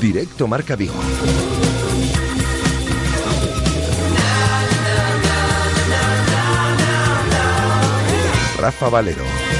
Directo 0.00 0.48
Marca 0.48 0.74
Vigo. 0.74 1.47
Rafa 8.68 8.90
Valero. 8.90 9.57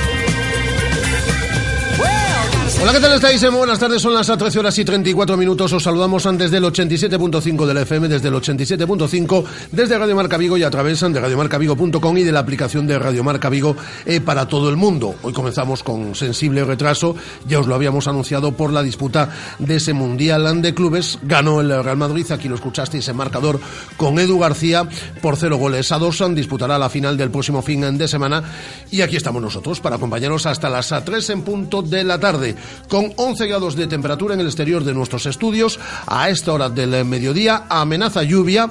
Hola, 2.80 2.92
¿qué 2.92 3.00
tal 3.00 3.14
estáis? 3.14 3.42
Muy 3.42 3.58
buenas 3.58 3.80
tardes, 3.80 4.00
son 4.00 4.14
las 4.14 4.28
13 4.28 4.60
horas 4.60 4.78
y 4.78 4.84
34 4.84 5.36
minutos. 5.36 5.72
Os 5.72 5.82
saludamos 5.82 6.24
antes 6.26 6.52
del 6.52 6.62
87.5 6.62 7.66
del 7.66 7.78
FM, 7.78 8.06
desde 8.06 8.28
el 8.28 8.34
87.5, 8.34 9.44
desde 9.72 9.98
Radio 9.98 10.14
Marca 10.14 10.36
Vigo 10.36 10.56
y 10.56 10.62
a 10.62 10.70
través 10.70 11.00
de 11.00 11.20
radiomarcavigo.com 11.20 12.18
y 12.18 12.22
de 12.22 12.30
la 12.30 12.38
aplicación 12.38 12.86
de 12.86 12.96
Radio 12.96 13.24
Marca 13.24 13.48
Vigo 13.48 13.74
eh, 14.06 14.20
para 14.20 14.46
todo 14.46 14.70
el 14.70 14.76
mundo. 14.76 15.16
Hoy 15.22 15.32
comenzamos 15.32 15.82
con 15.82 16.14
sensible 16.14 16.64
retraso, 16.64 17.16
ya 17.48 17.58
os 17.58 17.66
lo 17.66 17.74
habíamos 17.74 18.06
anunciado 18.06 18.52
por 18.52 18.72
la 18.72 18.84
disputa 18.84 19.28
de 19.58 19.74
ese 19.76 19.92
Mundial 19.92 20.62
de 20.62 20.72
Clubes. 20.72 21.18
Ganó 21.22 21.60
el 21.60 21.82
Real 21.82 21.96
Madrid, 21.96 22.30
aquí 22.30 22.48
lo 22.48 22.54
escuchasteis 22.54 23.08
en 23.08 23.16
marcador 23.16 23.58
con 23.96 24.20
Edu 24.20 24.38
García 24.38 24.88
por 25.20 25.36
cero 25.36 25.56
goles 25.56 25.90
a 25.90 25.98
dos. 25.98 26.22
Disputará 26.32 26.78
la 26.78 26.88
final 26.88 27.16
del 27.16 27.32
próximo 27.32 27.60
fin 27.60 27.98
de 27.98 28.06
semana 28.06 28.44
y 28.92 29.00
aquí 29.00 29.16
estamos 29.16 29.42
nosotros 29.42 29.80
para 29.80 29.96
acompañaros 29.96 30.46
hasta 30.46 30.70
las 30.70 30.94
3 31.04 31.30
en 31.30 31.42
punto 31.42 31.82
de 31.82 32.04
la 32.04 32.20
tarde 32.20 32.54
con 32.88 33.12
11 33.16 33.46
grados 33.46 33.76
de 33.76 33.86
temperatura 33.86 34.34
en 34.34 34.40
el 34.40 34.46
exterior 34.46 34.84
de 34.84 34.94
nuestros 34.94 35.26
estudios. 35.26 35.78
A 36.06 36.30
esta 36.30 36.52
hora 36.52 36.68
del 36.68 37.04
mediodía 37.04 37.64
amenaza 37.68 38.22
lluvia 38.22 38.70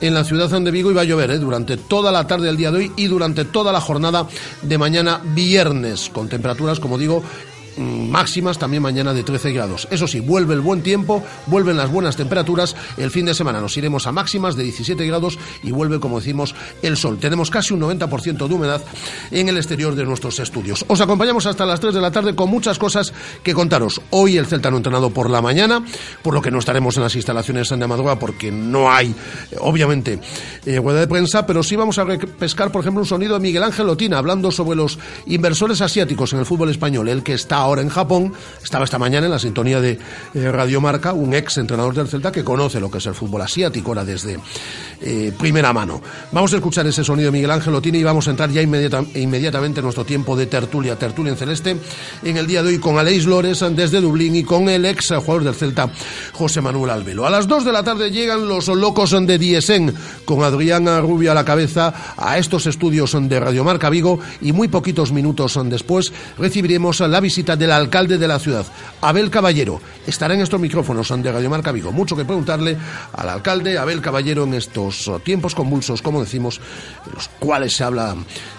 en 0.00 0.14
la 0.14 0.24
ciudad 0.24 0.50
de 0.50 0.70
Vigo 0.70 0.90
y 0.90 0.94
va 0.94 1.02
a 1.02 1.04
llover 1.04 1.30
¿eh? 1.30 1.38
durante 1.38 1.76
toda 1.76 2.12
la 2.12 2.26
tarde 2.26 2.46
del 2.46 2.56
día 2.56 2.70
de 2.70 2.78
hoy 2.78 2.92
y 2.96 3.06
durante 3.06 3.44
toda 3.44 3.72
la 3.72 3.80
jornada 3.80 4.26
de 4.62 4.78
mañana 4.78 5.20
viernes, 5.24 6.10
con 6.10 6.28
temperaturas, 6.28 6.80
como 6.80 6.98
digo, 6.98 7.22
máximas 7.76 8.58
también 8.58 8.82
mañana 8.82 9.12
de 9.12 9.22
13 9.22 9.52
grados. 9.52 9.88
Eso 9.90 10.06
sí, 10.06 10.20
vuelve 10.20 10.54
el 10.54 10.60
buen 10.60 10.82
tiempo, 10.82 11.22
vuelven 11.46 11.76
las 11.76 11.90
buenas 11.90 12.16
temperaturas. 12.16 12.76
El 12.96 13.10
fin 13.10 13.26
de 13.26 13.34
semana 13.34 13.60
nos 13.60 13.76
iremos 13.76 14.06
a 14.06 14.12
máximas 14.12 14.56
de 14.56 14.64
17 14.64 15.06
grados 15.06 15.38
y 15.62 15.72
vuelve, 15.72 16.00
como 16.00 16.18
decimos, 16.18 16.54
el 16.82 16.96
sol. 16.96 17.18
Tenemos 17.18 17.50
casi 17.50 17.74
un 17.74 17.80
90% 17.80 18.48
de 18.48 18.54
humedad 18.54 18.82
en 19.30 19.48
el 19.48 19.56
exterior 19.56 19.94
de 19.94 20.04
nuestros 20.04 20.38
estudios. 20.38 20.84
Os 20.88 21.00
acompañamos 21.00 21.46
hasta 21.46 21.66
las 21.66 21.80
3 21.80 21.94
de 21.94 22.00
la 22.00 22.10
tarde 22.10 22.34
con 22.34 22.50
muchas 22.50 22.78
cosas 22.78 23.12
que 23.42 23.54
contaros. 23.54 24.00
Hoy 24.10 24.36
el 24.36 24.46
Celta 24.46 24.70
no 24.70 24.78
entrenado 24.78 25.10
por 25.10 25.30
la 25.30 25.42
mañana, 25.42 25.84
por 26.22 26.34
lo 26.34 26.42
que 26.42 26.50
no 26.50 26.58
estaremos 26.58 26.96
en 26.96 27.02
las 27.02 27.14
instalaciones 27.14 27.68
de 27.68 27.86
madrugada 27.86 28.18
porque 28.18 28.50
no 28.50 28.90
hay, 28.90 29.14
obviamente, 29.60 30.20
eh, 30.64 30.80
de 30.80 31.06
prensa, 31.06 31.46
pero 31.46 31.62
sí 31.62 31.76
vamos 31.76 31.98
a 31.98 32.06
pescar, 32.06 32.72
por 32.72 32.80
ejemplo, 32.80 33.00
un 33.02 33.06
sonido 33.06 33.34
de 33.34 33.40
Miguel 33.40 33.62
Ángel 33.62 33.86
Lotina 33.86 34.18
hablando 34.18 34.50
sobre 34.50 34.76
los 34.76 34.98
inversores 35.26 35.80
asiáticos 35.80 36.32
en 36.32 36.40
el 36.40 36.46
fútbol 36.46 36.70
español, 36.70 37.08
el 37.08 37.22
que 37.22 37.34
está 37.34 37.65
ahora 37.66 37.82
en 37.82 37.88
Japón. 37.88 38.32
Estaba 38.62 38.84
esta 38.84 38.98
mañana 38.98 39.26
en 39.26 39.32
la 39.32 39.38
sintonía 39.38 39.80
de 39.80 39.98
eh, 40.34 40.52
Radio 40.52 40.80
Marca 40.80 41.12
un 41.12 41.34
ex 41.34 41.58
entrenador 41.58 41.94
del 41.94 42.08
Celta 42.08 42.32
que 42.32 42.44
conoce 42.44 42.80
lo 42.80 42.90
que 42.90 42.98
es 42.98 43.06
el 43.06 43.14
fútbol 43.14 43.42
asiático 43.42 43.90
ahora 43.90 44.04
desde 44.04 44.38
eh, 45.00 45.32
primera 45.38 45.72
mano. 45.72 46.00
Vamos 46.32 46.52
a 46.52 46.56
escuchar 46.56 46.86
ese 46.86 47.04
sonido 47.04 47.30
Miguel 47.30 47.50
Ángel 47.50 47.74
Otini 47.74 47.98
y 47.98 48.04
vamos 48.04 48.26
a 48.28 48.30
entrar 48.30 48.50
ya 48.50 48.62
inmediatamente 48.62 49.80
en 49.80 49.84
nuestro 49.84 50.04
tiempo 50.04 50.36
de 50.36 50.46
tertulia, 50.46 50.96
tertulia 50.96 51.32
en 51.32 51.38
celeste, 51.38 51.76
en 52.24 52.36
el 52.36 52.46
día 52.46 52.62
de 52.62 52.70
hoy 52.70 52.78
con 52.78 52.98
Aleix 52.98 53.26
Lores 53.26 53.64
desde 53.72 54.00
Dublín 54.00 54.36
y 54.36 54.44
con 54.44 54.68
el 54.68 54.84
ex 54.84 55.08
jugador 55.08 55.44
del 55.44 55.54
Celta, 55.54 55.90
José 56.32 56.60
Manuel 56.60 56.90
Albelo. 56.90 57.26
A 57.26 57.30
las 57.30 57.48
2 57.48 57.64
de 57.64 57.72
la 57.72 57.82
tarde 57.82 58.10
llegan 58.10 58.48
los 58.48 58.68
locos 58.68 59.10
de 59.10 59.38
Diesen 59.38 59.94
con 60.24 60.42
Adriana 60.42 61.00
Rubio 61.00 61.32
a 61.32 61.34
la 61.34 61.44
cabeza 61.44 61.92
a 62.16 62.38
estos 62.38 62.66
estudios 62.66 63.16
de 63.20 63.40
Radio 63.40 63.64
Marca 63.64 63.90
Vigo 63.90 64.18
y 64.40 64.52
muy 64.52 64.68
poquitos 64.68 65.12
minutos 65.12 65.58
después 65.64 66.12
recibiremos 66.38 67.00
la 67.00 67.20
visita 67.20 67.55
del 67.56 67.72
alcalde 67.72 68.18
de 68.18 68.28
la 68.28 68.38
ciudad, 68.38 68.66
Abel 69.00 69.30
Caballero. 69.30 69.80
Estará 70.06 70.34
en 70.34 70.40
estos 70.40 70.60
micrófonos 70.60 71.08
de 71.08 71.32
Radio 71.32 71.50
Marca 71.50 71.72
Vigo. 71.72 71.92
Mucho 71.92 72.16
que 72.16 72.24
preguntarle 72.24 72.76
al 73.12 73.28
alcalde 73.28 73.78
Abel 73.78 74.00
Caballero 74.00 74.44
en 74.44 74.54
estos 74.54 75.10
tiempos 75.24 75.54
convulsos, 75.54 76.02
como 76.02 76.20
decimos, 76.20 76.60
en 77.06 77.14
los 77.14 77.28
cuales 77.38 77.74
se 77.74 77.84
habla 77.84 78.14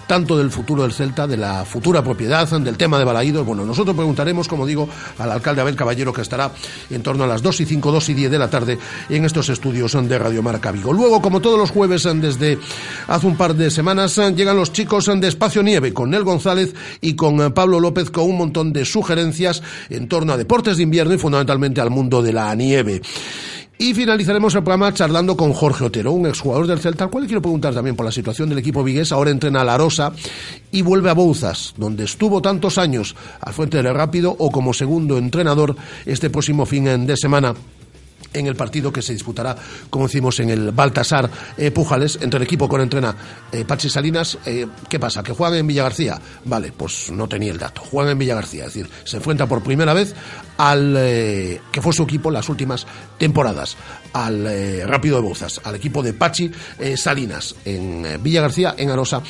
tanto 0.08 0.36
del 0.36 0.50
futuro 0.50 0.82
del 0.82 0.92
Celta, 0.92 1.26
de 1.26 1.36
la 1.36 1.64
futura 1.64 2.02
propiedad, 2.02 2.48
del 2.48 2.76
tema 2.76 2.98
de 2.98 3.04
Balaídos. 3.04 3.46
Bueno, 3.46 3.64
nosotros 3.64 3.94
preguntaremos, 3.94 4.48
como 4.48 4.66
digo, 4.66 4.88
al 5.18 5.30
alcalde 5.30 5.60
Abel 5.60 5.76
Caballero, 5.76 6.12
que 6.12 6.22
estará 6.22 6.50
en 6.90 7.02
torno 7.02 7.24
a 7.24 7.26
las 7.26 7.42
2 7.42 7.60
y 7.60 7.66
5, 7.66 7.92
2 7.92 8.08
y 8.08 8.14
10 8.14 8.30
de 8.30 8.38
la 8.38 8.48
tarde 8.48 8.78
en 9.10 9.24
estos 9.24 9.50
estudios 9.50 9.92
de 9.92 10.18
Radio 10.18 10.42
Marca 10.42 10.72
Vigo. 10.72 10.92
Luego, 10.92 11.20
como 11.20 11.40
todos 11.40 11.58
los 11.58 11.70
jueves 11.70 12.08
desde 12.14 12.58
hace 13.06 13.26
un 13.26 13.36
par 13.36 13.54
de 13.54 13.70
semanas, 13.70 14.16
llegan 14.34 14.56
los 14.56 14.72
chicos 14.72 15.04
de 15.06 15.28
Espacio 15.28 15.62
Nieve 15.62 15.92
con 15.92 16.10
Nel 16.10 16.24
González 16.24 16.74
y 17.02 17.14
con 17.14 17.52
Pablo 17.52 17.78
López 17.78 18.10
con 18.10 18.24
un 18.24 18.38
montón 18.38 18.72
de 18.72 18.86
sugerencias 18.86 19.62
en 19.90 20.08
torno 20.08 20.32
a 20.32 20.38
deportes 20.38 20.78
de 20.78 20.84
invierno 20.84 21.12
y 21.12 21.18
fundamentalmente 21.18 21.82
al 21.82 21.90
mundo 21.90 22.22
de 22.22 22.32
la 22.32 22.54
nieve. 22.54 23.02
Y 23.80 23.94
finalizaremos 23.94 24.56
el 24.56 24.64
programa 24.64 24.92
charlando 24.92 25.36
con 25.36 25.52
Jorge 25.52 25.84
Otero, 25.84 26.10
un 26.10 26.26
exjugador 26.26 26.66
del 26.66 26.80
Celta, 26.80 27.04
al 27.04 27.10
cual 27.10 27.22
le 27.22 27.28
quiero 27.28 27.40
preguntar 27.40 27.72
también 27.72 27.94
por 27.94 28.04
la 28.04 28.10
situación 28.10 28.48
del 28.48 28.58
equipo 28.58 28.82
vigués. 28.82 29.12
Ahora 29.12 29.30
entrena 29.30 29.60
a 29.60 29.64
La 29.64 29.78
Rosa 29.78 30.12
y 30.72 30.82
vuelve 30.82 31.10
a 31.10 31.14
Bouzas, 31.14 31.74
donde 31.76 32.02
estuvo 32.02 32.42
tantos 32.42 32.76
años 32.76 33.14
al 33.40 33.54
frente 33.54 33.80
del 33.80 33.94
Rápido 33.94 34.34
o 34.36 34.50
como 34.50 34.74
segundo 34.74 35.16
entrenador 35.16 35.76
este 36.06 36.28
próximo 36.28 36.66
fin 36.66 37.06
de 37.06 37.16
semana 37.16 37.54
en 38.32 38.46
el 38.46 38.56
partido 38.56 38.92
que 38.92 39.02
se 39.02 39.12
disputará, 39.12 39.56
como 39.90 40.06
decimos, 40.06 40.38
en 40.40 40.50
el 40.50 40.70
Baltasar 40.72 41.30
eh, 41.56 41.70
Pujales, 41.70 42.18
entre 42.20 42.38
el 42.38 42.44
equipo 42.44 42.68
con 42.68 42.80
entrena 42.80 43.14
eh, 43.52 43.64
Pachi 43.64 43.88
Salinas. 43.88 44.38
Eh, 44.44 44.66
¿Qué 44.88 44.98
pasa? 44.98 45.22
¿Que 45.22 45.32
juegan 45.32 45.58
en 45.58 45.66
Villagarcía? 45.66 46.20
Vale, 46.44 46.72
pues 46.72 47.10
no 47.10 47.28
tenía 47.28 47.52
el 47.52 47.58
dato. 47.58 47.82
Juegan 47.82 48.12
en 48.12 48.18
Villagarcía, 48.18 48.66
es 48.66 48.74
decir, 48.74 48.90
se 49.04 49.16
enfrenta 49.16 49.46
por 49.46 49.62
primera 49.62 49.94
vez 49.94 50.14
al 50.58 50.94
que 51.70 51.80
fue 51.80 51.92
su 51.92 52.02
equipo 52.02 52.32
las 52.32 52.48
últimas 52.48 52.84
temporadas, 53.16 53.76
al 54.12 54.44
Rápido 54.88 55.16
de 55.16 55.22
Bozas, 55.22 55.60
al 55.62 55.76
equipo 55.76 56.02
de 56.02 56.14
Pachi 56.14 56.50
Salinas 56.96 57.54
en 57.64 58.20
Villagarcía, 58.20 58.74
en 58.76 58.90
Arosa 58.90 59.22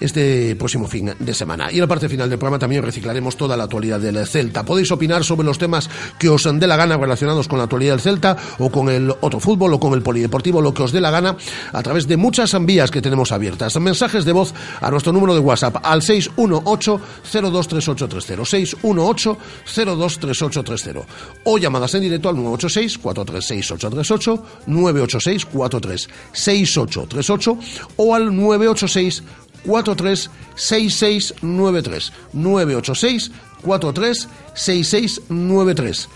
este 0.00 0.56
próximo 0.56 0.86
fin 0.86 1.12
de 1.18 1.34
semana. 1.34 1.70
Y 1.70 1.74
en 1.74 1.80
la 1.80 1.86
parte 1.86 2.08
final 2.08 2.28
del 2.28 2.38
programa 2.38 2.58
también 2.58 2.82
reciclaremos 2.82 3.36
toda 3.36 3.56
la 3.56 3.64
actualidad 3.64 4.00
del 4.00 4.26
Celta. 4.26 4.64
Podéis 4.64 4.90
opinar 4.90 5.24
sobre 5.24 5.46
los 5.46 5.58
temas 5.58 5.88
que 6.18 6.28
os 6.28 6.44
dé 6.44 6.66
la 6.66 6.76
gana 6.76 6.96
relacionados 6.96 7.48
con 7.48 7.58
la 7.58 7.64
actualidad 7.64 7.92
del 7.92 8.00
Celta 8.00 8.36
o 8.58 8.70
con 8.70 8.88
el 8.88 9.10
otro 9.20 9.40
fútbol 9.40 9.74
o 9.74 9.80
con 9.80 9.94
el 9.94 10.02
polideportivo, 10.02 10.60
lo 10.60 10.74
que 10.74 10.82
os 10.82 10.92
dé 10.92 11.00
la 11.00 11.10
gana 11.10 11.36
a 11.72 11.82
través 11.82 12.06
de 12.06 12.16
muchas 12.16 12.56
vías 12.64 12.90
que 12.90 13.02
tenemos 13.02 13.32
abiertas. 13.32 13.78
Mensajes 13.78 14.24
de 14.24 14.32
voz 14.32 14.54
a 14.80 14.90
nuestro 14.90 15.12
número 15.12 15.34
de 15.34 15.40
WhatsApp 15.40 15.76
al 15.82 16.02
618 16.02 17.00
023830 17.22 18.44
618 18.44 19.38
023830 19.64 21.06
o 21.44 21.58
llamadas 21.58 21.94
en 21.94 22.02
directo 22.02 22.28
al 22.28 22.36
986 22.36 22.98
436 22.98 23.70
838 23.72 24.44
986 24.66 25.46
436838 25.46 27.58
o 27.96 28.14
al 28.14 28.34
986 28.34 29.22
436693 29.64 32.12
986 32.32 33.30
436693 33.62 36.08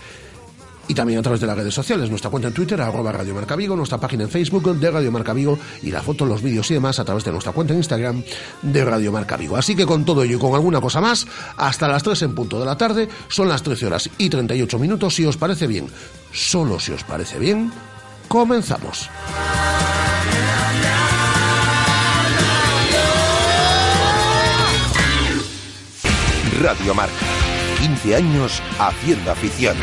y 0.87 0.93
también 0.93 1.19
a 1.19 1.21
través 1.21 1.39
de 1.39 1.47
las 1.47 1.57
redes 1.57 1.73
sociales, 1.73 2.09
nuestra 2.09 2.29
cuenta 2.29 2.49
en 2.49 2.53
Twitter, 2.53 2.79
arroba 2.81 3.11
Radio 3.11 3.33
Marca 3.33 3.55
Vigo, 3.55 3.75
nuestra 3.75 3.99
página 3.99 4.23
en 4.23 4.29
Facebook 4.29 4.75
de 4.75 4.91
Radio 4.91 5.11
Marca 5.11 5.33
Vigo 5.33 5.57
y 5.81 5.91
la 5.91 6.01
foto, 6.01 6.25
los 6.25 6.41
vídeos 6.41 6.69
y 6.71 6.73
demás 6.73 6.99
a 6.99 7.05
través 7.05 7.23
de 7.23 7.31
nuestra 7.31 7.53
cuenta 7.53 7.73
en 7.73 7.79
Instagram 7.79 8.23
de 8.61 8.85
Radio 8.85 9.11
Marca 9.11 9.37
Vigo. 9.37 9.55
Así 9.55 9.75
que 9.75 9.85
con 9.85 10.03
todo 10.03 10.23
ello 10.23 10.37
y 10.37 10.39
con 10.39 10.53
alguna 10.53 10.81
cosa 10.81 10.99
más, 10.99 11.25
hasta 11.57 11.87
las 11.87 12.03
3 12.03 12.23
en 12.23 12.35
punto 12.35 12.59
de 12.59 12.65
la 12.65 12.77
tarde, 12.77 13.07
son 13.29 13.47
las 13.47 13.63
13 13.63 13.85
horas 13.85 14.09
y 14.17 14.29
38 14.29 14.79
minutos, 14.79 15.15
si 15.15 15.25
os 15.25 15.37
parece 15.37 15.67
bien, 15.67 15.87
solo 16.33 16.79
si 16.79 16.91
os 16.91 17.03
parece 17.03 17.39
bien, 17.39 17.71
comenzamos. 18.27 19.09
Radio 26.63 26.95
Marca. 26.95 27.13
15 27.79 28.15
años 28.15 28.61
haciendo 28.79 29.31
afición. 29.31 29.75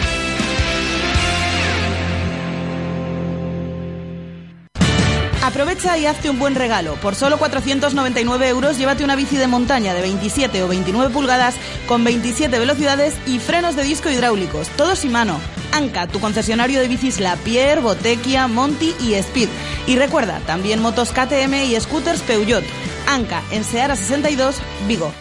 Aprovecha 5.42 5.98
y 5.98 6.06
hazte 6.06 6.30
un 6.30 6.38
buen 6.38 6.54
regalo. 6.54 6.94
Por 6.94 7.14
solo 7.14 7.36
499 7.36 8.48
euros 8.48 8.78
llévate 8.78 9.04
una 9.04 9.14
bici 9.14 9.36
de 9.36 9.46
montaña 9.46 9.92
de 9.92 10.00
27 10.00 10.62
o 10.62 10.68
29 10.68 11.12
pulgadas 11.12 11.56
con 11.86 12.02
27 12.02 12.58
velocidades 12.58 13.14
y 13.26 13.40
frenos 13.40 13.76
de 13.76 13.82
disco 13.82 14.08
hidráulicos, 14.08 14.68
todos 14.70 15.04
y 15.04 15.10
mano. 15.10 15.38
Anca, 15.72 16.06
tu 16.06 16.18
concesionario 16.18 16.80
de 16.80 16.88
bicis 16.88 17.20
La 17.20 17.36
Pierre, 17.36 17.82
Botequia, 17.82 18.48
Monty 18.48 18.94
y 19.00 19.14
Speed. 19.14 19.50
Y 19.86 19.96
recuerda, 19.96 20.40
también 20.46 20.80
motos 20.80 21.10
KTM 21.10 21.54
y 21.66 21.78
scooters 21.78 22.22
Peugeot. 22.22 22.64
Anca, 23.06 23.42
en 23.50 23.64
Seara 23.64 23.96
62, 23.96 24.56
Vigo. 24.88 25.12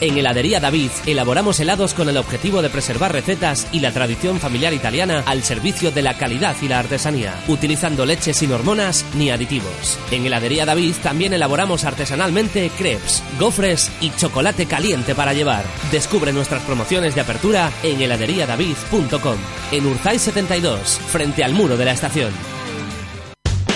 En 0.00 0.16
Heladería 0.16 0.60
David 0.60 0.90
elaboramos 1.06 1.58
helados 1.58 1.92
con 1.92 2.08
el 2.08 2.16
objetivo 2.18 2.62
de 2.62 2.70
preservar 2.70 3.12
recetas 3.12 3.66
y 3.72 3.80
la 3.80 3.90
tradición 3.90 4.38
familiar 4.38 4.72
italiana 4.72 5.24
al 5.26 5.42
servicio 5.42 5.90
de 5.90 6.02
la 6.02 6.16
calidad 6.16 6.54
y 6.62 6.68
la 6.68 6.78
artesanía, 6.78 7.34
utilizando 7.48 8.06
leche 8.06 8.32
sin 8.32 8.52
hormonas 8.52 9.04
ni 9.16 9.30
aditivos. 9.30 9.98
En 10.12 10.24
Heladería 10.24 10.64
David 10.64 10.94
también 11.02 11.32
elaboramos 11.32 11.84
artesanalmente 11.84 12.70
crepes, 12.78 13.24
gofres 13.40 13.90
y 14.00 14.10
chocolate 14.10 14.66
caliente 14.66 15.16
para 15.16 15.34
llevar. 15.34 15.64
Descubre 15.90 16.32
nuestras 16.32 16.62
promociones 16.62 17.16
de 17.16 17.22
apertura 17.22 17.72
en 17.82 18.00
heladeriadavid.com, 18.00 19.36
en 19.72 19.86
Urzay 19.86 20.18
72, 20.20 21.00
frente 21.08 21.42
al 21.42 21.54
muro 21.54 21.76
de 21.76 21.84
la 21.84 21.92
estación. 21.92 22.57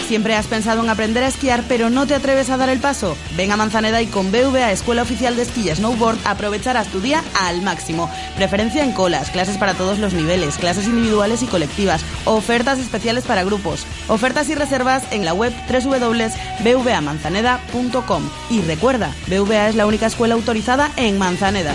¿Siempre 0.08 0.34
has 0.34 0.46
pensado 0.46 0.82
en 0.82 0.90
aprender 0.90 1.24
a 1.24 1.28
esquiar 1.28 1.64
pero 1.68 1.88
no 1.88 2.06
te 2.06 2.14
atreves 2.14 2.50
a 2.50 2.56
dar 2.56 2.68
el 2.68 2.80
paso? 2.80 3.16
Ven 3.36 3.52
a 3.52 3.56
Manzaneda 3.56 4.02
y 4.02 4.06
con 4.06 4.30
BVA 4.30 4.72
Escuela 4.72 5.02
Oficial 5.02 5.36
de 5.36 5.42
Esquí 5.42 5.68
y 5.68 5.74
Snowboard 5.74 6.18
aprovecharás 6.24 6.88
tu 6.88 7.00
día 7.00 7.22
al 7.40 7.62
máximo. 7.62 8.10
Preferencia 8.36 8.84
en 8.84 8.92
colas, 8.92 9.30
clases 9.30 9.58
para 9.58 9.74
todos 9.74 9.98
los 9.98 10.12
niveles, 10.12 10.58
clases 10.58 10.86
individuales 10.86 11.42
y 11.42 11.46
colectivas, 11.46 12.02
ofertas 12.24 12.78
especiales 12.78 13.24
para 13.24 13.44
grupos, 13.44 13.86
ofertas 14.08 14.48
y 14.48 14.54
reservas 14.54 15.02
en 15.12 15.24
la 15.24 15.34
web 15.34 15.52
www.bvamanzaneda.com. 15.70 18.30
Y 18.50 18.60
recuerda, 18.62 19.14
BVA 19.28 19.68
es 19.68 19.76
la 19.76 19.86
única 19.86 20.06
escuela 20.06 20.34
autorizada 20.34 20.90
en 20.96 21.18
Manzaneda. 21.18 21.74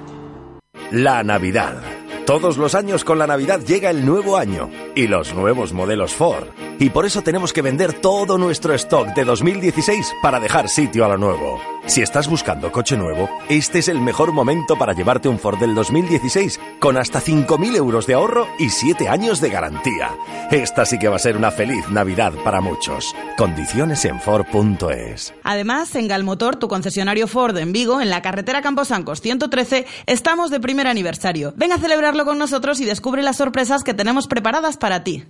La 0.91 1.23
Navidad. 1.23 1.81
Todos 2.25 2.57
los 2.57 2.75
años 2.75 3.05
con 3.05 3.17
la 3.17 3.25
Navidad 3.25 3.61
llega 3.61 3.89
el 3.89 4.05
nuevo 4.05 4.35
año 4.35 4.69
y 4.93 5.07
los 5.07 5.33
nuevos 5.33 5.71
modelos 5.71 6.13
Ford. 6.13 6.49
Y 6.81 6.89
por 6.89 7.05
eso 7.05 7.21
tenemos 7.21 7.53
que 7.53 7.61
vender 7.61 7.93
todo 7.93 8.39
nuestro 8.39 8.73
stock 8.73 9.09
de 9.09 9.23
2016 9.23 10.15
para 10.19 10.39
dejar 10.39 10.67
sitio 10.67 11.05
a 11.05 11.09
lo 11.09 11.17
nuevo. 11.19 11.61
Si 11.85 12.01
estás 12.01 12.27
buscando 12.27 12.71
coche 12.71 12.97
nuevo, 12.97 13.29
este 13.49 13.77
es 13.77 13.87
el 13.87 14.01
mejor 14.01 14.31
momento 14.31 14.75
para 14.75 14.93
llevarte 14.93 15.29
un 15.29 15.37
Ford 15.37 15.59
del 15.59 15.75
2016 15.75 16.59
con 16.79 16.97
hasta 16.97 17.21
5.000 17.21 17.75
euros 17.75 18.07
de 18.07 18.15
ahorro 18.15 18.47
y 18.57 18.69
7 18.69 19.09
años 19.09 19.39
de 19.41 19.51
garantía. 19.51 20.09
Esta 20.49 20.83
sí 20.87 20.97
que 20.97 21.07
va 21.07 21.17
a 21.17 21.19
ser 21.19 21.37
una 21.37 21.51
feliz 21.51 21.87
Navidad 21.89 22.33
para 22.43 22.61
muchos. 22.61 23.15
Condiciones 23.37 24.03
en 24.05 24.19
Ford.es. 24.19 25.35
Además, 25.43 25.93
en 25.93 26.07
Galmotor, 26.07 26.55
tu 26.55 26.67
concesionario 26.67 27.27
Ford 27.27 27.55
en 27.57 27.73
Vigo, 27.73 28.01
en 28.01 28.09
la 28.09 28.23
carretera 28.23 28.63
Camposancos 28.63 29.21
113, 29.21 29.85
estamos 30.07 30.49
de 30.49 30.59
primer 30.59 30.87
aniversario. 30.87 31.53
Ven 31.57 31.73
a 31.73 31.77
celebrarlo 31.77 32.25
con 32.25 32.39
nosotros 32.39 32.79
y 32.79 32.85
descubre 32.85 33.21
las 33.21 33.37
sorpresas 33.37 33.83
que 33.83 33.93
tenemos 33.93 34.25
preparadas 34.25 34.77
para 34.77 35.03
ti. 35.03 35.25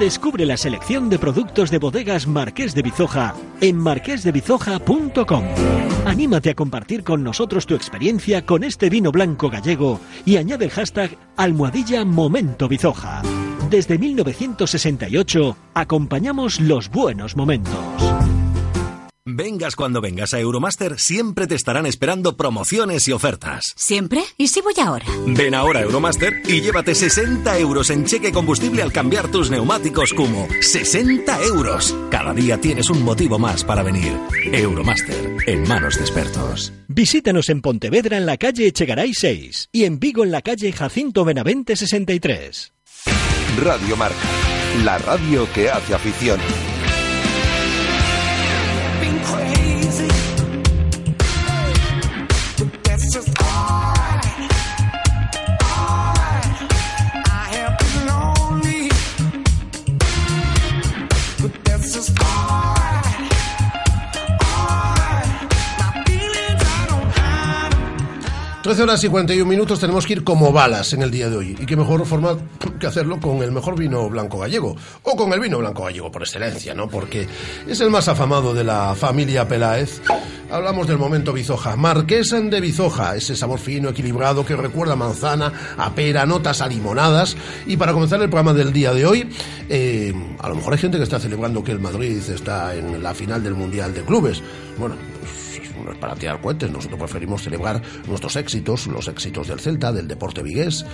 Descubre 0.00 0.46
la 0.46 0.56
selección 0.56 1.10
de 1.10 1.18
productos 1.18 1.70
de 1.70 1.78
bodegas 1.78 2.26
Marqués 2.26 2.74
de 2.74 2.80
Bizoja 2.80 3.34
en 3.60 3.76
marquesdebizoja.com. 3.76 5.44
Anímate 6.06 6.48
a 6.48 6.54
compartir 6.54 7.04
con 7.04 7.22
nosotros 7.22 7.66
tu 7.66 7.74
experiencia 7.74 8.46
con 8.46 8.64
este 8.64 8.88
vino 8.88 9.12
blanco 9.12 9.50
gallego 9.50 10.00
y 10.24 10.38
añade 10.38 10.64
el 10.64 10.70
hashtag 10.70 11.18
almohadilla 11.36 12.06
Momento 12.06 12.66
Bizoja. 12.66 13.20
Desde 13.68 13.98
1968 13.98 15.56
acompañamos 15.74 16.60
los 16.60 16.88
buenos 16.88 17.36
momentos. 17.36 18.19
Vengas 19.26 19.76
cuando 19.76 20.00
vengas 20.00 20.32
a 20.32 20.40
Euromaster, 20.40 20.98
siempre 20.98 21.46
te 21.46 21.54
estarán 21.54 21.84
esperando 21.84 22.38
promociones 22.38 23.06
y 23.06 23.12
ofertas. 23.12 23.74
¿Siempre? 23.76 24.22
¿Y 24.38 24.48
si 24.48 24.62
voy 24.62 24.72
ahora? 24.82 25.04
Ven 25.26 25.54
ahora 25.54 25.80
a 25.80 25.82
Euromaster 25.82 26.40
y 26.48 26.62
llévate 26.62 26.94
60 26.94 27.58
euros 27.58 27.90
en 27.90 28.06
cheque 28.06 28.32
combustible 28.32 28.80
al 28.80 28.92
cambiar 28.92 29.30
tus 29.30 29.50
neumáticos 29.50 30.14
Kumo. 30.14 30.48
¡60 30.48 31.42
euros! 31.48 31.94
Cada 32.10 32.32
día 32.32 32.58
tienes 32.62 32.88
un 32.88 33.04
motivo 33.04 33.38
más 33.38 33.62
para 33.62 33.82
venir. 33.82 34.18
Euromaster, 34.52 35.36
en 35.46 35.68
manos 35.68 35.96
de 35.96 36.00
expertos. 36.00 36.72
Visítanos 36.88 37.50
en 37.50 37.60
Pontevedra 37.60 38.16
en 38.16 38.24
la 38.24 38.38
calle 38.38 38.68
Echegaray 38.68 39.12
6 39.12 39.68
y 39.70 39.84
en 39.84 40.00
Vigo 40.00 40.24
en 40.24 40.30
la 40.30 40.40
calle 40.40 40.72
Jacinto 40.72 41.26
Benavente 41.26 41.76
63. 41.76 42.72
Radio 43.58 43.96
Marca, 43.98 44.16
la 44.82 44.96
radio 44.96 45.46
que 45.52 45.68
hace 45.68 45.94
afición. 45.94 46.40
pray. 49.22 49.59
Trece 68.70 68.84
horas 68.84 69.00
y 69.00 69.08
51 69.08 69.50
minutos 69.50 69.80
tenemos 69.80 70.06
que 70.06 70.12
ir 70.12 70.22
como 70.22 70.52
balas 70.52 70.92
en 70.92 71.02
el 71.02 71.10
día 71.10 71.28
de 71.28 71.36
hoy. 71.36 71.56
Y 71.58 71.66
qué 71.66 71.74
mejor 71.74 72.06
forma 72.06 72.38
que 72.78 72.86
hacerlo 72.86 73.18
con 73.18 73.42
el 73.42 73.50
mejor 73.50 73.76
vino 73.76 74.08
blanco 74.08 74.38
gallego. 74.38 74.76
O 75.02 75.16
con 75.16 75.32
el 75.32 75.40
vino 75.40 75.58
blanco 75.58 75.82
gallego 75.82 76.12
por 76.12 76.22
excelencia, 76.22 76.72
¿no? 76.72 76.88
Porque 76.88 77.26
es 77.66 77.80
el 77.80 77.90
más 77.90 78.06
afamado 78.06 78.54
de 78.54 78.62
la 78.62 78.94
familia 78.94 79.48
Peláez. 79.48 80.00
Hablamos 80.52 80.86
del 80.86 80.98
momento 80.98 81.32
Bizoja. 81.32 81.74
Marquesa 81.74 82.40
de 82.40 82.60
Bizoja, 82.60 83.16
ese 83.16 83.34
sabor 83.34 83.58
fino, 83.58 83.88
equilibrado 83.88 84.46
que 84.46 84.54
recuerda 84.54 84.94
manzana, 84.94 85.52
a 85.76 85.92
pera, 85.92 86.24
notas 86.24 86.60
a 86.60 86.68
limonadas. 86.68 87.36
Y 87.66 87.76
para 87.76 87.92
comenzar 87.92 88.22
el 88.22 88.30
programa 88.30 88.52
del 88.52 88.72
día 88.72 88.94
de 88.94 89.04
hoy, 89.04 89.28
eh, 89.68 90.14
a 90.38 90.48
lo 90.48 90.54
mejor 90.54 90.74
hay 90.74 90.78
gente 90.78 90.96
que 90.96 91.02
está 91.02 91.18
celebrando 91.18 91.64
que 91.64 91.72
el 91.72 91.80
Madrid 91.80 92.22
está 92.28 92.76
en 92.76 93.02
la 93.02 93.14
final 93.14 93.42
del 93.42 93.54
Mundial 93.54 93.92
de 93.92 94.02
Clubes. 94.02 94.40
Bueno, 94.78 94.94
no 95.84 95.92
es 95.92 95.98
para 95.98 96.14
tirar 96.14 96.40
cohetes, 96.40 96.70
nosotros 96.70 96.98
preferimos 96.98 97.42
celebrar 97.42 97.82
nuestros 98.06 98.36
éxitos, 98.36 98.86
los 98.86 99.08
éxitos 99.08 99.48
del 99.48 99.60
Celta, 99.60 99.92
del 99.92 100.08
deporte 100.08 100.42
vigués, 100.42 100.84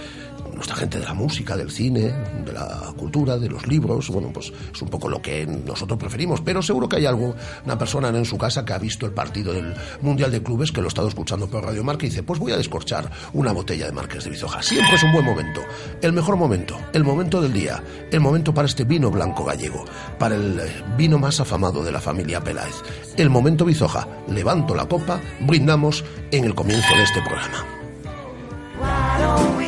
nuestra 0.54 0.76
gente 0.76 0.98
de 0.98 1.04
la 1.04 1.14
música, 1.14 1.56
del 1.56 1.70
cine, 1.70 2.12
de 2.44 2.52
la 2.52 2.92
cultura, 2.96 3.38
de 3.38 3.48
los 3.48 3.66
libros, 3.66 4.08
bueno, 4.08 4.30
pues 4.32 4.52
es 4.72 4.82
un 4.82 4.88
poco 4.88 5.08
lo 5.08 5.20
que 5.20 5.46
nosotros 5.46 5.98
preferimos, 5.98 6.40
pero 6.40 6.62
seguro 6.62 6.88
que 6.88 6.96
hay 6.96 7.06
algo, 7.06 7.34
una 7.64 7.78
persona 7.78 8.08
en 8.08 8.24
su 8.24 8.38
casa 8.38 8.64
que 8.64 8.72
ha 8.72 8.78
visto 8.78 9.06
el 9.06 9.12
partido 9.12 9.52
del 9.52 9.74
Mundial 10.00 10.30
de 10.30 10.42
Clubes, 10.42 10.72
que 10.72 10.80
lo 10.80 10.86
ha 10.86 10.88
estado 10.88 11.08
escuchando 11.08 11.48
por 11.48 11.64
Radio 11.64 11.84
Marca 11.84 12.06
y 12.06 12.08
dice, 12.08 12.22
pues 12.22 12.40
voy 12.40 12.52
a 12.52 12.56
descorchar 12.56 13.10
una 13.34 13.52
botella 13.52 13.86
de 13.86 13.92
Marques 13.92 14.24
de 14.24 14.30
Bizoja. 14.30 14.62
Siempre 14.62 14.94
es 14.94 15.02
un 15.02 15.12
buen 15.12 15.24
momento, 15.24 15.60
el 16.00 16.12
mejor 16.12 16.36
momento, 16.36 16.78
el 16.92 17.04
momento 17.04 17.40
del 17.40 17.52
día, 17.52 17.82
el 18.10 18.20
momento 18.20 18.54
para 18.54 18.66
este 18.66 18.84
vino 18.84 19.10
blanco 19.10 19.44
gallego, 19.44 19.84
para 20.18 20.36
el 20.36 20.60
vino 20.96 21.18
más 21.18 21.38
afamado 21.40 21.84
de 21.84 21.92
la 21.92 22.00
familia 22.00 22.40
Peláez, 22.40 22.76
el 23.16 23.30
momento 23.30 23.64
Bizoja. 23.64 24.08
Levanto 24.28 24.74
la 24.76 24.86
copa, 24.86 25.20
brindamos 25.40 26.04
en 26.30 26.44
el 26.44 26.54
comienzo 26.54 26.94
de 26.96 27.02
este 27.02 27.20
programa. 27.22 27.76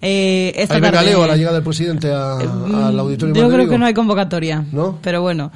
eh, 0.03 0.53
esta 0.57 0.75
Hay 0.75 0.81
tarde... 0.81 0.99
a 1.15 1.27
la 1.27 1.37
llegada 1.37 1.55
del 1.55 1.63
presidente 1.65 2.09
Mm, 2.11 2.75
al 2.75 2.99
auditorio 2.99 3.35
Yo 3.35 3.41
creo 3.41 3.49
madrileño. 3.49 3.71
que 3.71 3.79
no 3.79 3.87
hay 3.87 3.95
convocatoria. 3.95 4.65
¿No? 4.73 4.99
Pero 5.03 5.23
bueno, 5.23 5.51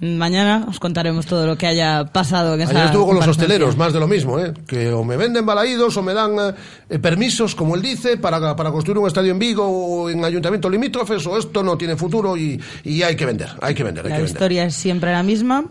mañana 0.00 0.66
os 0.68 0.78
contaremos 0.80 1.26
todo 1.26 1.46
lo 1.46 1.56
que 1.58 1.66
haya 1.66 2.04
pasado 2.06 2.54
en 2.54 2.62
Ayer 2.62 2.86
estuvo 2.86 3.06
con 3.06 3.16
los 3.16 3.26
hosteleros, 3.26 3.76
más 3.76 3.92
de 3.92 4.00
lo 4.00 4.06
mismo, 4.08 4.38
¿eh? 4.38 4.52
que 4.66 4.90
o 4.92 5.04
me 5.04 5.16
venden 5.16 5.44
balaídos 5.44 5.96
o 5.96 6.02
me 6.02 6.14
dan 6.14 6.32
eh, 6.38 6.54
eh, 6.88 6.98
permisos, 6.98 7.54
como 7.54 7.74
él 7.74 7.82
dice, 7.82 8.16
para, 8.16 8.56
para 8.56 8.70
construir 8.70 8.98
un 8.98 9.06
estadio 9.06 9.32
en 9.32 9.38
Vigo 9.38 9.66
o 9.66 10.08
en 10.10 10.24
ayuntamientos 10.24 10.70
limítrofes, 10.70 11.26
o 11.26 11.36
esto 11.38 11.62
no 11.62 11.76
tiene 11.76 11.96
futuro 11.96 12.36
y, 12.36 12.60
y 12.84 13.02
hay 13.02 13.14
que 13.16 13.26
vender, 13.26 13.48
hay 13.60 13.74
que 13.74 13.84
vender, 13.84 14.04
hay 14.06 14.10
La 14.10 14.16
que 14.16 14.22
vender. 14.22 14.36
historia 14.36 14.64
es 14.64 14.74
siempre 14.74 15.12
la 15.12 15.22
misma. 15.22 15.64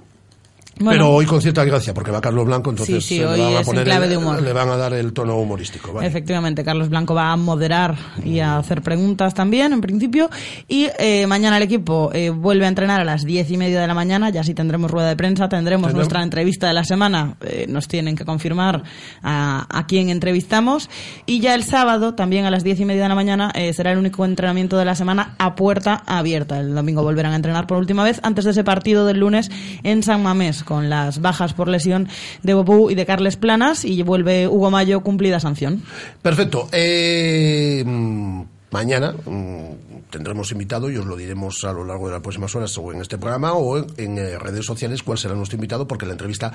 Bueno, 0.79 0.91
Pero 0.91 1.11
hoy 1.11 1.25
con 1.25 1.41
cierta 1.41 1.65
gracia, 1.65 1.93
porque 1.93 2.09
va 2.09 2.21
Carlos 2.21 2.45
Blanco, 2.45 2.69
entonces 2.69 3.03
Sí, 3.03 3.17
sí, 3.17 3.23
hoy 3.23 3.37
le, 3.37 3.43
van 3.43 3.57
a 3.57 3.61
poner 3.63 3.87
el- 3.87 4.09
de 4.09 4.17
humor. 4.17 4.41
le 4.41 4.53
van 4.53 4.69
a 4.69 4.77
dar 4.77 4.93
el 4.93 5.11
tono 5.11 5.35
humorístico. 5.37 5.91
vale. 5.91 6.07
Efectivamente, 6.07 6.63
Carlos 6.63 6.87
Blanco 6.89 7.13
va 7.13 7.31
a 7.31 7.35
moderar 7.35 7.95
y 8.23 8.39
a 8.39 8.57
hacer 8.57 8.81
preguntas 8.81 9.33
también, 9.33 9.73
en 9.73 9.81
principio. 9.81 10.29
Y 10.69 10.87
eh, 10.97 11.27
mañana 11.27 11.57
el 11.57 11.63
equipo 11.63 12.11
eh, 12.13 12.29
vuelve 12.29 12.63
a 12.65 12.69
entrenar 12.69 13.01
a 13.01 13.03
las 13.03 13.23
diez 13.25 13.51
y 13.51 13.57
media 13.57 13.81
de 13.81 13.87
la 13.87 13.93
mañana. 13.93 14.29
Ya 14.29 14.43
sí 14.43 14.53
tendremos 14.53 14.89
rueda 14.89 15.09
de 15.09 15.15
prensa, 15.17 15.49
tendremos 15.49 15.87
Tendremos- 15.89 15.95
nuestra 15.95 16.23
entrevista 16.23 16.67
de 16.67 16.73
la 16.73 16.83
semana. 16.85 17.35
Eh, 17.41 17.65
nos 17.67 17.87
tienen 17.89 18.15
que 18.15 18.23
confirmar 18.23 18.83
a, 19.21 19.67
a 19.69 19.85
quién 19.85 20.09
entrevistamos. 20.09 20.89
Y 21.25 21.41
ya 21.41 21.55
el 21.55 21.63
sábado, 21.65 22.15
también 22.15 22.45
a 22.45 22.51
las 22.51 22.63
diez 22.63 22.79
y 22.79 22.85
media 22.85 23.03
de 23.03 23.09
la 23.09 23.15
mañana, 23.15 23.51
eh, 23.53 23.73
será 23.73 23.91
el 23.91 23.97
único 23.97 24.23
entrenamiento 24.23 24.77
de 24.77 24.85
la 24.85 24.95
semana 24.95 25.35
a 25.39 25.55
puerta 25.55 26.03
abierta. 26.05 26.59
El 26.59 26.73
domingo 26.73 27.03
volverán 27.03 27.33
a 27.33 27.35
entrenar 27.35 27.67
por 27.67 27.77
última 27.77 28.03
vez 28.05 28.21
antes 28.23 28.45
de 28.45 28.51
ese 28.51 28.63
partido 28.63 29.05
del 29.05 29.19
lunes 29.19 29.51
en 29.83 30.03
San 30.03 30.23
Mamés, 30.23 30.63
con 30.69 30.89
las 30.89 31.19
bajas 31.19 31.53
por 31.53 31.67
lesión 31.67 32.07
de 32.43 32.53
Bobú 32.53 32.91
y 32.91 32.95
de 32.95 33.05
Carles 33.07 33.35
Planas. 33.35 33.83
Y 33.83 34.03
vuelve 34.03 34.47
Hugo 34.47 34.69
Mayo 34.69 35.01
cumplida 35.01 35.39
sanción. 35.39 35.81
Perfecto. 36.21 36.69
Eh, 36.71 37.83
mm, 37.85 38.41
mañana 38.71 39.15
mm, 39.25 39.88
tendremos 40.09 40.51
invitado 40.51 40.89
y 40.89 40.97
os 40.97 41.05
lo 41.05 41.15
diremos 41.15 41.63
a 41.63 41.73
lo 41.73 41.83
largo 41.83 42.07
de 42.07 42.13
las 42.13 42.21
próximas 42.21 42.55
horas 42.55 42.77
o 42.77 42.91
en 42.91 43.01
este 43.01 43.17
programa 43.17 43.53
o 43.53 43.77
en, 43.77 43.85
en, 43.97 44.17
eh, 44.17 44.37
redes 44.39 44.65
sociales 44.65 45.03
cuál 45.03 45.17
será 45.17 45.35
nuestro 45.35 45.55
invitado 45.55 45.87
porque 45.87 46.05
la 46.05 46.13
entrevista 46.13 46.51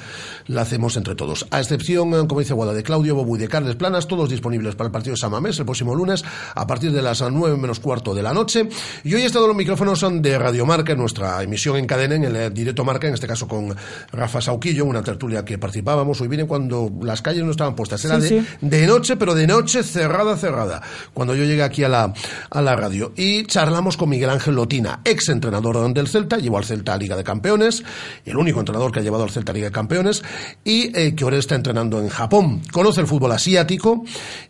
la 0.46 0.62
hacemos 0.62 0.96
entre 0.96 1.14
todos. 1.14 1.46
A 1.50 1.60
excepción, 1.60 2.12
eh, 2.14 2.26
como 2.26 2.40
dice 2.40 2.54
Guada, 2.54 2.72
de 2.72 2.82
Claudio 2.82 3.14
Bobu 3.14 3.36
y 3.36 3.38
de 3.38 3.48
Carles 3.48 3.76
Planas, 3.76 4.06
todos 4.08 4.28
disponibles 4.28 4.74
para 4.74 4.86
el 4.88 4.92
partido 4.92 5.14
de 5.14 5.18
Samamés 5.20 5.58
el 5.58 5.64
próximo 5.64 5.94
lunes 5.94 6.24
a 6.54 6.66
partir 6.66 6.92
de 6.92 7.02
las 7.02 7.22
9 7.22 7.56
menos 7.56 7.80
cuarto 7.80 8.14
de 8.14 8.22
la 8.22 8.32
noche. 8.32 8.68
Y 9.04 9.14
hoy 9.14 9.22
he 9.22 9.26
estado 9.26 9.46
los 9.46 9.56
micrófonos 9.56 9.98
son 9.98 10.20
de 10.22 10.38
Radio 10.38 10.66
Marca, 10.66 10.92
en 10.92 10.98
nuestra 10.98 11.42
emisión 11.42 11.76
en 11.76 11.86
cadena, 11.86 12.14
en 12.16 12.24
el 12.24 12.36
eh, 12.36 12.50
directo 12.50 12.84
Marca, 12.84 13.06
en 13.08 13.14
este 13.14 13.26
caso 13.26 13.46
con 13.46 13.74
Rafa 14.12 14.40
Sauquillo, 14.40 14.84
una 14.84 15.02
tertulia 15.02 15.44
que 15.44 15.58
participábamos. 15.58 16.20
Hoy 16.20 16.28
viene 16.28 16.46
cuando 16.46 16.90
las 17.02 17.22
calles 17.22 17.44
no 17.44 17.50
estaban 17.50 17.74
puestas, 17.74 18.04
era 18.04 18.20
Sí, 18.20 18.34
de, 18.36 18.40
sí. 18.42 18.46
de 18.60 18.86
noche, 18.86 19.16
pero 19.16 19.34
de 19.34 19.46
noche 19.46 19.82
cerrada, 19.82 20.36
cerrada, 20.36 20.82
cuando 21.12 21.34
yo 21.34 21.44
llegué 21.44 21.62
aquí 21.62 21.84
a 21.84 21.88
la, 21.88 22.12
a 22.50 22.62
la 22.62 22.76
radio. 22.76 23.12
Y 23.16 23.43
charlamos 23.46 23.96
con 23.96 24.08
Miguel 24.08 24.30
Ángel 24.30 24.54
Lotina, 24.54 25.00
ex 25.04 25.28
entrenador 25.28 25.92
del 25.92 26.08
Celta, 26.08 26.38
llevó 26.38 26.58
al 26.58 26.64
Celta 26.64 26.94
a 26.94 26.96
Liga 26.96 27.16
de 27.16 27.24
Campeones, 27.24 27.82
el 28.24 28.36
único 28.36 28.60
entrenador 28.60 28.92
que 28.92 29.00
ha 29.00 29.02
llevado 29.02 29.24
al 29.24 29.30
Celta 29.30 29.52
a 29.52 29.54
Liga 29.54 29.68
de 29.68 29.72
Campeones, 29.72 30.22
y 30.64 30.96
eh, 30.98 31.14
que 31.14 31.24
ahora 31.24 31.36
está 31.36 31.54
entrenando 31.54 32.00
en 32.00 32.08
Japón. 32.08 32.62
Conoce 32.72 33.00
el 33.00 33.06
fútbol 33.06 33.32
asiático 33.32 34.04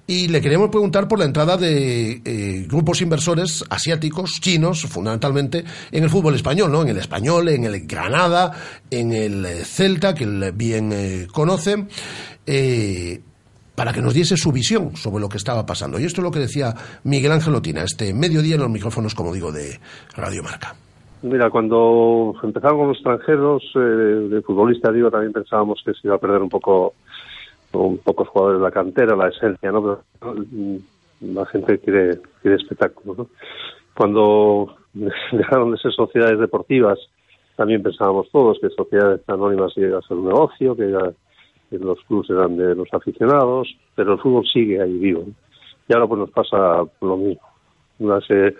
y 0.06 0.28
le 0.28 0.40
queríamos 0.40 0.70
preguntar 0.70 1.08
por 1.08 1.18
la 1.18 1.24
entrada 1.24 1.56
de 1.56 2.20
eh, 2.24 2.66
grupos 2.68 3.00
inversores 3.00 3.64
asiáticos, 3.70 4.40
chinos, 4.40 4.82
fundamentalmente, 4.82 5.64
en 5.90 6.04
el 6.04 6.10
fútbol 6.10 6.34
español, 6.34 6.70
¿no? 6.70 6.82
En 6.82 6.88
el 6.88 6.98
español, 6.98 7.48
en 7.48 7.64
el 7.64 7.86
Granada, 7.86 8.52
en 8.90 9.12
el 9.12 9.44
eh, 9.46 9.64
Celta, 9.64 10.14
que 10.14 10.24
él 10.24 10.52
bien 10.54 11.28
conoce. 11.32 11.86
Eh, 12.46 13.22
para 13.74 13.92
que 13.92 14.00
nos 14.00 14.14
diese 14.14 14.36
su 14.36 14.52
visión 14.52 14.94
sobre 14.96 15.20
lo 15.20 15.28
que 15.28 15.36
estaba 15.36 15.66
pasando. 15.66 15.98
Y 15.98 16.04
esto 16.04 16.20
es 16.20 16.24
lo 16.24 16.30
que 16.30 16.38
decía 16.40 16.74
Miguel 17.04 17.32
Ángel 17.32 17.52
Lotina, 17.52 17.82
este 17.82 18.14
mediodía 18.14 18.54
en 18.54 18.60
los 18.62 18.70
micrófonos, 18.70 19.14
como 19.14 19.32
digo, 19.32 19.50
de 19.52 19.78
Radio 20.16 20.42
Marca. 20.42 20.74
Mira, 21.22 21.48
cuando 21.50 22.34
empezaron 22.42 22.78
con 22.78 22.88
los 22.88 22.96
extranjeros 22.98 23.62
eh, 23.74 23.78
de 23.78 24.42
futbolista, 24.42 24.92
digo, 24.92 25.10
también 25.10 25.32
pensábamos 25.32 25.80
que 25.84 25.92
se 25.94 26.00
iba 26.08 26.16
a 26.16 26.18
perder 26.18 26.42
un 26.42 26.50
poco 26.50 26.94
un 27.72 27.98
pocos 27.98 28.28
jugadores 28.28 28.60
de 28.60 28.64
la 28.66 28.70
cantera, 28.70 29.16
la 29.16 29.28
esencia, 29.28 29.72
¿no? 29.72 29.82
Pero 30.20 30.34
mm, 30.36 30.76
la 31.34 31.46
gente 31.46 31.78
quiere, 31.78 32.20
quiere 32.42 32.56
espectáculo, 32.58 33.14
¿no? 33.18 33.26
Cuando 33.96 34.76
dejaron 35.32 35.72
de 35.72 35.78
ser 35.78 35.92
sociedades 35.92 36.38
deportivas, 36.38 36.98
también 37.56 37.82
pensábamos 37.82 38.28
todos 38.30 38.58
que 38.60 38.68
sociedades 38.70 39.22
anónimas 39.28 39.72
iba 39.76 39.98
a 39.98 40.02
ser 40.02 40.16
un 40.16 40.26
negocio, 40.26 40.76
que, 40.76 40.90
ya- 40.90 41.12
los 41.78 41.98
clubes 42.04 42.30
eran 42.30 42.56
de 42.56 42.74
los 42.74 42.88
aficionados, 42.92 43.74
pero 43.94 44.12
el 44.14 44.18
fútbol 44.20 44.44
sigue 44.46 44.80
ahí 44.80 44.92
vivo. 44.98 45.24
Y 45.88 45.92
ahora 45.94 46.06
pues 46.06 46.18
nos 46.20 46.30
pasa 46.30 46.82
lo 47.00 47.16
mismo. 47.16 47.42
No 47.98 48.20
sé, 48.22 48.54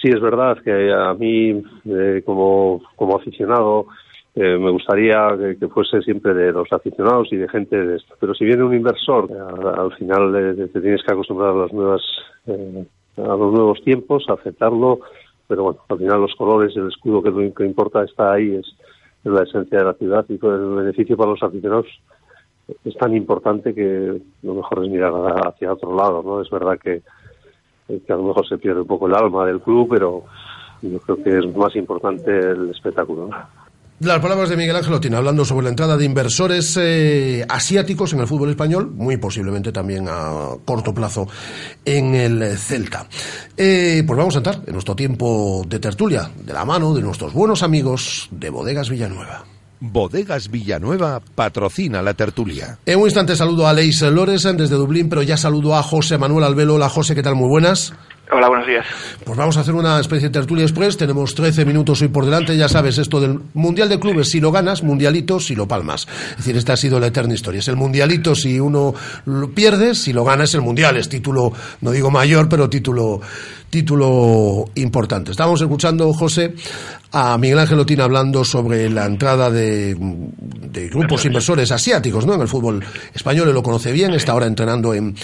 sí 0.00 0.08
es 0.08 0.20
verdad 0.20 0.58
que 0.62 0.92
a 0.92 1.12
mí, 1.14 1.62
eh, 1.86 2.22
como, 2.24 2.82
como 2.96 3.16
aficionado, 3.16 3.86
eh, 4.34 4.56
me 4.58 4.70
gustaría 4.70 5.28
que, 5.58 5.68
fuese 5.68 6.02
siempre 6.02 6.34
de 6.34 6.52
los 6.52 6.70
aficionados 6.72 7.28
y 7.32 7.36
de 7.36 7.48
gente 7.48 7.76
de 7.76 7.96
esto. 7.96 8.14
Pero 8.20 8.34
si 8.34 8.44
viene 8.44 8.62
un 8.62 8.74
inversor, 8.74 9.28
a- 9.32 9.82
al 9.82 9.92
final 9.96 10.34
eh, 10.36 10.68
te 10.72 10.80
tienes 10.80 11.02
que 11.02 11.12
acostumbrar 11.12 11.50
a 11.50 11.62
las 11.62 11.72
nuevas, 11.72 12.02
eh, 12.46 12.84
a 13.16 13.22
los 13.36 13.52
nuevos 13.52 13.82
tiempos, 13.82 14.24
a 14.28 14.34
aceptarlo. 14.34 15.00
Pero 15.48 15.64
bueno, 15.64 15.80
al 15.88 15.98
final 15.98 16.20
los 16.20 16.34
colores, 16.36 16.76
el 16.76 16.88
escudo 16.88 17.22
que, 17.22 17.30
lo 17.30 17.52
que 17.52 17.64
importa 17.66 18.04
está 18.04 18.34
ahí, 18.34 18.54
es, 18.54 18.66
es 19.24 19.32
la 19.32 19.42
esencia 19.42 19.78
de 19.80 19.84
la 19.84 19.94
ciudad 19.94 20.24
y 20.28 20.34
el 20.34 20.74
beneficio 20.76 21.16
para 21.16 21.30
los 21.30 21.42
aficionados 21.42 21.86
es 22.84 22.96
tan 22.96 23.14
importante 23.14 23.74
que 23.74 24.20
lo 24.42 24.54
mejor 24.54 24.84
es 24.84 24.90
mirar 24.90 25.12
hacia 25.46 25.72
otro 25.72 25.94
lado, 25.94 26.22
¿no? 26.22 26.40
Es 26.40 26.50
verdad 26.50 26.78
que, 26.82 27.02
que 27.88 28.12
a 28.12 28.16
lo 28.16 28.24
mejor 28.24 28.46
se 28.48 28.58
pierde 28.58 28.82
un 28.82 28.86
poco 28.86 29.06
el 29.06 29.14
alma 29.14 29.46
del 29.46 29.60
club, 29.60 29.88
pero 29.90 30.24
yo 30.82 30.98
creo 31.00 31.22
que 31.22 31.38
es 31.38 31.56
más 31.56 31.74
importante 31.76 32.30
el 32.30 32.70
espectáculo. 32.70 33.30
Las 34.00 34.18
palabras 34.20 34.48
de 34.48 34.56
Miguel 34.56 34.76
Ángel 34.76 34.92
Lotina 34.92 35.18
hablando 35.18 35.44
sobre 35.44 35.64
la 35.64 35.68
entrada 35.68 35.98
de 35.98 36.06
inversores 36.06 36.74
eh, 36.80 37.44
asiáticos 37.46 38.14
en 38.14 38.20
el 38.20 38.26
fútbol 38.26 38.48
español, 38.48 38.90
muy 38.90 39.18
posiblemente 39.18 39.72
también 39.72 40.06
a 40.08 40.56
corto 40.64 40.94
plazo 40.94 41.28
en 41.84 42.14
el 42.14 42.56
Celta. 42.56 43.06
Eh, 43.54 44.02
pues 44.06 44.16
vamos 44.16 44.34
a 44.36 44.38
entrar 44.38 44.62
en 44.66 44.72
nuestro 44.72 44.96
tiempo 44.96 45.64
de 45.68 45.78
tertulia, 45.78 46.30
de 46.34 46.52
la 46.54 46.64
mano 46.64 46.94
de 46.94 47.02
nuestros 47.02 47.34
buenos 47.34 47.62
amigos 47.62 48.28
de 48.30 48.48
Bodegas 48.48 48.88
Villanueva. 48.88 49.44
Bodegas 49.80 50.50
Villanueva 50.50 51.20
patrocina 51.34 52.02
la 52.02 52.12
tertulia. 52.12 52.78
En 52.84 52.98
un 52.98 53.06
instante 53.06 53.34
saludo 53.34 53.66
a 53.66 53.72
Leis 53.72 54.02
Loresen 54.02 54.58
desde 54.58 54.76
Dublín, 54.76 55.08
pero 55.08 55.22
ya 55.22 55.38
saludo 55.38 55.74
a 55.74 55.82
José 55.82 56.18
Manuel 56.18 56.44
Albelo. 56.44 56.74
Hola 56.74 56.90
José, 56.90 57.14
¿qué 57.14 57.22
tal? 57.22 57.34
Muy 57.34 57.48
buenas. 57.48 57.94
Hola, 58.32 58.48
buenos 58.48 58.66
días. 58.66 58.86
Pues 59.24 59.36
vamos 59.36 59.56
a 59.56 59.60
hacer 59.60 59.74
una 59.74 59.98
especie 59.98 60.28
de 60.28 60.32
tertulia 60.32 60.62
express. 60.62 60.96
Tenemos 60.96 61.34
13 61.34 61.64
minutos 61.64 62.00
hoy 62.00 62.08
por 62.08 62.24
delante. 62.24 62.56
Ya 62.56 62.68
sabes, 62.68 62.98
esto 62.98 63.20
del 63.20 63.40
Mundial 63.54 63.88
de 63.88 63.98
Clubes, 63.98 64.30
si 64.30 64.38
lo 64.38 64.52
ganas, 64.52 64.84
Mundialito 64.84 65.40
si 65.40 65.56
lo 65.56 65.66
palmas. 65.66 66.06
Es 66.30 66.36
decir, 66.36 66.56
esta 66.56 66.74
ha 66.74 66.76
sido 66.76 67.00
la 67.00 67.08
eterna 67.08 67.34
historia. 67.34 67.58
Es 67.58 67.66
el 67.66 67.74
Mundialito 67.74 68.36
si 68.36 68.60
uno 68.60 68.94
lo 69.24 69.50
pierde, 69.50 69.96
si 69.96 70.12
lo 70.12 70.24
gana 70.24 70.44
es 70.44 70.54
el 70.54 70.60
Mundial. 70.60 70.96
Es 70.96 71.08
título, 71.08 71.52
no 71.80 71.90
digo 71.90 72.12
mayor, 72.12 72.48
pero 72.48 72.70
título, 72.70 73.20
título 73.70 74.66
importante. 74.74 75.30
Estábamos 75.30 75.60
escuchando, 75.60 76.12
José, 76.12 76.54
a 77.12 77.38
Miguel 77.38 77.58
Ángel 77.58 77.78
Otina 77.78 78.04
hablando 78.04 78.44
sobre 78.44 78.90
la 78.90 79.06
entrada 79.06 79.50
de, 79.50 79.96
de 79.96 80.88
grupos 80.88 81.24
inversores 81.24 81.70
asiáticos 81.72 82.26
¿no? 82.26 82.34
en 82.34 82.42
el 82.42 82.48
fútbol 82.48 82.84
español. 83.14 83.48
Él 83.48 83.54
lo 83.54 83.62
conoce 83.62 83.92
bien, 83.92 84.12
está 84.12 84.32
ahora 84.32 84.46
entrenando 84.46 84.92
en, 84.92 85.14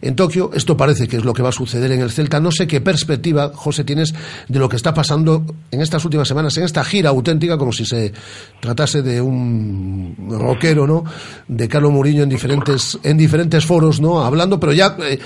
en 0.00 0.16
Tokio. 0.16 0.50
Esto 0.54 0.76
parece 0.76 1.06
que 1.08 1.16
es 1.16 1.24
lo 1.24 1.32
que 1.32 1.42
va 1.42 1.50
a 1.50 1.52
suceder 1.52 1.92
en 1.92 2.00
el 2.00 2.10
Celta. 2.10 2.40
No 2.40 2.50
sé 2.50 2.66
qué 2.66 2.80
perspectiva, 2.80 3.50
José, 3.54 3.84
tienes 3.84 4.14
de 4.48 4.58
lo 4.58 4.68
que 4.68 4.76
está 4.76 4.94
pasando 4.94 5.44
en 5.70 5.80
estas 5.80 6.04
últimas 6.04 6.28
semanas, 6.28 6.56
en 6.56 6.64
esta 6.64 6.84
gira 6.84 7.10
auténtica, 7.10 7.58
como 7.58 7.72
si 7.72 7.84
se 7.84 8.12
tratase 8.60 9.02
de 9.02 9.20
un 9.20 10.16
rockero, 10.30 10.86
¿no? 10.86 11.04
De 11.48 11.68
Carlos 11.68 11.92
Mourinho 11.92 12.22
en 12.22 12.28
diferentes, 12.28 12.98
en 13.02 13.16
diferentes 13.16 13.64
foros, 13.64 14.00
¿no? 14.00 14.24
Hablando, 14.24 14.58
pero 14.58 14.72
ya 14.72 14.96
eh, 15.00 15.18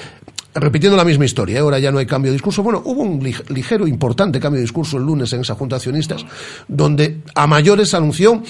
repitiendo 0.54 0.97
la 0.97 1.04
misma 1.04 1.25
historia. 1.25 1.59
¿eh? 1.59 1.61
Ahora 1.61 1.78
ya 1.78 1.90
no 1.92 1.99
hay 1.99 2.07
cambio 2.07 2.30
de 2.30 2.35
discurso. 2.35 2.62
Bueno, 2.62 2.83
hubo 2.85 3.02
un 3.02 3.21
lig- 3.21 3.49
ligero, 3.50 3.87
importante 3.87 4.40
cambio 4.40 4.59
de 4.59 4.62
discurso 4.62 4.97
el 4.97 5.04
lunes 5.04 5.33
en 5.33 5.40
esa 5.40 5.54
junta 5.54 5.76
de 5.76 5.78
accionistas, 5.78 6.25
donde 6.69 7.21
a 7.35 7.47
mayores 7.47 7.95
anunció 7.95 8.42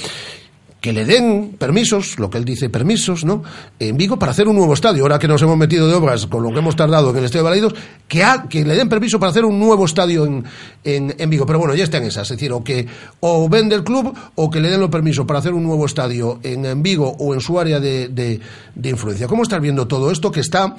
que 0.80 0.95
le 0.95 1.04
den 1.04 1.57
permisos, 1.59 2.19
lo 2.19 2.30
que 2.30 2.38
él 2.38 2.45
dice 2.47 2.71
permisos, 2.71 3.26
¿no? 3.26 3.42
En 3.78 3.99
Vigo 3.99 4.19
para 4.19 4.33
hacer 4.33 4.49
un 4.49 4.57
nuevo 4.57 4.73
estadio. 4.73 5.02
Ahora 5.02 5.19
que 5.19 5.28
nos 5.28 5.42
hemos 5.42 5.59
metido 5.59 5.87
de 5.87 5.95
obras 5.95 6.26
con 6.26 6.42
lo 6.42 6.50
que 6.52 6.59
hemos 6.61 6.75
tardado 6.75 7.11
en 7.11 7.19
el 7.19 7.25
Estadio 7.25 7.42
de 7.42 7.50
Balaidos, 7.50 7.75
que, 8.09 8.64
le 8.64 8.75
den 8.75 8.88
permiso 8.88 9.21
para 9.21 9.28
hacer 9.28 9.45
un 9.45 9.61
nuevo 9.61 9.85
estadio 9.85 10.25
en, 10.25 10.45
en, 10.83 11.28
Vigo. 11.30 11.45
Pero 11.45 11.59
bueno, 11.59 11.75
ya 11.75 11.85
está 11.85 11.99
en 11.99 12.04
esas. 12.04 12.30
Es 12.30 12.37
decir, 12.38 12.50
o 12.52 12.64
que 12.64 12.87
o 13.21 13.47
vende 13.50 13.75
el 13.75 13.85
club 13.85 14.16
o 14.37 14.49
que 14.50 14.59
le 14.59 14.71
den 14.71 14.80
los 14.80 14.88
permisos 14.88 15.26
para 15.26 15.40
hacer 15.40 15.52
un 15.52 15.64
nuevo 15.64 15.85
estadio 15.85 16.40
en, 16.42 16.83
Vigo 16.83 17.14
o 17.19 17.35
en 17.35 17.42
su 17.42 17.61
área 17.61 17.78
de, 17.78 18.09
de, 18.09 18.88
influencia. 18.88 19.26
¿Cómo 19.28 19.42
estás 19.42 19.61
viendo 19.61 19.87
todo 19.87 20.11
esto 20.11 20.33
que 20.33 20.40
está 20.40 20.76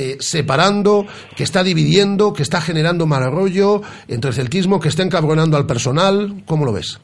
eh, 0.00 0.16
separando, 0.20 1.06
que 1.36 1.42
está 1.42 1.62
dividiendo, 1.62 2.32
que 2.32 2.42
está 2.42 2.60
generando 2.60 3.06
mal 3.06 3.30
rollo 3.30 3.82
entre 4.08 4.30
el 4.30 4.34
celtismo, 4.34 4.80
que 4.80 4.88
está 4.88 5.02
encabronando 5.02 5.58
al 5.58 5.66
personal? 5.66 6.42
¿Cómo 6.46 6.64
lo 6.64 6.72
ves? 6.72 6.98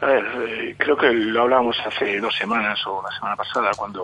A 0.00 0.06
ver, 0.06 0.24
eh, 0.48 0.74
creo 0.78 0.96
que 0.96 1.12
lo 1.12 1.42
hablábamos 1.42 1.76
hace 1.86 2.18
dos 2.18 2.34
semanas 2.34 2.78
o 2.86 3.02
la 3.02 3.14
semana 3.14 3.36
pasada 3.36 3.70
cuando 3.76 4.02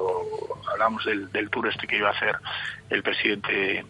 hablamos 0.70 1.04
del, 1.04 1.32
del 1.32 1.48
tour 1.48 1.68
este 1.68 1.86
que 1.86 1.96
iba 1.96 2.08
a 2.08 2.12
hacer 2.12 2.36
el 2.90 3.02
presidente 3.02 3.84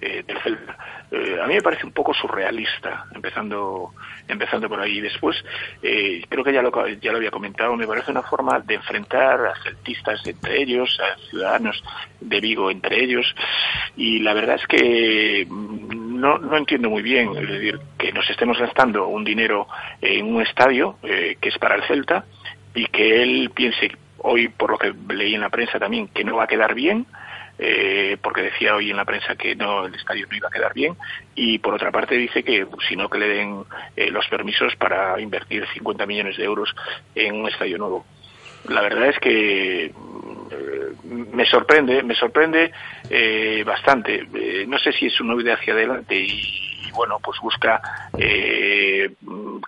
eh, 0.00 0.24
del 0.26 0.38
Celta. 0.38 0.76
Eh, 1.10 1.38
a 1.42 1.46
mí 1.46 1.54
me 1.54 1.62
parece 1.62 1.84
un 1.84 1.92
poco 1.92 2.14
surrealista, 2.14 3.06
empezando 3.14 3.92
empezando 4.26 4.68
por 4.68 4.80
ahí. 4.80 5.00
Después, 5.00 5.36
eh, 5.82 6.24
creo 6.28 6.42
que 6.42 6.52
ya 6.52 6.62
lo, 6.62 6.70
ya 6.88 7.10
lo 7.10 7.18
había 7.18 7.30
comentado, 7.30 7.76
me 7.76 7.86
parece 7.86 8.10
una 8.10 8.22
forma 8.22 8.60
de 8.60 8.74
enfrentar 8.76 9.46
a 9.46 9.62
celtistas 9.62 10.24
entre 10.26 10.62
ellos, 10.62 10.98
a 11.00 11.18
ciudadanos 11.28 11.82
de 12.20 12.40
Vigo 12.40 12.70
entre 12.70 13.02
ellos, 13.02 13.26
y 13.96 14.20
la 14.20 14.32
verdad 14.32 14.56
es 14.56 14.66
que 14.66 15.46
mm, 15.48 16.20
no, 16.20 16.38
no 16.38 16.56
entiendo 16.56 16.88
muy 16.88 17.02
bien, 17.02 17.32
que 17.98 18.12
nos 18.12 18.28
estemos 18.30 18.58
gastando 18.58 19.06
un 19.08 19.24
dinero 19.24 19.66
en 20.00 20.34
un 20.34 20.42
estadio 20.42 20.96
que 21.02 21.36
es 21.40 21.58
para 21.58 21.74
el 21.74 21.82
Celta 21.84 22.24
y 22.74 22.86
que 22.86 23.22
él 23.22 23.50
piense 23.54 23.90
hoy, 24.18 24.48
por 24.48 24.70
lo 24.70 24.78
que 24.78 24.92
leí 25.12 25.34
en 25.34 25.40
la 25.40 25.50
prensa 25.50 25.78
también, 25.78 26.08
que 26.08 26.24
no 26.24 26.36
va 26.36 26.44
a 26.44 26.48
quedar 26.48 26.74
bien, 26.74 27.06
eh, 27.62 28.16
porque 28.22 28.40
decía 28.40 28.74
hoy 28.74 28.90
en 28.90 28.96
la 28.96 29.04
prensa 29.04 29.36
que 29.36 29.54
no 29.54 29.84
el 29.84 29.94
estadio 29.94 30.26
no 30.30 30.34
iba 30.34 30.48
a 30.48 30.50
quedar 30.50 30.72
bien 30.72 30.96
y 31.34 31.58
por 31.58 31.74
otra 31.74 31.90
parte 31.90 32.14
dice 32.14 32.42
que 32.42 32.66
si 32.88 32.96
no 32.96 33.10
que 33.10 33.18
le 33.18 33.28
den 33.28 33.64
eh, 33.96 34.10
los 34.10 34.26
permisos 34.28 34.74
para 34.76 35.20
invertir 35.20 35.66
50 35.74 36.06
millones 36.06 36.38
de 36.38 36.44
euros 36.44 36.74
en 37.14 37.34
un 37.34 37.48
estadio 37.48 37.76
nuevo. 37.76 38.06
La 38.66 38.80
verdad 38.80 39.08
es 39.10 39.18
que 39.18 39.84
eh, 39.84 39.92
me 41.04 41.44
sorprende, 41.44 42.02
me 42.02 42.14
sorprende 42.14 42.72
bastante. 43.66 44.26
no 44.66 44.78
sé 44.78 44.92
si 44.92 45.06
es 45.06 45.20
una 45.20 45.34
idea 45.34 45.56
hacia 45.56 45.74
adelante 45.74 46.16
y, 46.16 46.90
bueno, 46.92 47.18
pues 47.22 47.38
busca 47.40 47.82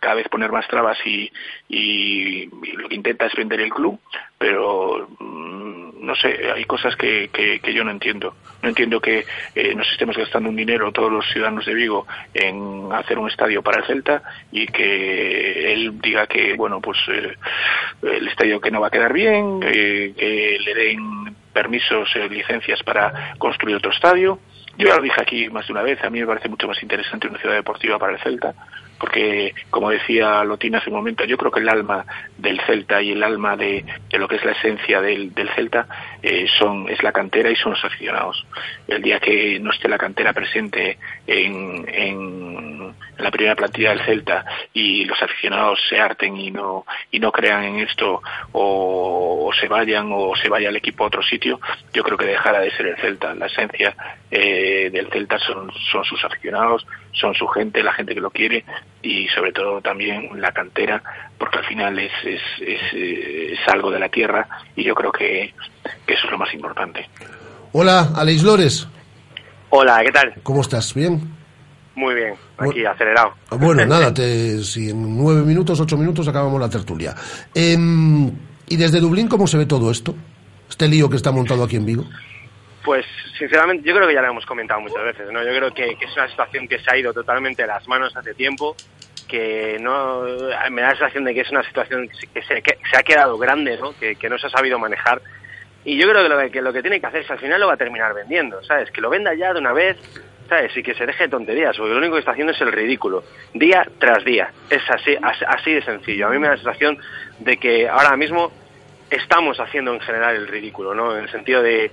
cada 0.00 0.14
vez 0.14 0.28
poner 0.28 0.50
más 0.50 0.66
trabas 0.66 0.98
y, 1.04 1.30
y, 1.68 2.46
lo 2.74 2.88
que 2.88 2.94
intenta 2.94 3.26
es 3.26 3.34
vender 3.34 3.60
el 3.60 3.70
club, 3.70 4.00
pero 4.38 5.08
mm, 5.18 5.71
no 6.02 6.16
sé, 6.16 6.50
hay 6.52 6.64
cosas 6.64 6.96
que, 6.96 7.30
que, 7.32 7.72
yo 7.72 7.84
no 7.84 7.90
entiendo. 7.90 8.34
No 8.60 8.68
entiendo 8.68 9.00
que 9.00 9.24
eh, 9.54 9.74
nos 9.74 9.90
estemos 9.90 10.16
gastando 10.16 10.48
un 10.48 10.56
dinero 10.56 10.92
todos 10.92 11.10
los 11.10 11.24
ciudadanos 11.32 11.64
de 11.64 11.74
Vigo 11.74 12.06
en 12.34 12.88
hacer 12.92 13.18
un 13.18 13.30
estadio 13.30 13.62
para 13.62 13.80
el 13.80 13.86
Celta 13.86 14.22
y 14.50 14.66
que 14.66 15.72
él 15.72 16.00
diga 16.00 16.26
que, 16.26 16.54
bueno, 16.54 16.80
pues 16.80 16.98
eh, 17.08 17.36
el 18.02 18.28
estadio 18.28 18.60
que 18.60 18.70
no 18.70 18.80
va 18.80 18.88
a 18.88 18.90
quedar 18.90 19.12
bien, 19.12 19.60
eh, 19.62 20.12
que 20.16 20.58
le 20.64 20.74
den 20.74 21.36
permisos, 21.52 22.08
licencias 22.30 22.82
para 22.82 23.34
construir 23.38 23.76
otro 23.76 23.92
estadio. 23.92 24.40
Yo 24.76 24.88
ya 24.88 24.96
lo 24.96 25.02
dije 25.02 25.20
aquí 25.20 25.50
más 25.50 25.66
de 25.66 25.72
una 25.72 25.82
vez, 25.82 26.02
a 26.02 26.10
mí 26.10 26.20
me 26.20 26.26
parece 26.26 26.48
mucho 26.48 26.66
más 26.66 26.82
interesante 26.82 27.28
una 27.28 27.38
ciudad 27.38 27.54
deportiva 27.54 27.98
para 27.98 28.14
el 28.14 28.18
Celta 28.20 28.54
porque 28.98 29.54
como 29.70 29.90
decía 29.90 30.44
Lotina 30.44 30.78
hace 30.78 30.90
un 30.90 30.96
momento, 30.96 31.24
yo 31.24 31.36
creo 31.36 31.50
que 31.50 31.60
el 31.60 31.68
alma 31.68 32.04
del 32.38 32.60
Celta 32.60 33.02
y 33.02 33.12
el 33.12 33.22
alma 33.22 33.56
de, 33.56 33.84
lo 34.12 34.28
que 34.28 34.36
es 34.36 34.44
la 34.44 34.52
esencia 34.52 35.00
del, 35.00 35.32
Celta 35.54 35.86
eh, 36.22 36.46
son 36.58 36.88
es 36.88 37.02
la 37.02 37.12
cantera 37.12 37.50
y 37.50 37.56
son 37.56 37.72
los 37.72 37.84
aficionados. 37.84 38.46
El 38.86 39.02
día 39.02 39.18
que 39.18 39.58
no 39.60 39.70
esté 39.70 39.88
la 39.88 39.98
cantera 39.98 40.32
presente 40.32 40.98
en, 41.26 41.84
en 41.88 42.94
la 43.18 43.30
primera 43.30 43.54
plantilla 43.54 43.90
del 43.90 44.04
Celta 44.04 44.44
y 44.72 45.04
los 45.04 45.20
aficionados 45.22 45.78
se 45.88 45.98
harten 45.98 46.36
y 46.36 46.50
no 46.50 46.84
y 47.10 47.20
no 47.20 47.30
crean 47.32 47.64
en 47.64 47.78
esto 47.80 48.22
o, 48.52 49.50
se 49.58 49.68
vayan 49.68 50.08
o 50.12 50.34
se 50.34 50.48
vaya 50.48 50.70
el 50.70 50.76
equipo 50.76 51.04
a 51.04 51.08
otro 51.08 51.22
sitio, 51.22 51.60
yo 51.92 52.02
creo 52.02 52.16
que 52.16 52.26
dejará 52.26 52.60
de 52.60 52.70
ser 52.72 52.86
el 52.86 52.96
Celta. 52.96 53.34
La 53.34 53.46
esencia 53.46 53.94
eh, 54.30 54.90
del 54.90 55.08
Celta 55.10 55.38
son, 55.38 55.70
son 55.90 56.04
sus 56.04 56.24
aficionados, 56.24 56.86
son 57.12 57.34
su 57.34 57.46
gente, 57.48 57.82
la 57.82 57.92
gente 57.92 58.14
que 58.14 58.20
lo 58.20 58.30
quiere 58.30 58.64
y 59.02 59.26
sobre 59.28 59.52
todo 59.52 59.80
también 59.80 60.28
la 60.40 60.52
cantera, 60.52 61.02
porque 61.38 61.58
al 61.58 61.64
final 61.64 61.98
es, 61.98 62.12
es, 62.24 62.40
es, 62.60 63.58
algo 63.68 63.90
de 63.90 63.98
la 63.98 64.08
tierra 64.08 64.46
y 64.76 64.84
yo 64.84 64.94
creo 64.94 65.10
que, 65.10 65.54
eso 66.06 66.24
es 66.24 66.30
lo 66.30 66.38
más 66.38 66.52
importante. 66.54 67.08
Hola, 67.72 68.10
Aleix 68.14 68.42
Lores. 68.42 68.88
Hola, 69.70 70.02
¿qué 70.04 70.12
tal? 70.12 70.34
¿Cómo 70.42 70.60
estás? 70.60 70.94
¿Bien? 70.94 71.20
Muy 71.94 72.14
bien, 72.14 72.34
aquí 72.58 72.84
acelerado. 72.84 73.34
Bueno, 73.50 73.84
nada, 73.86 74.14
te, 74.14 74.62
si 74.62 74.90
en 74.90 75.16
nueve 75.16 75.42
minutos, 75.42 75.80
ocho 75.80 75.96
minutos 75.96 76.28
acabamos 76.28 76.60
la 76.60 76.70
tertulia. 76.70 77.14
Em, 77.54 78.30
¿Y 78.68 78.76
desde 78.76 79.00
Dublín 79.00 79.28
cómo 79.28 79.46
se 79.46 79.58
ve 79.58 79.66
todo 79.66 79.90
esto? 79.90 80.14
Este 80.68 80.88
lío 80.88 81.10
que 81.10 81.16
está 81.16 81.32
montado 81.32 81.64
aquí 81.64 81.76
en 81.76 81.84
Vigo. 81.84 82.04
Pues 82.84 83.04
sinceramente 83.38 83.88
yo 83.88 83.94
creo 83.94 84.08
que 84.08 84.14
ya 84.14 84.22
lo 84.22 84.28
hemos 84.28 84.46
comentado 84.46 84.80
muchas 84.80 85.02
veces, 85.04 85.30
¿no? 85.30 85.42
Yo 85.42 85.50
creo 85.50 85.74
que, 85.74 85.96
es 86.00 86.16
una 86.16 86.28
situación 86.28 86.68
que 86.68 86.78
se 86.78 86.90
ha 86.90 86.96
ido 86.96 87.12
totalmente 87.12 87.62
de 87.62 87.68
las 87.68 87.86
manos 87.88 88.16
hace 88.16 88.34
tiempo, 88.34 88.76
que 89.28 89.78
no 89.80 90.22
me 90.70 90.82
da 90.82 90.88
la 90.88 90.96
sensación 90.96 91.24
de 91.24 91.34
que 91.34 91.40
es 91.40 91.50
una 91.50 91.62
situación 91.62 92.08
que 92.08 92.42
se, 92.42 92.62
se 92.62 92.96
ha 92.96 93.02
quedado 93.02 93.38
grande, 93.38 93.78
¿no? 93.78 93.94
Que, 93.98 94.16
no 94.28 94.38
se 94.38 94.46
ha 94.46 94.50
sabido 94.50 94.78
manejar. 94.78 95.22
Y 95.84 95.96
yo 95.96 96.08
creo 96.08 96.22
que 96.22 96.28
lo 96.28 96.50
que, 96.50 96.62
lo 96.62 96.72
que 96.72 96.82
tiene 96.82 97.00
que 97.00 97.06
hacer 97.06 97.22
es 97.22 97.30
al 97.30 97.38
final 97.38 97.60
lo 97.60 97.66
va 97.66 97.74
a 97.74 97.78
terminar 97.78 98.14
vendiendo, 98.14 98.62
¿sabes? 98.62 98.90
Que 98.90 99.00
lo 99.00 99.10
venda 99.10 99.34
ya 99.34 99.52
de 99.52 99.58
una 99.58 99.72
vez, 99.72 99.96
¿sabes? 100.48 100.76
Y 100.76 100.82
que 100.82 100.94
se 100.94 101.06
deje 101.06 101.24
de 101.24 101.30
tonterías, 101.30 101.76
porque 101.76 101.92
lo 101.92 101.98
único 101.98 102.14
que 102.14 102.20
está 102.20 102.32
haciendo 102.32 102.52
es 102.52 102.60
el 102.60 102.70
ridículo, 102.70 103.24
día 103.54 103.84
tras 103.98 104.24
día. 104.24 104.52
Es 104.70 104.82
así, 104.88 105.16
así 105.20 105.72
de 105.72 105.82
sencillo. 105.82 106.28
A 106.28 106.30
mí 106.30 106.38
me 106.38 106.46
da 106.46 106.54
la 106.54 106.62
sensación 106.62 106.98
de 107.40 107.56
que 107.56 107.88
ahora 107.88 108.16
mismo 108.16 108.52
estamos 109.10 109.58
haciendo 109.58 109.92
en 109.92 110.00
general 110.00 110.36
el 110.36 110.46
ridículo, 110.46 110.94
¿no? 110.94 111.16
En 111.16 111.24
el 111.24 111.30
sentido 111.30 111.62
de 111.62 111.90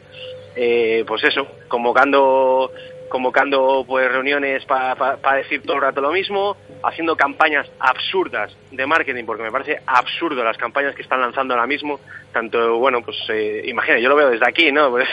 eh, 0.61 1.05
pues 1.07 1.23
eso, 1.23 1.47
convocando 1.69 2.69
convocando 3.07 3.83
pues 3.87 4.09
reuniones 4.11 4.63
para 4.65 5.35
decir 5.37 5.63
todo 5.63 5.77
el 5.77 5.81
rato 5.81 5.99
lo 5.99 6.11
mismo, 6.11 6.55
haciendo 6.83 7.15
campañas 7.15 7.69
absurdas 7.79 8.55
de 8.71 8.85
marketing, 8.85 9.25
porque 9.25 9.41
me 9.41 9.51
parece 9.51 9.81
absurdo 9.85 10.43
las 10.43 10.57
campañas 10.57 10.95
que 10.95 11.01
están 11.01 11.19
lanzando 11.19 11.53
ahora 11.53 11.65
mismo, 11.65 11.99
tanto, 12.31 12.77
bueno, 12.77 13.01
pues 13.01 13.17
eh, 13.29 13.63
imagina, 13.65 13.97
yo 13.99 14.09
lo 14.09 14.15
veo 14.15 14.29
desde 14.29 14.47
aquí, 14.47 14.71
¿no? 14.71 14.89
Pues, 14.99 15.07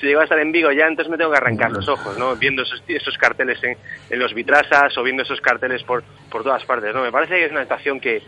si 0.00 0.06
llego 0.06 0.20
a 0.20 0.24
estar 0.24 0.38
en 0.38 0.52
Vigo 0.52 0.72
ya, 0.72 0.86
entonces 0.86 1.10
me 1.10 1.16
tengo 1.16 1.30
que 1.30 1.38
arrancar 1.38 1.70
los 1.70 1.88
ojos, 1.88 2.18
¿no? 2.18 2.36
Viendo 2.36 2.62
esos, 2.62 2.82
esos 2.86 3.16
carteles 3.16 3.62
en, 3.62 3.78
en, 4.10 4.18
los 4.18 4.34
vitrasas 4.34 4.98
o 4.98 5.02
viendo 5.02 5.22
esos 5.22 5.40
carteles 5.40 5.82
por, 5.84 6.02
por 6.30 6.42
todas 6.42 6.64
partes, 6.64 6.94
¿no? 6.94 7.02
Me 7.02 7.12
parece 7.12 7.36
que 7.36 7.44
es 7.46 7.50
una 7.52 7.62
estación 7.62 8.00
que, 8.00 8.20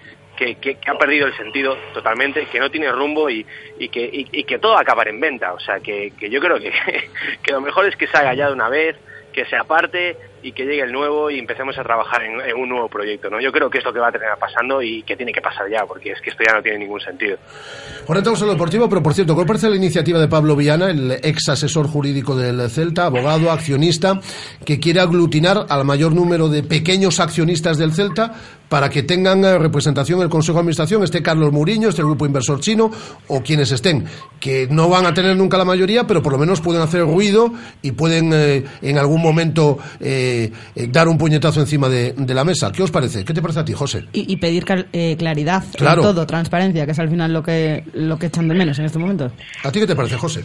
que, 0.46 0.78
ha 0.86 0.98
perdido 0.98 1.26
el 1.26 1.36
sentido 1.36 1.76
totalmente, 1.92 2.46
que 2.46 2.58
no 2.58 2.70
tiene 2.70 2.90
rumbo 2.90 3.28
y, 3.28 3.44
que, 3.78 4.58
todo 4.60 4.72
va 4.72 4.78
a 4.78 4.82
acabar 4.82 5.08
en 5.08 5.20
venta. 5.20 5.52
O 5.52 5.60
sea, 5.60 5.80
que, 5.80 6.12
yo 6.18 6.40
creo 6.40 6.58
que, 7.42 7.52
lo 7.52 7.60
mejor 7.60 7.86
es 7.86 7.96
que 7.96 8.06
se 8.06 8.16
haga 8.16 8.34
ya 8.34 8.46
de 8.46 8.54
una 8.54 8.68
vez, 8.68 8.96
que 9.32 9.44
se 9.44 9.56
aparte 9.56 10.16
y 10.42 10.52
que 10.52 10.64
llegue 10.64 10.82
el 10.82 10.90
nuevo 10.90 11.30
y 11.30 11.38
empecemos 11.38 11.78
a 11.78 11.84
trabajar 11.84 12.22
en, 12.24 12.56
un 12.56 12.68
nuevo 12.68 12.88
proyecto. 12.88 13.28
¿no? 13.28 13.40
Yo 13.40 13.52
creo 13.52 13.68
que 13.68 13.78
es 13.78 13.84
lo 13.84 13.92
que 13.92 14.00
va 14.00 14.08
a 14.08 14.12
terminar 14.12 14.38
pasando 14.38 14.82
y 14.82 15.02
que 15.02 15.14
tiene 15.16 15.32
que 15.32 15.42
pasar 15.42 15.70
ya, 15.70 15.84
porque 15.84 16.12
es 16.12 16.20
que 16.20 16.30
esto 16.30 16.42
ya 16.44 16.54
no 16.54 16.62
tiene 16.62 16.78
ningún 16.78 17.00
sentido. 17.00 17.36
Ahora 18.08 18.20
estamos 18.20 18.40
en 18.40 18.46
lo 18.48 18.54
deportivo, 18.54 18.88
pero 18.88 19.02
por 19.02 19.14
cierto, 19.14 19.34
¿cuál 19.34 19.46
parece 19.46 19.68
la 19.68 19.76
iniciativa 19.76 20.18
de 20.18 20.26
Pablo 20.26 20.56
Viana, 20.56 20.90
el 20.90 21.12
ex 21.22 21.50
asesor 21.50 21.86
jurídico 21.86 22.34
del 22.34 22.68
Celta, 22.70 23.06
abogado, 23.06 23.52
accionista, 23.52 24.18
que 24.64 24.80
quiere 24.80 25.00
aglutinar 25.00 25.66
al 25.68 25.84
mayor 25.84 26.12
número 26.12 26.48
de 26.48 26.62
pequeños 26.62 27.20
accionistas 27.20 27.78
del 27.78 27.92
Celta 27.92 28.32
para 28.70 28.88
que 28.88 29.02
tengan 29.02 29.44
eh, 29.44 29.58
representación 29.58 30.20
en 30.20 30.24
el 30.24 30.30
Consejo 30.30 30.54
de 30.54 30.60
Administración, 30.60 31.02
este 31.02 31.22
Carlos 31.22 31.52
Muriño, 31.52 31.90
este 31.90 32.02
grupo 32.02 32.24
inversor 32.24 32.60
chino 32.60 32.90
o 33.28 33.42
quienes 33.42 33.72
estén, 33.72 34.06
que 34.38 34.66
no 34.70 34.88
van 34.88 35.04
a 35.04 35.12
tener 35.12 35.36
nunca 35.36 35.58
la 35.58 35.66
mayoría, 35.66 36.06
pero 36.06 36.22
por 36.22 36.32
lo 36.32 36.38
menos 36.38 36.62
pueden 36.62 36.80
hacer 36.80 37.02
ruido 37.02 37.52
y 37.82 37.92
pueden 37.92 38.30
eh, 38.32 38.64
en 38.80 38.96
algún 38.96 39.20
momento 39.20 39.78
eh, 39.98 40.52
eh, 40.74 40.86
dar 40.90 41.08
un 41.08 41.18
puñetazo 41.18 41.60
encima 41.60 41.88
de, 41.88 42.14
la 42.16 42.44
mesa. 42.44 42.70
¿Qué 42.70 42.82
os 42.82 42.92
parece? 42.92 43.24
¿Qué 43.24 43.34
te 43.34 43.42
parece 43.42 43.60
a 43.60 43.64
ti, 43.64 43.72
José? 43.72 44.04
Y, 44.12 44.36
pedir 44.36 44.64
eh, 44.92 45.16
claridad 45.18 45.64
en 45.76 46.00
todo, 46.00 46.26
transparencia, 46.26 46.86
que 46.86 46.92
es 46.92 46.98
al 46.98 47.10
final 47.10 47.32
lo 47.32 47.42
que, 47.42 47.84
lo 47.92 48.18
que 48.18 48.26
echan 48.26 48.46
de 48.46 48.54
menos 48.54 48.78
en 48.78 48.84
este 48.84 48.98
momento. 48.98 49.32
¿A 49.64 49.72
ti 49.72 49.80
qué 49.80 49.86
te 49.86 49.96
parece, 49.96 50.16
José? 50.16 50.44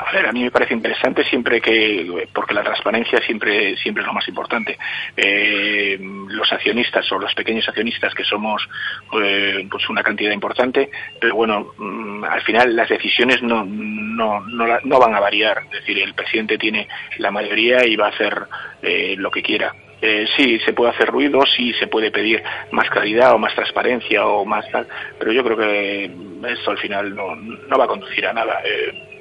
A 0.00 0.12
ver, 0.12 0.26
a 0.26 0.32
mí 0.32 0.44
me 0.44 0.50
parece 0.52 0.74
interesante 0.74 1.24
siempre 1.24 1.60
que, 1.60 2.28
porque 2.32 2.54
la 2.54 2.62
transparencia 2.62 3.20
siempre, 3.20 3.76
siempre 3.76 4.02
es 4.02 4.06
lo 4.06 4.12
más 4.12 4.28
importante. 4.28 4.78
Eh, 5.16 5.98
los 6.28 6.52
accionistas 6.52 7.10
o 7.10 7.18
los 7.18 7.34
pequeños 7.34 7.68
accionistas 7.68 8.14
que 8.14 8.22
somos 8.22 8.68
pues 9.10 9.88
una 9.90 10.04
cantidad 10.04 10.30
importante, 10.30 10.88
pero 11.20 11.34
bueno, 11.34 11.72
mm, 11.76 12.24
al 12.24 12.42
final 12.42 12.76
las 12.76 12.88
decisiones 12.88 13.42
no, 13.42 13.64
no, 13.64 14.40
no, 14.40 14.78
no, 14.84 14.98
van 15.00 15.14
a 15.16 15.20
variar. 15.20 15.62
Es 15.64 15.80
decir, 15.80 15.98
el 15.98 16.14
presidente 16.14 16.58
tiene 16.58 16.86
la 17.18 17.32
mayoría 17.32 17.84
y 17.84 17.96
va 17.96 18.06
a 18.06 18.10
hacer 18.10 18.46
eh, 18.82 19.16
lo 19.18 19.30
que 19.32 19.42
quiera. 19.42 19.74
eh, 20.00 20.28
sí, 20.36 20.60
se 20.60 20.74
puede 20.74 20.92
hacer 20.92 21.08
ruido, 21.08 21.42
sí 21.56 21.72
se 21.74 21.88
puede 21.88 22.12
pedir 22.12 22.40
más 22.70 22.88
claridad 22.88 23.34
o 23.34 23.38
más 23.38 23.52
transparencia 23.56 24.24
o 24.26 24.44
más 24.44 24.70
tal, 24.70 24.86
pero 25.18 25.32
yo 25.32 25.42
creo 25.42 25.56
que 25.56 26.04
esto 26.52 26.70
al 26.70 26.78
final 26.78 27.16
no, 27.16 27.34
no 27.34 27.78
va 27.78 27.84
a 27.84 27.88
conducir 27.88 28.24
a 28.24 28.32
nada. 28.32 28.60
Eh, 28.64 29.17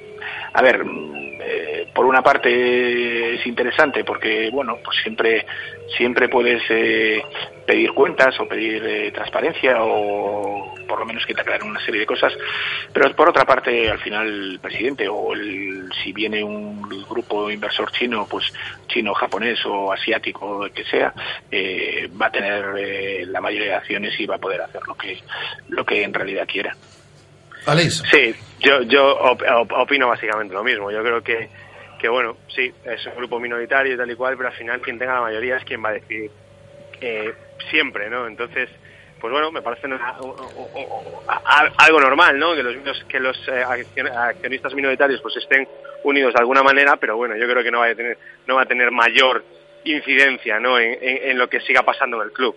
a 0.53 0.61
ver, 0.61 0.83
eh, 1.49 1.87
por 1.93 2.05
una 2.05 2.21
parte 2.21 3.35
es 3.35 3.47
interesante 3.47 4.03
porque, 4.03 4.49
bueno, 4.51 4.77
pues 4.83 4.97
siempre, 5.01 5.45
siempre 5.95 6.27
puedes 6.27 6.61
eh, 6.69 7.23
pedir 7.65 7.93
cuentas 7.93 8.37
o 8.39 8.47
pedir 8.47 8.83
eh, 8.85 9.11
transparencia 9.11 9.77
o 9.81 10.73
por 10.87 10.99
lo 10.99 11.05
menos 11.05 11.25
que 11.25 11.33
te 11.33 11.41
aclaren 11.41 11.69
una 11.69 11.79
serie 11.79 12.01
de 12.01 12.05
cosas, 12.05 12.33
pero 12.91 13.13
por 13.15 13.29
otra 13.29 13.45
parte, 13.45 13.89
al 13.89 13.99
final 13.99 14.27
el 14.27 14.59
presidente 14.59 15.07
o 15.07 15.33
el, 15.33 15.89
si 16.03 16.11
viene 16.11 16.43
un 16.43 16.81
grupo 17.07 17.49
inversor 17.49 17.91
chino, 17.91 18.27
pues 18.29 18.51
chino, 18.87 19.13
japonés 19.13 19.65
o 19.65 19.91
asiático, 19.91 20.67
que 20.73 20.83
sea, 20.85 21.13
va 22.19 22.25
a 22.27 22.31
tener 22.31 23.27
la 23.27 23.41
mayoría 23.41 23.67
de 23.69 23.75
acciones 23.75 24.19
y 24.19 24.25
va 24.25 24.35
a 24.35 24.39
poder 24.39 24.61
hacer 24.61 24.81
lo 24.87 24.95
que, 24.95 25.21
lo 25.69 25.85
que 25.85 26.03
en 26.03 26.13
realidad 26.13 26.47
quiera. 26.47 26.75
Sí, 28.09 28.33
yo, 28.59 28.81
yo 28.83 29.17
opino 29.77 30.07
básicamente 30.07 30.53
lo 30.53 30.63
mismo. 30.63 30.89
Yo 30.89 31.03
creo 31.03 31.21
que, 31.21 31.49
que, 31.99 32.07
bueno, 32.07 32.37
sí, 32.47 32.71
es 32.85 33.05
un 33.07 33.15
grupo 33.15 33.39
minoritario 33.39 33.93
y 33.93 33.97
tal 33.97 34.09
y 34.09 34.15
cual, 34.15 34.37
pero 34.37 34.49
al 34.49 34.55
final 34.55 34.79
quien 34.81 34.97
tenga 34.97 35.15
la 35.15 35.21
mayoría 35.21 35.57
es 35.57 35.65
quien 35.65 35.83
va 35.83 35.89
a 35.89 35.93
decidir 35.93 36.31
eh, 37.01 37.33
siempre, 37.69 38.09
¿no? 38.09 38.25
Entonces, 38.25 38.69
pues 39.19 39.31
bueno, 39.31 39.51
me 39.51 39.61
parece 39.61 39.87
algo 41.77 41.99
normal, 41.99 42.39
¿no? 42.39 42.55
Que 42.55 42.63
los, 42.63 43.03
que 43.05 43.19
los 43.19 43.37
eh, 43.47 43.63
accionistas 43.63 44.73
minoritarios 44.73 45.21
pues 45.21 45.35
estén 45.35 45.67
unidos 46.03 46.33
de 46.33 46.39
alguna 46.39 46.63
manera, 46.63 46.95
pero 46.95 47.17
bueno, 47.17 47.35
yo 47.35 47.47
creo 47.47 47.63
que 47.63 47.71
no 47.71 47.79
va 47.79 47.87
a 47.87 47.95
tener, 47.95 48.17
no 48.45 48.55
va 48.55 48.61
a 48.61 48.67
tener 48.67 48.91
mayor 48.91 49.43
incidencia, 49.83 50.59
¿no? 50.59 50.77
en 50.79 51.37
lo 51.37 51.49
que 51.49 51.61
siga 51.61 51.83
pasando 51.83 52.17
en 52.17 52.27
el 52.27 52.33
club. 52.33 52.55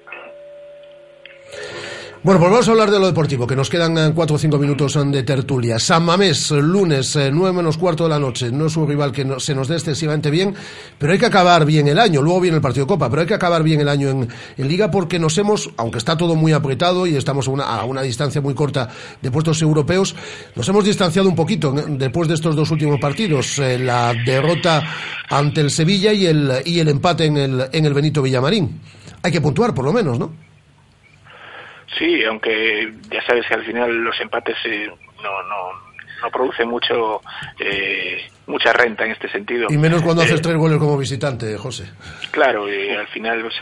Bueno, 2.22 2.38
pues 2.38 2.52
vamos 2.52 2.68
a 2.68 2.72
hablar 2.72 2.90
de 2.90 3.00
lo 3.00 3.06
deportivo, 3.06 3.46
que 3.46 3.56
nos 3.56 3.70
quedan 3.70 3.96
eh, 3.96 4.12
cuatro 4.14 4.36
o 4.36 4.38
cinco 4.38 4.58
minutos 4.58 4.94
eh, 4.94 5.00
de 5.06 5.22
tertulia. 5.22 5.78
San 5.78 6.04
Mamés, 6.04 6.50
lunes, 6.50 7.16
eh, 7.16 7.30
nueve 7.32 7.56
menos 7.56 7.78
cuarto 7.78 8.04
de 8.04 8.10
la 8.10 8.18
noche. 8.18 8.52
No 8.52 8.66
es 8.66 8.76
un 8.76 8.86
rival 8.86 9.10
que 9.10 9.26
se 9.38 9.54
nos 9.54 9.68
dé 9.68 9.76
excesivamente 9.76 10.30
bien, 10.30 10.54
pero 10.98 11.14
hay 11.14 11.18
que 11.18 11.24
acabar 11.24 11.64
bien 11.64 11.88
el 11.88 11.98
año. 11.98 12.20
Luego 12.20 12.42
viene 12.42 12.56
el 12.56 12.62
partido 12.62 12.84
de 12.84 12.88
Copa, 12.88 13.08
pero 13.08 13.22
hay 13.22 13.26
que 13.26 13.32
acabar 13.32 13.62
bien 13.62 13.80
el 13.80 13.88
año 13.88 14.10
en, 14.10 14.28
Liga 14.58 14.90
porque 14.90 15.18
nos 15.18 15.38
hemos, 15.38 15.70
aunque 15.78 15.96
está 15.96 16.14
todo 16.14 16.34
muy 16.34 16.52
apretado 16.52 17.06
y 17.06 17.16
estamos 17.16 17.48
a 17.48 17.52
una, 17.52 17.64
a 17.64 17.86
una 17.86 18.02
distancia 18.02 18.42
muy 18.42 18.52
corta 18.52 18.90
de 19.22 19.30
puestos 19.30 19.62
europeos, 19.62 20.14
nos 20.54 20.68
hemos 20.68 20.84
distanciado 20.84 21.26
un 21.26 21.34
poquito 21.34 21.72
después 21.72 22.28
de 22.28 22.34
estos 22.34 22.54
dos 22.54 22.70
últimos 22.70 23.00
partidos. 23.00 23.56
la 23.56 24.12
derrota 24.26 24.82
ante 25.30 25.62
el 25.62 25.70
Sevilla 25.70 26.12
y 26.12 26.26
el, 26.26 26.52
y 26.66 26.80
el 26.80 26.88
empate 26.88 27.24
en 27.24 27.38
el, 27.38 27.64
en 27.72 27.86
el 27.86 27.94
Benito 27.94 28.20
Villamarín. 28.20 28.78
Hay 29.22 29.32
que 29.32 29.40
puntuar, 29.40 29.72
por 29.72 29.86
lo 29.86 29.92
menos, 29.94 30.18
¿no? 30.18 30.49
Sí, 31.98 32.24
aunque 32.24 32.92
ya 33.10 33.22
sabes 33.22 33.46
que 33.46 33.54
al 33.54 33.64
final 33.64 33.90
los 34.04 34.20
empates 34.20 34.56
eh, 34.64 34.90
no, 35.22 35.42
no, 35.42 35.72
no 36.22 36.30
producen 36.30 36.68
mucho 36.68 37.20
eh, 37.58 38.30
mucha 38.50 38.72
renta 38.72 39.04
en 39.04 39.12
este 39.12 39.28
sentido. 39.30 39.68
Y 39.70 39.78
menos 39.78 40.02
cuando 40.02 40.22
haces 40.22 40.40
eh, 40.40 40.42
tres 40.42 40.56
goles 40.56 40.78
como 40.78 40.98
visitante, 40.98 41.56
José. 41.56 41.90
Claro, 42.30 42.68
y 42.72 42.90
al 42.90 43.06
final, 43.08 43.40
pues, 43.42 43.54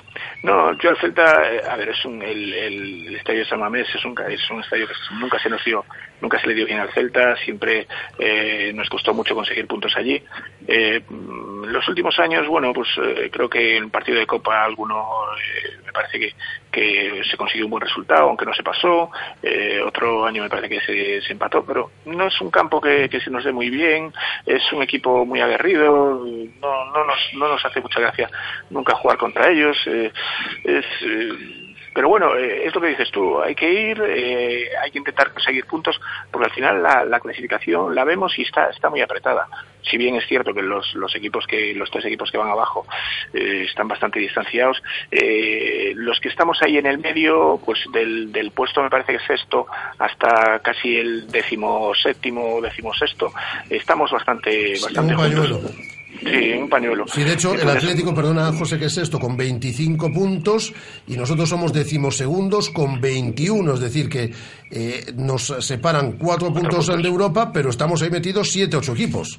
no, 0.42 0.72
yo 0.78 0.90
al 0.90 0.98
Celta, 0.98 1.52
eh, 1.52 1.62
a 1.68 1.76
ver, 1.76 1.90
es 1.90 2.04
un, 2.04 2.22
el, 2.22 2.52
el, 2.52 3.16
estadio 3.16 3.40
de 3.40 3.44
San 3.46 3.60
Mamés 3.60 3.86
es 3.94 4.04
un, 4.04 4.14
es 4.28 4.50
un 4.50 4.60
estadio 4.60 4.86
que 4.86 4.94
nunca 5.18 5.38
se 5.38 5.48
nos 5.48 5.64
dio, 5.64 5.84
nunca 6.20 6.40
se 6.40 6.46
le 6.46 6.54
dio 6.54 6.66
bien 6.66 6.78
al 6.78 6.92
Celta, 6.92 7.36
siempre 7.36 7.86
eh, 8.18 8.72
nos 8.74 8.88
costó 8.88 9.12
mucho 9.14 9.34
conseguir 9.34 9.66
puntos 9.66 9.92
allí. 9.96 10.22
Eh, 10.66 11.02
los 11.66 11.86
últimos 11.88 12.18
años, 12.18 12.46
bueno, 12.46 12.72
pues 12.72 12.88
eh, 13.02 13.30
creo 13.32 13.48
que 13.48 13.76
en 13.76 13.84
el 13.84 13.90
partido 13.90 14.18
de 14.18 14.26
Copa 14.26 14.64
alguno 14.64 15.04
me 15.84 15.92
parece 15.92 16.18
que, 16.18 16.34
que 16.70 17.22
se 17.28 17.36
consiguió 17.36 17.66
un 17.66 17.70
buen 17.72 17.82
resultado, 17.82 18.28
aunque 18.28 18.44
no 18.44 18.54
se 18.54 18.62
pasó. 18.62 19.10
otro 19.84 20.26
año 20.26 20.42
me 20.42 20.48
parece 20.48 20.68
que 20.68 20.80
se, 20.80 21.22
se 21.22 21.32
empató, 21.32 21.64
pero 21.64 21.90
no 22.06 22.26
es 22.26 22.40
un 22.40 22.50
campo 22.50 22.80
que, 22.80 23.08
que 23.08 23.20
se 23.20 23.30
nos 23.30 23.44
dé 23.44 23.52
muy 23.52 23.70
bien. 23.70 24.12
Es 24.46 24.62
un 24.72 24.77
equipo 24.82 25.24
muy 25.24 25.40
aguerrido, 25.40 26.24
no, 26.60 26.84
no, 26.92 27.04
nos, 27.04 27.18
no 27.34 27.48
nos 27.48 27.64
hace 27.64 27.80
mucha 27.80 28.00
gracia 28.00 28.30
nunca 28.70 28.94
jugar 28.96 29.18
contra 29.18 29.50
ellos. 29.50 29.76
Eh, 29.86 30.12
es, 30.64 30.84
eh, 31.02 31.67
pero 31.98 32.10
bueno, 32.10 32.36
eh, 32.36 32.64
es 32.64 32.72
lo 32.72 32.80
que 32.80 32.90
dices 32.90 33.10
tú, 33.10 33.42
hay 33.42 33.56
que 33.56 33.68
ir, 33.68 34.00
eh, 34.00 34.68
hay 34.80 34.92
que 34.92 34.98
intentar 34.98 35.32
conseguir 35.32 35.64
puntos, 35.64 36.00
porque 36.30 36.44
al 36.44 36.52
final 36.52 36.80
la, 36.80 37.18
clasificación 37.18 37.92
la 37.92 38.04
vemos 38.04 38.38
y 38.38 38.42
está, 38.42 38.70
está 38.70 38.88
muy 38.88 39.00
apretada. 39.00 39.48
Si 39.82 39.96
bien 39.96 40.14
es 40.14 40.24
cierto 40.28 40.54
que 40.54 40.62
los, 40.62 40.94
los 40.94 41.12
equipos 41.16 41.44
que, 41.48 41.74
los 41.74 41.90
tres 41.90 42.04
equipos 42.04 42.30
que 42.30 42.38
van 42.38 42.50
abajo 42.50 42.86
eh, 43.34 43.64
están 43.68 43.88
bastante 43.88 44.20
distanciados, 44.20 44.80
los 45.10 46.20
que 46.20 46.28
estamos 46.28 46.62
ahí 46.62 46.78
en 46.78 46.86
el 46.86 46.98
medio, 46.98 47.60
pues 47.66 47.80
del, 47.92 48.30
del 48.30 48.52
puesto 48.52 48.80
me 48.80 48.90
parece 48.90 49.14
que 49.14 49.26
sexto 49.26 49.66
hasta 49.98 50.60
casi 50.60 50.98
el 50.98 51.26
décimo 51.26 51.92
séptimo, 51.96 52.60
décimo 52.60 52.94
sexto, 52.94 53.32
estamos 53.68 54.12
bastante, 54.12 54.74
bastante 54.80 55.16
juntos. 55.16 55.87
Sí, 56.20 56.52
un 56.54 56.68
pañuelo. 56.68 57.06
Sí, 57.06 57.22
de 57.22 57.34
hecho, 57.34 57.54
el 57.54 57.68
Atlético, 57.68 58.14
perdona, 58.14 58.52
José, 58.52 58.78
que 58.78 58.86
es 58.86 58.96
esto, 58.96 59.18
con 59.18 59.36
25 59.36 60.12
puntos 60.12 60.72
y 61.06 61.16
nosotros 61.16 61.48
somos 61.48 61.72
decimosegundos 61.72 62.70
con 62.70 63.00
21, 63.00 63.74
es 63.74 63.80
decir, 63.80 64.08
que 64.08 64.32
eh, 64.70 65.12
nos 65.16 65.54
separan 65.60 66.12
cuatro 66.12 66.52
puntos 66.52 66.86
de 66.86 67.08
Europa, 67.08 67.52
pero 67.52 67.70
estamos 67.70 68.02
ahí 68.02 68.10
metidos 68.10 68.50
siete, 68.50 68.76
ocho 68.76 68.94
equipos. 68.94 69.38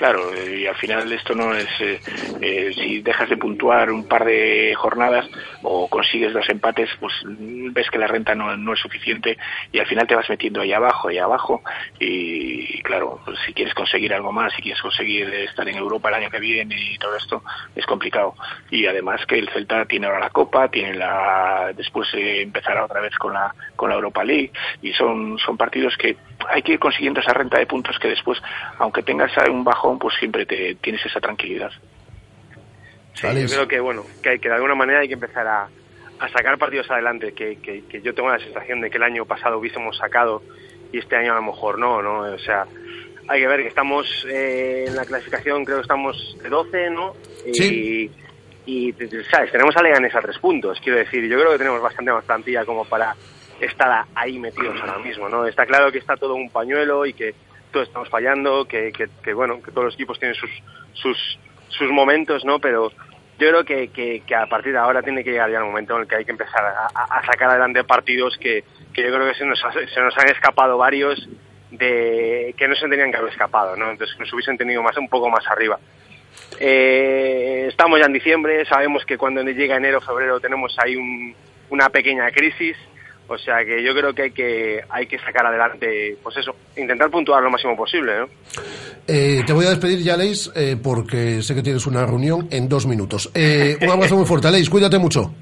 Claro, 0.00 0.30
y 0.34 0.66
al 0.66 0.76
final 0.76 1.12
esto 1.12 1.34
no 1.34 1.54
es, 1.54 1.68
eh, 1.78 2.00
eh, 2.40 2.72
si 2.74 3.02
dejas 3.02 3.28
de 3.28 3.36
puntuar 3.36 3.90
un 3.90 4.08
par 4.08 4.24
de 4.24 4.74
jornadas 4.74 5.28
o 5.60 5.90
consigues 5.90 6.32
dos 6.32 6.48
empates, 6.48 6.88
pues 6.98 7.12
ves 7.26 7.90
que 7.90 7.98
la 7.98 8.06
renta 8.06 8.34
no, 8.34 8.56
no 8.56 8.72
es 8.72 8.80
suficiente 8.80 9.36
y 9.70 9.78
al 9.78 9.84
final 9.84 10.06
te 10.06 10.14
vas 10.14 10.30
metiendo 10.30 10.62
ahí 10.62 10.72
abajo, 10.72 11.08
ahí 11.08 11.18
abajo 11.18 11.62
y, 11.98 12.80
claro, 12.80 13.20
pues 13.26 13.38
si 13.44 13.52
quieres 13.52 13.74
conseguir 13.74 14.14
algo 14.14 14.32
más, 14.32 14.54
si 14.54 14.62
quieres 14.62 14.80
conseguir 14.80 15.28
estar 15.34 15.68
en 15.68 15.76
Europa 15.76 16.08
el 16.08 16.14
año 16.14 16.30
que 16.30 16.40
viene 16.40 16.76
y 16.80 16.96
todo 16.96 17.14
esto, 17.14 17.42
es 17.76 17.84
complicado. 17.84 18.34
Y 18.70 18.86
además 18.86 19.26
que 19.26 19.38
el 19.38 19.50
Celta 19.50 19.84
tiene 19.84 20.06
ahora 20.06 20.20
la 20.20 20.30
Copa, 20.30 20.70
tiene 20.70 20.94
la, 20.94 21.74
después 21.76 22.08
eh, 22.14 22.40
empezará 22.40 22.86
otra 22.86 23.02
vez 23.02 23.14
con 23.18 23.34
la, 23.34 23.54
con 23.76 23.90
la 23.90 23.96
Europa 23.96 24.24
League 24.24 24.50
y 24.80 24.94
son, 24.94 25.36
son 25.36 25.58
partidos 25.58 25.94
que 25.98 26.16
hay 26.48 26.62
que 26.62 26.72
ir 26.72 26.78
consiguiendo 26.78 27.20
esa 27.20 27.32
renta 27.32 27.58
de 27.58 27.66
puntos 27.66 27.98
que 27.98 28.08
después, 28.08 28.38
aunque 28.78 29.02
tengas 29.02 29.32
un 29.48 29.64
bajón, 29.64 29.98
pues 29.98 30.14
siempre 30.18 30.46
te, 30.46 30.76
tienes 30.76 31.04
esa 31.04 31.20
tranquilidad. 31.20 31.70
Sí, 33.14 33.26
yo 33.26 33.46
creo 33.46 33.68
que, 33.68 33.80
bueno, 33.80 34.04
que, 34.22 34.38
que 34.38 34.48
de 34.48 34.54
alguna 34.54 34.74
manera 34.74 35.00
hay 35.00 35.08
que 35.08 35.14
empezar 35.14 35.46
a, 35.46 35.68
a 36.20 36.28
sacar 36.28 36.58
partidos 36.58 36.90
adelante, 36.90 37.32
que, 37.32 37.56
que, 37.56 38.02
yo 38.02 38.14
tengo 38.14 38.30
la 38.30 38.38
sensación 38.38 38.80
de 38.82 38.90
que 38.90 38.98
el 38.98 39.02
año 39.02 39.24
pasado 39.24 39.58
hubiésemos 39.58 39.96
sacado 39.96 40.42
y 40.92 40.98
este 40.98 41.16
año 41.16 41.32
a 41.32 41.36
lo 41.36 41.42
mejor 41.42 41.78
no, 41.78 42.02
¿no? 42.02 42.20
O 42.20 42.38
sea, 42.38 42.66
hay 43.26 43.40
que 43.40 43.46
ver 43.46 43.62
que 43.62 43.68
estamos 43.68 44.26
eh, 44.28 44.84
en 44.86 44.96
la 44.96 45.06
clasificación, 45.06 45.64
creo 45.64 45.78
que 45.78 45.82
estamos 45.82 46.36
de 46.42 46.48
12, 46.48 46.90
¿no? 46.90 47.14
Sí. 47.52 48.10
Y, 48.66 48.92
¿sabes? 49.30 49.50
Tenemos 49.50 49.74
a 49.76 49.82
Leganés 49.82 50.14
a 50.14 50.20
tres 50.20 50.38
puntos, 50.38 50.78
quiero 50.80 50.98
decir, 50.98 51.26
yo 51.26 51.38
creo 51.38 51.52
que 51.52 51.58
tenemos 51.58 51.80
bastante 51.80 52.12
más 52.12 52.24
plantilla 52.24 52.64
como 52.66 52.84
para 52.84 53.16
estar 53.66 54.06
ahí 54.14 54.38
metidos 54.38 54.80
ahora 54.80 54.98
mismo, 54.98 55.28
¿no? 55.28 55.46
Está 55.46 55.66
claro 55.66 55.90
que 55.92 55.98
está 55.98 56.16
todo 56.16 56.34
un 56.34 56.50
pañuelo 56.50 57.06
y 57.06 57.12
que 57.12 57.34
todos 57.72 57.88
estamos 57.88 58.08
fallando, 58.08 58.64
que, 58.66 58.92
que, 58.92 59.32
bueno, 59.32 59.62
que 59.62 59.70
todos 59.70 59.86
los 59.86 59.94
equipos 59.94 60.18
tienen 60.18 60.34
sus, 60.34 60.50
sus, 60.92 61.38
sus 61.68 61.90
momentos, 61.90 62.44
¿no? 62.44 62.58
Pero 62.58 62.90
yo 63.38 63.48
creo 63.48 63.64
que, 63.64 63.88
que, 64.26 64.34
a 64.34 64.46
partir 64.46 64.72
de 64.72 64.78
ahora 64.78 65.02
tiene 65.02 65.24
que 65.24 65.30
llegar 65.30 65.50
ya 65.50 65.58
el 65.58 65.64
momento 65.64 65.96
en 65.96 66.02
el 66.02 66.08
que 66.08 66.16
hay 66.16 66.24
que 66.24 66.32
empezar 66.32 66.62
a, 66.64 67.22
sacar 67.24 67.50
adelante 67.50 67.84
partidos 67.84 68.36
que, 68.38 68.64
que, 68.92 69.02
yo 69.02 69.14
creo 69.14 69.26
que 69.26 69.34
se 69.34 69.44
nos, 69.44 69.60
se 69.60 70.00
nos 70.00 70.16
han 70.18 70.28
escapado 70.28 70.76
varios 70.76 71.28
de 71.70 72.54
que 72.56 72.68
no 72.68 72.74
se 72.74 72.88
tenían 72.88 73.10
que 73.10 73.16
haber 73.16 73.30
escapado, 73.30 73.76
¿no? 73.76 73.90
Entonces 73.90 74.14
que 74.16 74.24
nos 74.24 74.32
hubiesen 74.32 74.58
tenido 74.58 74.82
más 74.82 74.96
un 74.96 75.08
poco 75.08 75.30
más 75.30 75.46
arriba. 75.46 75.78
Eh, 76.58 77.66
estamos 77.68 77.98
ya 77.98 78.06
en 78.06 78.12
diciembre, 78.12 78.64
sabemos 78.66 79.04
que 79.04 79.16
cuando 79.16 79.42
llega 79.42 79.76
enero 79.76 80.00
febrero 80.00 80.40
tenemos 80.40 80.76
ahí 80.78 80.96
un, 80.96 81.34
una 81.70 81.88
pequeña 81.88 82.30
crisis 82.30 82.76
o 83.30 83.38
sea 83.38 83.64
que 83.64 83.82
yo 83.82 83.94
creo 83.94 84.12
que 84.12 84.22
hay 84.22 84.30
que, 84.32 84.80
hay 84.88 85.06
que 85.06 85.16
sacar 85.18 85.46
adelante, 85.46 86.16
pues 86.20 86.36
eso, 86.36 86.52
intentar 86.76 87.08
puntuar 87.10 87.40
lo 87.42 87.50
máximo 87.50 87.76
posible, 87.76 88.18
¿no? 88.18 88.28
Eh, 89.06 89.42
te 89.46 89.52
voy 89.52 89.66
a 89.66 89.70
despedir 89.70 90.00
ya, 90.00 90.16
Leis, 90.16 90.50
eh, 90.56 90.76
porque 90.82 91.40
sé 91.40 91.54
que 91.54 91.62
tienes 91.62 91.86
una 91.86 92.04
reunión 92.04 92.48
en 92.50 92.68
dos 92.68 92.86
minutos. 92.86 93.30
Eh, 93.32 93.76
un 93.80 93.90
abrazo 93.90 94.16
muy 94.16 94.26
fuerte, 94.26 94.50
Leis, 94.50 94.68
cuídate 94.68 94.98
mucho. 94.98 95.32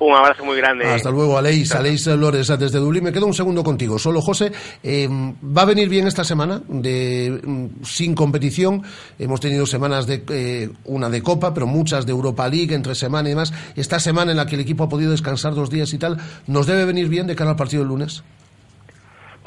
Un 0.00 0.14
abrazo 0.14 0.44
muy 0.44 0.56
grande. 0.56 0.84
Hasta 0.86 1.10
luego, 1.10 1.36
Aleix. 1.36 1.74
Aleix 1.74 2.06
Lores 2.06 2.46
desde 2.46 2.78
Dublín. 2.78 3.04
Me 3.04 3.12
quedo 3.12 3.26
un 3.26 3.34
segundo 3.34 3.64
contigo. 3.64 3.98
Solo, 3.98 4.20
José, 4.20 4.52
eh, 4.82 5.08
¿va 5.10 5.62
a 5.62 5.64
venir 5.64 5.88
bien 5.88 6.06
esta 6.06 6.22
semana 6.22 6.62
de 6.68 7.40
mm, 7.42 7.82
sin 7.82 8.14
competición? 8.14 8.82
Hemos 9.18 9.40
tenido 9.40 9.66
semanas 9.66 10.06
de 10.06 10.22
eh, 10.30 10.70
una 10.84 11.08
de 11.08 11.22
Copa, 11.22 11.52
pero 11.52 11.66
muchas 11.66 12.06
de 12.06 12.12
Europa 12.12 12.48
League 12.48 12.74
entre 12.74 12.94
semana 12.94 13.28
y 13.28 13.32
demás. 13.32 13.52
Esta 13.74 13.98
semana 13.98 14.30
en 14.30 14.36
la 14.36 14.46
que 14.46 14.54
el 14.54 14.60
equipo 14.60 14.84
ha 14.84 14.88
podido 14.88 15.10
descansar 15.10 15.54
dos 15.54 15.68
días 15.68 15.92
y 15.92 15.98
tal, 15.98 16.16
¿nos 16.46 16.66
debe 16.66 16.84
venir 16.84 17.08
bien 17.08 17.26
de 17.26 17.34
cara 17.34 17.50
al 17.50 17.56
partido 17.56 17.82
del 17.82 17.88
lunes? 17.88 18.22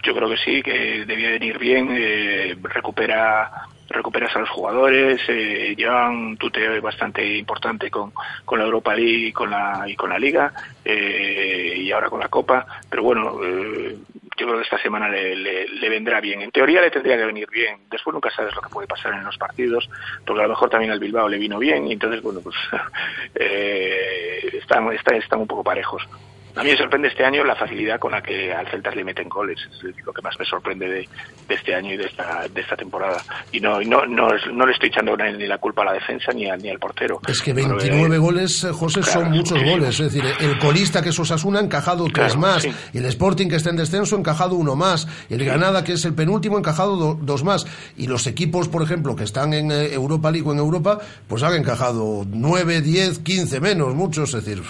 Yo 0.04 0.14
creo 0.14 0.30
que 0.30 0.38
sí, 0.38 0.62
que 0.64 1.06
debía 1.06 1.30
venir 1.30 1.58
bien. 1.60 1.88
Eh, 1.92 2.58
recupera 2.64 3.68
recuperas 3.92 4.36
a 4.36 4.40
los 4.40 4.50
jugadores, 4.50 5.22
eh, 5.28 5.76
llevan 5.76 6.16
un 6.16 6.38
tuteo 6.38 6.82
bastante 6.82 7.38
importante 7.38 7.90
con, 7.90 8.12
con 8.46 8.60
la 8.60 8.66
Europa 8.66 8.96
League 8.96 9.28
y 9.28 9.32
con 9.32 9.50
la, 9.50 9.84
y 9.88 9.96
con 9.96 10.10
la 10.10 10.20
Liga, 10.20 10.54
eh, 10.84 11.76
y 11.78 11.92
ahora 11.92 12.10
con 12.10 12.20
la 12.20 12.30
Copa, 12.30 12.66
pero 12.90 13.04
bueno, 13.04 13.40
eh, 13.44 13.98
yo 14.38 14.48
creo 14.48 14.58
que 14.58 14.64
esta 14.64 14.82
semana 14.82 15.08
le, 15.10 15.36
le, 15.36 15.90
vendrá 15.90 16.20
bien. 16.20 16.42
En 16.42 16.52
teoría 16.52 16.82
le 16.82 16.90
tendría 16.90 17.18
que 17.18 17.26
venir 17.26 17.48
bien. 17.52 17.82
Después 17.92 18.14
nunca 18.14 18.32
sabes 18.32 18.56
lo 18.56 18.62
que 18.62 18.70
puede 18.70 18.88
pasar 18.88 19.14
en 19.14 19.24
los 19.24 19.38
partidos, 19.38 19.88
porque 20.26 20.42
a 20.42 20.44
lo 20.44 20.50
mejor 20.50 20.70
también 20.70 20.92
al 20.92 21.00
Bilbao 21.00 21.30
le 21.30 21.38
vino 21.38 21.60
bien, 21.60 21.88
y 21.88 21.94
entonces, 21.94 22.22
bueno, 22.22 22.40
pues 22.42 22.56
eh, 23.36 24.50
están, 24.54 24.92
están, 24.94 25.16
están 25.16 25.40
un 25.42 25.48
poco 25.48 25.64
parejos. 25.64 26.08
A 26.56 26.64
mí 26.64 26.72
me 26.72 26.78
sorprende 26.78 27.08
este 27.08 27.24
año 27.24 27.44
la 27.44 27.56
facilidad 27.56 28.00
con 28.00 28.12
la 28.12 28.22
que 28.22 28.54
al 28.54 28.68
Celta 28.70 28.92
le 28.92 29.04
meten 29.04 29.30
goles. 29.30 29.60
Es 29.72 30.06
lo 30.06 30.12
que 30.12 30.22
más 30.22 30.38
me 30.38 30.46
sorprende 30.46 30.88
de, 30.88 31.10
de 31.48 31.56
este 31.56 31.74
año 31.74 31.94
y 31.94 31.98
de 31.98 32.06
esta, 32.06 32.48
de 32.48 32.62
esta 32.62 32.76
temporada. 32.76 33.24
Y 33.52 33.60
no, 33.60 33.80
no, 33.82 34.06
no, 34.06 34.28
no 34.54 34.66
le 34.66 34.74
estoy 34.74 34.90
echando 34.90 35.16
ni 35.16 35.48
la 35.48 35.58
culpa 35.58 35.84
a 35.84 35.86
la 35.86 35.94
defensa 35.94 36.32
ni, 36.34 36.50
a, 36.50 36.58
ni 36.58 36.70
al 36.70 36.80
portero. 36.80 37.22
Es 37.28 37.42
que 37.42 37.54
29 37.54 38.10
Pero, 38.10 38.22
goles, 38.22 38.68
José, 38.72 39.02
claro, 39.02 39.22
son 39.22 39.32
muchos 39.32 39.60
sí, 39.60 39.66
goles. 39.66 40.00
Es 40.00 40.14
decir, 40.14 40.24
el 40.40 40.60
colista 40.60 41.02
que 41.02 41.10
es 41.10 41.20
Osasuna 41.20 41.60
ha 41.60 41.64
encajado 41.64 42.06
claro, 42.06 42.30
tres 42.30 42.38
más. 42.38 42.64
Sí. 42.64 42.74
El 42.94 43.06
Sporting 43.06 43.48
que 43.48 43.56
está 43.56 43.70
en 43.70 43.78
descenso 43.78 44.16
ha 44.16 44.20
encajado 44.20 44.56
uno 44.56 44.76
más. 44.76 45.08
El 45.30 45.44
Granada 45.46 45.84
que 45.84 45.94
es 45.94 46.06
el 46.06 46.14
penúltimo 46.14 46.58
ha 46.58 46.60
encajado 46.60 46.96
do, 46.98 47.18
dos 47.22 47.44
más. 47.44 47.66
Y 47.98 48.08
los 48.08 48.28
equipos, 48.28 48.68
por 48.68 48.84
ejemplo, 48.84 49.16
que 49.16 49.24
están 49.24 49.54
en 49.54 49.72
eh, 49.72 49.94
Europa 49.94 50.32
League 50.32 50.48
o 50.48 50.52
en 50.52 50.60
Europa, 50.60 51.00
pues 51.28 51.44
han 51.44 51.56
encajado 51.56 52.26
9, 52.28 52.82
10, 52.82 53.20
15 53.20 53.60
menos, 53.62 53.96
muchos. 53.96 54.34
Es 54.34 54.46
decir 54.46 54.64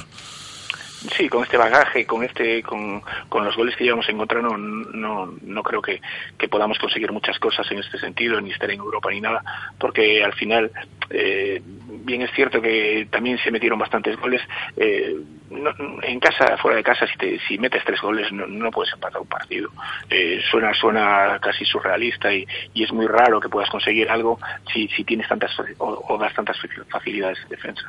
sí, 1.15 1.29
con 1.29 1.43
este 1.43 1.57
bagaje, 1.57 2.05
con 2.05 2.23
este, 2.23 2.61
con, 2.61 3.01
con 3.29 3.45
los 3.45 3.55
goles 3.55 3.75
que 3.75 3.83
llevamos 3.83 4.07
en 4.09 4.17
contra, 4.17 4.41
no, 4.41 4.57
no, 4.57 5.33
no 5.41 5.63
creo 5.63 5.81
que, 5.81 6.01
que 6.37 6.47
podamos 6.47 6.77
conseguir 6.79 7.11
muchas 7.11 7.39
cosas 7.39 7.69
en 7.71 7.79
este 7.79 7.97
sentido, 7.97 8.39
ni 8.39 8.51
estar 8.51 8.69
en 8.69 8.79
Europa 8.79 9.09
ni 9.09 9.21
nada, 9.21 9.43
porque 9.79 10.23
al 10.23 10.33
final, 10.33 10.71
eh, 11.09 11.61
bien 11.63 12.21
es 12.21 12.31
cierto 12.31 12.61
que 12.61 13.07
también 13.09 13.37
se 13.39 13.51
metieron 13.51 13.79
bastantes 13.79 14.17
goles. 14.17 14.41
Eh, 14.77 15.15
no, 15.49 15.71
en 16.01 16.19
casa, 16.19 16.57
fuera 16.57 16.77
de 16.77 16.83
casa, 16.83 17.05
si, 17.07 17.17
te, 17.17 17.39
si 17.39 17.57
metes 17.57 17.83
tres 17.83 17.99
goles, 17.99 18.31
no, 18.31 18.47
no 18.47 18.71
puedes 18.71 18.93
empatar 18.93 19.21
un 19.21 19.27
partido. 19.27 19.69
Eh, 20.09 20.41
suena, 20.49 20.73
suena 20.73 21.39
casi 21.41 21.65
surrealista 21.65 22.33
y, 22.33 22.47
y 22.73 22.83
es 22.83 22.91
muy 22.93 23.05
raro 23.05 23.39
que 23.41 23.49
puedas 23.49 23.69
conseguir 23.69 24.09
algo 24.09 24.39
si, 24.71 24.87
si 24.89 25.03
tienes 25.03 25.27
tantas 25.27 25.51
o, 25.77 26.17
das 26.17 26.33
tantas 26.33 26.57
facilidades 26.89 27.37
de 27.43 27.55
defensa. 27.55 27.83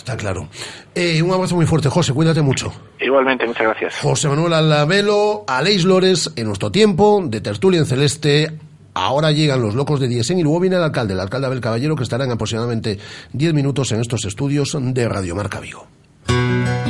Está 0.00 0.16
claro. 0.16 0.48
Eh, 0.94 1.20
un 1.20 1.30
abrazo 1.30 1.56
muy 1.56 1.66
fuerte, 1.66 1.90
José, 1.90 2.14
cuídate 2.14 2.40
mucho. 2.40 2.72
Igualmente, 2.98 3.46
muchas 3.46 3.64
gracias. 3.64 3.96
José 4.00 4.28
Manuel 4.28 4.54
Alavelo, 4.54 5.44
Aleix 5.46 5.84
Lores, 5.84 6.32
en 6.36 6.46
nuestro 6.46 6.72
tiempo, 6.72 7.22
de 7.22 7.42
Tertulia 7.42 7.78
en 7.80 7.84
Celeste. 7.84 8.50
Ahora 8.94 9.30
llegan 9.30 9.60
los 9.60 9.74
locos 9.74 10.00
de 10.00 10.08
Diesen 10.08 10.38
y 10.38 10.42
luego 10.42 10.58
viene 10.58 10.76
el 10.76 10.82
alcalde, 10.82 11.12
el 11.12 11.20
alcalde 11.20 11.48
Abel 11.48 11.60
Caballero, 11.60 11.96
que 11.96 12.02
estará 12.02 12.24
en 12.24 12.30
aproximadamente 12.30 12.98
10 13.34 13.52
minutos 13.52 13.92
en 13.92 14.00
estos 14.00 14.24
estudios 14.24 14.74
de 14.80 15.06
Radio 15.06 15.36
Marca 15.36 15.60
Vigo. 15.60 15.86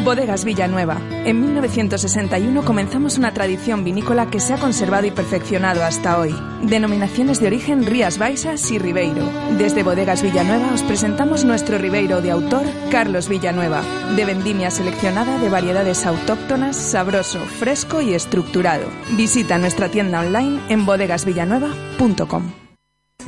Bodegas 0.04 0.44
Villanueva. 0.44 1.00
En 1.24 1.40
1961 1.40 2.64
comenzamos 2.64 3.18
una 3.18 3.32
tradición 3.32 3.84
vinícola 3.84 4.30
que 4.30 4.40
se 4.40 4.54
ha 4.54 4.58
conservado 4.58 5.06
y 5.06 5.10
perfeccionado 5.10 5.84
hasta 5.84 6.18
hoy. 6.18 6.34
Denominaciones 6.62 7.40
de 7.40 7.46
origen 7.46 7.86
Rías 7.86 8.18
Baixas 8.18 8.70
y 8.70 8.78
Ribeiro. 8.78 9.28
Desde 9.58 9.82
Bodegas 9.82 10.22
Villanueva 10.22 10.72
os 10.74 10.82
presentamos 10.82 11.44
nuestro 11.44 11.78
Ribeiro 11.78 12.22
de 12.22 12.30
autor 12.30 12.64
Carlos 12.90 13.28
Villanueva, 13.28 13.82
de 14.16 14.24
vendimia 14.24 14.70
seleccionada 14.70 15.38
de 15.38 15.48
variedades 15.48 16.06
autóctonas, 16.06 16.76
sabroso, 16.76 17.38
fresco 17.40 18.00
y 18.00 18.14
estructurado. 18.14 18.86
Visita 19.16 19.58
nuestra 19.58 19.90
tienda 19.90 20.20
online 20.20 20.60
en 20.70 20.86
bodegasvillanueva.com. 20.86 22.69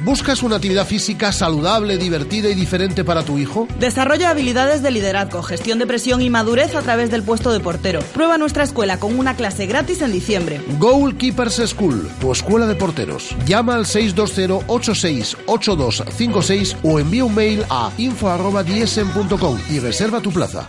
¿Buscas 0.00 0.42
una 0.42 0.57
actividad 0.57 0.87
física 0.87 1.31
saludable, 1.33 1.98
divertida 1.98 2.48
y 2.48 2.55
diferente 2.55 3.05
para 3.05 3.22
tu 3.22 3.38
hijo? 3.38 3.68
Desarrolla 3.78 4.31
habilidades 4.31 4.83
de 4.83 4.90
liderazgo, 4.90 5.42
gestión 5.42 5.78
de 5.78 5.87
presión 5.87 6.22
y 6.22 6.31
madurez 6.31 6.74
a 6.74 6.81
través 6.83 7.11
del 7.11 7.22
puesto 7.22 7.52
de 7.52 7.61
portero. 7.61 8.00
Prueba 8.12 8.38
nuestra 8.38 8.64
escuela 8.64 8.98
con 8.98 9.16
una 9.18 9.37
clase 9.37 9.66
gratis 9.66 10.00
en 10.02 10.12
diciembre. 10.12 10.61
Goalkeepers 10.78 11.62
School, 11.66 12.09
tu 12.20 12.33
escuela 12.33 12.66
de 12.66 12.74
porteros. 12.74 13.37
Llama 13.46 13.76
al 13.76 13.85
620-868256 13.85 16.76
o 16.83 16.98
envía 16.98 17.24
un 17.24 17.35
mail 17.35 17.64
a 17.70 17.92
info.diesen.com 17.96 19.59
y 19.70 19.78
reserva 19.78 20.20
tu 20.20 20.33
plaza. 20.33 20.68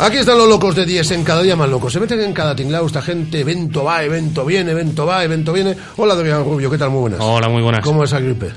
Aquí 0.00 0.16
están 0.16 0.38
los 0.38 0.48
locos 0.48 0.74
de 0.74 0.86
10 0.86 1.10
en 1.10 1.24
cada 1.24 1.42
día 1.42 1.56
más 1.56 1.68
locos. 1.68 1.92
Se 1.92 2.00
meten 2.00 2.20
en 2.20 2.32
cada 2.32 2.56
tinglao 2.56 2.86
esta 2.86 3.02
gente. 3.02 3.40
Evento 3.40 3.84
va, 3.84 4.02
evento 4.02 4.46
viene, 4.46 4.70
evento 4.70 5.04
va, 5.04 5.22
evento 5.22 5.52
viene. 5.52 5.76
Hola, 5.98 6.14
Adrián 6.14 6.42
Rubio, 6.42 6.70
¿qué 6.70 6.78
tal? 6.78 6.88
Muy 6.88 7.00
buenas. 7.00 7.20
Hola, 7.20 7.50
muy 7.50 7.60
buenas. 7.60 7.84
¿Cómo 7.84 8.02
es 8.02 8.10
la 8.10 8.20
gripe? 8.20 8.50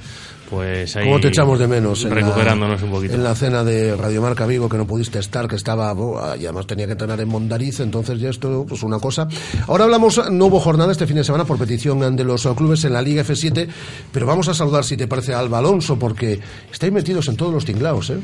Pues 0.50 0.96
ahí 0.96 1.06
¿Cómo 1.06 1.20
te 1.20 1.30
echamos 1.30 1.60
de 1.60 1.68
menos? 1.68 2.04
Recuperándonos 2.04 2.82
la, 2.82 2.86
un 2.86 2.92
poquito. 2.92 3.14
En 3.14 3.24
la 3.24 3.36
cena 3.36 3.64
de 3.64 3.96
Radio 3.96 4.22
Marca 4.22 4.46
Vigo, 4.46 4.70
que 4.70 4.78
no 4.78 4.86
pudiste 4.86 5.20
estar, 5.20 5.48
que 5.48 5.56
estaba, 5.56 5.94
oh, 5.94 6.36
y 6.36 6.46
además 6.46 6.68
tenía 6.68 6.86
que 6.86 6.94
entrenar 6.94 7.20
en 7.22 7.30
Mondariz, 7.30 7.80
entonces 7.80 8.20
ya 8.20 8.30
esto, 8.30 8.66
pues 8.68 8.84
una 8.84 9.00
cosa. 9.00 9.28
Ahora 9.68 9.86
hablamos, 9.86 10.30
no 10.32 10.46
hubo 10.46 10.60
jornada 10.60 10.92
este 10.92 11.08
fin 11.08 11.18
de 11.18 11.24
semana 11.24 11.46
por 11.46 11.58
petición 11.58 12.16
de 12.16 12.24
los 12.24 12.46
clubes 12.56 12.84
en 12.86 12.94
la 12.94 13.02
Liga 13.02 13.24
F7, 13.24 13.68
pero 14.12 14.26
vamos 14.26 14.48
a 14.48 14.54
saludar, 14.54 14.84
si 14.84 14.98
te 14.98 15.08
parece, 15.08 15.34
a 15.34 15.40
Alba 15.40 15.60
Alonso, 15.60 15.98
porque 15.98 16.40
estáis 16.72 16.92
metidos 16.92 17.28
en 17.28 17.36
todos 17.36 17.54
los 17.54 17.66
tinglaos, 17.66 18.10
¿eh? 18.10 18.18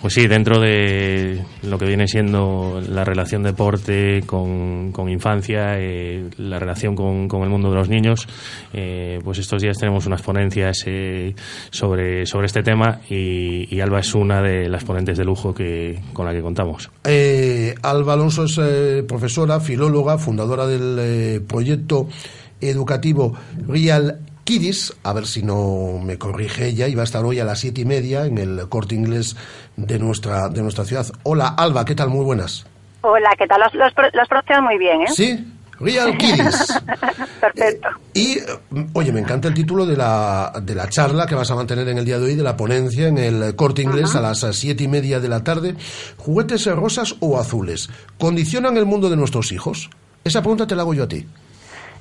Pues 0.00 0.14
sí, 0.14 0.26
dentro 0.26 0.60
de 0.60 1.42
lo 1.62 1.78
que 1.78 1.86
viene 1.86 2.06
siendo 2.06 2.80
la 2.88 3.04
relación 3.04 3.42
deporte 3.42 4.22
con, 4.26 4.92
con 4.92 5.08
infancia, 5.08 5.78
eh, 5.78 6.28
la 6.38 6.58
relación 6.58 6.94
con, 6.94 7.28
con, 7.28 7.42
el 7.42 7.48
mundo 7.48 7.70
de 7.70 7.76
los 7.76 7.88
niños, 7.88 8.26
eh, 8.72 9.18
pues 9.24 9.38
estos 9.38 9.62
días 9.62 9.76
tenemos 9.78 10.06
unas 10.06 10.22
ponencias 10.22 10.84
eh, 10.86 11.34
sobre, 11.70 12.26
sobre 12.26 12.46
este 12.46 12.62
tema 12.62 13.00
y, 13.08 13.74
y, 13.74 13.80
Alba 13.80 14.00
es 14.00 14.14
una 14.14 14.42
de 14.42 14.68
las 14.68 14.84
ponentes 14.84 15.18
de 15.18 15.24
lujo 15.24 15.54
que, 15.54 16.00
con 16.12 16.26
la 16.26 16.32
que 16.32 16.42
contamos. 16.42 16.90
Eh, 17.04 17.74
Alba 17.82 18.14
Alonso 18.14 18.44
es 18.44 18.58
eh, 18.58 19.04
profesora, 19.06 19.60
filóloga, 19.60 20.18
fundadora 20.18 20.66
del 20.66 20.96
eh, 20.98 21.40
proyecto 21.46 22.08
educativo 22.60 23.34
Real 23.66 24.20
Kidis, 24.44 24.94
a 25.02 25.12
ver 25.12 25.26
si 25.26 25.42
no 25.42 25.98
me 26.02 26.18
corrige 26.18 26.66
ella, 26.66 26.86
y 26.86 26.94
va 26.94 27.02
a 27.02 27.04
estar 27.04 27.24
hoy 27.24 27.40
a 27.40 27.44
las 27.44 27.60
siete 27.60 27.80
y 27.80 27.84
media 27.84 28.26
en 28.26 28.38
el 28.38 28.68
corte 28.68 28.94
inglés 28.94 29.36
de 29.76 29.98
nuestra, 29.98 30.48
de 30.50 30.62
nuestra 30.62 30.84
ciudad. 30.84 31.06
Hola, 31.22 31.54
Alba, 31.56 31.84
¿qué 31.84 31.94
tal? 31.94 32.10
Muy 32.10 32.24
buenas. 32.24 32.66
Hola, 33.00 33.30
¿qué 33.38 33.46
tal? 33.46 33.60
Los, 33.60 33.74
los, 33.74 33.92
los 34.12 34.28
pronuncian 34.28 34.64
muy 34.64 34.78
bien, 34.78 35.02
¿eh? 35.02 35.08
Sí, 35.08 35.44
Real 35.80 36.16
Kiddies. 36.18 36.80
Perfecto. 37.40 37.88
Eh, 38.14 38.20
y, 38.20 38.38
oye, 38.92 39.12
me 39.12 39.20
encanta 39.20 39.48
el 39.48 39.54
título 39.54 39.86
de 39.86 39.96
la, 39.96 40.52
de 40.62 40.74
la 40.74 40.88
charla 40.88 41.26
que 41.26 41.34
vas 41.34 41.50
a 41.50 41.54
mantener 41.54 41.88
en 41.88 41.98
el 41.98 42.04
día 42.04 42.18
de 42.18 42.26
hoy, 42.26 42.34
de 42.34 42.42
la 42.42 42.56
ponencia 42.56 43.08
en 43.08 43.18
el 43.18 43.54
corte 43.56 43.82
inglés 43.82 44.10
uh 44.10 44.18
-huh. 44.18 44.18
a 44.18 44.22
las 44.22 44.56
siete 44.56 44.84
y 44.84 44.88
media 44.88 45.20
de 45.20 45.28
la 45.28 45.42
tarde. 45.42 45.74
¿Juguetes 46.16 46.66
rosas 46.66 47.16
o 47.20 47.38
azules 47.38 47.90
condicionan 48.18 48.76
el 48.76 48.86
mundo 48.86 49.10
de 49.10 49.16
nuestros 49.16 49.52
hijos? 49.52 49.90
Esa 50.24 50.40
pregunta 50.40 50.66
te 50.66 50.74
la 50.74 50.82
hago 50.82 50.94
yo 50.94 51.04
a 51.04 51.08
ti. 51.08 51.26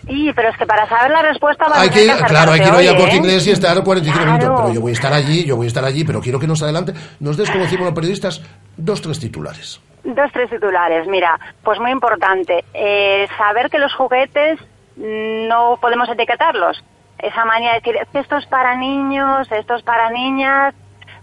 Sí, 0.08 0.30
pero 0.36 0.50
es 0.50 0.58
que 0.58 0.66
para 0.66 0.88
saber 0.88 1.12
la 1.12 1.22
respuesta 1.22 1.66
va 1.70 1.80
hay 1.82 1.90
que, 1.90 2.06
que 2.06 2.24
claro, 2.28 2.52
hay 2.52 2.60
que 2.60 2.68
ir 2.68 2.74
hoy 2.74 2.88
a 2.88 2.98
corte 2.98 3.14
¿eh? 3.14 3.18
inglés 3.18 3.48
y 3.48 3.52
estar 3.52 3.82
45 3.82 4.18
claro. 4.18 4.32
minutos. 4.38 4.62
Pero 4.62 4.74
yo 4.74 4.82
voy 4.82 4.92
a 4.92 4.94
estar 4.94 5.14
allí, 5.14 5.46
yo 5.46 5.56
voy 5.56 5.66
a 5.66 5.68
estar 5.68 5.86
allí, 5.86 6.04
pero 6.04 6.20
quiero 6.20 6.40
que 6.40 6.48
nos 6.48 6.62
adelante. 6.62 6.94
Nos 7.22 7.38
des, 7.38 7.50
como 7.50 7.64
decimos 7.64 7.86
los 7.86 7.94
periodistas, 7.96 8.42
dos, 8.76 9.02
tres 9.02 9.20
titulares. 9.20 9.80
Dos, 10.04 10.32
tres 10.34 10.50
titulares. 10.50 11.08
Mira, 11.08 11.39
pues 11.63 11.80
muy 11.80 11.92
importante. 11.92 12.66
Eh, 12.74 13.28
saber 13.38 13.70
que 13.70 13.80
los 13.80 13.94
juguetes 13.94 14.60
no 14.98 15.78
podemos 15.82 16.10
etiquetarlos. 16.10 16.84
Esa 17.18 17.46
manía 17.46 17.70
de 17.70 17.80
decir, 17.80 17.98
esto 18.13 18.38
es 18.38 18.46
para 18.48 18.76
niños, 18.76 19.50
esto 19.52 19.76
es 19.76 19.84
para 19.84 20.10
niñas, 20.10 20.74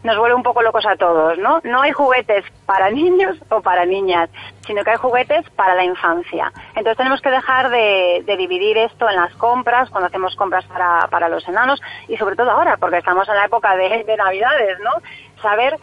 nos 0.03 0.17
vuelve 0.17 0.35
un 0.35 0.43
poco 0.43 0.63
locos 0.63 0.87
a 0.87 0.97
todos, 0.97 1.37
¿no? 1.39 1.61
No 1.65 1.83
hay 1.83 1.93
juguetes 1.93 2.45
para 2.67 2.91
niños 2.91 3.37
o 3.51 3.61
para 3.61 3.85
niñas, 3.85 4.31
sino 4.67 4.83
que 4.83 4.91
hay 4.91 4.97
juguetes 4.97 5.49
para 5.51 5.75
la 5.75 5.85
infancia. 5.85 6.53
Entonces 6.71 6.97
tenemos 6.97 7.21
que 7.21 7.31
dejar 7.31 7.71
de, 7.71 8.23
de 8.25 8.37
dividir 8.37 8.79
esto 8.79 9.09
en 9.09 9.17
las 9.17 9.35
compras, 9.35 9.91
cuando 9.91 10.07
hacemos 10.07 10.35
compras 10.37 10.65
para, 10.67 11.07
para 11.09 11.29
los 11.29 11.47
enanos, 11.49 11.81
y 12.09 12.17
sobre 12.17 12.37
todo 12.37 12.51
ahora, 12.51 12.77
porque 12.79 12.99
estamos 12.99 13.29
en 13.29 13.37
la 13.37 13.45
época 13.45 13.77
de, 13.77 14.05
de 14.05 14.17
Navidades, 14.17 14.79
¿no? 14.81 14.93
Saber 15.43 15.77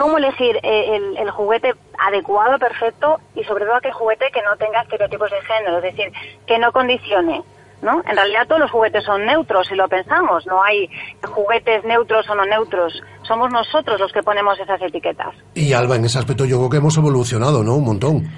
cómo 0.00 0.16
elegir 0.16 0.56
eh, 0.62 0.96
el, 0.96 1.18
el 1.18 1.30
juguete 1.30 1.74
adecuado, 1.98 2.58
perfecto 2.58 3.20
y 3.34 3.44
sobre 3.44 3.66
todo 3.66 3.76
aquel 3.76 3.92
juguete 3.92 4.30
que 4.32 4.40
no 4.40 4.56
tenga 4.56 4.80
estereotipos 4.80 5.30
de 5.30 5.40
género, 5.42 5.76
es 5.76 5.82
decir, 5.82 6.10
que 6.46 6.58
no 6.58 6.72
condicione. 6.72 7.42
¿No? 7.82 8.02
En 8.06 8.14
realidad 8.14 8.46
todos 8.46 8.60
los 8.60 8.70
juguetes 8.70 9.02
son 9.04 9.24
neutros, 9.24 9.66
si 9.66 9.74
lo 9.74 9.88
pensamos. 9.88 10.46
No 10.46 10.62
hay 10.62 10.86
juguetes 11.26 11.82
neutros 11.82 12.28
o 12.28 12.34
no 12.34 12.44
neutros. 12.44 12.92
Somos 13.22 13.50
nosotros 13.50 13.98
los 13.98 14.12
que 14.12 14.22
ponemos 14.22 14.60
esas 14.60 14.82
etiquetas. 14.82 15.34
Y 15.54 15.72
Alba, 15.72 15.96
en 15.96 16.04
ese 16.04 16.18
aspecto 16.18 16.44
yo 16.44 16.58
creo 16.58 16.68
que 16.68 16.76
hemos 16.76 16.98
evolucionado, 16.98 17.64
¿no? 17.64 17.76
Un 17.76 17.84
montón. 17.84 18.30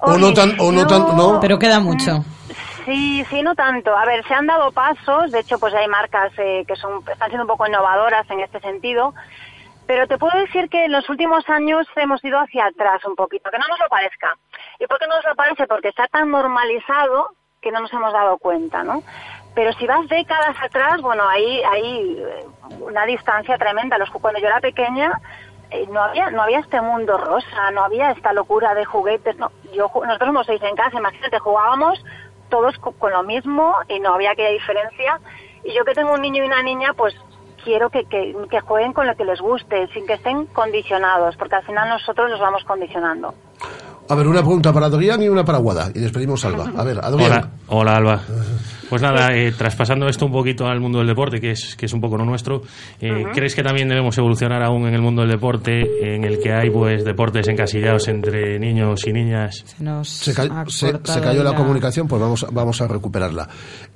o 0.00 0.18
no 0.18 0.30
tan, 0.34 0.60
o 0.60 0.70
no 0.72 0.86
tan, 0.86 1.16
no. 1.16 1.40
Pero 1.40 1.58
queda 1.58 1.80
mucho. 1.80 2.22
Sí, 2.84 3.24
sí, 3.30 3.40
no 3.40 3.54
tanto. 3.54 3.96
A 3.96 4.04
ver, 4.04 4.22
se 4.28 4.34
han 4.34 4.46
dado 4.46 4.70
pasos. 4.72 5.32
De 5.32 5.40
hecho, 5.40 5.58
pues 5.58 5.72
hay 5.72 5.88
marcas 5.88 6.32
eh, 6.36 6.62
que 6.68 6.76
son, 6.76 7.02
están 7.10 7.28
siendo 7.28 7.44
un 7.44 7.48
poco 7.48 7.66
innovadoras 7.66 8.30
en 8.30 8.40
este 8.40 8.60
sentido. 8.60 9.14
Pero 9.86 10.06
te 10.08 10.18
puedo 10.18 10.36
decir 10.38 10.68
que 10.68 10.84
en 10.86 10.92
los 10.92 11.08
últimos 11.08 11.48
años 11.48 11.86
hemos 11.96 12.22
ido 12.24 12.38
hacia 12.40 12.66
atrás 12.66 13.04
un 13.04 13.14
poquito, 13.14 13.50
que 13.50 13.58
no 13.58 13.68
nos 13.68 13.78
lo 13.78 13.88
parezca. 13.88 14.36
¿Y 14.80 14.86
por 14.86 14.98
qué 14.98 15.06
no 15.06 15.16
nos 15.16 15.24
lo 15.24 15.34
parece? 15.36 15.66
Porque 15.66 15.88
está 15.88 16.06
tan 16.08 16.30
normalizado 16.30 17.28
que 17.62 17.70
no 17.70 17.80
nos 17.80 17.92
hemos 17.92 18.12
dado 18.12 18.38
cuenta, 18.38 18.82
¿no? 18.82 19.02
Pero 19.54 19.72
si 19.74 19.86
vas 19.86 20.06
décadas 20.08 20.56
atrás, 20.60 21.00
bueno, 21.00 21.26
ahí 21.28 21.62
hay 21.62 22.18
eh, 22.18 22.44
una 22.80 23.06
distancia 23.06 23.56
tremenda. 23.58 23.96
Los, 23.96 24.10
cuando 24.10 24.40
yo 24.40 24.48
era 24.48 24.60
pequeña, 24.60 25.12
eh, 25.70 25.86
no 25.88 26.02
había 26.02 26.30
no 26.30 26.42
había 26.42 26.58
este 26.58 26.80
mundo 26.80 27.16
rosa, 27.16 27.70
no 27.70 27.82
había 27.84 28.10
esta 28.10 28.32
locura 28.32 28.74
de 28.74 28.84
juguetes. 28.84 29.36
No, 29.38 29.50
yo 29.72 29.90
nosotros 29.94 30.28
somos 30.28 30.46
seis 30.46 30.62
en 30.62 30.76
casa, 30.76 30.98
imagínate, 30.98 31.38
jugábamos 31.38 32.04
todos 32.50 32.76
co- 32.78 32.92
con 32.92 33.12
lo 33.12 33.22
mismo 33.22 33.74
y 33.88 33.98
no 34.00 34.14
había 34.14 34.32
aquella 34.32 34.50
diferencia. 34.50 35.20
Y 35.64 35.72
yo 35.74 35.84
que 35.84 35.94
tengo 35.94 36.12
un 36.12 36.20
niño 36.22 36.44
y 36.44 36.46
una 36.46 36.62
niña, 36.62 36.92
pues 36.94 37.16
quiero 37.66 37.90
que, 37.90 38.04
que, 38.04 38.32
que 38.48 38.60
jueguen 38.60 38.92
con 38.92 39.08
lo 39.08 39.16
que 39.16 39.24
les 39.24 39.40
guste, 39.40 39.88
sin 39.92 40.06
que 40.06 40.14
estén 40.14 40.46
condicionados, 40.46 41.36
porque 41.36 41.56
al 41.56 41.64
final 41.64 41.88
nosotros 41.88 42.30
los 42.30 42.38
vamos 42.38 42.62
condicionando. 42.64 43.34
A 44.08 44.14
ver, 44.14 44.28
una 44.28 44.38
pregunta 44.38 44.72
para 44.72 44.86
Adrián 44.86 45.20
y 45.20 45.28
una 45.28 45.44
para 45.44 45.58
Guada. 45.58 45.90
Y 45.92 45.98
despedimos 45.98 46.44
a 46.44 46.48
Alba. 46.48 46.70
A 46.76 46.84
ver, 46.84 46.98
Adrián. 47.02 47.50
Hola, 47.66 47.92
hola 47.92 47.96
Alba. 47.96 48.20
Pues 48.88 49.02
nada, 49.02 49.36
eh, 49.36 49.52
traspasando 49.52 50.08
esto 50.08 50.26
un 50.26 50.32
poquito 50.32 50.66
al 50.66 50.80
mundo 50.80 50.98
del 50.98 51.08
deporte, 51.08 51.40
que 51.40 51.50
es, 51.50 51.74
que 51.76 51.86
es 51.86 51.92
un 51.92 52.00
poco 52.00 52.16
lo 52.16 52.24
nuestro, 52.24 52.62
eh, 53.00 53.24
¿crees 53.34 53.54
que 53.54 53.62
también 53.62 53.88
debemos 53.88 54.16
evolucionar 54.18 54.62
aún 54.62 54.86
en 54.86 54.94
el 54.94 55.02
mundo 55.02 55.22
del 55.22 55.30
deporte, 55.32 56.14
en 56.14 56.24
el 56.24 56.38
que 56.40 56.52
hay 56.52 56.70
pues 56.70 57.04
deportes 57.04 57.48
encasillados 57.48 58.06
entre 58.08 58.58
niños 58.58 59.06
y 59.06 59.12
niñas? 59.12 59.64
Se, 60.08 60.32
ca- 60.34 60.64
se- 60.68 60.92
se 61.02 61.20
cayó 61.20 61.42
la 61.42 61.54
comunicación, 61.54 62.06
pues 62.06 62.20
vamos, 62.20 62.46
vamos 62.52 62.80
a 62.80 62.86
recuperarla. 62.88 63.48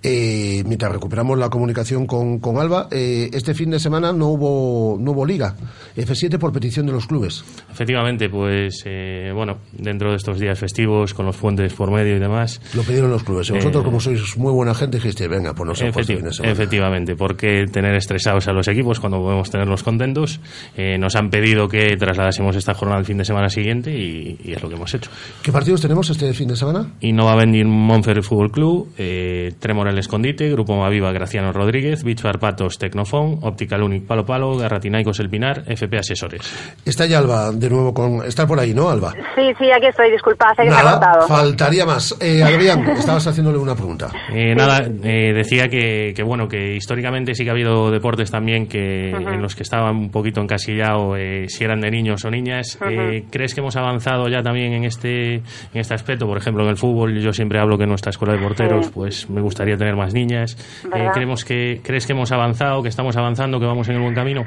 Eh, 0.03 0.63
mientras 0.67 0.91
recuperamos 0.93 1.39
la 1.39 1.49
comunicación 1.51 2.07
con, 2.07 2.39
con 2.41 2.59
Alba, 2.59 2.89
eh, 2.91 3.31
este 3.33 3.55
fin 3.55 3.71
de 3.71 3.79
semana 3.79 4.13
no 4.13 4.29
hubo, 4.29 4.97
no 4.99 5.13
hubo 5.13 5.25
liga. 5.27 5.55
F7 5.97 6.39
por 6.39 6.53
petición 6.53 6.87
de 6.87 6.93
los 6.93 7.07
clubes. 7.07 7.45
Efectivamente, 7.71 8.29
pues 8.29 8.83
eh, 8.87 9.31
bueno, 9.35 9.59
dentro 9.73 10.11
de 10.11 10.17
estos 10.17 10.39
días 10.39 10.59
festivos, 10.59 11.15
con 11.15 11.27
los 11.27 11.37
puentes 11.37 11.73
por 11.75 11.91
medio 11.91 12.17
y 12.17 12.19
demás. 12.19 12.61
Lo 12.75 12.83
pidieron 12.83 13.11
los 13.11 13.23
clubes. 13.23 13.51
Y 13.51 13.53
vosotros, 13.53 13.83
Eh, 13.83 13.85
como 13.85 14.01
sois 14.01 14.37
muy 14.37 14.53
buena 14.53 14.75
gente, 14.81 14.97
dijiste, 14.97 15.29
venga, 15.29 15.53
no 15.53 15.73
de 15.73 16.33
semana. 16.33 16.53
efectivamente, 16.53 17.15
porque 17.17 17.67
tener 17.71 17.95
estresados 17.95 18.49
a 18.49 18.53
los 18.53 18.67
equipos 18.69 18.99
cuando 19.01 19.19
podemos 19.19 19.51
tenerlos 19.51 19.83
contentos. 19.83 20.41
Eh, 20.77 20.99
nos 20.99 21.15
han 21.17 21.31
pedido 21.31 21.69
que 21.69 21.97
trasladásemos 21.97 22.57
esta 22.57 22.75
jornada 22.75 22.99
al 22.99 23.05
fin 23.05 23.19
de 23.19 23.25
semana 23.25 23.49
siguiente 23.49 23.91
y, 23.93 24.39
y 24.43 24.53
es 24.53 24.63
lo 24.63 24.69
que 24.69 24.75
hemos 24.75 24.93
hecho. 24.95 25.11
¿Qué 25.43 25.53
partidos 25.53 25.81
tenemos 25.81 26.09
este 26.11 26.33
fin 26.35 26.49
de 26.49 26.57
semana? 26.57 26.87
Innova 27.01 27.37
Vending 27.37 27.69
Monfer 27.69 28.23
Fútbol 28.23 28.51
Club, 28.51 28.93
eh, 28.99 29.53
Tremor 29.59 29.89
El 29.89 29.99
Escondite, 29.99 30.51
Grupo 30.51 30.77
Maviva 30.77 31.13
Graciano 31.13 31.53
Rodríguez, 31.53 32.05
Bicho 32.05 32.29
Arpatos 32.29 32.79
Tecnofón, 32.79 33.39
Optical 33.43 33.83
Unic 33.83 34.07
Palo 34.07 34.25
Palo, 34.25 34.57
Garratinaicos 34.57 35.21
El 35.21 35.31
Pinar, 35.31 35.65
FP 35.67 35.99
Asesores. 35.99 36.43
Está 36.85 37.07
ya 37.07 37.19
Alba 37.19 37.53
de 37.53 37.71
nuevo 37.71 37.93
con... 37.95 38.25
Está 38.25 38.47
por 38.47 38.59
ahí, 38.59 38.75
¿no, 38.75 38.89
Alba? 38.89 39.13
Sí, 39.35 39.43
sí, 39.59 39.71
aquí 39.71 39.87
estoy, 39.87 40.11
disculpa, 40.11 40.55
sé 40.57 40.65
que 40.65 40.71
se 40.71 40.77
ha 40.77 41.27
faltaría 41.29 41.87
más. 41.87 42.17
Eh, 42.21 42.43
Adrián, 42.43 42.89
estabas 42.99 43.27
haciéndole 43.27 43.59
una 43.59 43.75
pregunta. 43.75 44.11
Eh, 44.33 44.55
nada, 44.55 44.70
eh, 44.79 45.33
decía 45.35 45.69
que, 45.69 46.13
que, 46.15 46.23
bueno, 46.23 46.49
que 46.49 46.75
históricamente 46.77 47.35
sí 47.35 47.45
que 47.45 47.51
ha 47.51 47.53
habido 47.53 47.91
deportes 47.91 48.31
también 48.31 48.67
que 48.67 49.11
en 49.11 49.43
los 49.43 49.55
que 49.55 49.63
estaban 49.63 49.97
un 49.97 50.11
poquito 50.11 50.41
encasillado 50.41 51.17
eh, 51.17 51.49
si 51.49 51.65
eran 51.65 51.81
de 51.81 51.91
niños 51.91 52.25
o 52.25 52.31
niñas. 52.31 52.79
Eh, 52.89 53.25
¿Crees 53.31 53.55
que 53.55 53.61
hemos 53.61 53.77
avanzado 53.77 54.29
ya 54.29 54.43
también 54.43 54.73
en 54.73 54.85
este 54.85 55.35
en 55.35 55.43
este 55.75 55.95
aspecto? 55.95 56.27
Por 56.27 56.39
ejemplo, 56.39 56.65
en 56.65 56.71
el 56.71 56.77
fútbol 56.77 57.19
yo 57.21 57.33
siempre 57.33 57.59
hablo 57.61 57.77
que 57.77 57.85
en 57.85 57.91
nuestra 57.91 58.11
escuela 58.11 58.35
de 58.35 58.41
porteros 58.41 58.87
Sí. 58.87 58.93
pues 58.95 59.31
me 59.31 59.41
gustaría 59.41 59.77
tener 59.77 59.97
más 59.97 60.15
niñas. 60.15 60.57
Eh. 60.95 61.09
¿creemos 61.13 61.45
que, 61.45 61.81
¿Crees 61.83 62.07
que 62.07 62.13
hemos 62.13 62.33
avanzado, 62.33 62.83
que 62.83 62.89
estamos 62.89 63.17
avanzando, 63.17 63.59
que 63.59 63.67
vamos 63.67 63.89
en 63.89 63.97
el 63.97 64.01
buen 64.03 64.15
camino? 64.15 64.45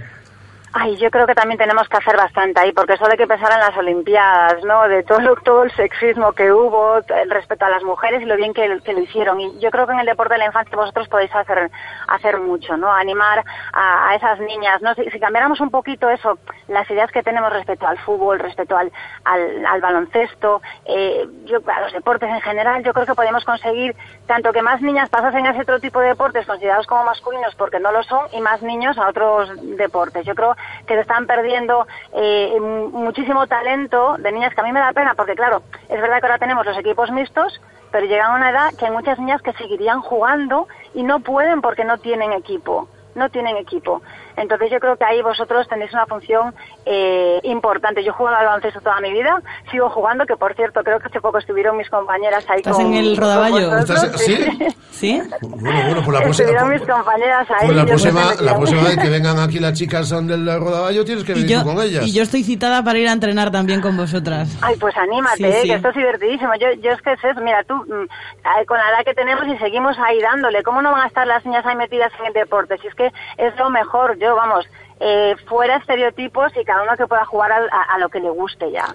Ay, 0.75 0.97
yo 0.97 1.11
creo 1.11 1.27
que 1.27 1.35
también 1.35 1.59
tenemos 1.59 1.87
que 1.87 1.97
hacer 1.97 2.17
bastante 2.17 2.59
ahí, 2.59 2.71
porque 2.71 2.97
solo 2.97 3.11
hay 3.11 3.17
que 3.17 3.27
pensar 3.27 3.51
en 3.51 3.59
las 3.59 3.77
Olimpiadas, 3.77 4.63
¿no? 4.63 4.87
De 4.87 5.03
todo, 5.03 5.19
lo- 5.19 5.35
todo 5.43 5.61
el 5.63 5.71
sexismo 5.75 6.31
que 6.33 6.51
hubo, 6.51 6.97
el 6.97 7.29
respeto 7.29 7.65
a 7.65 7.69
las 7.69 7.83
mujeres 7.83 8.23
y 8.23 8.25
lo 8.25 8.35
bien 8.37 8.55
que, 8.55 8.79
que 8.83 8.93
lo 8.93 9.01
hicieron. 9.01 9.39
Y 9.39 9.59
yo 9.59 9.69
creo 9.69 9.85
que 9.85 9.93
en 9.93 9.99
el 9.99 10.07
deporte 10.07 10.33
de 10.33 10.39
la 10.39 10.47
infancia 10.47 10.75
vosotros 10.75 11.07
podéis 11.09 11.33
hacer, 11.35 11.69
hacer 12.07 12.39
mucho, 12.39 12.75
¿no? 12.75 12.91
Animar 12.91 13.43
a, 13.71 14.09
a 14.09 14.15
esas 14.15 14.39
niñas, 14.39 14.81
¿no? 14.81 14.95
Si, 14.95 15.07
si 15.11 15.19
cambiáramos 15.19 15.61
un 15.61 15.69
poquito 15.69 16.09
eso, 16.09 16.39
las 16.67 16.89
ideas 16.89 17.11
que 17.11 17.21
tenemos 17.21 17.53
respecto 17.53 17.85
al 17.85 17.99
fútbol, 17.99 18.39
respecto 18.39 18.75
al, 18.75 18.91
al, 19.25 19.63
al 19.67 19.79
baloncesto, 19.79 20.59
eh, 20.85 21.27
yo, 21.45 21.59
a 21.67 21.81
los 21.81 21.93
deportes 21.93 22.29
en 22.31 22.41
general, 22.41 22.83
yo 22.83 22.93
creo 22.93 23.05
que 23.05 23.13
podemos 23.13 23.45
conseguir 23.45 23.95
tanto 24.25 24.51
que 24.51 24.63
más 24.63 24.81
niñas 24.81 25.09
pasasen 25.09 25.45
a 25.45 25.51
ese 25.51 25.61
otro 25.61 25.79
tipo 25.79 25.99
de 25.99 26.07
deportes 26.07 26.47
considerados 26.47 26.87
como 26.87 27.03
masculinos 27.03 27.53
porque 27.53 27.79
no 27.79 27.91
lo 27.91 28.01
son 28.01 28.25
y 28.31 28.41
más 28.41 28.63
niños 28.63 28.97
a 28.97 29.07
otros 29.09 29.51
deportes. 29.77 30.25
Yo 30.25 30.33
creo 30.33 30.55
que 30.85 30.95
se 30.95 31.01
están 31.01 31.27
perdiendo 31.27 31.87
eh, 32.13 32.59
muchísimo 32.59 33.47
talento 33.47 34.15
de 34.17 34.31
niñas 34.31 34.53
que 34.53 34.61
a 34.61 34.63
mí 34.63 34.71
me 34.71 34.79
da 34.79 34.93
pena 34.93 35.13
porque 35.15 35.35
claro, 35.35 35.63
es 35.89 36.01
verdad 36.01 36.19
que 36.19 36.25
ahora 36.25 36.39
tenemos 36.39 36.65
los 36.65 36.77
equipos 36.77 37.11
mixtos, 37.11 37.61
pero 37.91 38.05
llegan 38.05 38.31
a 38.31 38.35
una 38.35 38.49
edad 38.49 38.71
que 38.77 38.85
hay 38.85 38.91
muchas 38.91 39.19
niñas 39.19 39.41
que 39.41 39.53
seguirían 39.53 40.01
jugando 40.01 40.67
y 40.93 41.03
no 41.03 41.19
pueden 41.19 41.61
porque 41.61 41.85
no 41.85 41.97
tienen 41.97 42.33
equipo 42.33 42.87
no 43.15 43.29
tienen 43.29 43.57
equipo. 43.57 44.01
Entonces 44.35 44.71
yo 44.71 44.79
creo 44.79 44.97
que 44.97 45.05
ahí 45.05 45.21
vosotros 45.21 45.67
tenéis 45.67 45.93
una 45.93 46.05
función 46.05 46.53
eh, 46.85 47.39
importante. 47.43 48.03
Yo 48.03 48.11
he 48.11 48.13
jugado 48.13 48.37
al 48.37 48.45
baloncesto 48.45 48.81
toda 48.81 48.99
mi 49.01 49.11
vida, 49.11 49.41
sigo 49.71 49.89
jugando, 49.89 50.25
que 50.25 50.35
por 50.37 50.53
cierto 50.55 50.83
creo 50.83 50.99
que 50.99 51.07
hace 51.07 51.21
poco 51.21 51.37
estuvieron 51.37 51.77
mis 51.77 51.89
compañeras 51.89 52.45
ahí 52.49 52.57
¿Estás 52.59 52.75
con 52.77 52.87
en 52.87 52.93
el 52.95 53.17
rodaballo? 53.17 53.69
vosotros. 53.69 54.03
¿Estás- 54.03 54.21
sí? 54.21 54.37
¿Sí? 54.91 55.21
Bueno, 55.41 55.79
bueno, 55.85 56.01
pues 56.05 56.07
la 56.13 56.21
próxima... 56.23 56.29
Estuvieron 56.49 56.69
mis 56.69 56.81
compañeras 56.81 57.47
ahí. 57.51 57.65
Pues 57.65 57.77
la 57.77 57.85
próxima, 57.85 58.21
la 58.41 58.55
próxima 58.55 58.83
vez 58.83 58.97
que 58.97 59.09
vengan 59.17 59.39
aquí 59.39 59.59
las 59.59 59.73
chicas 59.73 60.09
del 60.09 60.45
rodaballo 60.59 61.03
tienes 61.03 61.23
que 61.23 61.33
venir 61.33 61.49
yo, 61.49 61.63
tú 61.63 61.73
con 61.73 61.81
ellas. 61.83 62.05
y 62.05 62.13
yo 62.13 62.23
estoy 62.23 62.43
citada 62.43 62.83
para 62.83 62.99
ir 62.99 63.07
a 63.07 63.11
entrenar 63.11 63.51
también 63.51 63.81
con 63.81 63.97
vosotras. 63.97 64.55
Ay, 64.61 64.75
pues 64.79 64.95
anímate, 64.95 65.37
Sí, 65.37 65.43
eh, 65.45 65.59
sí. 65.63 65.67
que 65.69 65.75
esto 65.75 65.89
es 65.89 65.95
divertidísimo. 65.95 66.53
Yo, 66.59 66.67
yo 66.81 66.91
es 66.91 67.01
que 67.01 67.13
es 67.13 67.23
eso, 67.23 67.41
mira, 67.41 67.63
tú, 67.63 67.75
mm, 67.75 68.65
con 68.67 68.77
la 68.77 68.89
edad 68.89 69.03
que 69.05 69.13
tenemos 69.13 69.45
y 69.47 69.57
seguimos 69.57 69.97
ahí 69.99 70.21
dándole, 70.21 70.63
¿cómo 70.63 70.81
no 70.81 70.91
van 70.91 71.01
a 71.01 71.07
estar 71.07 71.25
las 71.27 71.43
niñas 71.45 71.65
ahí 71.65 71.75
metidas 71.75 72.11
en 72.19 72.27
el 72.27 72.33
deporte? 72.33 72.77
Si 72.77 72.87
es 72.87 72.95
que 72.95 73.07
es 73.37 73.55
lo 73.57 73.69
mejor, 73.69 74.17
yo, 74.19 74.35
vamos, 74.35 74.65
eh, 74.99 75.35
fuera 75.47 75.77
estereotipos 75.77 76.51
y 76.61 76.63
cada 76.65 76.83
uno 76.83 76.91
que 76.97 77.05
pueda 77.07 77.25
jugar 77.25 77.51
al- 77.51 77.69
a, 77.71 77.95
a 77.95 77.99
lo 77.99 78.09
que 78.09 78.19
le 78.19 78.29
guste 78.29 78.71
ya. 78.71 78.93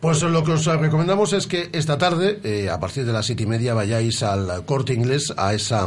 Pues 0.00 0.22
lo 0.22 0.44
que 0.44 0.52
os 0.52 0.66
recomendamos 0.66 1.32
es 1.32 1.46
que 1.46 1.70
esta 1.72 1.98
tarde, 1.98 2.40
eh, 2.44 2.68
a 2.70 2.78
partir 2.78 3.04
de 3.04 3.12
las 3.12 3.26
siete 3.26 3.44
y 3.44 3.46
media, 3.46 3.74
vayáis 3.74 4.22
al 4.22 4.64
corte 4.66 4.92
inglés 4.94 5.32
a 5.36 5.54
esa 5.54 5.86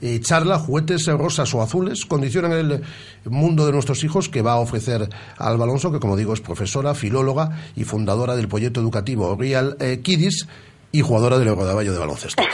eh, 0.00 0.20
charla, 0.20 0.58
juguetes 0.58 1.06
rosas 1.06 1.52
o 1.54 1.62
azules, 1.62 2.06
condicionan 2.06 2.52
el 2.52 2.82
mundo 3.24 3.66
de 3.66 3.72
nuestros 3.72 4.02
hijos, 4.04 4.28
que 4.28 4.42
va 4.42 4.52
a 4.52 4.60
ofrecer 4.60 5.08
Alba 5.38 5.64
Alonso, 5.64 5.92
que 5.92 6.00
como 6.00 6.16
digo 6.16 6.32
es 6.32 6.40
profesora, 6.40 6.94
filóloga 6.94 7.50
y 7.76 7.84
fundadora 7.84 8.34
del 8.36 8.48
proyecto 8.48 8.80
educativo 8.80 9.36
Real 9.38 9.76
eh, 9.80 10.00
Kiddies 10.02 10.48
y 10.92 11.02
jugadora 11.02 11.38
del 11.38 11.54
Rodaballo 11.54 11.92
de 11.92 11.98
baloncesto. 11.98 12.42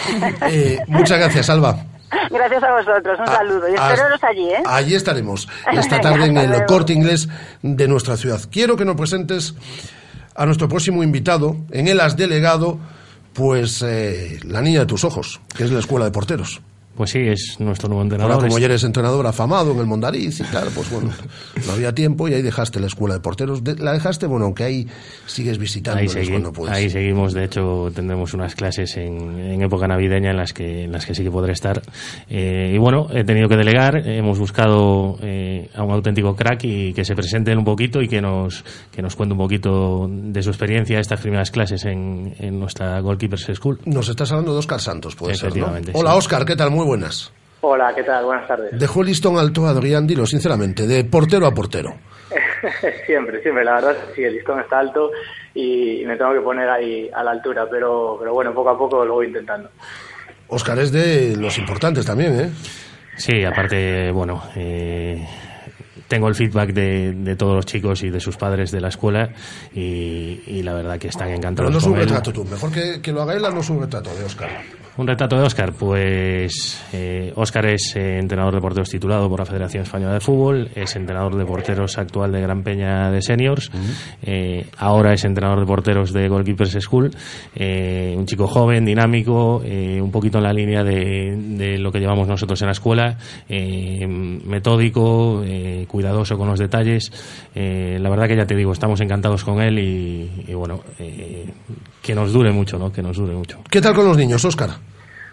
Eh, 0.51 0.79
muchas 0.89 1.19
gracias, 1.19 1.49
Alba. 1.51 1.77
Gracias 2.31 2.63
a 2.63 2.73
vosotros, 2.73 3.19
un 3.21 3.27
saludo. 3.27 3.69
Y 3.69 3.75
hasta- 3.75 3.95
espero 3.95 4.17
allí, 4.29 4.51
¿eh? 4.51 4.63
Allí 4.67 4.95
estaremos 4.95 5.49
esta 5.73 6.01
tarde 6.01 6.27
en 6.27 6.37
el 6.37 6.49
luego. 6.51 6.67
corte 6.67 6.93
inglés 6.93 7.29
de 7.63 7.89
nuestra 7.89 8.17
ciudad. 8.17 8.41
Quiero 8.51 8.77
que 8.77 8.85
nos 8.85 8.97
presentes 8.97 9.55
a 10.35 10.47
nuestro 10.47 10.69
próximo 10.69 11.03
invitado. 11.03 11.57
En 11.71 11.89
él 11.89 12.01
has 12.01 12.17
delegado, 12.17 12.79
pues, 13.33 13.83
eh, 13.83 14.39
la 14.45 14.61
niña 14.61 14.81
de 14.81 14.87
tus 14.87 15.05
ojos, 15.05 15.41
que 15.57 15.65
es 15.65 15.71
la 15.71 15.79
escuela 15.81 16.05
de 16.07 16.11
porteros. 16.11 16.61
Pues 16.97 17.11
sí, 17.11 17.19
es 17.21 17.57
nuestro 17.61 17.89
nuevo 17.89 18.01
Ahora, 18.03 18.15
entrenador. 18.15 18.43
como 18.45 18.57
Es- 18.57 18.61
ya 18.61 18.67
eres 18.67 18.85
entrenador 18.85 19.27
afamado 19.27 19.73
en 19.73 19.79
el 19.81 19.87
Mondariz 19.87 20.41
y 20.41 20.45
tal, 20.45 20.69
pues 20.75 20.91
bueno, 20.91 21.11
no 21.67 21.73
había 21.73 21.95
tiempo 21.95 22.27
y 22.29 22.35
ahí 22.35 22.43
dejaste 22.43 22.81
la 22.81 22.87
escuela 22.87 23.15
de 23.15 23.21
porteros. 23.21 23.63
La 23.79 23.93
dejaste, 23.93 24.27
bueno, 24.27 24.47
aunque 24.47 24.65
ahí 24.65 24.87
sigues 25.27 25.59
visitando 25.59 26.01
Ahí, 26.01 26.07
segui- 26.09 26.31
cuando 26.31 26.53
puedes. 26.53 26.75
ahí 26.75 26.89
seguimos, 26.89 27.35
de 27.35 27.45
hecho 27.45 27.91
tendremos 27.95 28.33
unas 28.35 28.55
clases 28.55 28.97
en, 28.97 29.39
en 29.39 29.63
época 29.63 29.87
navideña 29.87 30.31
en 30.31 30.37
las 30.39 30.53
que 30.53 30.85
en 30.85 30.93
las 30.93 31.05
que 31.07 31.15
sí 31.15 31.23
que 31.23 31.31
podré 31.31 31.53
estar. 31.53 31.83
Eh, 32.29 32.73
y 32.75 32.79
bueno, 32.79 33.09
he 33.13 33.25
tenido 33.25 33.49
que 33.49 33.57
delegar, 33.57 33.97
hemos 34.09 34.39
buscado 34.39 35.19
eh, 35.23 35.69
a 35.75 35.83
un 35.83 35.93
auténtico 35.93 36.35
crack 36.35 36.65
y 36.65 36.93
que 36.95 37.05
se 37.05 37.15
presente 37.15 37.53
él 37.53 37.59
un 37.59 37.65
poquito 37.65 38.01
y 38.01 38.09
que 38.09 38.21
nos, 38.23 38.65
que 38.91 39.03
nos 39.03 39.17
cuente 39.17 39.35
un 39.35 39.39
poquito 39.39 40.09
de 40.11 40.43
su 40.43 40.51
experiencia 40.51 40.99
estas 40.99 41.21
primeras 41.21 41.51
clases 41.51 41.85
en, 41.85 42.35
en 42.39 42.59
nuestra 42.59 42.99
Goalkeepers 43.01 43.51
School. 43.55 43.81
Nos 43.85 44.09
estás 44.09 44.31
hablando 44.33 44.53
de 44.53 44.59
Óscar 44.61 44.81
Santos, 44.81 45.15
puede 45.15 45.35
ser, 45.35 45.53
Hola, 45.93 46.11
sí. 46.13 46.17
Óscar, 46.19 46.45
¿qué 46.45 46.57
tal? 46.57 46.71
Muy 46.71 46.86
buenas. 46.87 47.33
Hola, 47.61 47.93
¿qué 47.95 48.05
tal? 48.05 48.25
Buenas 48.25 48.47
tardes. 48.47 48.79
Dejó 48.79 49.01
el 49.01 49.09
listón 49.09 49.39
alto 49.39 49.67
Adrián, 49.67 50.07
dilo 50.07 50.25
sinceramente, 50.25 50.87
de 50.87 51.05
portero 51.05 51.47
a 51.47 51.51
portero. 51.51 51.95
siempre, 53.07 53.43
siempre, 53.43 53.65
la 53.65 53.75
verdad 53.75 53.97
sí, 54.15 54.23
el 54.23 54.35
listón 54.35 54.61
está 54.61 54.79
alto 54.79 55.11
y 55.55 56.05
me 56.07 56.17
tengo 56.17 56.33
que 56.33 56.41
poner 56.41 56.69
ahí 56.69 57.11
a 57.13 57.25
la 57.25 57.33
altura, 57.33 57.67
pero, 57.71 58.17
pero 58.19 58.33
bueno, 58.33 58.55
poco 58.55 58.71
a 58.71 58.79
poco 58.79 59.05
lo 59.05 59.15
voy 59.15 59.27
intentando. 59.27 59.69
Oscar 60.49 60.79
es 60.79 60.93
de 60.93 61.37
los 61.37 61.59
importantes 61.59 62.07
también, 62.07 62.41
¿eh? 62.41 62.51
Sí, 63.17 63.45
aparte, 63.45 64.13
bueno, 64.13 64.43
eh, 64.55 65.27
tengo 66.07 66.29
el 66.29 66.35
feedback 66.35 66.73
de, 66.73 67.13
de, 67.13 67.37
todos 67.37 67.57
los 67.57 67.67
chicos 67.67 68.03
y 68.05 68.11
de 68.11 68.21
sus 68.21 68.37
padres 68.37 68.71
de 68.71 68.81
la 68.81 68.89
escuela 68.89 69.31
y, 69.75 70.43
y 70.47 70.63
la 70.63 70.75
verdad 70.75 70.99
que 70.99 71.09
están 71.09 71.31
encantados. 71.31 71.69
Pero 71.69 71.71
no 71.71 71.79
es 71.79 71.87
un 71.87 71.97
retrato 71.97 72.33
tú, 72.33 72.45
mejor 72.45 72.71
que, 72.71 73.01
que 73.01 73.13
lo 73.13 73.23
haga 73.23 73.35
él, 73.35 73.43
no 73.43 73.61
es 73.61 73.71
un 73.71 73.81
retrato 73.81 74.15
de 74.15 74.25
Oscar. 74.25 74.51
Un 74.99 75.07
retrato 75.07 75.37
de 75.37 75.43
Óscar, 75.43 75.75
pues 75.75 76.83
eh, 76.91 77.31
Óscar 77.37 77.67
es 77.67 77.95
eh, 77.97 78.19
entrenador 78.19 78.55
de 78.55 78.63
porteros 78.63 78.89
titulado 78.89 79.29
por 79.29 79.41
la 79.41 79.45
Federación 79.45 79.83
Española 79.83 80.15
de 80.15 80.21
Fútbol, 80.21 80.71
es 80.75 80.97
entrenador 80.97 81.37
de 81.37 81.45
porteros 81.45 81.99
actual 81.99 82.33
de 82.33 82.41
Gran 82.41 82.63
Peña 82.63 83.11
de 83.11 83.21
Seniors, 83.21 83.71
eh, 84.23 84.67
ahora 84.79 85.13
es 85.13 85.23
entrenador 85.27 85.61
de 85.61 85.67
porteros 85.67 86.15
de 86.15 86.29
Goalkeepers 86.29 86.79
School, 86.81 87.11
eh, 87.55 88.15
un 88.17 88.25
chico 88.25 88.47
joven, 88.47 88.87
dinámico, 88.87 89.61
eh, 89.67 90.01
un 90.01 90.11
poquito 90.11 90.39
en 90.39 90.45
la 90.45 90.55
línea 90.55 90.83
de, 90.83 91.37
de 91.37 91.77
lo 91.77 91.93
que 91.93 92.01
llevamos 92.01 92.27
nosotros 92.27 92.59
en 92.63 92.67
la 92.67 92.73
escuela, 92.73 93.19
eh, 93.51 94.07
metódico, 94.07 95.43
eh, 95.45 95.85
cuidadoso 95.89 96.39
con 96.39 96.49
los 96.49 96.59
detalles. 96.59 97.13
Eh, 97.55 97.99
la 98.01 98.09
verdad 98.09 98.29
que 98.29 98.37
ya 98.37 98.47
te 98.47 98.57
digo, 98.57 98.73
estamos 98.73 98.99
encantados 99.03 99.45
con 99.45 99.61
él 99.61 99.79
y, 99.79 100.45
y 100.49 100.55
bueno, 100.55 100.81
eh, 100.99 101.45
que 102.01 102.15
nos 102.15 102.33
dure 102.33 102.51
mucho, 102.51 102.79
¿no? 102.79 102.91
Que 102.91 103.03
nos 103.03 103.19
dure 103.19 103.35
mucho. 103.35 103.59
¿Qué 103.71 103.83
tal 103.83 103.95
con 103.95 104.07
los 104.07 104.17
niños, 104.17 104.43
Oscar? 104.43 104.71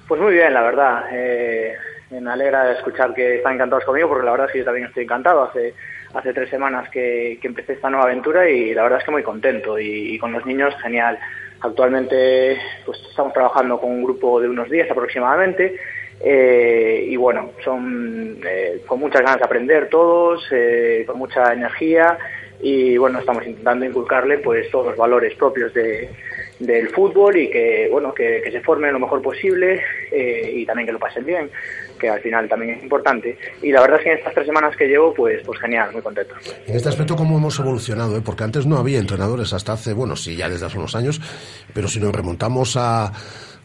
Pues 0.07 0.21
muy 0.21 0.33
bien, 0.33 0.53
la 0.53 0.61
verdad. 0.61 1.05
Eh, 1.11 1.75
me 2.09 2.31
alegra 2.31 2.71
escuchar 2.71 3.13
que 3.13 3.37
están 3.37 3.55
encantados 3.55 3.85
conmigo 3.85 4.09
porque 4.09 4.25
la 4.25 4.31
verdad 4.31 4.47
es 4.47 4.53
que 4.53 4.59
yo 4.59 4.65
también 4.65 4.87
estoy 4.87 5.03
encantado. 5.03 5.43
Hace, 5.43 5.73
hace 6.13 6.33
tres 6.33 6.49
semanas 6.49 6.89
que, 6.89 7.39
que 7.41 7.47
empecé 7.47 7.73
esta 7.73 7.89
nueva 7.89 8.05
aventura 8.05 8.49
y 8.49 8.73
la 8.73 8.83
verdad 8.83 8.99
es 8.99 9.05
que 9.05 9.11
muy 9.11 9.23
contento. 9.23 9.79
Y, 9.79 10.17
con 10.19 10.31
los 10.31 10.45
niños, 10.45 10.75
genial. 10.81 11.17
Actualmente 11.61 12.57
pues 12.85 12.99
estamos 13.09 13.31
trabajando 13.31 13.79
con 13.79 13.91
un 13.91 14.03
grupo 14.03 14.41
de 14.41 14.49
unos 14.49 14.69
10 14.69 14.91
aproximadamente. 14.91 15.79
Eh, 16.19 17.05
y 17.07 17.15
bueno, 17.15 17.51
son 17.63 18.37
eh, 18.45 18.81
con 18.85 18.99
muchas 18.99 19.21
ganas 19.21 19.39
de 19.39 19.45
aprender 19.45 19.89
todos, 19.89 20.45
eh, 20.51 21.03
con 21.07 21.17
mucha 21.17 21.51
energía 21.53 22.17
y 22.61 22.95
bueno, 22.97 23.19
estamos 23.19 23.45
intentando 23.45 23.85
inculcarle 23.85 24.37
pues 24.37 24.71
todos 24.71 24.87
los 24.87 24.97
valores 24.97 25.35
propios 25.35 25.73
de, 25.73 26.09
del 26.59 26.89
fútbol 26.89 27.37
y 27.37 27.49
que 27.49 27.87
bueno 27.91 28.13
que, 28.13 28.41
se 28.51 28.61
formen 28.61 28.93
lo 28.93 28.99
mejor 28.99 29.21
posible 29.21 29.81
eh, 30.11 30.51
y 30.53 30.65
también 30.65 30.85
que 30.85 30.93
lo 30.93 30.99
pasen 30.99 31.25
bien 31.25 31.49
que 31.99 32.09
al 32.09 32.19
final 32.21 32.47
también 32.47 32.75
es 32.77 32.83
importante 32.83 33.37
y 33.61 33.71
la 33.71 33.81
verdad 33.81 33.97
es 33.97 34.03
que 34.03 34.11
en 34.11 34.17
estas 34.17 34.33
tres 34.33 34.45
semanas 34.45 34.75
que 34.75 34.87
llevo 34.87 35.13
pues 35.13 35.41
pues 35.45 35.59
genial 35.59 35.91
muy 35.91 36.01
contento 36.01 36.35
En 36.67 36.75
este 36.75 36.89
aspecto, 36.89 37.15
¿cómo 37.15 37.37
hemos 37.37 37.59
evolucionado? 37.59 38.17
eh? 38.17 38.21
Porque 38.23 38.43
antes 38.43 38.65
no 38.65 38.77
había 38.77 38.99
entrenadores 38.99 39.53
hasta 39.53 39.73
hace, 39.73 39.93
bueno, 39.93 40.15
sí, 40.15 40.35
ya 40.35 40.49
desde 40.49 40.65
hace 40.65 40.77
unos 40.77 40.95
años, 40.95 41.21
pero 41.73 41.87
si 41.87 41.99
nos 41.99 42.13
remontamos 42.13 42.75
a 42.77 43.11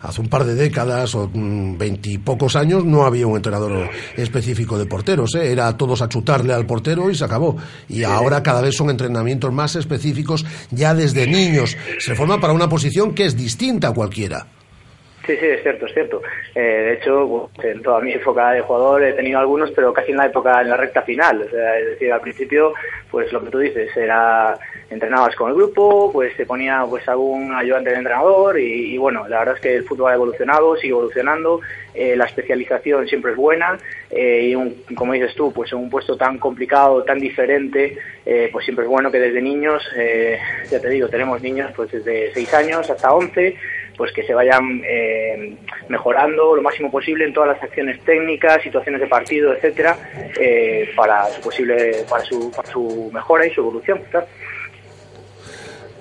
hace 0.01 0.21
un 0.21 0.29
par 0.29 0.45
de 0.45 0.55
décadas 0.55 1.15
o 1.15 1.31
mm, 1.33 1.77
veintipocos 1.77 2.57
años, 2.57 2.85
no 2.85 3.05
había 3.05 3.27
un 3.27 3.37
entrenador 3.37 3.89
específico 4.17 4.79
de 4.79 4.87
porteros, 4.87 5.35
¿eh? 5.35 5.53
era 5.53 5.77
todos 5.77 6.03
a 6.03 6.09
chutarle 6.09 6.53
al 6.53 6.67
portero 6.67 7.11
y 7.11 7.15
se 7.15 7.25
acabó. 7.25 7.57
Y 7.89 8.05
ahora 8.05 8.43
cada 8.43 8.63
vez 8.63 8.77
son 8.77 8.91
entrenamientos 8.91 9.53
más 9.53 9.77
específicos 9.77 10.45
ya 10.71 10.95
desde 10.95 11.27
niños. 11.27 11.77
Se 11.99 12.15
forma 12.15 12.41
para 12.41 12.53
una 12.53 12.69
posición 12.69 13.15
que 13.15 13.25
es 13.25 13.37
distinta 13.37 13.89
a 13.89 13.95
cualquiera. 13.95 14.47
Sí, 15.29 15.37
sí, 15.37 15.47
es 15.47 15.63
cierto, 15.63 15.85
es 15.85 15.93
cierto. 15.93 16.23
Eh, 16.55 16.61
de 16.61 16.93
hecho, 16.95 17.51
en 17.63 17.83
toda 17.83 18.01
mi 18.01 18.15
época 18.15 18.53
de 18.53 18.63
jugador 18.63 19.05
he 19.05 19.13
tenido 19.13 19.39
algunos, 19.39 19.71
pero 19.73 19.93
casi 19.93 20.13
en 20.13 20.17
la 20.17 20.25
época, 20.25 20.63
en 20.63 20.71
la 20.71 20.77
recta 20.79 21.03
final. 21.03 21.43
O 21.43 21.51
sea, 21.51 21.79
es 21.79 21.87
decir, 21.87 22.11
al 22.11 22.23
principio, 22.23 22.73
pues 23.11 23.31
lo 23.31 23.45
que 23.45 23.51
tú 23.51 23.59
dices, 23.59 23.95
era 23.95 24.59
entrenabas 24.91 25.37
con 25.37 25.51
el 25.51 25.57
grupo, 25.57 26.11
pues 26.13 26.35
se 26.37 26.47
ponía 26.47 26.85
pues 26.89 27.07
algún 27.09 27.55
ayudante 27.55 27.91
de 27.91 27.97
entrenador 27.97 28.59
y, 28.59 28.97
bueno, 28.97 29.29
la 29.29 29.41
verdad 29.41 29.57
es 29.57 29.61
que 29.61 29.77
el 29.77 29.85
fútbol 29.85 30.11
ha 30.11 30.15
evolucionado, 30.15 30.77
sigue 30.77 30.93
evolucionando, 30.93 31.61
eh, 31.95 32.17
la 32.17 32.25
especialización 32.25 33.07
siempre 33.07 33.33
es 33.33 33.37
buena 33.37 33.79
eh, 34.11 34.49
y 34.49 34.55
un, 34.55 34.83
como 34.95 35.13
dices 35.13 35.35
tú, 35.35 35.53
pues 35.53 35.73
en 35.73 35.79
un 35.79 35.91
puesto 35.91 36.17
tan 36.17 36.39
complicado, 36.39 37.05
tan 37.05 37.19
diferente, 37.19 37.99
eh, 38.25 38.49
pues 38.51 38.65
siempre 38.65 38.87
es 38.87 38.91
bueno 38.91 39.11
que 39.11 39.19
desde 39.21 39.43
niños, 39.43 39.83
ya 40.71 40.81
te 40.81 40.89
digo, 40.89 41.09
tenemos 41.09 41.43
niños 41.43 41.71
pues 41.77 41.93
desde 41.93 42.33
6 42.33 42.55
años 42.55 42.91
hasta 42.91 43.13
11, 43.13 43.57
pues 43.97 44.13
que 44.13 44.23
se 44.23 44.33
vayan 44.33 44.81
mejorando 45.89 46.55
lo 46.55 46.63
máximo 46.63 46.91
posible 46.91 47.25
en 47.25 47.33
todas 47.35 47.51
las 47.51 47.63
acciones 47.63 48.01
técnicas, 48.05 48.63
situaciones 48.63 49.01
de 49.01 49.07
partido, 49.09 49.53
etcétera, 49.53 49.97
para 50.97 51.27
su 51.27 51.43
posible, 51.43 52.05
para 52.09 52.25
su, 52.25 52.51
para 52.53 52.69
su 52.71 53.11
mejora 53.13 53.45
y 53.45 53.51
su 53.51 53.61
evolución. 53.61 54.01
claro. 54.11 54.27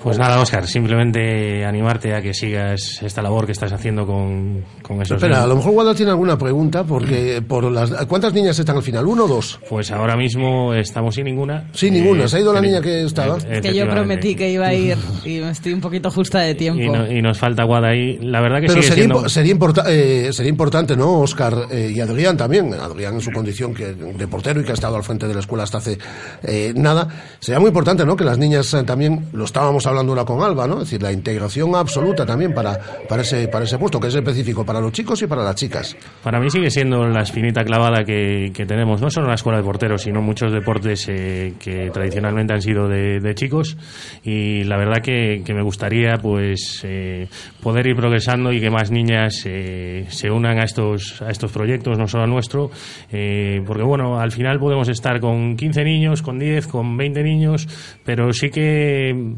Pues 0.02 0.18
nada, 0.18 0.39
Óscar, 0.39 0.68
simplemente 0.68 1.66
animarte 1.66 2.14
a 2.14 2.22
que 2.22 2.34
sigas 2.34 3.02
esta 3.04 3.22
labor 3.22 3.45
que 3.45 3.52
estás 3.52 3.72
haciendo 3.74 4.06
con, 4.06 4.64
con 4.82 5.02
esos 5.02 5.18
Espera, 5.18 5.43
a 5.43 5.48
lo 5.48 5.56
mejor 5.56 5.74
Wanda 5.74 5.93
tiene 5.95 6.12
alguna 6.12 6.38
pregunta, 6.38 6.84
porque 6.84 7.41
por 7.45 7.64
las 7.72 7.89
¿cuántas 8.06 8.32
niñas 8.34 8.58
están 8.60 8.78
al 8.78 8.84
final? 8.84 9.06
¿Uno 9.08 9.26
o 9.26 9.28
dos? 9.28 9.60
Pues 9.68 9.91
ahora 9.91 10.16
mismo 10.16 10.74
estamos 10.74 11.16
sin 11.16 11.26
ninguna. 11.26 11.68
Sí, 11.74 11.89
ninguna. 11.89 12.28
¿Se 12.28 12.38
ha 12.38 12.39
ido 12.41 12.54
la 12.54 12.60
eh, 12.60 12.62
niña 12.62 12.82
que 12.82 13.02
estaba? 13.04 13.38
eh, 13.39 13.56
Es 13.58 13.62
que 13.62 13.74
yo 13.74 13.89
prometí 13.89 14.36
que 14.36 14.50
iba 14.52 14.68
a 14.68 14.74
ir 14.74 14.98
y 15.26 15.38
estoy 15.39 15.74
un 15.74 15.82
poquito 15.82 16.12
justa 16.12 16.39
de 16.39 16.54
tiempo. 16.56 16.82
Y, 16.84 16.89
no- 16.89 17.12
y 17.12 17.22
nos 17.22 17.38
falta 17.38 17.64
Guada 17.64 17.89
ahí. 17.89 18.20
La 18.22 18.39
verdad 18.39 18.62
que 18.62 18.68
Pero 18.68 18.82
sigue 18.84 18.88
sería, 18.89 19.04
siendo... 19.06 19.24
impo- 19.24 19.30
sería, 19.30 19.52
importa- 19.52 19.84
eh, 19.89 20.30
sería 20.32 20.50
importante, 20.52 20.95
¿no, 20.95 21.20
Oscar 21.22 21.54
eh, 21.72 21.91
y 21.93 22.00
Adrián 22.00 22.38
también? 22.38 22.72
Adrián 22.76 23.16
en 23.16 23.22
su 23.22 23.32
condición 23.32 23.74
que, 23.74 23.93
de 23.93 24.28
portero 24.28 24.62
y 24.62 24.64
que 24.64 24.72
ha 24.72 24.76
estado 24.76 24.95
al 24.95 25.04
frente 25.04 25.28
de 25.28 25.34
la 25.34 25.39
escuela 25.39 25.64
hasta 25.64 25.80
hace 25.80 25.98
eh, 26.43 26.72
nada. 26.76 27.08
Sería 27.39 27.60
muy 27.60 27.70
importante, 27.70 28.06
¿no? 28.06 28.16
Que 28.16 28.24
las 28.24 28.38
niñas 28.38 28.72
eh, 28.76 28.84
también, 28.84 29.26
lo 29.34 29.43
estábamos 29.45 29.87
hablando 29.90 30.12
ahora 30.14 30.26
con 30.26 30.42
Alba, 30.42 30.68
¿no? 30.68 30.76
Es 30.76 30.90
decir, 30.90 31.02
la 31.02 31.12
integración 31.12 31.76
absoluta 31.76 32.26
también 32.26 32.54
para, 32.54 32.78
para, 33.08 33.22
ese, 33.22 33.48
para 33.48 33.66
ese 33.66 33.78
puesto, 33.78 34.00
que 34.00 34.08
es 34.08 34.16
específico 34.16 34.66
para 34.66 34.80
los 34.80 34.92
chicos 34.92 35.22
y 35.22 35.28
para 35.28 35.44
las 35.44 35.56
chicas. 35.56 35.96
Para 36.24 36.40
mí 36.40 36.50
sigue 36.50 36.70
siendo 36.70 37.08
la 37.08 37.22
espinita 37.22 37.64
clavada 37.64 38.04
que, 38.04 38.52
que 38.54 38.66
tenemos, 38.66 39.02
no 39.02 39.10
solo 39.10 39.26
en 39.26 39.30
la 39.30 39.36
escuela 39.36 39.58
de 39.60 39.64
porteros, 39.64 40.02
sino 40.02 40.22
muchos 40.22 40.52
deportes 40.52 41.08
eh, 41.10 41.54
que 41.60 41.90
tradicionalmente 41.92 42.54
han 42.54 42.62
sido 42.62 42.88
de, 42.88 43.20
de 43.20 43.36
chicos. 43.36 43.78
Y 44.24 44.64
la 44.64 44.78
verdad 44.78 45.02
que, 45.02 45.42
que 45.46 45.54
me 45.54 45.62
gustaría 45.64 46.18
pues 46.22 46.82
eh, 46.84 47.28
poder 47.62 47.88
ir 47.88 47.96
progresando 47.96 48.52
y 48.52 48.60
que 48.60 48.70
más 48.70 48.92
niñas 48.92 49.44
eh, 49.46 50.06
se 50.10 50.30
unan 50.30 50.60
a 50.60 50.64
estos, 50.64 51.22
a 51.22 51.30
estos 51.30 51.52
proyectos, 51.52 51.98
no 51.98 52.08
solo 52.08 52.24
al 52.24 52.30
nuestro. 52.30 52.70
eh, 53.12 53.62
porque 53.66 53.84
bueno, 53.84 54.20
al 54.20 54.32
final 54.32 54.60
podemos 54.60 54.90
estar 54.90 55.20
con 55.20 55.56
15 55.56 55.84
niños, 55.84 56.22
con 56.22 56.40
10, 56.40 56.68
con 56.68 56.98
20 56.98 57.24
niños, 57.24 57.68
pero 58.04 58.32
sí 58.34 58.50
que, 58.50 59.36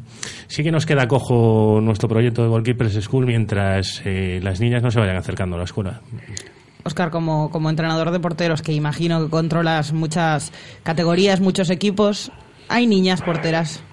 sí 0.50 0.64
que 0.64 0.72
nos 0.72 0.86
queda 0.86 1.08
cojo 1.08 1.80
nuestro 1.82 2.10
proyecto 2.10 2.42
de 2.42 2.50
Goalkeepers 2.50 3.02
School 3.02 3.26
mientras 3.26 4.02
eh, 4.06 4.40
las 4.44 4.60
niñas 4.60 4.84
no 4.84 4.92
se 4.92 5.00
vayan 5.00 5.16
acercando 5.16 5.56
a 5.56 5.60
la 5.60 5.66
escuela. 5.66 6.02
Oscar, 6.84 7.12
como, 7.12 7.52
como 7.52 7.70
entrenador 7.70 8.12
de 8.12 8.20
porteros, 8.20 8.62
que 8.62 8.74
imagino 8.74 9.24
que 9.24 9.30
controlas 9.30 9.94
muchas 9.94 10.52
categorías, 10.84 11.40
muchos 11.40 11.70
equipos, 11.70 12.32
¿hay 12.68 12.88
niñas 12.88 13.22
porteras? 13.22 13.84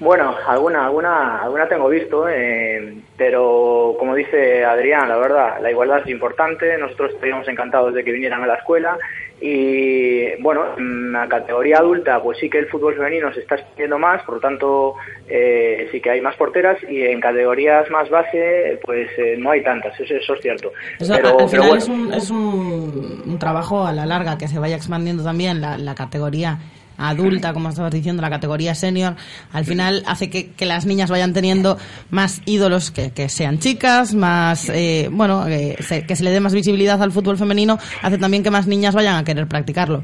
Bueno, 0.00 0.34
alguna, 0.46 0.86
alguna, 0.86 1.42
alguna 1.42 1.68
tengo 1.68 1.88
visto, 1.88 2.28
eh, 2.28 2.98
pero 3.16 3.96
como 3.98 4.14
dice 4.14 4.64
Adrián, 4.64 5.08
la 5.08 5.16
verdad, 5.16 5.60
la 5.60 5.70
igualdad 5.70 6.00
es 6.04 6.08
importante. 6.08 6.78
Nosotros 6.78 7.14
estaríamos 7.14 7.48
encantados 7.48 7.94
de 7.94 8.04
que 8.04 8.12
vinieran 8.12 8.42
a 8.42 8.46
la 8.46 8.54
escuela 8.54 8.96
y 9.40 10.40
bueno, 10.42 10.76
en 10.76 11.12
la 11.12 11.28
categoría 11.28 11.78
adulta, 11.78 12.20
pues 12.22 12.38
sí 12.38 12.50
que 12.50 12.58
el 12.58 12.66
fútbol 12.66 12.94
femenino 12.96 13.32
se 13.32 13.40
está 13.40 13.54
expandiendo 13.54 13.98
más, 13.98 14.22
por 14.24 14.36
lo 14.36 14.40
tanto 14.40 14.94
eh, 15.28 15.88
sí 15.92 16.00
que 16.00 16.10
hay 16.10 16.20
más 16.20 16.36
porteras 16.36 16.78
y 16.88 17.02
en 17.02 17.20
categorías 17.20 17.88
más 17.90 18.10
base, 18.10 18.80
pues 18.84 19.08
eh, 19.16 19.36
no 19.38 19.50
hay 19.50 19.62
tantas. 19.62 19.98
Eso, 20.00 20.14
eso 20.14 20.34
es 20.34 20.40
cierto. 20.40 20.72
Eso, 20.98 21.14
pero, 21.14 21.28
al 21.28 21.36
pero 21.36 21.48
final 21.48 21.68
bueno. 21.68 21.78
es, 21.82 21.88
un, 21.88 22.12
es 22.12 22.30
un, 22.30 23.22
un 23.26 23.38
trabajo 23.38 23.86
a 23.86 23.92
la 23.92 24.06
larga 24.06 24.36
que 24.38 24.48
se 24.48 24.58
vaya 24.58 24.76
expandiendo 24.76 25.22
también 25.22 25.60
la, 25.60 25.78
la 25.78 25.94
categoría 25.94 26.58
adulta, 26.98 27.52
como 27.52 27.68
estabas 27.70 27.92
diciendo, 27.92 28.20
la 28.20 28.28
categoría 28.30 28.74
senior, 28.74 29.14
al 29.52 29.64
final 29.64 30.02
hace 30.06 30.28
que, 30.28 30.50
que 30.52 30.66
las 30.66 30.84
niñas 30.84 31.10
vayan 31.10 31.32
teniendo 31.32 31.78
más 32.10 32.42
ídolos 32.44 32.90
que, 32.90 33.12
que 33.12 33.28
sean 33.28 33.58
chicas, 33.58 34.14
más, 34.14 34.68
eh, 34.68 35.08
bueno, 35.10 35.46
eh, 35.48 35.76
se- 35.80 36.04
que 36.06 36.16
se 36.16 36.24
le 36.24 36.30
dé 36.30 36.40
más 36.40 36.52
visibilidad 36.54 37.00
al 37.02 37.12
fútbol 37.12 37.38
femenino, 37.38 37.78
hace 38.02 38.18
también 38.18 38.42
que 38.42 38.50
más 38.50 38.66
niñas 38.66 38.94
vayan 38.94 39.16
a 39.16 39.24
querer 39.24 39.46
practicarlo. 39.46 40.02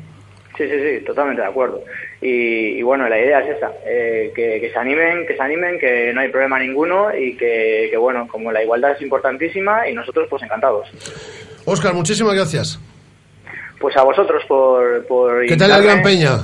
Sí, 0.56 0.62
sí, 0.68 0.76
sí, 0.98 1.04
totalmente 1.04 1.42
de 1.42 1.48
acuerdo. 1.48 1.82
Y, 2.22 2.78
y 2.78 2.82
bueno, 2.82 3.08
la 3.08 3.18
idea 3.18 3.40
es 3.40 3.56
esa, 3.56 3.72
eh, 3.84 4.30
que, 4.36 4.60
que 4.60 4.70
se 4.72 4.78
animen, 4.78 5.26
que 5.26 5.36
se 5.36 5.42
animen, 5.42 5.80
que 5.80 6.12
no 6.14 6.20
hay 6.20 6.28
problema 6.28 6.60
ninguno 6.60 7.08
y 7.12 7.36
que, 7.36 7.88
que, 7.90 7.96
bueno, 7.96 8.28
como 8.28 8.52
la 8.52 8.62
igualdad 8.62 8.92
es 8.92 9.02
importantísima 9.02 9.88
y 9.88 9.94
nosotros 9.94 10.28
pues 10.30 10.44
encantados. 10.44 10.86
Oscar, 11.64 11.92
muchísimas 11.92 12.34
gracias. 12.34 12.78
Pues 13.80 13.96
a 13.96 14.04
vosotros 14.04 14.44
por... 14.46 15.04
por 15.06 15.44
¿Qué 15.46 15.56
tal 15.56 15.70
la. 15.70 15.80
Gran 15.80 16.02
Peña? 16.02 16.38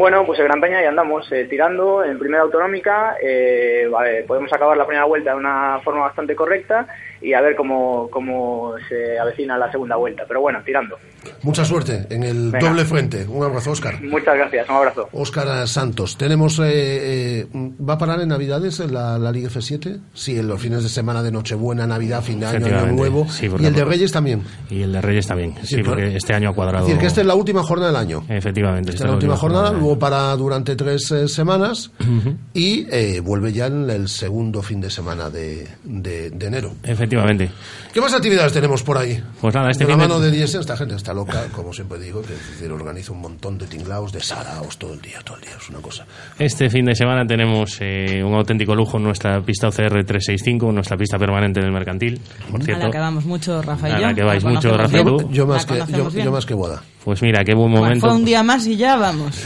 Bueno, 0.00 0.24
pues 0.24 0.38
en 0.38 0.46
Gran 0.46 0.62
Peña 0.62 0.80
ya 0.82 0.88
andamos 0.88 1.30
eh, 1.30 1.44
tirando 1.44 2.02
en 2.02 2.18
primera 2.18 2.42
autonómica. 2.42 3.16
eh, 3.22 3.86
vale, 3.92 4.22
podemos 4.26 4.50
acabar 4.50 4.74
la 4.74 4.86
primera 4.86 5.04
vuelta 5.04 5.32
de 5.32 5.36
una 5.36 5.78
forma 5.84 6.00
bastante 6.00 6.34
correcta 6.34 6.86
y 7.20 7.34
a 7.34 7.42
ver 7.42 7.54
cómo, 7.54 8.08
cómo 8.10 8.72
se 8.88 9.18
avecina 9.18 9.58
la 9.58 9.70
segunda 9.70 9.96
vuelta. 9.96 10.24
Pero 10.26 10.40
bueno, 10.40 10.60
tirando. 10.64 10.96
Mucha 11.42 11.66
suerte 11.66 12.06
en 12.08 12.22
el 12.22 12.50
Venga. 12.50 12.70
doble 12.70 12.84
frente. 12.86 13.26
Un 13.28 13.44
abrazo, 13.44 13.72
Óscar. 13.72 14.00
Muchas 14.02 14.36
gracias, 14.36 14.66
un 14.70 14.76
abrazo. 14.76 15.08
Óscar 15.12 15.68
Santos. 15.68 16.16
Tenemos, 16.16 16.58
eh, 16.60 17.42
eh, 17.42 17.46
¿va 17.52 17.94
a 17.94 17.98
parar 17.98 18.22
en 18.22 18.28
Navidades 18.28 18.78
la, 18.90 19.18
la 19.18 19.30
Liga 19.30 19.50
F7? 19.50 20.00
Sí, 20.14 20.38
en 20.38 20.48
los 20.48 20.58
fines 20.62 20.82
de 20.82 20.88
semana 20.88 21.22
de 21.22 21.30
Nochebuena, 21.30 21.86
Navidad, 21.86 22.22
fin 22.22 22.40
de 22.40 22.46
año, 22.46 22.64
Año 22.66 22.86
Nuevo. 22.92 23.28
sí, 23.28 23.50
y 23.58 23.66
el 23.66 23.74
de 23.74 23.84
Reyes 23.84 24.12
también. 24.12 24.42
Y 24.70 24.80
el 24.82 24.92
de 24.92 25.02
Reyes 25.02 25.26
también. 25.26 25.56
Sí, 25.62 25.76
Sí, 25.76 25.82
porque 25.82 26.16
este 26.16 26.32
año 26.32 26.48
ha 26.48 26.54
cuadrado. 26.54 26.84
Es 26.84 26.86
decir, 26.86 27.00
que 27.00 27.06
esta 27.06 27.20
es 27.20 27.26
la 27.26 27.34
última 27.34 27.62
jornada 27.62 27.92
del 27.92 28.00
año. 28.00 28.22
Efectivamente. 28.28 28.92
Esta 28.92 29.04
es 29.04 29.08
la 29.10 29.14
última 29.16 29.36
jornada, 29.36 29.72
para 29.98 30.34
durante 30.36 30.76
tres 30.76 31.10
eh, 31.12 31.28
semanas 31.28 31.90
Ujú. 32.00 32.36
y 32.54 32.86
eh, 32.90 33.20
vuelve 33.20 33.52
ya 33.52 33.66
en 33.66 33.88
el 33.90 34.08
segundo 34.08 34.62
fin 34.62 34.80
de 34.80 34.90
semana 34.90 35.30
de, 35.30 35.66
de- 35.84 36.30
de 36.30 36.46
enero. 36.46 36.72
Efectivamente. 36.82 37.50
¿Qué 37.92 38.00
más 38.00 38.14
actividades 38.14 38.52
tenemos 38.52 38.82
por 38.82 38.98
ahí? 38.98 39.22
Pues 39.40 39.54
nada, 39.54 39.70
este 39.70 39.84
de 39.84 39.90
la 39.90 39.96
fin 39.96 40.02
de- 40.02 40.08
mano 40.08 40.20
de 40.20 40.30
Diesen, 40.30 40.60
esta 40.60 40.76
gente 40.76 40.94
está 40.94 41.12
loca, 41.12 41.46
como 41.52 41.72
siempre 41.72 41.98
digo, 41.98 42.22
que 42.22 42.34
es 42.34 42.50
decir, 42.52 42.70
organiza 42.72 43.12
un 43.12 43.20
montón 43.20 43.58
de 43.58 43.66
tinglaos, 43.66 44.12
de 44.12 44.20
saraos 44.20 44.78
todo 44.78 44.94
el 44.94 45.00
día, 45.00 45.20
todo 45.24 45.36
el 45.36 45.42
día, 45.42 45.52
es 45.60 45.68
una 45.68 45.80
cosa. 45.80 46.06
Este 46.38 46.70
fin 46.70 46.84
de 46.86 46.94
semana 46.94 47.26
tenemos 47.26 47.76
eh, 47.80 48.22
un 48.24 48.34
auténtico 48.34 48.74
lujo 48.74 48.96
en 48.98 49.04
nuestra 49.04 49.40
pista 49.42 49.68
OCR 49.68 50.04
365, 50.04 50.70
nuestra 50.72 50.96
pista 50.96 51.18
permanente 51.18 51.60
del 51.60 51.72
mercantil. 51.72 52.20
Por 52.50 52.60
A 52.60 52.64
cierto, 52.64 52.86
la 52.86 52.90
que 52.92 52.98
vamos 52.98 53.24
mucho, 53.24 53.60
Rafa 53.62 53.88
y 53.88 53.92
A 53.92 53.96
yo. 54.00 54.06
la 54.06 54.14
que 54.14 54.22
vais 54.22 54.44
La 54.44 54.50
mucho, 54.50 54.70
conocemos 54.70 54.92
Rafa 54.92 55.00
y 55.00 55.04
bien. 55.04 55.26
tú. 55.28 55.32
Yo 55.34 55.46
más, 55.46 55.66
que, 55.66 55.74
yo, 55.96 56.10
yo 56.10 56.30
más 56.32 56.46
que 56.46 56.54
Boda. 56.54 56.82
pues 57.04 57.22
mira, 57.22 57.44
qué 57.44 57.54
buen 57.54 57.70
Bueno, 57.70 57.84
momento. 57.86 58.06
fue 58.06 58.16
un 58.16 58.24
día 58.24 58.42
más 58.42 58.66
y 58.66 58.76
ya 58.76 58.96
vamos. 58.96 59.36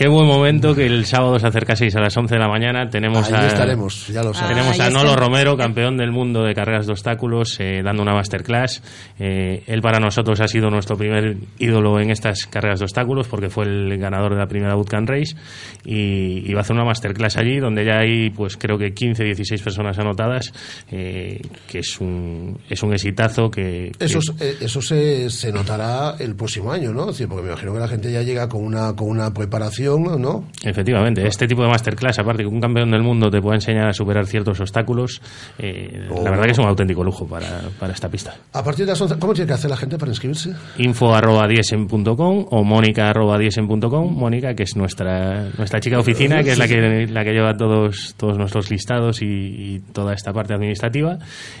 Qué 0.00 0.08
buen 0.08 0.26
momento 0.26 0.74
que 0.74 0.86
el 0.86 1.04
sábado 1.04 1.38
se 1.38 1.46
acercaseis 1.46 1.94
a 1.94 2.00
las 2.00 2.16
11 2.16 2.34
de 2.36 2.40
la 2.40 2.48
mañana. 2.48 2.88
Tenemos 2.88 3.30
Ahí 3.30 3.44
a, 3.44 3.48
estaremos, 3.48 4.08
ya 4.08 4.22
lo 4.22 4.32
sabes. 4.32 4.56
Tenemos 4.56 4.80
Ahí 4.80 4.86
a 4.86 4.90
Nolo 4.90 5.10
está. 5.10 5.20
Romero, 5.20 5.58
campeón 5.58 5.98
del 5.98 6.10
mundo 6.10 6.42
de 6.42 6.54
carreras 6.54 6.86
de 6.86 6.92
obstáculos, 6.92 7.60
eh, 7.60 7.82
dando 7.84 8.00
una 8.02 8.14
masterclass. 8.14 8.82
Eh, 9.18 9.62
él 9.66 9.82
para 9.82 10.00
nosotros 10.00 10.40
ha 10.40 10.48
sido 10.48 10.70
nuestro 10.70 10.96
primer 10.96 11.36
ídolo 11.58 12.00
en 12.00 12.10
estas 12.10 12.46
carreras 12.46 12.78
de 12.78 12.84
obstáculos 12.86 13.28
porque 13.28 13.50
fue 13.50 13.66
el 13.66 13.98
ganador 13.98 14.32
de 14.32 14.38
la 14.38 14.46
primera 14.46 14.74
Bootcamp 14.74 15.06
Race 15.06 15.36
y, 15.84 16.50
y 16.50 16.52
va 16.54 16.60
a 16.60 16.62
hacer 16.62 16.76
una 16.76 16.86
masterclass 16.86 17.36
allí 17.36 17.58
donde 17.58 17.84
ya 17.84 17.98
hay, 17.98 18.30
pues 18.30 18.56
creo 18.56 18.78
que 18.78 18.94
15, 18.94 19.22
16 19.22 19.60
personas 19.60 19.98
anotadas, 19.98 20.50
eh, 20.90 21.42
que 21.68 21.80
es 21.80 22.00
un, 22.00 22.58
es 22.70 22.82
un 22.82 22.94
exitazo 22.94 23.50
que... 23.50 23.92
que- 23.98 24.06
Eso, 24.06 24.20
es- 24.20 24.32
eh, 24.40 24.56
eso 24.62 24.80
se, 24.80 25.28
se 25.28 25.52
notará 25.52 26.14
el 26.18 26.34
próximo 26.36 26.72
año, 26.72 26.90
¿no? 26.94 27.04
Porque 27.08 27.42
me 27.42 27.48
imagino 27.50 27.74
que 27.74 27.80
la 27.80 27.88
gente 27.88 28.10
ya 28.10 28.22
llega 28.22 28.48
con 28.48 28.64
una, 28.64 28.96
con 28.96 29.06
una 29.10 29.34
preparación, 29.34 29.89
¿no? 29.98 30.44
Efectivamente, 30.64 31.26
este 31.26 31.46
tipo 31.48 31.62
de 31.62 31.68
masterclass, 31.68 32.18
aparte 32.18 32.42
que 32.42 32.48
un 32.48 32.60
campeón 32.60 32.90
del 32.90 33.02
mundo 33.02 33.30
te 33.30 33.40
pueda 33.40 33.56
enseñar 33.56 33.88
a 33.88 33.92
superar 33.92 34.26
ciertos 34.26 34.60
obstáculos, 34.60 35.20
eh, 35.58 36.08
Oh. 36.10 36.22
la 36.22 36.30
verdad 36.30 36.44
que 36.46 36.50
es 36.52 36.58
un 36.58 36.66
auténtico 36.66 37.02
lujo 37.04 37.26
para, 37.26 37.62
para 37.78 37.92
esta 37.92 38.08
pista. 38.08 38.34
A 38.52 38.62
partir 38.64 38.84
de 38.86 38.92
las 38.92 39.00
11, 39.00 39.18
¿cómo 39.18 39.32
tiene 39.34 39.48
que 39.48 39.54
hacer 39.54 39.70
la 39.70 39.76
gente 39.76 39.98
para 39.98 40.10
inscribirse? 40.10 40.50
info 40.78 41.14
arroba 41.14 41.46
diesen.com 41.48 42.46
o 42.50 42.64
mónica 42.64 43.10
arroba 43.10 43.38
diesen.com 43.38 44.12
mónica 44.14 44.54
que 44.54 44.64
es 44.64 44.76
nuestra 44.76 45.48
nuestra 45.58 45.80
chica 45.80 45.96
de 45.96 46.00
oficina 46.02 46.42
que 46.42 46.52
es 46.52 46.58
la 46.58 46.66
que 46.68 47.06
la 47.06 47.24
que 47.24 47.32
lleva 47.32 47.56
todos 47.56 48.14
todos 48.16 48.36
nuestros 48.38 48.70
listados 48.70 49.22
y, 49.22 49.26
y 49.26 49.80
toda 49.92 50.14
esta 50.14 50.32
parte 50.32 50.54
administrativa 50.54 51.18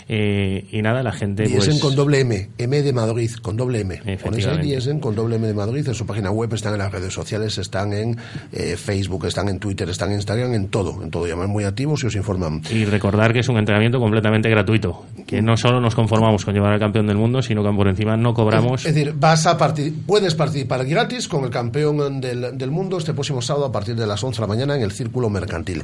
Eh, 0.08 0.66
y 0.70 0.82
nada 0.82 1.02
la 1.02 1.12
gente 1.12 1.44
Diesen 1.44 1.70
pues 1.72 1.80
con 1.80 1.94
doble 1.94 2.20
M, 2.20 2.48
M 2.58 2.82
de 2.82 2.92
Madrid, 2.92 3.30
con 3.42 3.56
doble 3.56 3.80
M. 3.80 4.00
Ponéis 4.22 4.46
ahí. 4.46 4.58
Diesen 4.62 4.98
con 5.00 5.14
doble 5.14 5.36
M 5.36 5.46
de 5.46 5.54
Madrid, 5.54 5.86
en 5.86 5.94
su 5.94 6.04
página 6.06 6.30
web, 6.30 6.52
están 6.54 6.72
en 6.72 6.78
las 6.80 6.90
redes 6.92 7.12
sociales, 7.12 7.56
están 7.58 7.92
en 7.92 8.16
eh, 8.52 8.76
Facebook, 8.76 9.26
están 9.26 9.48
en 9.48 9.58
Twitter, 9.58 9.88
están 9.88 10.10
en 10.10 10.16
Instagram, 10.16 10.54
en 10.54 10.68
todo, 10.68 11.02
en 11.02 11.10
todo. 11.10 11.26
Llaman 11.26 11.50
muy 11.50 11.64
activos 11.64 12.02
y 12.04 12.06
os 12.06 12.14
informan. 12.16 12.62
y 12.70 12.84
recordar 12.84 13.32
que 13.32 13.40
es 13.40 13.48
un 13.48 13.58
entrenamiento 13.58 13.98
completamente 14.00 14.48
gratuito 14.48 15.04
que 15.26 15.42
no 15.42 15.56
solo 15.56 15.80
nos 15.80 15.94
conformamos 15.94 16.44
con 16.44 16.54
llevar 16.54 16.72
al 16.72 16.78
campeón 16.80 17.06
del 17.06 17.16
mundo 17.16 17.42
sino 17.42 17.62
que 17.62 17.70
por 17.76 17.86
encima 17.88 18.16
no 18.16 18.34
cobramos 18.34 18.84
Es 18.84 18.94
decir, 18.94 19.14
vas 19.16 19.46
a 19.46 19.56
parti- 19.56 19.92
puedes 20.06 20.34
participar 20.34 20.84
gratis 20.86 21.28
con 21.28 21.44
el 21.44 21.50
campeón 21.50 22.20
del, 22.20 22.56
del 22.58 22.70
mundo 22.70 22.98
este 22.98 23.12
próximo 23.14 23.40
sábado 23.42 23.66
a 23.66 23.72
partir 23.72 23.94
de 23.96 24.06
las 24.06 24.22
11 24.22 24.36
de 24.36 24.40
la 24.40 24.46
mañana 24.46 24.76
en 24.76 24.82
el 24.82 24.92
Círculo 24.92 25.28
Mercantil. 25.30 25.82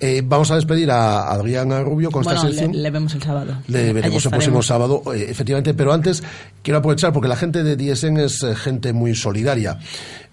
Eh, 0.00 0.22
vamos 0.24 0.50
a 0.50 0.56
despedir 0.56 0.90
a 0.90 1.30
Adrián 1.32 1.70
Rubio 1.84 2.10
con 2.10 2.22
Bueno, 2.22 2.38
esta 2.40 2.50
sección. 2.52 2.82
le 2.82 2.90
vemos 2.90 3.14
el 3.14 3.22
sábado. 3.22 3.54
Le 3.68 3.92
veremos 3.92 4.24
el 4.24 4.30
próximo 4.30 4.62
sábado, 4.62 5.02
eh, 5.14 5.26
efectivamente, 5.28 5.74
pero 5.74 5.92
antes 5.92 6.22
quiero 6.62 6.78
aprovechar 6.78 7.12
porque 7.12 7.28
la 7.28 7.36
gente 7.36 7.62
de 7.62 7.76
DSN 7.76 8.18
es 8.24 8.42
eh, 8.42 8.54
gente 8.54 8.92
muy 8.92 9.14
solidaria. 9.14 9.78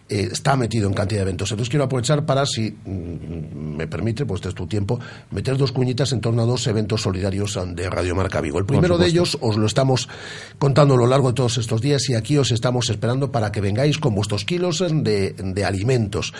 Eh, 0.10 0.30
está 0.32 0.56
metido 0.56 0.88
en 0.88 0.94
cantidad 0.94 1.20
de 1.20 1.24
eventos. 1.24 1.52
Entonces 1.52 1.70
quiero 1.70 1.86
aprovechar 1.86 2.26
para, 2.26 2.46
si 2.46 2.72
mm, 2.72 3.76
me 3.78 3.88
permite, 3.88 4.26
pues 4.26 4.40
este 4.40 4.50
es 4.50 4.56
tu 4.56 4.68
tiempo, 4.68 5.00
meter 5.32 5.58
dos 5.58 5.72
cuñitas 5.72 6.12
en 6.12 6.22
torno 6.22 6.42
a 6.42 6.46
dos 6.46 6.66
eventos 6.68 7.02
solidarios 7.02 7.60
de 7.76 7.90
Radio 7.90 8.16
Marca 8.16 8.42
Vigo. 8.42 8.60
El 8.60 8.66
primero 8.66 8.98
de 8.98 9.08
ellos 9.08 9.38
os 9.42 9.58
lo 9.58 9.66
estamos 9.66 10.10
contando 10.58 10.96
a 10.96 10.98
lo 10.98 11.08
largo 11.08 11.30
de 11.30 11.34
todos 11.36 11.58
estos 11.58 11.82
días 11.82 12.10
y 12.10 12.16
aquí 12.16 12.38
os 12.38 12.52
estamos 12.52 12.90
esperando 12.90 13.32
para 13.32 13.52
que 13.52 13.62
vengáis 13.62 13.98
con 13.98 14.16
vuestros 14.16 14.46
kilos 14.46 14.80
de, 14.80 15.34
de 15.38 15.66
alimentos. 15.66 16.34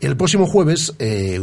El 0.00 0.16
próximo 0.16 0.46
jueves, 0.46 0.94
eh, 0.98 1.38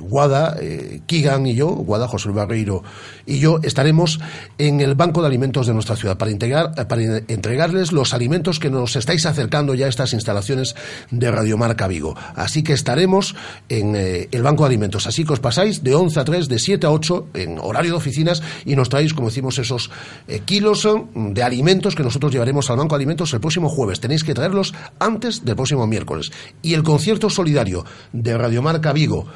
Guada, 0.00 0.56
eh, 0.60 1.00
Kigan 1.06 1.46
y 1.46 1.54
yo, 1.54 1.68
Guada, 1.68 2.08
José 2.08 2.28
Luis 2.28 2.36
Barreiro 2.36 2.82
y 3.26 3.38
yo, 3.38 3.58
estaremos 3.62 4.20
en 4.58 4.80
el 4.80 4.94
Banco 4.94 5.20
de 5.20 5.28
Alimentos 5.28 5.66
de 5.66 5.74
nuestra 5.74 5.96
ciudad 5.96 6.16
para, 6.16 6.30
integrar, 6.30 6.72
eh, 6.76 6.84
para 6.84 7.02
entregarles 7.02 7.92
los 7.92 8.14
alimentos 8.14 8.58
que 8.58 8.70
nos 8.70 8.96
estáis 8.96 9.26
acercando 9.26 9.74
ya 9.74 9.86
a 9.86 9.88
estas 9.88 10.12
instalaciones 10.12 10.74
de 11.10 11.30
Radiomarca 11.30 11.86
Vigo. 11.86 12.16
Así 12.34 12.62
que 12.62 12.72
estaremos 12.72 13.34
en 13.68 13.96
eh, 13.96 14.28
el 14.30 14.42
Banco 14.42 14.64
de 14.64 14.68
Alimentos. 14.68 15.06
Así 15.06 15.24
que 15.24 15.32
os 15.32 15.40
pasáis 15.40 15.82
de 15.82 15.94
11 15.94 16.20
a 16.20 16.24
3, 16.24 16.48
de 16.48 16.58
7 16.58 16.86
a 16.86 16.90
8 16.90 17.28
en 17.34 17.58
horario 17.58 17.92
de 17.92 17.96
oficinas 17.96 18.42
y 18.64 18.76
nos 18.76 18.88
traéis, 18.88 19.14
como 19.14 19.28
decimos, 19.28 19.58
esos 19.58 19.90
eh, 20.28 20.40
kilos 20.44 20.84
eh, 20.84 20.90
de 21.14 21.42
alimentos 21.42 21.94
que 21.94 22.02
nosotros 22.02 22.32
llevaremos 22.32 22.70
al 22.70 22.76
Banco 22.76 22.94
de 22.94 23.02
Alimentos 23.02 23.32
el 23.32 23.40
próximo 23.40 23.68
jueves. 23.68 24.00
Tenéis 24.00 24.24
que 24.24 24.34
traerlos 24.34 24.74
antes 24.98 25.44
del 25.44 25.56
próximo 25.56 25.86
miércoles. 25.86 26.30
Y 26.62 26.74
el 26.74 26.82
concierto 26.82 27.30
solidario 27.30 27.84
de 28.12 28.36
Radiomarca 28.36 28.92
Vigo 28.92 29.26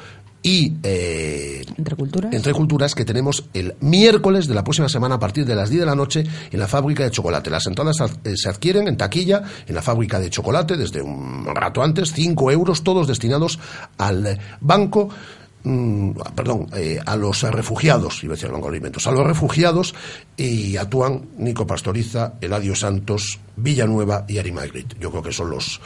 y 0.43 0.73
eh, 0.83 1.63
Entre 1.77 1.95
culturas. 1.95 2.33
entre 2.33 2.53
culturas 2.53 2.95
que 2.95 3.05
tenemos 3.05 3.45
el 3.53 3.75
miércoles 3.81 4.47
de 4.47 4.55
la 4.55 4.63
próxima 4.63 4.89
semana 4.89 5.15
a 5.15 5.19
partir 5.19 5.45
de 5.45 5.53
las 5.55 5.69
10 5.69 5.81
de 5.81 5.85
la 5.85 5.95
noche 5.95 6.23
en 6.51 6.59
la 6.59 6.67
fábrica 6.67 7.03
de 7.03 7.11
chocolate. 7.11 7.49
Las 7.49 7.67
entradas 7.67 7.97
eh, 8.23 8.35
se 8.35 8.49
adquieren 8.49 8.87
en 8.87 8.97
taquilla 8.97 9.43
en 9.67 9.75
la 9.75 9.81
fábrica 9.81 10.19
de 10.19 10.29
chocolate 10.29 10.77
desde 10.77 11.01
un 11.01 11.45
rato 11.45 11.83
antes, 11.83 12.11
5 12.13 12.51
euros, 12.51 12.83
todos 12.83 13.07
destinados 13.07 13.59
al 13.97 14.39
banco. 14.61 15.09
mm, 15.63 16.11
perdón, 16.35 16.67
eh, 16.75 16.99
a 17.05 17.15
los 17.15 17.43
refugiados, 17.43 18.23
iba 18.23 18.33
a 18.33 18.35
decir 18.35 18.49
Banco 18.49 18.65
de 18.65 18.77
Alimentos, 18.77 19.05
a 19.05 19.11
los 19.11 19.27
refugiados 19.27 19.93
y 20.35 20.75
actúan 20.75 21.27
Nico 21.37 21.67
Pastoriza, 21.67 22.33
Eladio 22.41 22.75
Santos, 22.75 23.37
Villanueva 23.57 24.25
y 24.27 24.39
Ari 24.39 24.51
Magritte. 24.51 24.95
Yo 24.99 25.11
creo 25.11 25.21
que 25.21 25.31
son 25.31 25.51
los 25.51 25.79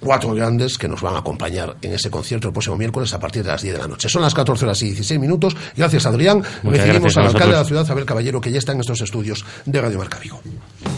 cuatro 0.00 0.34
grandes 0.34 0.78
que 0.78 0.88
nos 0.88 1.00
van 1.00 1.14
a 1.14 1.18
acompañar 1.18 1.76
en 1.82 1.92
ese 1.92 2.10
concierto 2.10 2.48
el 2.48 2.52
próximo 2.52 2.76
miércoles 2.76 3.12
a 3.12 3.20
partir 3.20 3.44
de 3.44 3.50
las 3.50 3.62
10 3.62 3.74
de 3.74 3.80
la 3.80 3.88
noche. 3.88 4.08
Son 4.08 4.22
las 4.22 4.34
14 4.34 4.64
horas 4.64 4.82
y 4.82 4.86
16 4.86 5.20
minutos. 5.20 5.56
Gracias, 5.76 6.06
Adrián. 6.06 6.42
Muchas 6.62 6.86
Recibimos 6.86 7.16
al 7.16 7.26
alcalde 7.26 7.52
de 7.52 7.60
la 7.60 7.64
ciudad, 7.64 7.90
Abel 7.90 8.04
Caballero, 8.04 8.40
que 8.40 8.50
ya 8.50 8.58
está 8.58 8.72
en 8.72 8.80
estos 8.80 9.00
estudios 9.00 9.44
de 9.64 9.80
Radio 9.80 9.98
Marca 9.98 10.18
Vigo. 10.18 10.40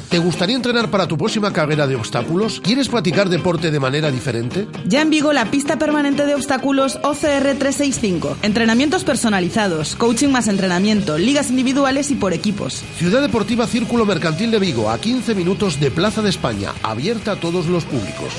¿Te 0.09 0.19
gustaría 0.19 0.57
entrenar 0.57 0.91
para 0.91 1.09
tu 1.09 1.17
próxima 1.17 1.55
carrera 1.55 1.87
de 1.87 1.97
obstáculos? 1.97 2.61
¿Quieres 2.63 2.91
practicar 2.91 3.31
deporte 3.31 3.71
de 3.71 3.81
manera 3.81 4.11
diferente? 4.11 4.69
Ya 4.87 5.01
en 5.01 5.09
Vigo 5.09 5.33
la 5.33 5.51
pista 5.51 5.79
permanente 5.79 6.27
de 6.27 6.35
obstáculos 6.35 6.97
OCR 7.03 7.57
365. 7.59 8.37
Entrenamientos 8.43 9.05
personalizados, 9.05 9.95
coaching 9.97 10.29
más 10.29 10.49
entrenamiento, 10.49 11.17
ligas 11.17 11.49
individuales 11.49 12.11
y 12.11 12.17
por 12.17 12.35
equipos. 12.35 12.83
Ciudad 12.99 13.23
Deportiva 13.23 13.67
Círculo 13.67 14.05
Mercantil 14.05 14.51
de 14.51 14.59
Vigo, 14.59 14.91
a 14.91 14.99
15 14.99 15.35
minutos 15.35 15.81
de 15.81 15.91
Plaza 15.91 16.21
de 16.21 16.29
España, 16.29 16.73
abierta 16.83 17.33
a 17.33 17.37
todos 17.37 17.67
los 17.67 17.85
públicos. 17.85 18.35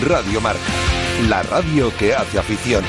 Radio 0.00 0.40
Marca, 0.40 0.60
la 1.28 1.42
radio 1.42 1.90
que 1.98 2.14
hace 2.14 2.38
afición. 2.38 2.84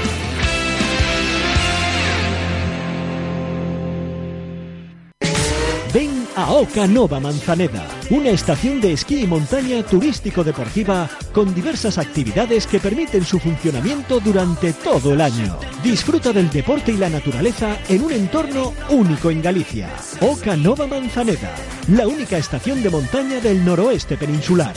Ven 5.92 6.28
a 6.36 6.52
Oca 6.52 6.86
Nova 6.86 7.20
Manzaneda, 7.20 7.88
una 8.12 8.30
estación 8.30 8.80
de 8.80 8.94
esquí 8.94 9.22
y 9.22 9.26
montaña 9.26 9.82
turístico-deportiva 9.82 11.10
con 11.38 11.54
diversas 11.54 12.00
actividades 12.00 12.66
que 12.66 12.80
permiten 12.80 13.24
su 13.24 13.38
funcionamiento 13.38 14.20
durante 14.20 14.74
todo 14.74 15.14
el 15.14 15.22
año. 15.22 15.60
Disfruta 15.84 16.34
del 16.34 16.50
deporte 16.50 16.92
y 16.92 16.98
la 16.98 17.12
naturaleza 17.12 17.78
en 17.88 18.06
un 18.06 18.12
entorno 18.12 18.74
único 18.90 19.30
en 19.30 19.44
Galicia. 19.44 19.88
Oca 20.20 20.56
Nova 20.56 20.88
Manzaneda, 20.88 21.54
la 21.90 22.08
única 22.08 22.40
estación 22.40 22.82
de 22.82 22.90
montaña 22.90 23.40
del 23.40 23.64
noroeste 23.64 24.18
peninsular. 24.18 24.74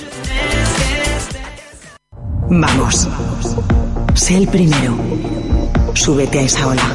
Vamos. 2.50 3.08
Sé 4.12 4.36
el 4.36 4.48
primero. 4.48 4.98
Súbete 5.94 6.40
a 6.40 6.42
esa 6.42 6.66
ola. 6.66 6.94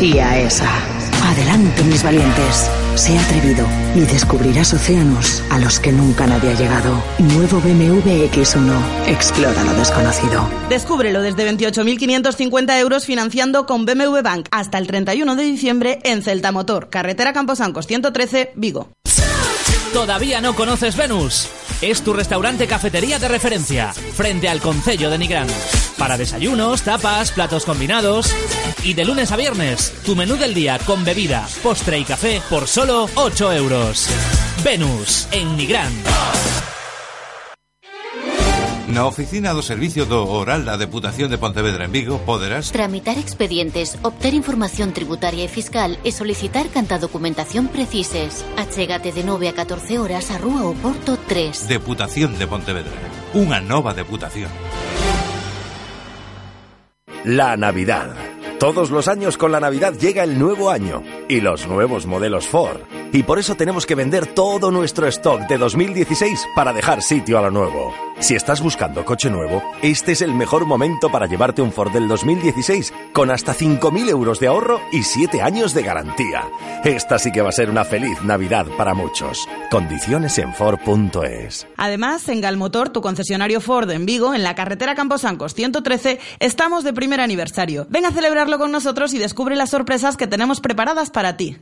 Y 0.00 0.18
a 0.18 0.38
esa. 0.38 1.01
Adelante, 1.32 1.82
mis 1.84 2.02
valientes. 2.02 2.70
Sé 2.94 3.18
atrevido 3.18 3.66
y 3.94 4.00
descubrirás 4.00 4.74
océanos 4.74 5.42
a 5.48 5.58
los 5.58 5.80
que 5.80 5.90
nunca 5.90 6.26
nadie 6.26 6.50
ha 6.50 6.54
llegado. 6.54 7.02
Nuevo 7.18 7.58
BMW 7.58 8.28
X1. 8.30 9.06
Explora 9.06 9.64
lo 9.64 9.72
desconocido. 9.72 10.46
Descúbrelo 10.68 11.22
desde 11.22 11.50
28.550 11.50 12.78
euros 12.78 13.06
financiando 13.06 13.64
con 13.64 13.86
BMW 13.86 14.20
Bank 14.22 14.48
hasta 14.50 14.76
el 14.76 14.86
31 14.86 15.34
de 15.34 15.42
diciembre 15.42 16.00
en 16.04 16.22
Celta 16.22 16.52
Motor, 16.52 16.90
carretera 16.90 17.32
Camposancos 17.32 17.86
113, 17.86 18.52
Vigo. 18.56 18.90
¿Todavía 19.94 20.42
no 20.42 20.54
conoces 20.54 20.96
Venus? 20.96 21.48
Es 21.82 22.02
tu 22.02 22.12
restaurante 22.12 22.68
cafetería 22.68 23.18
de 23.18 23.26
referencia, 23.26 23.92
frente 23.92 24.48
al 24.48 24.60
Concello 24.60 25.10
de 25.10 25.18
Nigrán. 25.18 25.48
Para 25.98 26.16
desayunos, 26.16 26.82
tapas, 26.82 27.32
platos 27.32 27.64
combinados. 27.64 28.32
Y 28.84 28.94
de 28.94 29.04
lunes 29.04 29.32
a 29.32 29.36
viernes, 29.36 29.92
tu 30.06 30.14
menú 30.14 30.36
del 30.36 30.54
día 30.54 30.78
con 30.86 31.04
bebida, 31.04 31.48
postre 31.60 31.98
y 31.98 32.04
café 32.04 32.40
por 32.48 32.68
solo 32.68 33.08
8 33.16 33.52
euros. 33.54 34.06
Venus, 34.62 35.26
en 35.32 35.56
Nigrán. 35.56 35.92
Na 38.92 39.06
oficina 39.06 39.54
do 39.56 39.62
Servicio 39.64 40.04
do 40.04 40.20
Oral 40.28 40.68
da 40.68 40.76
Deputación 40.76 41.32
de 41.32 41.40
Pontevedra 41.40 41.88
en 41.88 41.92
Vigo 41.96 42.20
poderás 42.28 42.68
tramitar 42.76 43.16
expedientes, 43.16 43.96
obter 44.04 44.36
información 44.36 44.92
tributaria 44.92 45.48
e 45.48 45.48
fiscal 45.48 45.96
e 46.04 46.12
solicitar 46.12 46.68
canta 46.68 47.00
documentación 47.00 47.72
precises. 47.72 48.44
Achégate 48.60 49.16
de 49.16 49.24
9 49.24 49.48
a 49.48 49.56
14 49.56 49.96
horas 49.96 50.28
a 50.28 50.36
Rúa 50.36 50.68
Oporto 50.68 51.16
3. 51.16 51.72
Deputación 51.72 52.36
de 52.36 52.44
Pontevedra. 52.44 52.92
Unha 53.32 53.64
nova 53.64 53.96
deputación. 53.96 54.52
La 57.24 57.56
Navidad 57.56 58.31
Todos 58.62 58.92
los 58.92 59.08
años 59.08 59.36
con 59.36 59.50
la 59.50 59.58
Navidad 59.58 59.92
llega 59.94 60.22
el 60.22 60.38
nuevo 60.38 60.70
año 60.70 61.02
y 61.28 61.40
los 61.40 61.66
nuevos 61.66 62.06
modelos 62.06 62.46
Ford. 62.46 62.78
Y 63.12 63.24
por 63.24 63.40
eso 63.40 63.56
tenemos 63.56 63.86
que 63.86 63.96
vender 63.96 64.28
todo 64.28 64.70
nuestro 64.70 65.08
stock 65.08 65.48
de 65.48 65.58
2016 65.58 66.46
para 66.54 66.72
dejar 66.72 67.02
sitio 67.02 67.40
a 67.40 67.42
lo 67.42 67.50
nuevo. 67.50 67.92
Si 68.20 68.36
estás 68.36 68.60
buscando 68.62 69.04
coche 69.04 69.30
nuevo, 69.30 69.64
este 69.82 70.12
es 70.12 70.22
el 70.22 70.32
mejor 70.32 70.64
momento 70.64 71.10
para 71.10 71.26
llevarte 71.26 71.60
un 71.60 71.72
Ford 71.72 71.92
del 71.92 72.06
2016 72.06 72.92
con 73.12 73.32
hasta 73.32 73.52
5.000 73.52 74.08
euros 74.08 74.38
de 74.38 74.46
ahorro 74.46 74.80
y 74.92 75.02
7 75.02 75.42
años 75.42 75.74
de 75.74 75.82
garantía. 75.82 76.44
Esta 76.84 77.18
sí 77.18 77.32
que 77.32 77.42
va 77.42 77.48
a 77.48 77.52
ser 77.52 77.68
una 77.68 77.84
feliz 77.84 78.22
Navidad 78.22 78.66
para 78.78 78.94
muchos. 78.94 79.48
Condiciones 79.72 80.38
en 80.38 80.54
Ford.es. 80.54 81.66
Además, 81.76 82.28
en 82.28 82.40
Galmotor, 82.40 82.90
tu 82.90 83.00
concesionario 83.00 83.60
Ford 83.60 83.90
en 83.90 84.06
Vigo, 84.06 84.34
en 84.34 84.44
la 84.44 84.54
carretera 84.54 84.94
Camposancos 84.94 85.54
113, 85.54 86.20
estamos 86.38 86.84
de 86.84 86.92
primer 86.92 87.20
aniversario. 87.20 87.88
Ven 87.90 88.06
a 88.06 88.12
celebrarlo 88.12 88.51
con 88.58 88.72
nosotros 88.72 89.14
y 89.14 89.18
descubre 89.18 89.56
las 89.56 89.70
sorpresas 89.70 90.16
que 90.16 90.26
tenemos 90.26 90.60
preparadas 90.60 91.10
para 91.10 91.36
ti. 91.36 91.58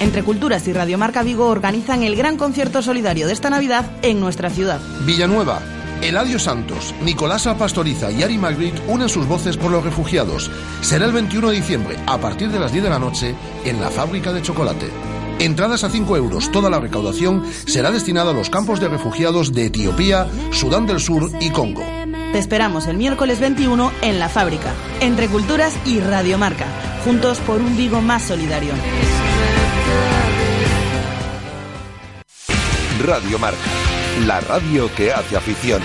Entre 0.00 0.22
Culturas 0.22 0.66
y 0.68 0.72
Radiomarca 0.72 1.22
Vigo 1.22 1.46
organizan 1.46 2.02
el 2.02 2.16
gran 2.16 2.36
concierto 2.36 2.82
solidario 2.82 3.26
de 3.26 3.32
esta 3.32 3.50
Navidad 3.50 3.90
en 4.02 4.20
nuestra 4.20 4.50
ciudad. 4.50 4.80
Villanueva. 5.06 5.60
Eladio 6.02 6.38
Santos, 6.38 6.94
Nicolasa 7.02 7.56
Pastoriza 7.56 8.10
y 8.10 8.22
Ari 8.22 8.36
Magritte 8.36 8.82
unen 8.88 9.08
sus 9.08 9.26
voces 9.26 9.56
por 9.56 9.70
los 9.70 9.82
refugiados. 9.82 10.50
Será 10.82 11.06
el 11.06 11.12
21 11.12 11.48
de 11.48 11.56
diciembre, 11.56 11.96
a 12.06 12.18
partir 12.18 12.50
de 12.50 12.58
las 12.58 12.72
10 12.72 12.84
de 12.84 12.90
la 12.90 12.98
noche, 12.98 13.34
en 13.64 13.80
la 13.80 13.90
fábrica 13.90 14.32
de 14.32 14.42
chocolate. 14.42 14.90
Entradas 15.38 15.84
a 15.84 15.90
5 15.90 16.16
euros. 16.16 16.50
Toda 16.52 16.68
la 16.68 16.80
recaudación 16.80 17.44
será 17.66 17.90
destinada 17.90 18.30
a 18.30 18.34
los 18.34 18.50
campos 18.50 18.80
de 18.80 18.88
refugiados 18.88 19.52
de 19.52 19.66
Etiopía, 19.66 20.28
Sudán 20.50 20.86
del 20.86 21.00
Sur 21.00 21.30
y 21.40 21.50
Congo. 21.50 21.82
Te 22.34 22.40
esperamos 22.40 22.88
el 22.88 22.96
miércoles 22.96 23.38
21 23.38 23.92
en 24.02 24.18
la 24.18 24.28
fábrica. 24.28 24.74
Entre 24.98 25.28
Culturas 25.28 25.78
y 25.86 26.00
Radiomarca. 26.00 26.66
Juntos 27.04 27.38
por 27.38 27.60
un 27.60 27.76
Vigo 27.76 28.00
más 28.00 28.24
solidario. 28.24 28.72
Radio 33.06 33.38
Marca, 33.38 33.60
la 34.26 34.40
radio 34.40 34.92
que 34.96 35.12
hace 35.12 35.36
afición. 35.36 35.80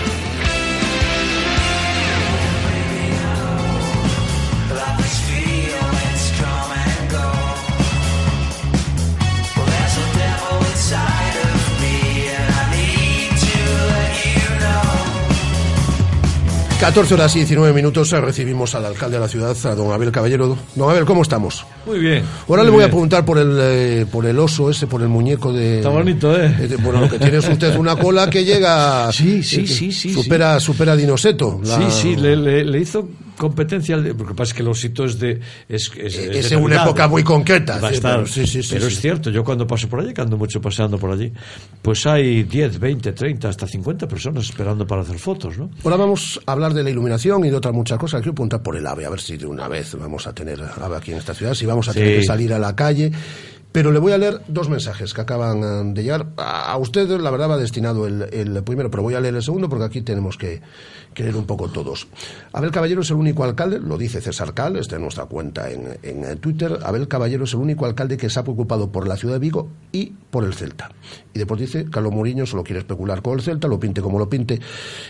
14 16.80 17.14
horas 17.14 17.36
y 17.36 17.40
19 17.40 17.74
minutos 17.74 18.12
eh, 18.14 18.22
recibimos 18.22 18.74
al 18.74 18.86
alcalde 18.86 19.18
de 19.18 19.22
la 19.22 19.28
ciudad, 19.28 19.56
a 19.66 19.76
don 19.76 19.92
Abel 19.92 20.12
Caballero. 20.14 20.58
Don 20.76 20.90
Abel, 20.90 21.04
¿cómo 21.04 21.24
estamos? 21.24 21.66
Muy 21.86 22.00
bien. 22.00 22.24
Ahora 22.48 22.62
muy 22.64 22.72
le 22.72 22.76
voy 22.78 22.84
a 22.86 22.88
preguntar 22.88 23.26
por 23.26 23.38
el, 23.38 23.58
eh, 23.60 24.06
por 24.10 24.26
el 24.26 24.40
oso 24.40 24.70
ese, 24.70 24.88
por 24.88 25.02
el 25.02 25.10
muñeco 25.10 25.52
de... 25.52 25.78
Está 25.80 25.90
bonito, 25.90 26.34
¿eh? 26.40 26.78
bueno, 26.82 27.02
lo 27.02 27.10
que 27.10 27.20
tiene 27.20 27.38
es 27.40 27.50
usted 27.50 27.76
una 27.76 27.98
cola 27.98 28.30
que 28.30 28.46
llega... 28.46 29.12
Sí, 29.20 29.44
sí, 29.44 29.62
eh, 29.62 29.68
sí, 29.68 29.92
sí, 29.92 30.14
Supera, 30.14 30.58
supera 30.62 30.94
a 30.94 30.96
Dinoseto. 30.96 31.60
la- 31.66 31.76
Sí, 31.78 31.84
sí, 31.92 32.16
le, 32.16 32.38
le- 32.38 32.64
le 32.64 32.80
hizo 32.80 33.10
competencia, 33.40 33.96
al 33.96 34.04
de- 34.04 34.14
porque 34.14 34.36
pasa 34.36 34.54
que 34.54 34.62
el 34.62 34.68
osito 34.68 35.06
es 35.06 35.18
de... 35.20 35.40
Es, 35.68 35.92
es, 35.98 36.16
es 36.16 36.36
es 36.36 36.50
de 36.52 36.56
en 36.58 36.64
una 36.64 36.84
época 36.84 37.08
muy 37.08 37.24
concreta, 37.24 37.80
Va 37.80 37.88
a 37.88 38.26
sí, 38.28 38.46
sí, 38.46 38.46
sí, 38.46 38.62
sí, 38.64 38.70
pero 38.76 38.86
es 38.88 39.00
cierto, 39.00 39.32
yo 39.32 39.44
cuando 39.44 39.66
paso 39.66 39.90
por 39.90 40.02
allí, 40.02 40.14
que 40.14 40.22
ando 40.22 40.38
mucho 40.38 40.62
paseando 40.62 41.00
por 41.00 41.12
allí, 41.12 41.32
pues 41.82 42.06
hay 42.06 42.44
10, 42.44 42.80
20, 42.80 43.14
30, 43.14 43.50
hasta 43.50 43.66
50 43.66 44.08
personas 44.08 44.44
esperando 44.46 44.86
para 44.86 45.02
hacer 45.02 45.18
fotos, 45.18 45.58
¿no? 45.58 45.72
Ahora 45.84 45.98
vamos 45.98 46.40
a 46.46 46.52
hablar 46.52 46.74
de 46.74 46.84
la 46.84 46.92
iluminación 46.92 47.44
y 47.46 47.50
de 47.50 47.56
otras 47.56 47.74
muchas 47.74 47.98
cosas. 47.98 48.22
Quiero 48.22 48.36
preguntar 48.36 48.62
por 48.62 48.76
el 48.76 48.86
AVE, 48.86 49.06
a 49.06 49.10
ver 49.10 49.22
si 49.22 49.38
de 49.38 49.46
una 49.48 49.68
vez 49.68 49.96
vamos 49.98 50.28
a 50.28 50.34
tener 50.34 50.62
AVE 50.62 50.98
aquí 50.98 51.12
en 51.12 51.18
esta 51.18 51.34
ciudad, 51.34 51.54
si 51.56 51.66
vamos 51.66 51.88
a 51.90 51.94
tener 51.94 52.20
que 52.20 52.26
salir 52.26 52.54
a 52.54 52.60
la 52.60 52.76
calle. 52.76 53.12
Pero 53.72 53.92
le 53.92 54.00
voy 54.00 54.12
a 54.14 54.18
leer 54.18 54.42
dos 54.48 54.68
mensajes 54.68 55.14
que 55.14 55.22
acaban 55.22 55.60
eh, 55.64 55.94
de 55.94 56.02
llegar. 56.02 56.26
A 56.38 56.72
a 56.72 56.78
usted, 56.78 57.08
la 57.22 57.30
verdad, 57.30 57.52
va 57.52 57.58
destinado 57.58 58.08
el, 58.08 58.24
el 58.34 58.64
primero, 58.64 58.90
pero 58.90 59.04
voy 59.04 59.14
a 59.14 59.20
leer 59.22 59.36
el 59.36 59.44
segundo 59.44 59.70
porque 59.70 59.86
aquí 59.86 60.02
tenemos 60.02 60.38
que, 60.38 60.60
un 61.28 61.46
poco 61.46 61.68
todos. 61.70 62.08
Abel 62.54 62.72
Caballero 62.72 63.02
es 63.02 63.10
el 63.10 63.18
único 63.18 63.44
alcalde, 63.44 63.80
lo 63.80 63.98
dice 63.98 64.22
César 64.22 64.54
Cal, 64.54 64.78
está 64.78 64.96
en 64.96 65.02
nuestra 65.02 65.26
cuenta 65.26 65.70
en, 65.70 66.00
en, 66.02 66.24
eh, 66.24 66.36
Twitter. 66.38 66.80
Abel 66.84 67.08
Caballero 67.08 67.44
es 67.44 67.54
el 67.54 67.60
único 67.60 67.86
alcalde 67.86 68.18
que 68.18 68.30
se 68.30 68.40
ha 68.40 68.44
preocupado 68.44 68.92
por 68.92 69.08
la 69.08 69.18
ciudad 69.18 69.36
de 69.36 69.40
Vigo 69.40 69.70
y 69.92 70.14
por 70.32 70.46
el 70.46 70.54
Celta. 70.54 70.92
Y 71.34 71.40
después 71.40 71.60
dice, 71.60 71.86
Carlos 71.90 72.14
Mourinho 72.14 72.46
solo 72.46 72.64
quiere 72.64 72.80
especular 72.80 73.22
con 73.22 73.34
el 73.34 73.42
Celta, 73.42 73.68
lo 73.68 73.80
pinte 73.80 74.02
como 74.02 74.18
lo 74.18 74.30
pinte. 74.30 74.60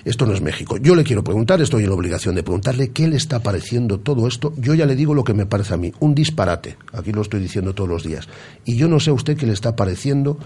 Esto 0.03 0.25
no 0.25 0.33
es 0.33 0.41
México. 0.41 0.77
Yo 0.77 0.95
le 0.95 1.03
quiero 1.03 1.23
preguntar, 1.23 1.61
estoy 1.61 1.83
en 1.83 1.89
la 1.89 1.95
obligación 1.95 2.35
de 2.35 2.43
preguntarle 2.43 2.89
qué 2.89 3.07
le 3.07 3.17
está 3.17 3.41
pareciendo 3.41 3.99
todo 3.99 4.27
esto. 4.27 4.53
Yo 4.57 4.73
ya 4.73 4.85
le 4.85 4.95
digo 4.95 5.13
lo 5.13 5.23
que 5.23 5.33
me 5.33 5.45
parece 5.45 5.75
a 5.75 5.77
mí, 5.77 5.93
un 5.99 6.15
disparate. 6.15 6.77
Aquí 6.93 7.11
lo 7.11 7.21
estoy 7.21 7.39
diciendo 7.39 7.73
todos 7.75 7.89
los 7.89 8.03
días. 8.03 8.27
Y 8.65 8.77
yo 8.77 8.87
no 8.87 8.99
sé 8.99 9.11
a 9.11 9.13
usted 9.13 9.37
qué 9.37 9.45
le 9.45 9.53
está 9.53 9.75
pareciendo 9.75 10.39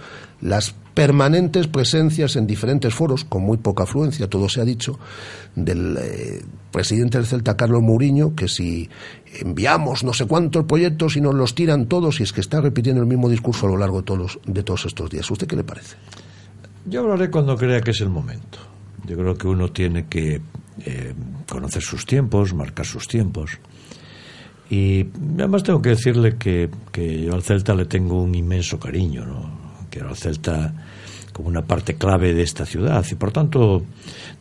las 0.43 0.75
permanentes 0.93 1.67
presencias 1.67 2.35
en 2.35 2.45
diferentes 2.45 2.93
foros, 2.93 3.23
con 3.23 3.43
muy 3.43 3.57
poca 3.57 3.83
afluencia, 3.83 4.29
todo 4.29 4.47
se 4.47 4.61
ha 4.61 4.65
dicho, 4.65 4.99
del 5.55 5.97
eh, 5.97 6.41
presidente 6.71 7.17
del 7.17 7.25
Celta, 7.25 7.57
Carlos 7.57 7.81
Mourinho, 7.81 8.35
que 8.35 8.47
si 8.47 8.89
enviamos 9.39 10.03
no 10.03 10.13
sé 10.13 10.25
cuántos 10.25 10.65
proyectos 10.65 11.15
y 11.15 11.21
nos 11.21 11.33
los 11.33 11.55
tiran 11.55 11.87
todos, 11.87 12.19
y 12.19 12.23
es 12.23 12.33
que 12.33 12.41
está 12.41 12.61
repitiendo 12.61 13.01
el 13.01 13.07
mismo 13.07 13.29
discurso 13.29 13.65
a 13.65 13.69
lo 13.69 13.77
largo 13.77 13.97
de 13.97 14.03
todos, 14.03 14.39
de 14.45 14.61
todos 14.63 14.85
estos 14.85 15.09
días. 15.09 15.29
¿Usted 15.31 15.47
qué 15.47 15.55
le 15.55 15.63
parece? 15.63 15.95
Yo 16.85 16.99
hablaré 16.99 17.31
cuando 17.31 17.55
crea 17.55 17.81
que 17.81 17.91
es 17.91 18.01
el 18.01 18.09
momento. 18.09 18.59
Yo 19.05 19.17
creo 19.17 19.35
que 19.35 19.47
uno 19.47 19.69
tiene 19.71 20.05
que 20.07 20.41
eh, 20.85 21.13
conocer 21.49 21.81
sus 21.81 22.05
tiempos, 22.05 22.53
marcar 22.53 22.85
sus 22.85 23.07
tiempos. 23.07 23.57
Y 24.69 25.07
además 25.35 25.63
tengo 25.63 25.81
que 25.81 25.89
decirle 25.89 26.35
que, 26.37 26.69
que 26.91 27.23
yo 27.23 27.33
al 27.33 27.43
Celta 27.43 27.73
le 27.73 27.85
tengo 27.85 28.21
un 28.21 28.35
inmenso 28.35 28.79
cariño, 28.79 29.25
¿no? 29.25 29.62
Quiero 29.93 30.09
al 30.09 30.17
Celta 30.17 30.73
como 31.33 31.49
una 31.49 31.61
parte 31.61 31.93
clave 31.93 32.33
de 32.33 32.41
esta 32.41 32.65
ciudad 32.65 33.05
y 33.11 33.13
por 33.13 33.31
tanto 33.31 33.83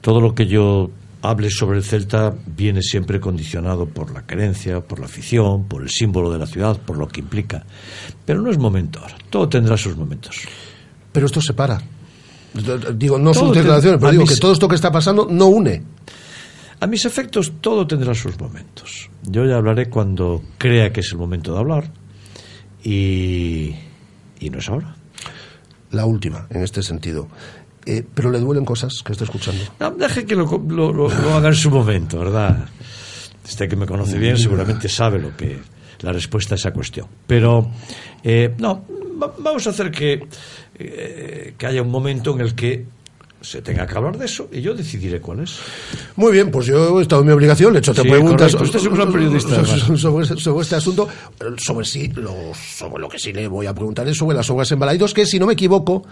todo 0.01 0.19
lo 0.19 0.35
que 0.35 0.47
yo 0.47 0.91
hable 1.21 1.51
sobre 1.51 1.77
el 1.77 1.85
Celta 1.85 2.35
viene 2.47 2.81
siempre 2.81 3.21
condicionado 3.21 3.85
por 3.87 4.13
la 4.13 4.23
creencia, 4.27 4.81
por 4.81 4.99
la 4.99 5.05
afición, 5.05 5.65
por 5.69 5.83
el 5.83 5.91
símbolo 5.91 6.31
de 6.33 6.39
la 6.39 6.47
ciudad, 6.47 6.79
por 6.81 6.97
lo 6.97 7.07
que 7.07 7.21
implica. 7.21 7.65
Pero 8.25 8.41
no 8.41 8.51
es 8.51 8.57
momento 8.57 9.01
ahora, 9.01 9.17
todo 9.29 9.47
tendrá 9.47 9.77
sus 9.77 9.95
momentos. 9.95 10.37
Pero 11.13 11.27
esto 11.27 11.43
se 11.43 11.53
para. 11.53 11.83
Digo, 12.95 13.19
no 13.19 13.35
son 13.35 13.49
Todo 13.49 13.55
declaraciones, 13.57 14.01
pero 14.01 14.11
digo 14.13 14.23
mis- 14.23 14.31
que 14.35 14.41
todo 14.41 14.53
esto 14.53 14.67
que 14.69 14.75
está 14.77 14.91
pasando 14.91 15.27
no 15.31 15.49
une. 15.49 15.83
A 16.81 16.87
mis 16.87 17.05
efectos, 17.05 17.53
todo 17.61 17.87
tendrá 17.87 18.15
sus 18.15 18.41
momentos. 18.41 19.11
Yo 19.23 19.45
ya 19.45 19.57
hablaré 19.57 19.91
cuando 19.91 20.43
crea 20.57 20.93
que 20.93 21.01
es 21.01 21.13
el 21.13 21.19
momento 21.19 21.53
de 21.53 21.59
hablar 21.61 21.93
y, 22.83 23.75
y 24.41 24.51
no 24.51 24.59
es 24.59 24.69
ahora. 24.69 24.97
La 25.93 26.05
última, 26.07 26.47
en 26.51 26.63
este 26.63 26.83
sentido. 26.83 27.29
Eh, 27.87 28.05
pero 28.15 28.31
le 28.31 28.39
duelen 28.41 28.65
cosas 28.65 29.03
que 29.05 29.13
está 29.13 29.25
escuchando. 29.25 29.63
No, 29.81 29.91
deje 29.93 30.25
que 30.25 30.35
lo, 30.37 30.45
lo- 30.69 30.93
lo- 30.93 31.09
lo 31.09 31.35
haga 31.35 31.49
en 31.49 31.55
su 31.55 31.71
momento, 31.71 32.19
¿verdad? 32.19 32.67
Usted 33.45 33.69
que 33.69 33.77
me 33.77 33.87
conoce 33.87 34.19
bien 34.19 34.37
seguramente 34.39 34.89
sabe 34.89 35.19
lo 35.19 35.37
que 35.37 35.59
la 36.01 36.13
respuesta 36.13 36.55
a 36.55 36.57
esa 36.57 36.73
cuestión. 36.73 37.07
Pero, 37.27 37.71
eh, 38.23 38.55
no, 38.59 38.85
va- 39.21 39.35
vamos 39.39 39.67
a 39.67 39.71
hacer 39.71 39.91
que, 39.91 40.25
eh, 40.79 41.55
que 41.59 41.67
haya 41.67 41.83
un 41.83 41.91
momento 41.91 42.33
en 42.35 42.41
el 42.41 42.55
que 42.55 42.85
se 43.43 43.61
tenga 43.63 43.87
que 43.87 43.95
hablar 43.97 44.17
de 44.17 44.25
eso 44.25 44.49
y 44.53 44.61
yo 44.61 44.75
decidiré 44.75 45.21
cuál 45.21 45.41
es. 45.41 45.59
Muy 46.17 46.33
bien, 46.33 46.51
pues 46.51 46.67
yo 46.67 46.99
he 46.99 47.03
estado 47.03 47.23
en 47.23 47.27
mi 47.29 47.33
obligación, 47.35 47.73
le 47.73 47.79
he 47.79 47.81
hecho 47.81 47.93
te 47.95 48.03
Sí, 48.03 48.09
preguntas 48.09 48.53
correcto. 48.53 48.65
Usted 48.65 48.79
es 48.79 48.87
un 48.87 48.95
gran 48.95 49.13
periodista, 49.13 49.55
además. 49.57 49.81
sobre, 50.01 50.27
sobre 50.27 50.63
este 50.63 50.77
asunto, 50.77 51.09
sobre 51.59 51.87
sí, 51.87 52.09
lo, 52.15 52.35
sobre 52.55 53.01
lo 53.03 53.09
que 53.09 53.19
sí 53.19 53.33
le 53.33 53.47
voy 53.49 53.67
a 53.67 53.75
preguntar 53.75 54.09
es 54.09 54.17
sobre 54.17 54.37
las 54.37 54.49
obras 54.51 54.71
en 54.73 54.79
Balaidos, 54.79 55.13
que 55.13 55.27
si 55.27 55.39
no 55.39 55.47
me 55.47 55.53
equivoco, 55.55 56.05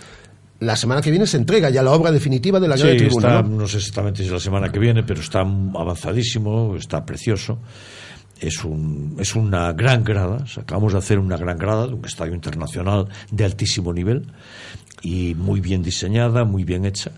la 0.60 0.76
semana 0.76 1.00
que 1.00 1.10
viene 1.10 1.26
se 1.26 1.36
entrega 1.38 1.70
ya 1.70 1.82
la 1.82 1.92
obra 1.92 2.10
definitiva 2.12 2.60
de 2.60 2.68
la 2.68 2.76
Sí, 2.76 2.82
Tribuna. 2.96 3.28
está, 3.38 3.42
¿no? 3.42 3.56
no 3.60 3.66
sé 3.68 3.78
exactamente 3.78 4.18
si 4.22 4.26
es 4.26 4.32
la 4.32 4.40
semana 4.40 4.70
que 4.70 4.78
viene, 4.78 5.02
pero 5.02 5.20
está 5.20 5.40
avanzadísimo, 5.40 6.76
está 6.76 7.04
precioso. 7.06 7.58
Es, 8.40 8.64
un, 8.64 9.16
es 9.18 9.36
una 9.36 9.72
gran 9.74 10.02
grada, 10.02 10.44
acabamos 10.56 10.92
de 10.92 10.98
hacer 10.98 11.18
una 11.18 11.36
gran 11.36 11.58
grada 11.58 11.86
de 11.86 11.94
un 11.94 12.04
estadio 12.04 12.34
internacional 12.34 13.06
de 13.30 13.44
altísimo 13.44 13.92
nivel 13.92 14.26
y 15.02 15.34
muy 15.34 15.60
bien 15.60 15.82
diseñada, 15.82 16.44
muy 16.44 16.64
bien 16.64 16.84
hecha. 16.84 17.12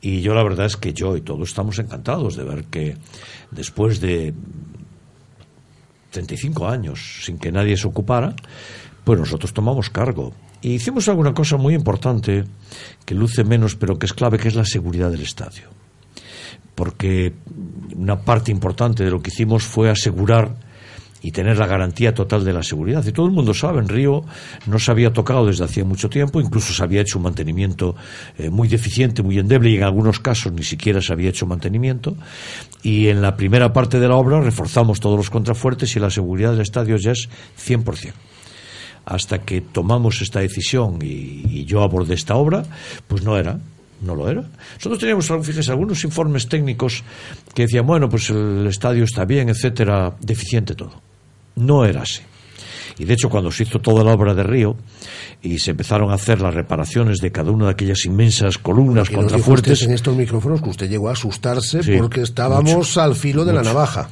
Y 0.00 0.20
yo 0.20 0.34
la 0.34 0.42
verdad 0.42 0.66
es 0.66 0.76
que 0.76 0.92
yo 0.92 1.16
y 1.16 1.22
todos 1.22 1.48
estamos 1.48 1.78
encantados 1.78 2.36
de 2.36 2.44
ver 2.44 2.64
que 2.64 2.96
después 3.50 4.00
de 4.00 4.34
35 6.10 6.68
años 6.68 7.20
sin 7.24 7.38
que 7.38 7.52
nadie 7.52 7.76
se 7.76 7.86
ocupara, 7.86 8.34
pues 9.04 9.18
nosotros 9.18 9.52
tomamos 9.52 9.90
cargo. 9.90 10.32
Y 10.62 10.74
hicimos 10.74 11.08
alguna 11.08 11.34
cosa 11.34 11.56
muy 11.56 11.74
importante 11.74 12.44
que 13.04 13.14
luce 13.14 13.44
menos, 13.44 13.76
pero 13.76 13.98
que 13.98 14.06
es 14.06 14.14
clave, 14.14 14.38
que 14.38 14.48
es 14.48 14.54
la 14.54 14.64
seguridad 14.64 15.10
del 15.10 15.22
estadio. 15.22 15.68
Porque 16.74 17.34
una 17.94 18.20
parte 18.20 18.50
importante 18.50 19.04
de 19.04 19.10
lo 19.10 19.22
que 19.22 19.30
hicimos 19.30 19.62
fue 19.62 19.90
asegurar 19.90 20.56
y 21.26 21.32
tener 21.32 21.58
la 21.58 21.66
garantía 21.66 22.14
total 22.14 22.44
de 22.44 22.52
la 22.52 22.62
seguridad. 22.62 23.04
Y 23.04 23.10
todo 23.10 23.26
el 23.26 23.32
mundo 23.32 23.52
sabe, 23.52 23.80
en 23.80 23.88
Río 23.88 24.22
no 24.66 24.78
se 24.78 24.92
había 24.92 25.12
tocado 25.12 25.44
desde 25.44 25.64
hacía 25.64 25.84
mucho 25.84 26.08
tiempo, 26.08 26.40
incluso 26.40 26.72
se 26.72 26.84
había 26.84 27.00
hecho 27.00 27.18
un 27.18 27.24
mantenimiento 27.24 27.96
eh, 28.38 28.48
muy 28.48 28.68
deficiente, 28.68 29.24
muy 29.24 29.36
endeble, 29.36 29.70
y 29.70 29.76
en 29.76 29.82
algunos 29.82 30.20
casos 30.20 30.52
ni 30.52 30.62
siquiera 30.62 31.02
se 31.02 31.12
había 31.12 31.30
hecho 31.30 31.44
mantenimiento. 31.44 32.16
Y 32.84 33.08
en 33.08 33.22
la 33.22 33.36
primera 33.36 33.72
parte 33.72 33.98
de 33.98 34.06
la 34.06 34.14
obra 34.14 34.40
reforzamos 34.40 35.00
todos 35.00 35.16
los 35.16 35.28
contrafuertes 35.28 35.96
y 35.96 35.98
la 35.98 36.10
seguridad 36.10 36.52
del 36.52 36.60
estadio 36.60 36.96
ya 36.96 37.10
es 37.10 37.28
100% 37.58 38.12
hasta 39.04 39.38
que 39.42 39.60
tomamos 39.60 40.20
esta 40.20 40.40
decisión 40.40 40.98
y, 41.00 41.42
y 41.48 41.64
yo 41.64 41.82
abordé 41.82 42.14
esta 42.14 42.34
obra, 42.34 42.64
pues 43.06 43.22
no 43.22 43.36
era, 43.36 43.60
no 44.00 44.14
lo 44.14 44.28
era. 44.28 44.44
Nosotros 44.74 44.98
teníamos, 44.98 45.30
fíjese, 45.42 45.70
algunos 45.70 46.02
informes 46.04 46.48
técnicos 46.48 47.04
que 47.54 47.62
decían, 47.62 47.86
bueno, 47.86 48.08
pues 48.08 48.30
el 48.30 48.66
estadio 48.66 49.04
está 49.04 49.24
bien, 49.24 49.48
etcétera, 49.48 50.16
deficiente 50.20 50.74
todo. 50.74 51.05
No 51.56 51.84
era 51.84 52.02
así. 52.02 52.22
Y 52.98 53.04
de 53.04 53.12
hecho, 53.14 53.28
cuando 53.28 53.50
se 53.50 53.64
hizo 53.64 53.78
toda 53.80 54.02
la 54.02 54.12
obra 54.12 54.32
de 54.34 54.42
Río 54.42 54.76
y 55.42 55.58
se 55.58 55.72
empezaron 55.72 56.10
a 56.10 56.14
hacer 56.14 56.40
las 56.40 56.54
reparaciones 56.54 57.18
de 57.18 57.30
cada 57.30 57.50
una 57.50 57.66
de 57.66 57.72
aquellas 57.72 58.04
inmensas 58.06 58.56
columnas, 58.56 59.08
Que 59.10 59.16
contrafuertes, 59.16 59.72
usted 59.74 59.88
en 59.88 59.94
estos 59.94 60.16
micrófonos 60.16 60.62
que 60.62 60.70
usted 60.70 60.88
llegó 60.88 61.08
a 61.10 61.12
asustarse 61.12 61.82
Sí, 61.82 61.96
porque 61.98 62.22
estábamos 62.22 62.72
mucho, 62.72 63.00
al 63.02 63.14
filo 63.14 63.44
de 63.44 63.52
la 63.52 63.62
navaja. 63.62 64.08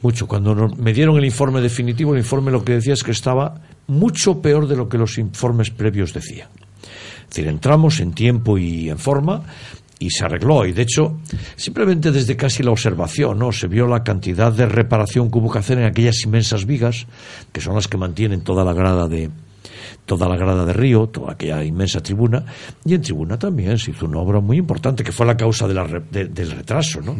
Mucho. 0.00 0.26
Cuando 0.26 0.54
nos- 0.54 0.78
me 0.78 0.92
dieron 0.94 1.16
el 1.18 1.24
informe 1.26 1.60
definitivo, 1.60 2.12
el 2.14 2.20
informe 2.20 2.50
lo 2.50 2.64
que 2.64 2.74
decía 2.74 2.94
es 2.94 3.02
que 3.02 3.10
estaba 3.10 3.60
mucho 3.86 4.40
peor 4.40 4.66
de 4.66 4.76
lo 4.76 4.88
que 4.88 4.96
los 4.98 5.18
informes 5.18 5.70
previos 5.70 6.14
decían. 6.14 6.48
Es 7.22 7.28
decir, 7.30 7.48
entramos 7.48 8.00
en 8.00 8.12
tiempo 8.12 8.56
y 8.56 8.88
en 8.88 8.98
forma 8.98 9.42
y 9.98 10.10
se 10.10 10.24
arregló. 10.24 10.66
Y 10.66 10.72
de 10.72 10.82
hecho, 10.82 11.18
simplemente 11.56 12.10
desde 12.12 12.36
casi 12.36 12.62
la 12.62 12.70
observación, 12.70 13.38
¿no? 13.38 13.52
Se 13.52 13.66
vio 13.66 13.86
la 13.86 14.02
cantidad 14.04 14.52
de 14.52 14.66
reparación 14.66 15.30
que 15.30 15.38
hubo 15.38 15.50
que 15.50 15.58
hacer 15.58 15.78
en 15.78 15.84
aquellas 15.84 16.22
inmensas 16.24 16.66
vigas, 16.66 17.06
que 17.52 17.60
son 17.60 17.74
las 17.74 17.88
que 17.88 17.96
mantienen 17.96 18.42
toda 18.42 18.64
la 18.64 18.72
grada 18.72 19.08
de 19.08 19.30
toda 20.04 20.28
la 20.28 20.36
grada 20.36 20.64
de 20.64 20.72
Río, 20.72 21.08
toda 21.08 21.32
aquella 21.32 21.64
inmensa 21.64 22.00
tribuna, 22.00 22.44
y 22.84 22.94
en 22.94 23.02
tribuna 23.02 23.38
también 23.38 23.76
se 23.78 23.90
hizo 23.90 24.06
una 24.06 24.18
obra 24.20 24.38
muy 24.40 24.56
importante, 24.56 25.02
que 25.02 25.10
fue 25.10 25.26
la 25.26 25.36
causa 25.36 25.66
de 25.66 25.74
la 25.74 25.82
re- 25.84 26.02
de- 26.10 26.26
del 26.26 26.50
retraso, 26.52 27.00
¿no? 27.00 27.16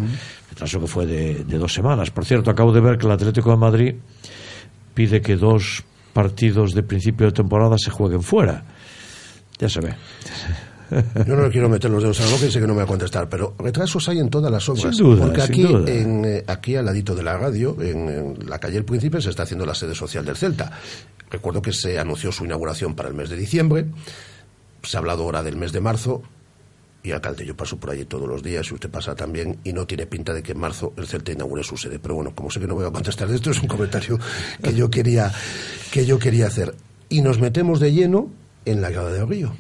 Retraso 0.51 0.79
que 0.81 0.87
fue 0.87 1.05
de, 1.07 1.45
de 1.45 1.59
dos 1.59 1.72
semanas. 1.72 2.11
Por 2.11 2.24
cierto, 2.24 2.51
acabo 2.51 2.72
de 2.72 2.81
ver 2.81 2.97
que 2.99 3.07
el 3.07 3.12
Atlético 3.12 3.51
de 3.51 3.57
Madrid 3.57 3.95
pide 4.95 5.20
que 5.20 5.35
dos 5.37 5.83
partidos 6.12 6.74
de 6.74 6.83
principio 6.85 7.27
de 7.27 7.33
temporada 7.33 7.77
se 7.77 7.91
jueguen 7.91 8.22
fuera. 8.22 8.64
Ya 9.59 9.68
se 9.68 9.81
ve. 9.81 9.95
Yo 10.91 11.37
no 11.37 11.43
le 11.43 11.51
quiero 11.51 11.68
meter 11.68 11.91
los 11.91 12.03
dedos 12.03 12.20
en 12.20 12.26
la 12.26 12.32
boca 12.32 12.47
y 12.47 12.51
sé 12.51 12.61
que 12.61 12.66
no 12.66 12.74
me 12.74 12.78
va 12.78 12.84
a 12.84 12.89
contestar, 12.89 13.28
pero 13.28 13.55
retrasos 13.59 14.09
hay 14.09 14.18
en 14.18 14.30
todas 14.30 14.51
las 14.51 14.68
obras. 14.68 14.97
Sin 14.97 15.05
duda, 15.05 15.26
porque 15.26 15.41
sin 15.43 15.53
aquí, 15.53 15.62
duda. 15.62 15.91
En, 15.91 16.24
eh, 16.24 16.45
aquí 16.47 16.76
al 16.76 16.87
ladito 16.87 17.14
de 17.14 17.22
la 17.22 17.37
radio, 17.37 17.76
en, 17.80 18.09
en 18.09 18.49
la 18.49 18.59
calle 18.59 18.78
El 18.78 18.84
Príncipe, 18.84 19.20
se 19.20 19.30
está 19.30 19.43
haciendo 19.45 19.66
la 19.66 19.74
sede 19.74 19.95
social 19.95 20.24
del 20.24 20.37
Celta. 20.37 20.72
Recuerdo 21.30 21.61
que 21.61 21.72
se 21.72 21.99
anunció 21.99 22.30
su 22.30 22.45
inauguración 22.45 22.95
para 22.95 23.09
el 23.09 23.14
mes 23.14 23.28
de 23.30 23.37
diciembre. 23.37 23.87
Se 24.82 24.97
ha 24.97 25.01
hablado 25.01 25.24
ahora 25.24 25.43
del 25.43 25.57
mes 25.57 25.72
de 25.72 25.80
marzo. 25.80 26.22
Y 27.03 27.12
alcalde, 27.12 27.47
yo 27.47 27.57
paso 27.57 27.76
por 27.78 27.91
allí 27.91 28.05
todos 28.05 28.28
los 28.28 28.43
días 28.43 28.68
y 28.68 28.74
usted 28.74 28.91
pasa 28.91 29.14
también 29.14 29.59
y 29.62 29.72
no 29.72 29.87
tiene 29.87 30.07
pinta 30.07 30.34
de 30.34 30.43
que 30.43 30.53
en 30.53 30.59
marzo 30.59 30.93
el 30.97 31.07
Celta 31.07 31.30
inaugure 31.30 31.62
su 31.62 31.76
sede. 31.76 32.01
Pero 32.01 32.16
bueno, 32.16 32.32
como 32.34 32.51
sé 32.51 32.59
que 32.59 32.66
no 32.66 32.74
voy 32.74 32.84
a 32.84 32.91
contestar 32.91 33.28
de 33.28 33.37
esto, 33.37 33.51
es 33.51 33.61
un 33.61 33.68
comentario 33.68 34.18
que 34.62 34.74
yo 34.74 34.91
quería, 34.91 35.32
que 35.93 36.05
yo 36.05 36.18
quería 36.18 36.47
hacer. 36.49 36.74
Y 37.09 37.22
nos 37.22 37.41
metemos 37.41 37.78
de 37.78 37.93
lleno 37.93 38.30
en 38.64 38.82
la 38.82 38.91
grada 38.91 39.12
del 39.12 39.28
río. 39.28 39.55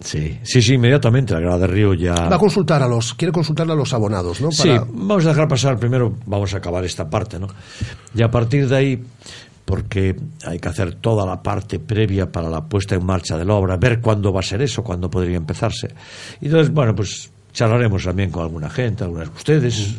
Sí, 0.00 0.38
sí, 0.42 0.62
sí, 0.62 0.74
inmediatamente 0.74 1.34
la 1.34 1.40
grada 1.40 1.58
de 1.58 1.66
Río 1.66 1.92
ya... 1.94 2.14
Va 2.14 2.36
a 2.36 2.38
consultar 2.38 2.82
a 2.82 2.88
los, 2.88 3.12
quiere 3.14 3.32
consultarle 3.32 3.74
a 3.74 3.76
los 3.76 3.92
abonados, 3.92 4.40
¿no? 4.40 4.50
Sí, 4.50 4.70
vamos 4.70 5.26
a 5.26 5.28
dejar 5.28 5.46
pasar 5.46 5.78
primero, 5.78 6.16
vamos 6.24 6.54
a 6.54 6.56
acabar 6.56 6.84
esta 6.84 7.08
parte, 7.08 7.38
¿no? 7.38 7.48
Y 8.14 8.22
a 8.22 8.30
partir 8.30 8.66
de 8.66 8.76
ahí, 8.76 9.04
porque 9.66 10.16
hay 10.46 10.58
que 10.58 10.68
hacer 10.68 10.94
toda 10.94 11.26
la 11.26 11.42
parte 11.42 11.78
previa 11.78 12.32
para 12.32 12.48
la 12.48 12.64
puesta 12.64 12.94
en 12.94 13.04
marcha 13.04 13.36
de 13.36 13.44
la 13.44 13.54
obra, 13.54 13.76
ver 13.76 14.00
cuándo 14.00 14.32
va 14.32 14.40
a 14.40 14.42
ser 14.42 14.62
eso, 14.62 14.82
cuándo 14.82 15.10
podría 15.10 15.36
empezarse. 15.36 15.88
Y 16.40 16.46
entonces, 16.46 16.72
bueno, 16.72 16.94
pues 16.94 17.30
charlaremos 17.52 18.02
también 18.02 18.30
con 18.30 18.42
alguna 18.42 18.70
gente, 18.70 19.04
algunas 19.04 19.28
de 19.28 19.34
ustedes, 19.34 19.94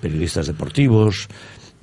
periodistas 0.00 0.46
deportivos 0.46 1.28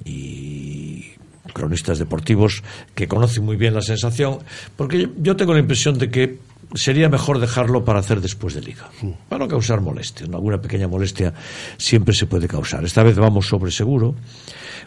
y 0.04 1.12
cronistas 1.54 2.00
deportivos 2.00 2.64
que 2.96 3.08
conocen 3.08 3.46
muy 3.46 3.58
bien 3.58 3.76
la 3.76 3.82
sensación, 3.82 4.40
porque 4.76 5.10
yo 5.18 5.36
tengo 5.36 5.54
la 5.54 5.60
impresión 5.60 5.98
de 6.00 6.10
que 6.10 6.40
sería 6.74 7.10
mejor 7.10 7.40
dejarlo 7.40 7.84
para 7.84 8.00
hacer 8.00 8.22
después 8.22 8.54
de 8.54 8.62
liga, 8.62 8.90
para 9.30 9.46
no 9.46 9.50
causar 9.50 9.82
molestia. 9.82 10.28
¿no? 10.28 10.38
Alguna 10.38 10.62
pequeña 10.62 10.88
molestia 10.88 11.34
siempre 11.78 12.14
se 12.14 12.26
puede 12.28 12.48
causar. 12.48 12.84
Esta 12.84 13.04
vez 13.04 13.16
vamos 13.18 13.48
sobre 13.48 13.72
seguro, 13.72 14.16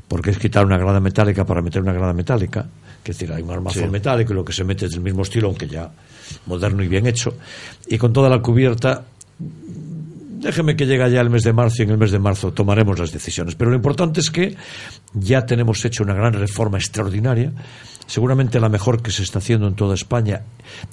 porque 0.08 0.30
es 0.30 0.38
quitar 0.38 0.64
una 0.64 0.78
grada 0.78 1.00
metálica 1.00 1.44
para 1.44 1.62
meter 1.62 1.82
una 1.82 1.92
grada 1.92 2.12
metálica, 2.12 2.66
que 3.02 3.12
es 3.12 3.18
decir, 3.18 3.34
hay 3.34 3.42
un 3.42 3.50
armazón 3.50 3.84
Sí. 3.84 3.88
metálico 3.90 4.32
y 4.32 4.36
lo 4.36 4.44
que 4.44 4.52
se 4.52 4.64
mete 4.64 4.86
es 4.86 4.92
del 4.92 5.00
mismo 5.00 5.22
estilo, 5.22 5.48
aunque 5.48 5.66
ya 5.68 5.90
moderno 6.46 6.82
y 6.82 6.88
bien 6.88 7.06
hecho, 7.06 7.34
y 7.86 7.98
con 7.98 8.12
toda 8.12 8.28
la 8.30 8.40
cubierta 8.40 9.04
Déjeme 10.44 10.76
que 10.76 10.84
llegue 10.84 11.10
ya 11.10 11.22
el 11.22 11.30
mes 11.30 11.42
de 11.42 11.54
marzo 11.54 11.76
y 11.80 11.86
en 11.86 11.92
el 11.92 11.96
mes 11.96 12.10
de 12.10 12.18
marzo 12.18 12.52
tomaremos 12.52 12.98
las 12.98 13.10
decisiones. 13.10 13.54
Pero 13.54 13.70
lo 13.70 13.76
importante 13.76 14.20
es 14.20 14.28
que 14.28 14.54
ya 15.14 15.46
tenemos 15.46 15.82
hecho 15.86 16.04
una 16.04 16.12
gran 16.12 16.34
reforma 16.34 16.76
extraordinaria, 16.76 17.50
seguramente 18.06 18.60
la 18.60 18.68
mejor 18.68 19.02
que 19.02 19.10
se 19.10 19.22
está 19.22 19.38
haciendo 19.38 19.66
en 19.66 19.74
toda 19.74 19.94
España 19.94 20.42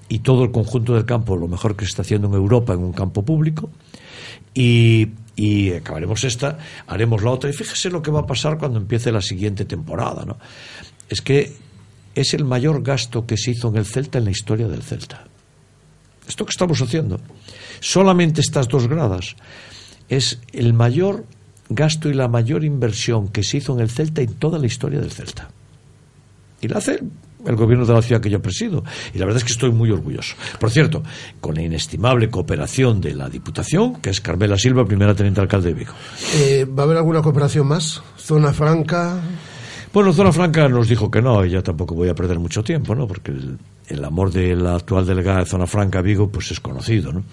y 0.07 0.19
todo 0.19 0.45
el 0.45 0.51
conjunto 0.51 0.93
del 0.93 1.03
campo, 1.03 1.35
lo 1.35 1.49
mejor 1.49 1.75
que 1.75 1.83
se 1.83 1.89
está 1.89 2.03
haciendo 2.03 2.29
en 2.29 2.35
Europa 2.35 2.71
en 2.71 2.79
un 2.79 2.93
campo 2.93 3.25
público. 3.25 3.69
Y, 4.53 5.09
y 5.35 5.73
acabaremos 5.73 6.23
esta, 6.23 6.57
haremos 6.87 7.21
la 7.21 7.31
otra. 7.31 7.49
Y 7.49 7.53
fíjese 7.53 7.89
lo 7.89 8.01
que 8.01 8.09
va 8.09 8.21
a 8.21 8.25
pasar 8.25 8.57
cuando 8.57 8.79
empiece 8.79 9.11
la 9.11 9.21
siguiente 9.21 9.65
temporada. 9.65 10.23
¿no? 10.23 10.37
Es 11.09 11.21
que 11.21 11.51
es 12.15 12.33
el 12.33 12.45
mayor 12.45 12.83
gasto 12.83 13.25
que 13.25 13.35
se 13.35 13.51
hizo 13.51 13.67
en 13.67 13.75
el 13.75 13.85
Celta 13.85 14.17
en 14.17 14.23
la 14.23 14.31
historia 14.31 14.69
del 14.69 14.81
Celta. 14.81 15.25
Esto 16.25 16.45
que 16.45 16.51
estamos 16.51 16.81
haciendo, 16.81 17.19
solamente 17.81 18.39
estas 18.39 18.69
dos 18.69 18.87
gradas, 18.87 19.35
es 20.07 20.39
el 20.53 20.73
mayor 20.73 21.25
gasto 21.67 22.09
y 22.09 22.13
la 22.13 22.29
mayor 22.29 22.63
inversión 22.63 23.27
que 23.27 23.43
se 23.43 23.57
hizo 23.57 23.73
en 23.73 23.81
el 23.81 23.89
Celta 23.89 24.21
en 24.21 24.35
toda 24.35 24.57
la 24.59 24.67
historia 24.67 25.01
del 25.01 25.11
Celta. 25.11 25.49
Y 26.61 26.69
la 26.69 26.77
hace 26.77 27.01
el 27.45 27.55
gobierno 27.55 27.85
de 27.85 27.93
la 27.93 28.01
ciudad 28.01 28.21
que 28.21 28.29
yo 28.29 28.41
presido. 28.41 28.83
Y 29.13 29.17
la 29.17 29.25
verdad 29.25 29.37
es 29.37 29.43
que 29.43 29.51
estoy 29.51 29.71
muy 29.71 29.89
orgulloso. 29.89 30.35
Por 30.59 30.69
cierto, 30.69 31.03
con 31.39 31.55
la 31.55 31.63
inestimable 31.63 32.29
cooperación 32.29 33.01
de 33.01 33.15
la 33.15 33.29
Diputación, 33.29 33.95
que 33.95 34.11
es 34.11 34.21
Carmela 34.21 34.57
Silva, 34.57 34.85
primera 34.85 35.15
teniente 35.15 35.41
alcalde 35.41 35.69
de 35.69 35.73
Vigo. 35.73 35.93
Eh, 36.35 36.65
¿Va 36.65 36.83
a 36.83 36.85
haber 36.85 36.97
alguna 36.97 37.21
cooperación 37.21 37.67
más? 37.67 38.01
¿Zona 38.17 38.53
franca? 38.53 39.19
Bueno, 39.93 40.13
Zona 40.13 40.31
Franca 40.31 40.69
nos 40.69 40.87
dijo 40.87 41.11
que 41.11 41.21
no, 41.21 41.45
y 41.45 41.49
ya 41.49 41.61
tampoco 41.61 41.95
voy 41.95 42.07
a 42.07 42.15
perder 42.15 42.39
mucho 42.39 42.63
tiempo, 42.63 42.95
¿no? 42.95 43.07
Porque 43.07 43.33
el, 43.87 44.05
amor 44.05 44.31
de 44.31 44.55
la 44.55 44.75
actual 44.75 45.05
delegada 45.05 45.39
de 45.39 45.45
Zona 45.45 45.67
Franca 45.67 46.01
Vigo, 46.01 46.29
pues 46.29 46.51
es 46.51 46.61
conocido, 46.61 47.11
¿no? 47.11 47.23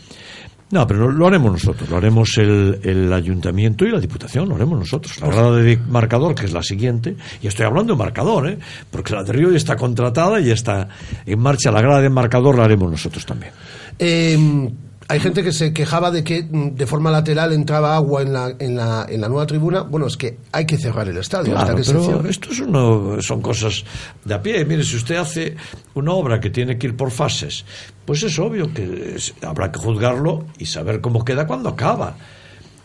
No, 0.71 0.87
pero 0.87 1.11
lo, 1.11 1.27
haremos 1.27 1.53
nosotros, 1.53 1.89
lo 1.89 1.97
haremos 1.97 2.37
el, 2.37 3.11
ayuntamiento 3.13 3.87
y 3.87 3.91
la 3.91 4.01
diputación, 4.01 4.49
lo 4.49 4.57
haremos 4.57 4.79
nosotros. 4.79 5.19
La 5.21 5.29
grada 5.29 5.57
de 5.57 5.77
marcador, 5.89 6.35
que 6.35 6.47
es 6.47 6.53
la 6.53 6.63
siguiente, 6.63 7.17
y 7.41 7.47
estoy 7.47 7.65
hablando 7.65 7.95
de 7.95 7.99
marcador, 7.99 8.49
¿eh? 8.51 8.59
Porque 8.91 9.15
la 9.15 9.23
de 9.23 9.33
Río 9.33 9.51
ya 9.51 9.57
está 9.57 9.77
contratada 9.77 10.41
y 10.41 10.51
está 10.51 10.89
en 11.25 11.39
marcha. 11.39 11.71
La 11.71 11.81
grada 11.81 12.03
de 12.03 12.11
marcador 12.11 12.59
la 12.59 12.65
haremos 12.65 12.91
nosotros 12.91 13.25
también. 13.25 13.53
Eh, 13.99 14.69
Hay 15.11 15.21
gente 15.21 15.43
que 15.43 15.53
se 15.53 15.73
quejaba 15.73 16.11
de 16.11 16.23
que 16.23 16.43
mm, 16.43 16.75
de 16.75 16.87
forma 16.87 17.11
lateral 17.11 17.53
entraba 17.55 17.97
agua 17.97 18.21
en 18.21 18.33
la, 18.35 18.53
en 18.59 18.77
la, 18.77 19.07
en 19.09 19.21
la 19.23 19.29
nueva 19.29 19.47
tribuna. 19.47 19.81
Bueno, 19.81 20.07
es 20.07 20.19
que 20.19 20.39
hay 20.53 20.67
que 20.67 20.77
cerrar 20.77 21.09
el 21.09 21.17
estadio. 21.17 21.53
Claro, 21.55 21.61
hasta 21.61 21.75
que 21.93 21.99
pero 21.99 22.29
esto 22.29 22.51
es 22.51 22.61
uno- 22.61 23.23
son 23.23 23.41
cosas 23.41 23.85
de 24.25 24.35
a 24.35 24.43
pie. 24.43 24.65
Mire, 24.67 24.85
si 24.85 24.97
usted 24.97 25.17
hace 25.17 25.57
una 25.95 26.13
obra 26.13 26.39
que 26.41 26.51
tiene 26.51 26.77
que 26.77 26.89
ir 26.89 26.97
por 26.97 27.11
fases, 27.11 27.65
pues 28.05 28.23
es 28.23 28.39
obvio 28.39 28.73
que 28.75 29.15
es- 29.17 29.33
habrá 29.43 29.73
que 29.73 29.79
juzgarlo 29.79 30.45
y 30.59 30.67
saber 30.67 31.01
cómo 31.01 31.25
queda 31.25 31.47
cuando 31.47 31.71
acaba. 31.71 32.17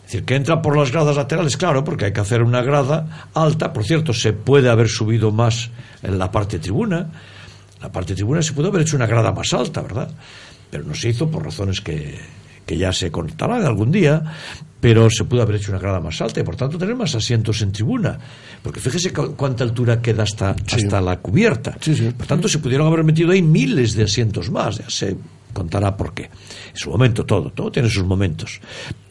Es 0.06 0.12
decir, 0.12 0.24
que 0.24 0.34
entra 0.36 0.62
por 0.62 0.76
las 0.78 0.90
gradas 0.92 1.16
laterales, 1.16 1.56
claro, 1.58 1.84
porque 1.84 2.06
hay 2.06 2.12
que 2.14 2.20
hacer 2.20 2.42
una 2.42 2.62
grada 2.62 3.28
alta. 3.34 3.72
Por 3.72 3.84
cierto, 3.84 4.14
se 4.14 4.32
puede 4.32 4.70
haber 4.70 4.88
subido 4.88 5.30
más 5.30 5.70
en 6.02 6.18
la 6.18 6.30
parte 6.30 6.58
tribuna. 6.58 7.10
La 7.82 7.92
parte 7.92 8.14
tribuna 8.14 8.40
se 8.40 8.54
puede 8.54 8.68
haber 8.68 8.80
hecho 8.82 8.96
una 8.96 9.06
grada 9.06 9.30
más 9.32 9.52
alta, 9.52 9.82
¿verdad? 9.82 10.08
Pero 10.74 10.88
no 10.88 10.94
se 10.96 11.08
hizo 11.10 11.30
por 11.30 11.44
razones 11.44 11.80
que, 11.80 12.18
que 12.66 12.76
ya 12.76 12.92
se 12.92 13.12
contarán 13.12 13.64
algún 13.64 13.92
día. 13.92 14.20
Pero 14.80 15.08
se 15.08 15.22
pudo 15.22 15.42
haber 15.42 15.54
hecho 15.54 15.70
una 15.70 15.78
grada 15.80 16.00
más 16.00 16.20
alta 16.20 16.40
y, 16.40 16.42
por 16.42 16.56
tanto, 16.56 16.76
tener 16.76 16.96
más 16.96 17.14
asientos 17.14 17.62
en 17.62 17.70
tribuna. 17.70 18.18
Porque 18.60 18.80
fíjese 18.80 19.12
cu- 19.12 19.34
cuánta 19.36 19.62
altura 19.62 20.02
queda 20.02 20.24
hasta, 20.24 20.50
hasta 20.50 21.00
la 21.00 21.20
cubierta. 21.20 21.76
Por 22.18 22.26
tanto, 22.26 22.48
se 22.48 22.58
pudieron 22.58 22.88
haber 22.88 23.04
metido 23.04 23.30
ahí 23.30 23.40
miles 23.40 23.94
de 23.94 24.02
asientos 24.02 24.50
más. 24.50 24.78
Ya 24.78 24.90
se 24.90 25.16
contará 25.52 25.96
por 25.96 26.12
qué. 26.12 26.24
En 26.24 26.76
su 26.76 26.90
momento 26.90 27.24
todo, 27.24 27.50
todo 27.50 27.70
tiene 27.70 27.88
sus 27.88 28.02
momentos. 28.04 28.60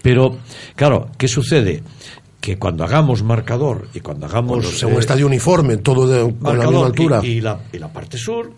Pero, 0.01 0.37
claro, 0.75 1.09
¿qué 1.17 1.29
sucede? 1.29 1.81
Que 2.41 2.57
cuando 2.59 2.83
hagamos 2.83 3.23
marcador 3.23 3.87
y 3.93 4.01
cuando 4.01 4.25
hagamos... 4.25 4.65
Bueno, 4.81 4.87
un 4.91 4.97
eh, 4.97 4.99
estadio 4.99 5.25
uniforme, 5.27 5.77
todo 5.77 6.05
de, 6.05 6.35
con 6.39 6.59
la 6.59 6.67
misma 6.67 6.85
altura. 6.87 7.21
Y, 7.23 7.27
y 7.37 7.41
la, 7.41 7.57
y 7.71 7.79
la 7.79 7.87
parte 7.87 8.17
sur, 8.17 8.51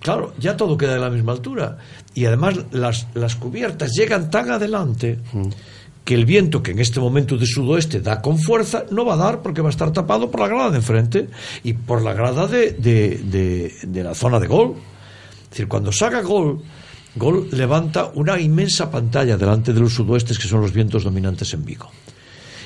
claro, 0.00 0.34
ya 0.38 0.56
todo 0.56 0.76
queda 0.76 0.94
de 0.94 1.00
la 1.00 1.10
misma 1.10 1.32
altura. 1.32 1.78
Y 2.14 2.24
además 2.26 2.56
las, 2.72 3.06
las 3.14 3.36
cubiertas 3.36 3.92
llegan 3.92 4.30
tan 4.30 4.50
adelante 4.50 5.18
que 6.04 6.14
el 6.14 6.24
viento 6.24 6.62
que 6.62 6.70
en 6.70 6.78
este 6.78 7.00
momento 7.00 7.36
de 7.36 7.44
sudoeste 7.46 8.00
da 8.00 8.22
con 8.22 8.38
fuerza 8.38 8.84
no 8.90 9.04
va 9.04 9.14
a 9.14 9.16
dar 9.18 9.42
porque 9.42 9.60
va 9.60 9.68
a 9.68 9.70
estar 9.70 9.92
tapado 9.92 10.30
por 10.30 10.40
la 10.40 10.48
grada 10.48 10.70
de 10.70 10.76
enfrente 10.78 11.28
y 11.62 11.74
por 11.74 12.02
la 12.02 12.14
grada 12.14 12.46
de, 12.46 12.72
de, 12.72 13.18
de- 13.18 13.74
de 13.86 14.02
la 14.04 14.14
zona 14.14 14.40
de 14.40 14.46
gol. 14.46 14.74
Es 15.44 15.50
decir, 15.50 15.68
cuando 15.68 15.92
salga 15.92 16.22
gol, 16.22 16.62
gol 17.14 17.48
levanta 17.52 18.10
una 18.14 18.40
inmensa 18.40 18.90
pantalla 18.90 19.36
delante 19.36 19.72
de 19.72 19.80
los 19.80 19.92
sudoestes 19.94 20.38
que 20.38 20.48
son 20.48 20.60
los 20.62 20.72
vientos 20.72 21.04
dominantes 21.04 21.52
en 21.54 21.64
Vigo. 21.64 21.90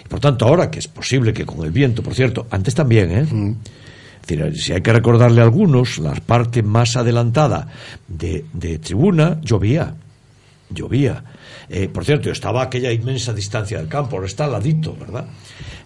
Y 0.04 0.08
por 0.08 0.20
tanto, 0.20 0.46
ahora 0.46 0.70
que 0.70 0.78
es 0.78 0.86
posible 0.88 1.32
que 1.32 1.44
con 1.44 1.64
el 1.64 1.70
viento, 1.72 2.02
por 2.02 2.14
cierto, 2.14 2.46
antes 2.50 2.74
también, 2.74 3.10
¿eh? 3.10 3.22
Es 3.22 3.30
si 4.54 4.72
hay 4.72 4.80
que 4.80 4.92
recordarle 4.92 5.40
a 5.40 5.44
algunos, 5.44 5.98
la 5.98 6.14
parte 6.14 6.62
más 6.62 6.96
adelantada 6.96 7.68
de, 8.08 8.44
de 8.52 8.78
tribuna 8.78 9.40
llovía. 9.42 9.94
Llovía. 10.70 11.22
Eh, 11.68 11.88
por 11.88 12.04
cierto, 12.04 12.30
estaba 12.30 12.62
aquella 12.62 12.92
inmensa 12.92 13.32
distancia 13.32 13.78
del 13.78 13.88
campo, 13.88 14.16
ahora 14.16 14.26
está 14.26 14.44
al 14.44 14.52
ladito, 14.52 14.94
¿verdad? 14.98 15.26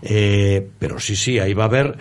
Eh, 0.03 0.69
pero 0.79 0.99
sí, 0.99 1.15
sí, 1.15 1.39
ahí 1.39 1.55
va 1.55 1.65
a 1.65 1.67
haber 1.67 1.97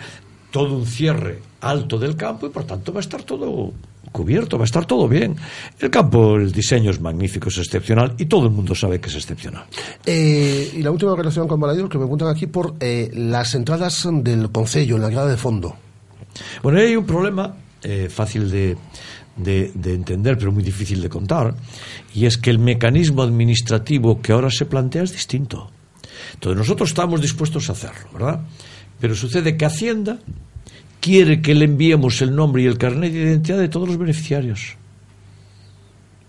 todo 0.50 0.76
un 0.76 0.86
cierre 0.86 1.40
alto 1.60 1.98
del 1.98 2.16
campo 2.16 2.46
y 2.46 2.50
por 2.50 2.64
tanto 2.64 2.92
va 2.92 2.98
a 2.98 3.02
estar 3.02 3.22
todo 3.22 3.72
cubierto, 4.12 4.56
va 4.56 4.64
a 4.64 4.66
estar 4.66 4.86
todo 4.86 5.08
bien. 5.08 5.36
El 5.78 5.90
campo, 5.90 6.36
el 6.36 6.50
diseño 6.50 6.90
es 6.90 7.00
magnífico, 7.00 7.48
es 7.48 7.58
excepcional 7.58 8.14
y 8.18 8.26
todo 8.26 8.46
el 8.46 8.52
mundo 8.52 8.74
sabe 8.74 9.00
que 9.00 9.08
es 9.08 9.14
excepcional. 9.14 9.64
Eh, 10.04 10.72
y 10.74 10.82
la 10.82 10.90
última 10.90 11.14
relación 11.14 11.46
con 11.46 11.60
Balaídos 11.60 11.90
que 11.90 11.98
me 11.98 12.04
preguntan 12.04 12.28
aquí 12.28 12.46
por 12.46 12.74
las 12.80 13.54
entradas 13.54 14.08
del 14.10 14.50
Concello 14.50 14.96
en 14.96 15.02
la 15.02 15.10
grada 15.10 15.30
de 15.30 15.36
fondo. 15.36 15.76
Bueno, 16.62 16.78
hay 16.80 16.96
un 16.96 17.06
problema 17.06 17.54
eh, 17.82 18.08
fácil 18.10 18.50
de, 18.50 18.76
de- 19.36 19.70
de 19.74 19.94
entender, 19.94 20.36
pero 20.38 20.52
muy 20.52 20.62
difícil 20.62 21.00
de 21.02 21.08
contar, 21.08 21.54
y 22.14 22.26
es 22.26 22.36
que 22.38 22.50
el 22.50 22.58
mecanismo 22.58 23.22
administrativo 23.22 24.20
que 24.20 24.32
ahora 24.32 24.50
se 24.50 24.64
plantea 24.66 25.02
es 25.02 25.12
distinto. 25.12 25.70
Entonces, 26.34 26.58
nosotros 26.58 26.88
estamos 26.90 27.20
dispuestos 27.20 27.68
a 27.68 27.72
hacerlo, 27.72 28.08
¿verdad? 28.12 28.40
Pero 29.00 29.14
sucede 29.14 29.56
que 29.56 29.64
Hacienda 29.66 30.18
quiere 31.00 31.40
que 31.40 31.54
le 31.54 31.66
enviemos 31.66 32.20
el 32.22 32.34
nombre 32.34 32.62
y 32.62 32.66
el 32.66 32.78
carnet 32.78 33.12
de 33.12 33.20
identidad 33.20 33.58
de 33.58 33.68
todos 33.68 33.86
los 33.88 33.98
beneficiarios. 33.98 34.74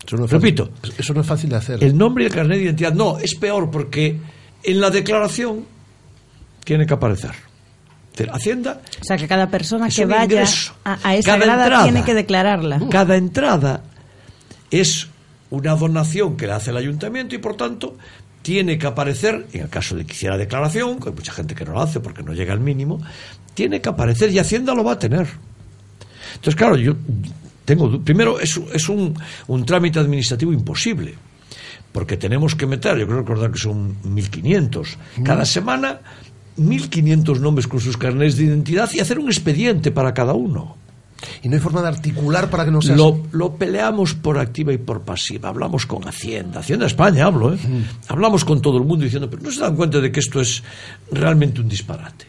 Eso 0.05 0.18
no 0.18 0.26
es 0.26 0.32
fácil- 0.32 0.41
Repito, 0.41 0.70
Eso 0.97 1.14
no 1.14 1.22
es 1.22 1.28
fácil 1.28 1.49
de 1.49 1.55
hacer. 1.55 1.84
el 1.84 1.97
nombre 1.97 2.24
y 2.24 2.28
el 2.28 2.34
carnet 2.34 2.58
de 2.60 2.64
identidad. 2.66 2.93
No, 2.93 3.18
es 3.18 3.36
peor 3.36 3.70
porque 3.72 4.18
en 4.64 4.80
la 4.82 4.89
declaración 4.89 5.66
tiene 6.64 6.86
que 6.86 6.93
aparecer. 6.93 7.32
Hacienda 8.32 8.82
O 9.01 9.03
sea, 9.03 9.18
que 9.18 9.28
cada 9.28 9.49
persona 9.49 9.89
que 9.89 10.05
vaya 10.05 10.24
ingreso. 10.24 10.74
a, 10.84 10.97
a 11.03 11.15
esa 11.15 11.32
Cada 11.32 11.45
grada 11.45 11.63
entrada. 11.65 11.84
tiene 11.84 12.03
que 12.03 12.13
declararla. 12.13 12.80
Cada 12.89 13.15
entrada 13.18 13.82
es 14.72 15.07
una 15.49 15.76
donación 15.76 16.36
que 16.38 16.47
le 16.47 16.53
hace 16.53 16.72
el 16.72 16.78
ayuntamiento 16.78 17.36
y 17.36 17.38
por 17.38 17.55
tanto 17.55 17.97
tiene 18.41 18.78
que 18.78 18.88
aparecer, 18.88 19.47
en 19.53 19.61
el 19.63 19.70
caso 19.70 19.95
de 19.95 20.05
que 20.05 20.13
hiciera 20.13 20.38
declaración, 20.38 20.99
que 20.99 21.09
hay 21.09 21.15
mucha 21.15 21.32
gente 21.34 21.53
que 21.55 21.65
no 21.65 21.74
lo 21.74 21.82
hace 21.82 21.99
porque 21.99 22.24
no 22.24 22.34
llega 22.34 22.53
al 22.53 22.59
mínimo, 22.59 23.01
tiene 23.53 23.82
que 23.82 23.89
aparecer 23.89 24.32
y 24.32 24.39
Hacienda 24.39 24.74
lo 24.74 24.84
va 24.84 24.93
a 24.93 24.99
tener. 24.99 25.28
Entonces, 26.36 26.55
claro, 26.55 26.76
yo 26.78 26.95
tengo. 27.65 27.99
Primero, 28.03 28.39
es, 28.39 28.59
es 28.74 28.88
un, 28.89 29.13
un 29.47 29.65
trámite 29.65 29.99
administrativo 29.99 30.53
imposible. 30.53 31.15
Porque 31.91 32.15
tenemos 32.18 32.53
que 32.53 32.68
meter, 32.68 32.97
yo 32.97 33.05
creo 33.07 33.20
recordar 33.20 33.51
que 33.51 33.57
son 33.57 33.95
1.500. 34.03 34.88
Cada 35.24 35.45
semana, 35.45 35.99
1.500 36.58 37.39
nombres 37.39 37.68
con 37.68 37.80
sus 37.80 37.97
carnets 37.97 38.38
de 38.38 38.45
identidad 38.45 38.89
y 38.93 38.99
hacer 38.99 39.20
un 39.20 39.28
expediente 39.28 39.91
para 39.91 40.14
cada 40.14 40.34
uno. 40.34 40.76
Y 41.41 41.49
no 41.49 41.55
hay 41.55 41.62
forma 41.62 41.82
de 41.82 41.88
articular 41.88 42.49
para 42.49 42.66
que 42.66 42.72
no 42.72 42.82
sea 42.82 42.95
Lo, 42.95 43.24
lo 43.32 43.55
peleamos 43.55 44.14
por 44.14 44.38
activa 44.38 44.72
y 44.74 44.78
por 44.78 45.01
pasiva. 45.01 45.49
Hablamos 45.49 45.86
con 45.86 46.08
Hacienda, 46.08 46.60
Hacienda 46.60 46.86
España 46.86 47.26
hablo, 47.26 47.53
¿eh? 47.53 47.58
Hablamos 48.08 48.45
con 48.45 48.62
todo 48.62 48.78
el 48.78 48.84
mundo 48.84 49.03
diciendo, 49.03 49.30
pero 49.30 49.41
no 49.41 49.51
se 49.51 49.60
dan 49.60 49.76
cuenta 49.76 49.99
de 49.99 50.12
que 50.12 50.20
esto 50.20 50.39
es 50.39 50.64
realmente 51.12 51.62
un 51.62 51.70
disparate. 51.70 52.26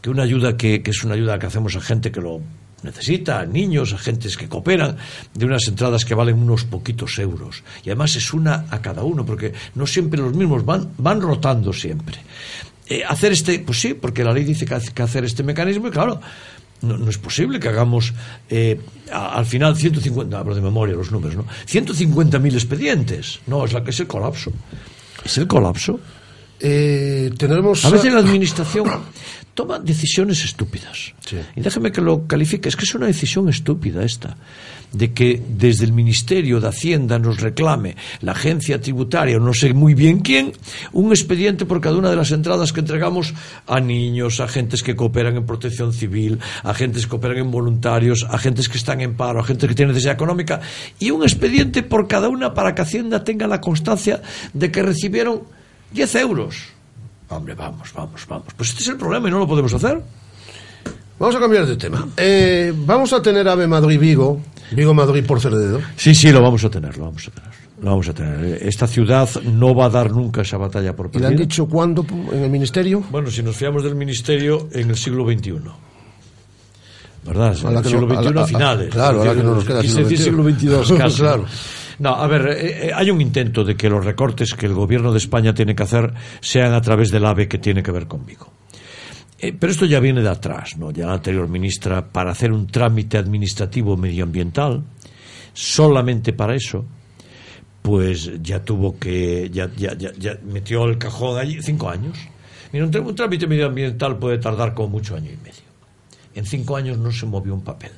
Que 0.00 0.10
una 0.10 0.22
ayuda 0.22 0.56
que, 0.56 0.82
que 0.82 0.90
es 0.92 1.04
una 1.04 1.14
ayuda 1.14 1.38
que 1.38 1.46
hacemos 1.46 1.76
a 1.76 1.80
gente 1.80 2.10
que 2.10 2.20
lo 2.20 2.40
necesita, 2.82 3.40
a 3.40 3.46
niños, 3.46 3.92
a 3.92 3.98
gentes 3.98 4.36
que 4.36 4.48
cooperan, 4.48 4.96
de 5.34 5.44
unas 5.44 5.66
entradas 5.68 6.04
que 6.04 6.14
valen 6.14 6.38
unos 6.38 6.64
poquitos 6.64 7.18
euros. 7.18 7.62
Y 7.84 7.90
además 7.90 8.16
es 8.16 8.32
una 8.32 8.66
a 8.70 8.80
cada 8.80 9.02
uno, 9.02 9.24
porque 9.26 9.52
no 9.74 9.86
siempre 9.86 10.20
los 10.20 10.34
mismos 10.34 10.64
van, 10.64 10.90
van 10.98 11.20
rotando 11.20 11.72
siempre. 11.72 12.18
Eh, 12.88 13.02
hacer 13.06 13.32
este, 13.32 13.58
pues 13.58 13.80
sí, 13.80 13.94
porque 13.94 14.22
la 14.22 14.32
ley 14.32 14.44
dice 14.44 14.64
que 14.64 14.78
que 14.94 15.02
hacer 15.02 15.24
este 15.24 15.42
mecanismo 15.42 15.88
y 15.88 15.90
claro, 15.90 16.20
no, 16.82 16.96
no 16.96 17.10
es 17.10 17.18
posible 17.18 17.58
que 17.58 17.68
hagamos 17.68 18.12
eh, 18.48 18.80
al 19.10 19.46
final 19.46 19.76
150, 19.76 20.38
hablo 20.38 20.54
de 20.54 20.60
memoria 20.60 20.94
los 20.94 21.10
números, 21.10 21.36
¿no? 21.36 21.46
150.000 21.66 22.52
expedientes. 22.54 23.40
No, 23.46 23.64
es 23.64 23.72
la 23.72 23.82
es 23.90 24.00
el 24.00 24.06
colapso. 24.06 24.52
Es 25.24 25.38
el 25.38 25.46
colapso. 25.46 25.98
Eh, 26.60 27.30
tendremos 27.36 27.84
A 27.84 27.90
veces 27.90 28.12
la 28.12 28.20
administración 28.20 28.90
toma 29.56 29.78
decisiones 29.78 30.44
estúpidas. 30.44 31.14
Y 31.56 31.60
déjeme 31.62 31.90
que 31.90 32.02
lo 32.02 32.26
califique, 32.26 32.68
es 32.68 32.76
que 32.76 32.84
es 32.84 32.94
una 32.94 33.06
decisión 33.06 33.48
estúpida 33.48 34.04
esta, 34.04 34.36
de 34.92 35.12
que 35.12 35.42
desde 35.48 35.86
el 35.86 35.92
Ministerio 35.92 36.60
de 36.60 36.68
Hacienda 36.68 37.18
nos 37.18 37.40
reclame 37.40 37.96
la 38.20 38.32
agencia 38.32 38.80
tributaria, 38.80 39.38
o 39.38 39.40
no 39.40 39.54
sé 39.54 39.72
muy 39.72 39.94
bien 39.94 40.20
quién, 40.20 40.52
un 40.92 41.10
expediente 41.10 41.64
por 41.64 41.80
cada 41.80 41.96
una 41.96 42.10
de 42.10 42.16
las 42.16 42.32
entradas 42.32 42.72
que 42.74 42.80
entregamos 42.80 43.32
a 43.66 43.80
niños, 43.80 44.40
a 44.40 44.44
agentes 44.44 44.82
que 44.82 44.94
cooperan 44.94 45.36
en 45.36 45.46
protección 45.46 45.94
civil, 45.94 46.38
a 46.62 46.70
agentes 46.70 47.04
que 47.04 47.10
cooperan 47.10 47.38
en 47.38 47.50
voluntarios, 47.50 48.24
a 48.24 48.34
agentes 48.34 48.68
que 48.68 48.76
están 48.76 49.00
en 49.00 49.16
paro, 49.16 49.40
a 49.40 49.42
agentes 49.42 49.70
que 49.70 49.74
tienen 49.74 49.94
necesidad 49.94 50.14
económica, 50.14 50.60
y 50.98 51.10
un 51.10 51.22
expediente 51.22 51.82
por 51.82 52.06
cada 52.06 52.28
una 52.28 52.52
para 52.52 52.74
que 52.74 52.82
Hacienda 52.82 53.24
tenga 53.24 53.46
la 53.46 53.60
constancia 53.60 54.20
de 54.52 54.70
que 54.70 54.82
recibieron 54.82 55.56
10 55.92 56.14
euros. 56.16 56.56
Hombre, 57.28 57.54
vamos, 57.54 57.92
vamos, 57.94 58.24
vamos. 58.28 58.46
Pues 58.56 58.70
este 58.70 58.82
es 58.82 58.88
el 58.88 58.96
problema 58.96 59.28
y 59.28 59.30
no 59.32 59.38
lo 59.38 59.46
podemos 59.48 59.72
hacer. 59.74 60.00
Vamos 61.18 61.34
a 61.34 61.40
cambiar 61.40 61.66
de 61.66 61.76
tema. 61.76 62.06
Eh, 62.16 62.72
vamos 62.76 63.12
a 63.12 63.22
tener 63.22 63.48
Ave 63.48 63.66
Madrid-Vigo, 63.66 64.40
Vigo-Madrid 64.72 65.24
por 65.24 65.40
Cerdedo. 65.40 65.80
Sí, 65.96 66.14
sí, 66.14 66.30
lo 66.30 66.42
vamos 66.42 66.62
a 66.64 66.68
tener, 66.70 66.96
lo 66.98 67.06
vamos 67.06 67.26
a 67.26 67.30
tener. 67.30 67.50
Lo 67.82 67.90
vamos 67.90 68.08
a 68.08 68.14
tener. 68.14 68.62
Esta 68.66 68.86
ciudad 68.86 69.28
no 69.42 69.74
va 69.74 69.86
a 69.86 69.90
dar 69.90 70.10
nunca 70.10 70.42
esa 70.42 70.56
batalla 70.56 70.94
por 70.94 71.06
¿Y 71.06 71.08
le 71.08 71.12
perdida. 71.12 71.28
han 71.28 71.36
dicho 71.36 71.66
cuándo 71.66 72.06
en 72.32 72.42
el 72.44 72.50
ministerio? 72.50 73.02
Bueno, 73.10 73.30
si 73.30 73.42
nos 73.42 73.56
fiamos 73.56 73.82
del 73.82 73.94
ministerio, 73.94 74.68
en 74.72 74.90
el 74.90 74.96
siglo 74.96 75.24
XXI. 75.26 75.54
¿Verdad? 77.24 77.56
A 77.64 77.70
la 77.70 77.78
el 77.78 77.82
que 77.82 77.88
siglo 77.90 78.06
no- 78.06 78.14
a 78.18 78.22
XXI 78.22 78.34
la- 78.34 78.40
a, 78.40 78.44
a- 78.44 78.46
finales. 78.46 78.90
claro, 78.90 79.18
ahora 79.18 79.34
que 79.34 79.42
no 79.42 79.54
nos 79.56 79.64
queda 79.64 79.82
siglo 79.82 80.02
decir 80.08 80.18
siglo 80.18 80.44
XXI. 80.44 80.68
XXII. 80.84 81.16
Claro. 81.16 81.44
No, 81.98 82.10
a 82.10 82.26
ver, 82.26 82.46
eh, 82.48 82.88
eh, 82.88 82.92
hay 82.94 83.10
un 83.10 83.20
intento 83.20 83.64
de 83.64 83.76
que 83.76 83.88
los 83.88 84.04
recortes 84.04 84.54
que 84.54 84.66
el 84.66 84.74
gobierno 84.74 85.12
de 85.12 85.18
España 85.18 85.54
tiene 85.54 85.74
que 85.74 85.82
hacer 85.82 86.12
sean 86.40 86.74
a 86.74 86.80
través 86.80 87.10
del 87.10 87.24
AVE 87.24 87.48
que 87.48 87.58
tiene 87.58 87.82
que 87.82 87.90
ver 87.90 88.06
con 88.06 88.26
Vigo. 88.26 88.52
Eh, 89.38 89.54
pero 89.58 89.70
esto 89.70 89.86
ya 89.86 90.00
viene 90.00 90.22
de 90.22 90.28
atrás, 90.28 90.76
¿no? 90.76 90.90
Ya 90.90 91.06
la 91.06 91.14
anterior 91.14 91.48
ministra, 91.48 92.06
para 92.06 92.32
hacer 92.32 92.52
un 92.52 92.66
trámite 92.66 93.18
administrativo 93.18 93.96
medioambiental, 93.96 94.82
solamente 95.52 96.32
para 96.32 96.54
eso, 96.54 96.84
pues 97.82 98.30
ya 98.42 98.62
tuvo 98.62 98.98
que, 98.98 99.50
ya, 99.50 99.70
ya, 99.76 99.92
metió 100.44 100.84
el 100.84 100.98
cajón 100.98 101.38
allí 101.38 101.62
cinco 101.62 101.88
años. 101.88 102.18
Mira, 102.72 102.84
un 102.84 103.14
trámite 103.14 103.46
medioambiental 103.46 104.18
puede 104.18 104.38
tardar 104.38 104.74
como 104.74 104.88
mucho 104.88 105.16
año 105.16 105.30
y 105.30 105.36
medio. 105.36 105.66
En 106.34 106.44
cinco 106.44 106.76
años 106.76 106.98
no 106.98 107.10
se 107.10 107.24
movió 107.26 107.54
un 107.54 107.62
papel. 107.62 107.92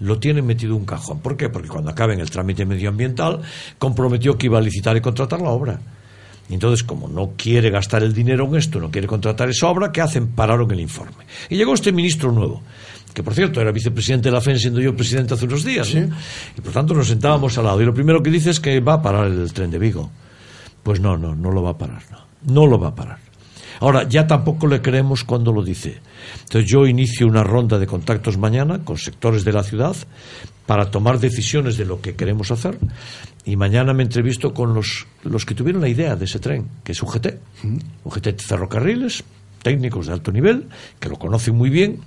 Lo 0.00 0.18
tienen 0.18 0.46
metido 0.46 0.74
en 0.74 0.80
un 0.80 0.86
cajón. 0.86 1.20
¿Por 1.20 1.36
qué? 1.36 1.48
Porque 1.48 1.68
cuando 1.68 1.90
acaben 1.90 2.20
el 2.20 2.30
trámite 2.30 2.64
medioambiental, 2.64 3.40
comprometió 3.78 4.36
que 4.36 4.46
iba 4.46 4.58
a 4.58 4.62
licitar 4.62 4.96
y 4.96 5.00
contratar 5.00 5.40
la 5.40 5.50
obra. 5.50 5.80
Entonces, 6.48 6.82
como 6.82 7.06
no 7.06 7.34
quiere 7.36 7.70
gastar 7.70 8.02
el 8.02 8.12
dinero 8.12 8.44
en 8.46 8.56
esto, 8.56 8.80
no 8.80 8.90
quiere 8.90 9.06
contratar 9.06 9.48
esa 9.48 9.68
obra, 9.68 9.92
¿qué 9.92 10.00
hacen? 10.00 10.28
Pararon 10.28 10.70
el 10.72 10.80
informe. 10.80 11.24
Y 11.48 11.56
llegó 11.56 11.74
este 11.74 11.92
ministro 11.92 12.32
nuevo, 12.32 12.60
que 13.14 13.22
por 13.22 13.34
cierto 13.34 13.60
era 13.60 13.70
vicepresidente 13.70 14.30
de 14.30 14.32
la 14.32 14.40
FEN, 14.40 14.58
siendo 14.58 14.80
yo 14.80 14.96
presidente 14.96 15.34
hace 15.34 15.44
unos 15.44 15.64
días. 15.64 15.94
¿no? 15.94 16.08
Y 16.58 16.60
por 16.60 16.72
tanto 16.72 16.92
nos 16.92 17.06
sentábamos 17.06 17.56
al 17.56 17.64
lado. 17.64 17.80
Y 17.80 17.84
lo 17.84 17.94
primero 17.94 18.20
que 18.20 18.30
dice 18.30 18.50
es 18.50 18.58
que 18.58 18.80
va 18.80 18.94
a 18.94 19.02
parar 19.02 19.26
el 19.26 19.52
tren 19.52 19.70
de 19.70 19.78
Vigo. 19.78 20.10
Pues 20.82 20.98
no, 20.98 21.16
no, 21.16 21.36
no 21.36 21.52
lo 21.52 21.62
va 21.62 21.70
a 21.70 21.78
parar. 21.78 22.02
No, 22.10 22.18
no 22.52 22.66
lo 22.66 22.80
va 22.80 22.88
a 22.88 22.94
parar. 22.96 23.18
Ahora, 23.80 24.06
ya 24.08 24.26
tampoco 24.26 24.66
le 24.66 24.80
creemos 24.80 25.24
cuando 25.24 25.52
lo 25.52 25.64
dice. 25.64 25.98
Entonces 26.42 26.70
yo 26.70 26.86
inicio 26.86 27.26
una 27.26 27.42
ronda 27.42 27.78
de 27.78 27.86
contactos 27.86 28.38
mañana 28.38 28.84
con 28.84 28.98
sectores 28.98 29.44
de 29.44 29.52
la 29.52 29.62
ciudad 29.62 29.96
para 30.66 30.90
tomar 30.90 31.18
decisiones 31.18 31.76
de 31.76 31.86
lo 31.86 32.00
que 32.00 32.14
queremos 32.14 32.50
hacer 32.50 32.78
y 33.44 33.56
mañana 33.56 33.92
me 33.92 34.02
entrevisto 34.02 34.52
con 34.52 34.74
los, 34.74 35.06
los 35.24 35.44
que 35.44 35.54
tuvieron 35.54 35.80
la 35.80 35.88
idea 35.88 36.14
de 36.14 36.26
ese 36.26 36.38
tren, 36.38 36.68
que 36.84 36.92
es 36.92 37.02
UGT, 37.02 37.26
UGT 38.04 38.40
Ferrocarriles, 38.40 39.24
técnicos 39.62 40.06
de 40.06 40.12
alto 40.12 40.30
nivel, 40.30 40.66
que 40.98 41.08
lo 41.08 41.16
conocen 41.16 41.54
muy 41.54 41.70
bien, 41.70 42.00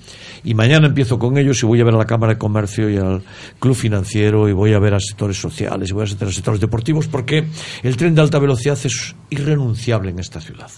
y 0.43 0.53
mañana 0.53 0.87
empiezo 0.87 1.19
con 1.19 1.37
ellos 1.37 1.61
y 1.63 1.65
voy 1.65 1.81
a 1.81 1.83
ver 1.83 1.95
a 1.95 1.97
la 1.97 2.05
Cámara 2.05 2.33
de 2.33 2.39
Comercio 2.39 2.89
y 2.89 2.97
al 2.97 3.23
Club 3.59 3.75
Financiero 3.75 4.47
y 4.47 4.53
voy 4.53 4.73
a 4.73 4.79
ver 4.79 4.93
a 4.93 4.99
sectores 4.99 5.39
sociales 5.39 5.89
y 5.89 5.93
voy 5.93 6.03
a 6.03 6.15
ver 6.15 6.29
a 6.29 6.31
sectores 6.31 6.59
deportivos, 6.59 7.07
porque 7.07 7.45
el 7.81 7.97
tren 7.97 8.15
de 8.15 8.21
alta 8.21 8.39
velocidad 8.39 8.77
es 8.83 9.15
irrenunciable 9.29 10.11
en 10.11 10.19
esta 10.19 10.39
ciudad. 10.39 10.71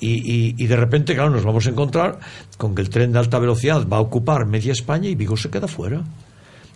Y, 0.00 0.08
y, 0.08 0.54
y, 0.58 0.66
de 0.66 0.76
repente, 0.76 1.14
claro, 1.14 1.30
nos 1.30 1.44
vamos 1.44 1.66
a 1.66 1.70
encontrar 1.70 2.20
con 2.58 2.74
que 2.74 2.82
el 2.82 2.90
tren 2.90 3.12
de 3.12 3.18
alta 3.18 3.38
velocidad 3.38 3.86
va 3.88 3.96
a 3.96 4.00
ocupar 4.00 4.46
media 4.46 4.72
España 4.72 5.08
y 5.08 5.14
Vigo 5.14 5.36
se 5.36 5.48
queda 5.48 5.68
fuera. 5.68 6.02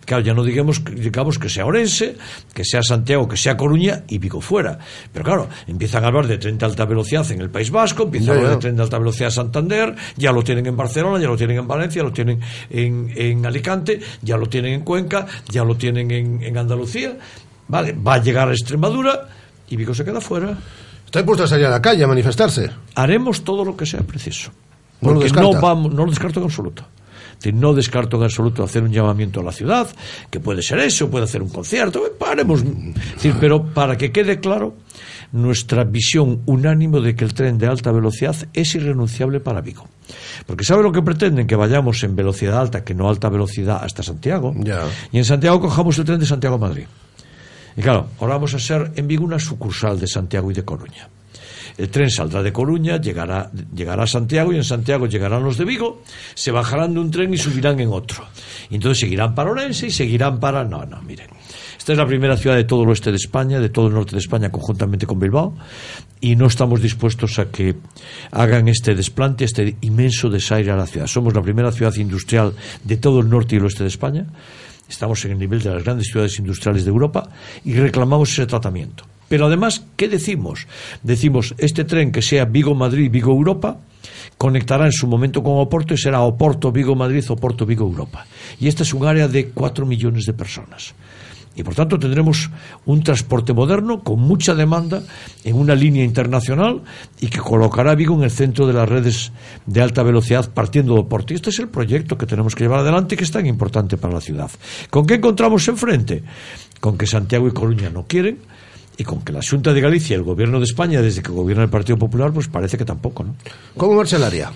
Claro, 0.05 0.23
ya 0.23 0.33
no 0.33 0.43
digamos, 0.43 0.83
digamos 0.83 1.37
que 1.37 1.47
sea 1.47 1.65
Orense, 1.65 2.17
que 2.53 2.65
sea 2.65 2.81
Santiago, 2.81 3.27
que 3.27 3.37
sea 3.37 3.55
Coruña 3.55 4.03
y 4.07 4.17
Vigo 4.17 4.41
fuera. 4.41 4.79
Pero 5.13 5.23
claro, 5.23 5.49
empiezan 5.67 6.03
a 6.03 6.07
hablar 6.07 6.27
de 6.27 6.37
tren 6.37 6.57
de 6.57 6.65
alta 6.65 6.85
velocidad 6.85 7.29
en 7.31 7.41
el 7.41 7.49
País 7.49 7.69
Vasco, 7.69 8.03
empiezan 8.03 8.35
a 8.35 8.37
hablar 8.39 8.53
de 8.53 8.57
tren 8.57 8.75
de 8.75 8.81
alta 8.81 8.97
velocidad 8.97 9.27
en 9.27 9.33
Santander, 9.33 9.95
ya 10.17 10.31
lo 10.31 10.43
tienen 10.43 10.65
en 10.65 10.75
Barcelona, 10.75 11.19
ya 11.21 11.27
lo 11.27 11.37
tienen 11.37 11.57
en 11.57 11.67
Valencia, 11.67 12.01
ya 12.01 12.07
lo 12.07 12.13
tienen 12.13 12.39
en, 12.69 13.13
en 13.15 13.45
Alicante, 13.45 13.99
ya 14.21 14.37
lo 14.37 14.47
tienen 14.47 14.73
en 14.73 14.81
Cuenca, 14.81 15.27
ya 15.49 15.63
lo 15.63 15.75
tienen 15.75 16.09
en, 16.09 16.41
en 16.41 16.57
Andalucía. 16.57 17.15
Vale, 17.67 17.93
va 17.93 18.15
a 18.15 18.21
llegar 18.21 18.49
a 18.49 18.51
Extremadura 18.51 19.29
y 19.71 19.75
Vigo 19.77 19.93
se 19.93 20.05
queda 20.05 20.21
fuera. 20.21 20.57
¿Está 21.05 21.19
dispuesto 21.19 21.45
a 21.45 21.47
salir 21.47 21.65
a 21.65 21.69
la 21.69 21.81
calle 21.81 22.03
a 22.03 22.07
manifestarse? 22.07 22.69
Haremos 22.95 23.43
todo 23.43 23.65
lo 23.65 23.75
que 23.75 23.85
sea 23.85 24.01
preciso. 24.01 24.51
¿No 25.01 25.13
lo 25.13 25.19
Porque 25.19 25.33
no, 25.41 25.59
vamos, 25.59 25.93
no 25.93 26.05
lo 26.05 26.11
descarto 26.11 26.39
en 26.39 26.45
absoluto. 26.45 26.85
No 27.53 27.73
descarto 27.73 28.17
en 28.17 28.23
absoluto 28.23 28.63
hacer 28.63 28.83
un 28.83 28.91
llamamiento 28.91 29.39
a 29.39 29.43
la 29.43 29.51
ciudad, 29.51 29.87
que 30.29 30.39
puede 30.39 30.61
ser 30.61 30.77
eso, 30.79 31.09
puede 31.09 31.23
hacer 31.23 31.41
un 31.41 31.49
concierto, 31.49 32.03
decir, 33.15 33.35
pero 33.39 33.65
para 33.65 33.97
que 33.97 34.11
quede 34.11 34.39
claro 34.39 34.75
nuestra 35.31 35.83
visión 35.83 36.41
unánime 36.45 36.99
de 36.99 37.15
que 37.15 37.25
el 37.25 37.33
tren 37.33 37.57
de 37.57 37.65
alta 37.65 37.91
velocidad 37.91 38.35
es 38.53 38.75
irrenunciable 38.75 39.39
para 39.39 39.61
Vigo. 39.61 39.87
Porque 40.45 40.63
¿sabe 40.63 40.83
lo 40.83 40.91
que 40.91 41.01
pretenden? 41.01 41.47
Que 41.47 41.55
vayamos 41.55 42.03
en 42.03 42.15
velocidad 42.15 42.59
alta, 42.59 42.83
que 42.83 42.93
no 42.93 43.09
alta 43.09 43.29
velocidad, 43.29 43.83
hasta 43.83 44.03
Santiago. 44.03 44.53
Y 45.11 45.17
en 45.17 45.25
Santiago 45.25 45.59
cojamos 45.61 45.97
el 45.97 46.05
tren 46.05 46.19
de 46.19 46.25
Santiago 46.25 46.55
a 46.55 46.59
Madrid. 46.59 46.85
Y 47.75 47.81
claro, 47.81 48.07
ahora 48.19 48.35
vamos 48.35 48.53
a 48.53 48.59
ser 48.59 48.91
en 48.95 49.07
Vigo 49.07 49.23
una 49.23 49.39
sucursal 49.39 49.99
de 49.99 50.07
Santiago 50.07 50.51
y 50.51 50.53
de 50.53 50.63
Coruña. 50.63 51.07
El 51.77 51.89
tren 51.89 52.09
saldrá 52.09 52.43
de 52.43 52.51
Coruña, 52.51 52.99
llegará, 52.99 53.49
llegará 53.73 54.03
a 54.03 54.07
Santiago 54.07 54.51
y 54.51 54.57
en 54.57 54.63
Santiago 54.63 55.07
llegarán 55.07 55.43
los 55.43 55.57
de 55.57 55.65
Vigo, 55.65 56.03
se 56.33 56.51
bajarán 56.51 56.93
de 56.93 56.99
un 56.99 57.11
tren 57.11 57.33
y 57.33 57.37
subirán 57.37 57.79
en 57.79 57.89
otro. 57.89 58.25
Y 58.69 58.75
entonces 58.75 58.99
seguirán 58.99 59.33
para 59.33 59.51
Orense 59.51 59.87
y 59.87 59.91
seguirán 59.91 60.39
para... 60.39 60.63
No, 60.63 60.85
no, 60.85 61.01
miren. 61.01 61.27
Esta 61.81 61.93
es 61.93 61.97
la 61.97 62.05
primera 62.05 62.37
ciudad 62.37 62.55
de 62.55 62.65
todo 62.65 62.83
el 62.83 62.89
oeste 62.89 63.09
de 63.09 63.17
España, 63.17 63.59
de 63.59 63.69
todo 63.69 63.87
el 63.87 63.93
norte 63.95 64.11
de 64.11 64.19
España, 64.19 64.51
conjuntamente 64.51 65.07
con 65.07 65.17
Bilbao, 65.17 65.55
y 66.19 66.35
no 66.35 66.45
estamos 66.45 66.79
dispuestos 66.79 67.39
a 67.39 67.49
que 67.49 67.75
hagan 68.29 68.67
este 68.67 68.93
desplante, 68.93 69.45
este 69.45 69.77
inmenso 69.81 70.29
desaire 70.29 70.69
a 70.69 70.75
la 70.75 70.85
ciudad. 70.85 71.07
Somos 71.07 71.33
la 71.33 71.41
primera 71.41 71.71
ciudad 71.71 71.95
industrial 71.95 72.53
de 72.83 72.97
todo 72.97 73.21
el 73.21 73.29
norte 73.29 73.55
y 73.55 73.57
el 73.57 73.63
oeste 73.63 73.81
de 73.81 73.89
España, 73.89 74.27
estamos 74.91 75.23
en 75.25 75.31
el 75.31 75.39
nivel 75.39 75.61
de 75.61 75.71
las 75.73 75.83
grandes 75.83 76.07
ciudades 76.07 76.37
industriales 76.37 76.83
de 76.85 76.91
Europa 76.91 77.29
y 77.65 77.73
reclamamos 77.73 78.31
ese 78.31 78.45
tratamiento. 78.45 79.05
Pero 79.27 79.45
además, 79.45 79.85
¿qué 79.95 80.09
decimos? 80.09 80.67
Decimos, 81.03 81.55
este 81.57 81.85
tren 81.85 82.11
que 82.11 82.21
sea 82.21 82.45
Vigo-Madrid, 82.45 83.09
Vigo-Europa, 83.09 83.79
conectará 84.37 84.85
en 84.85 84.91
su 84.91 85.07
momento 85.07 85.41
con 85.41 85.57
Oporto 85.57 85.93
y 85.93 85.97
será 85.97 86.21
Oporto, 86.21 86.71
Vigo-Madrid, 86.71 87.23
Oporto, 87.29 87.65
Vigo-Europa. 87.65 88.25
Y 88.59 88.67
esta 88.67 88.83
es 88.83 88.93
un 88.93 89.07
área 89.07 89.27
de 89.27 89.49
cuatro 89.49 89.85
millones 89.85 90.25
de 90.25 90.33
personas. 90.33 90.93
Y 91.55 91.63
por 91.63 91.75
tanto 91.75 91.99
tendremos 91.99 92.49
un 92.85 93.03
transporte 93.03 93.53
moderno 93.53 94.03
con 94.03 94.19
mucha 94.19 94.55
demanda 94.55 95.03
en 95.43 95.55
una 95.55 95.75
línea 95.75 96.03
internacional 96.03 96.81
y 97.19 97.27
que 97.27 97.39
colocará 97.39 97.91
a 97.91 97.95
Vigo 97.95 98.15
en 98.15 98.23
el 98.23 98.31
centro 98.31 98.67
de 98.67 98.73
las 98.73 98.87
redes 98.87 99.31
de 99.65 99.81
alta 99.81 100.01
velocidad 100.01 100.49
partiendo 100.53 100.93
de 100.93 101.01
Oporto. 101.01 101.33
Y 101.33 101.35
este 101.35 101.49
es 101.49 101.59
el 101.59 101.67
proyecto 101.67 102.17
que 102.17 102.25
tenemos 102.25 102.55
que 102.55 102.63
llevar 102.63 102.79
adelante 102.79 103.15
y 103.15 103.17
que 103.17 103.25
es 103.25 103.31
tan 103.31 103.45
importante 103.45 103.97
para 103.97 104.13
la 104.13 104.21
ciudad. 104.21 104.49
¿Con 104.89 105.05
qué 105.05 105.15
encontramos 105.15 105.67
enfrente? 105.67 106.23
Con 106.79 106.97
que 106.97 107.05
Santiago 107.05 107.47
y 107.47 107.51
Coruña 107.51 107.89
no 107.89 108.05
quieren 108.07 108.39
y 108.97 109.03
con 109.03 109.21
que 109.21 109.33
la 109.33 109.41
Junta 109.41 109.73
de 109.73 109.81
Galicia 109.81 110.15
y 110.15 110.17
el 110.17 110.23
Gobierno 110.23 110.59
de 110.59 110.65
España, 110.65 111.01
desde 111.01 111.21
que 111.21 111.31
gobierna 111.31 111.63
el 111.63 111.69
Partido 111.69 111.97
Popular, 111.97 112.31
pues 112.31 112.47
parece 112.47 112.77
que 112.77 112.85
tampoco, 112.85 113.23
¿no? 113.23 113.35
¿Cómo 113.75 113.95
marcha 113.95 114.17
el 114.17 114.23
área 114.23 114.51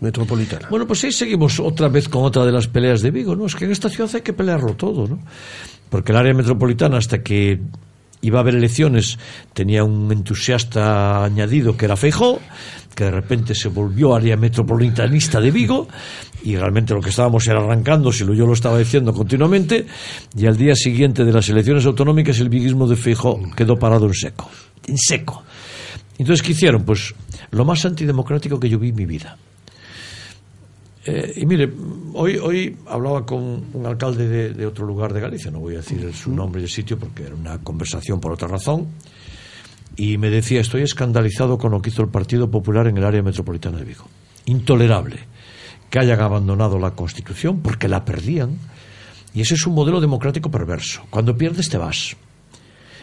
metropolitana? 0.00 0.68
Bueno, 0.70 0.86
pues 0.86 1.02
ahí 1.04 1.12
seguimos 1.12 1.58
otra 1.58 1.88
vez 1.88 2.08
con 2.08 2.24
otra 2.24 2.44
de 2.44 2.52
las 2.52 2.68
peleas 2.68 3.00
de 3.00 3.10
Vigo, 3.10 3.34
¿no? 3.34 3.46
Es 3.46 3.54
que 3.54 3.64
en 3.64 3.72
esta 3.72 3.88
ciudad 3.88 4.10
hay 4.14 4.22
que 4.22 4.32
pelearlo 4.32 4.74
todo, 4.74 5.06
¿no? 5.06 5.18
Porque 5.90 6.12
el 6.12 6.18
área 6.18 6.34
metropolitana, 6.34 6.98
hasta 6.98 7.22
que 7.22 7.60
iba 8.20 8.38
a 8.38 8.42
haber 8.42 8.56
elecciones, 8.56 9.18
tenía 9.52 9.84
un 9.84 10.10
entusiasta 10.10 11.24
añadido 11.24 11.76
que 11.76 11.84
era 11.84 11.96
Feijó, 11.96 12.40
que 12.94 13.04
de 13.04 13.10
repente 13.10 13.54
se 13.54 13.68
volvió 13.68 14.14
área 14.14 14.36
metropolitanista 14.36 15.40
de 15.40 15.50
Vigo, 15.50 15.88
y 16.42 16.56
realmente 16.56 16.94
lo 16.94 17.00
que 17.00 17.10
estábamos 17.10 17.46
era 17.46 17.60
arrancando, 17.60 18.12
si 18.12 18.24
lo 18.24 18.34
yo 18.34 18.46
lo 18.46 18.54
estaba 18.54 18.78
diciendo 18.78 19.12
continuamente, 19.12 19.86
y 20.36 20.46
al 20.46 20.56
día 20.56 20.74
siguiente 20.74 21.24
de 21.24 21.32
las 21.32 21.48
elecciones 21.48 21.86
autonómicas 21.86 22.40
el 22.40 22.48
viguismo 22.48 22.86
de 22.88 22.96
Feijó 22.96 23.40
quedó 23.56 23.78
parado 23.78 24.06
en 24.06 24.14
seco, 24.14 24.50
en 24.86 24.98
seco. 24.98 25.44
Entonces, 26.18 26.44
¿qué 26.44 26.52
hicieron? 26.52 26.84
Pues 26.84 27.14
lo 27.52 27.64
más 27.64 27.84
antidemocrático 27.84 28.58
que 28.58 28.68
yo 28.68 28.78
vi 28.80 28.88
en 28.88 28.96
mi 28.96 29.06
vida. 29.06 29.36
Eh, 31.10 31.32
y 31.36 31.46
mire, 31.46 31.72
hoy, 32.12 32.36
hoy 32.36 32.76
hablaba 32.86 33.24
con 33.24 33.64
un 33.72 33.86
alcalde 33.86 34.28
de, 34.28 34.52
de, 34.52 34.66
otro 34.66 34.84
lugar 34.84 35.14
de 35.14 35.20
Galicia, 35.20 35.50
no 35.50 35.58
voy 35.58 35.72
a 35.72 35.78
decir 35.78 36.12
su 36.12 36.30
nombre 36.30 36.60
y 36.60 36.64
el 36.64 36.70
sitio 36.70 36.98
porque 36.98 37.22
era 37.22 37.34
una 37.34 37.56
conversación 37.62 38.20
por 38.20 38.30
otra 38.30 38.46
razón, 38.46 38.88
y 39.96 40.18
me 40.18 40.28
decía, 40.28 40.60
estoy 40.60 40.82
escandalizado 40.82 41.56
con 41.56 41.70
lo 41.70 41.80
que 41.80 41.88
hizo 41.88 42.02
el 42.02 42.10
Partido 42.10 42.50
Popular 42.50 42.88
en 42.88 42.98
el 42.98 43.06
área 43.06 43.22
metropolitana 43.22 43.78
de 43.78 43.84
Vigo. 43.84 44.04
Intolerable 44.44 45.20
que 45.88 45.98
hayan 45.98 46.20
abandonado 46.20 46.78
la 46.78 46.90
Constitución 46.90 47.62
porque 47.62 47.88
la 47.88 48.04
perdían, 48.04 48.58
y 49.32 49.40
ese 49.40 49.54
es 49.54 49.66
un 49.66 49.72
modelo 49.72 50.02
democrático 50.02 50.50
perverso. 50.50 51.00
Cuando 51.08 51.38
pierdes 51.38 51.70
te 51.70 51.78
vas. 51.78 52.18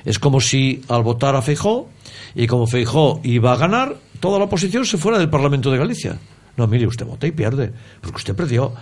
Es 0.05 0.19
como 0.19 0.41
si 0.41 0.83
al 0.89 1.01
votar 1.01 1.35
a 1.35 1.41
Feijó, 1.41 1.89
y 2.35 2.45
como 2.45 2.67
Feijó 2.67 3.19
iba 3.23 3.51
a 3.51 3.57
ganar, 3.57 3.97
toda 4.19 4.37
la 4.37 4.45
oposición 4.45 4.85
se 4.85 4.99
fuera 4.99 5.17
del 5.17 5.31
Parlamento 5.31 5.71
de 5.71 5.79
Galicia. 5.79 6.19
No, 6.57 6.67
mire, 6.67 6.87
usted 6.87 7.05
vota 7.05 7.27
y 7.27 7.31
pierde, 7.31 7.71
porque 8.01 8.17
usted 8.17 8.35
perdió. 8.35 8.73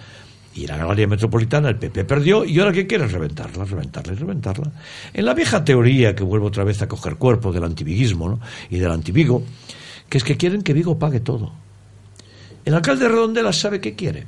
Y 0.55 0.67
la 0.67 0.75
área 0.75 1.07
metropolitana, 1.07 1.69
el 1.69 1.77
PP 1.77 2.05
perdió, 2.05 2.45
y 2.45 2.59
ahora 2.59 2.71
¿qué 2.71 2.85
quieren? 2.85 3.09
Reventarla, 3.09 3.65
reventarla 3.65 4.13
y 4.13 4.15
reventarla. 4.15 4.71
En 5.11 5.25
la 5.25 5.33
vieja 5.33 5.65
teoría, 5.65 6.13
que 6.13 6.23
vuelvo 6.23 6.47
otra 6.47 6.63
vez 6.63 6.81
a 6.83 6.87
coger 6.87 7.15
cuerpo 7.15 7.51
del 7.51 7.63
antiviguismo 7.63 8.29
¿no? 8.29 8.39
y 8.69 8.77
del 8.77 8.91
antivigo, 8.91 9.43
que 10.09 10.19
es 10.19 10.23
que 10.23 10.37
quieren 10.37 10.61
que 10.61 10.73
Vigo 10.73 10.99
pague 10.99 11.21
todo. 11.21 11.53
El 12.65 12.75
alcalde 12.75 13.05
de 13.05 13.09
Redondela 13.09 13.51
sabe 13.51 13.81
qué 13.81 13.95
quiere. 13.95 14.27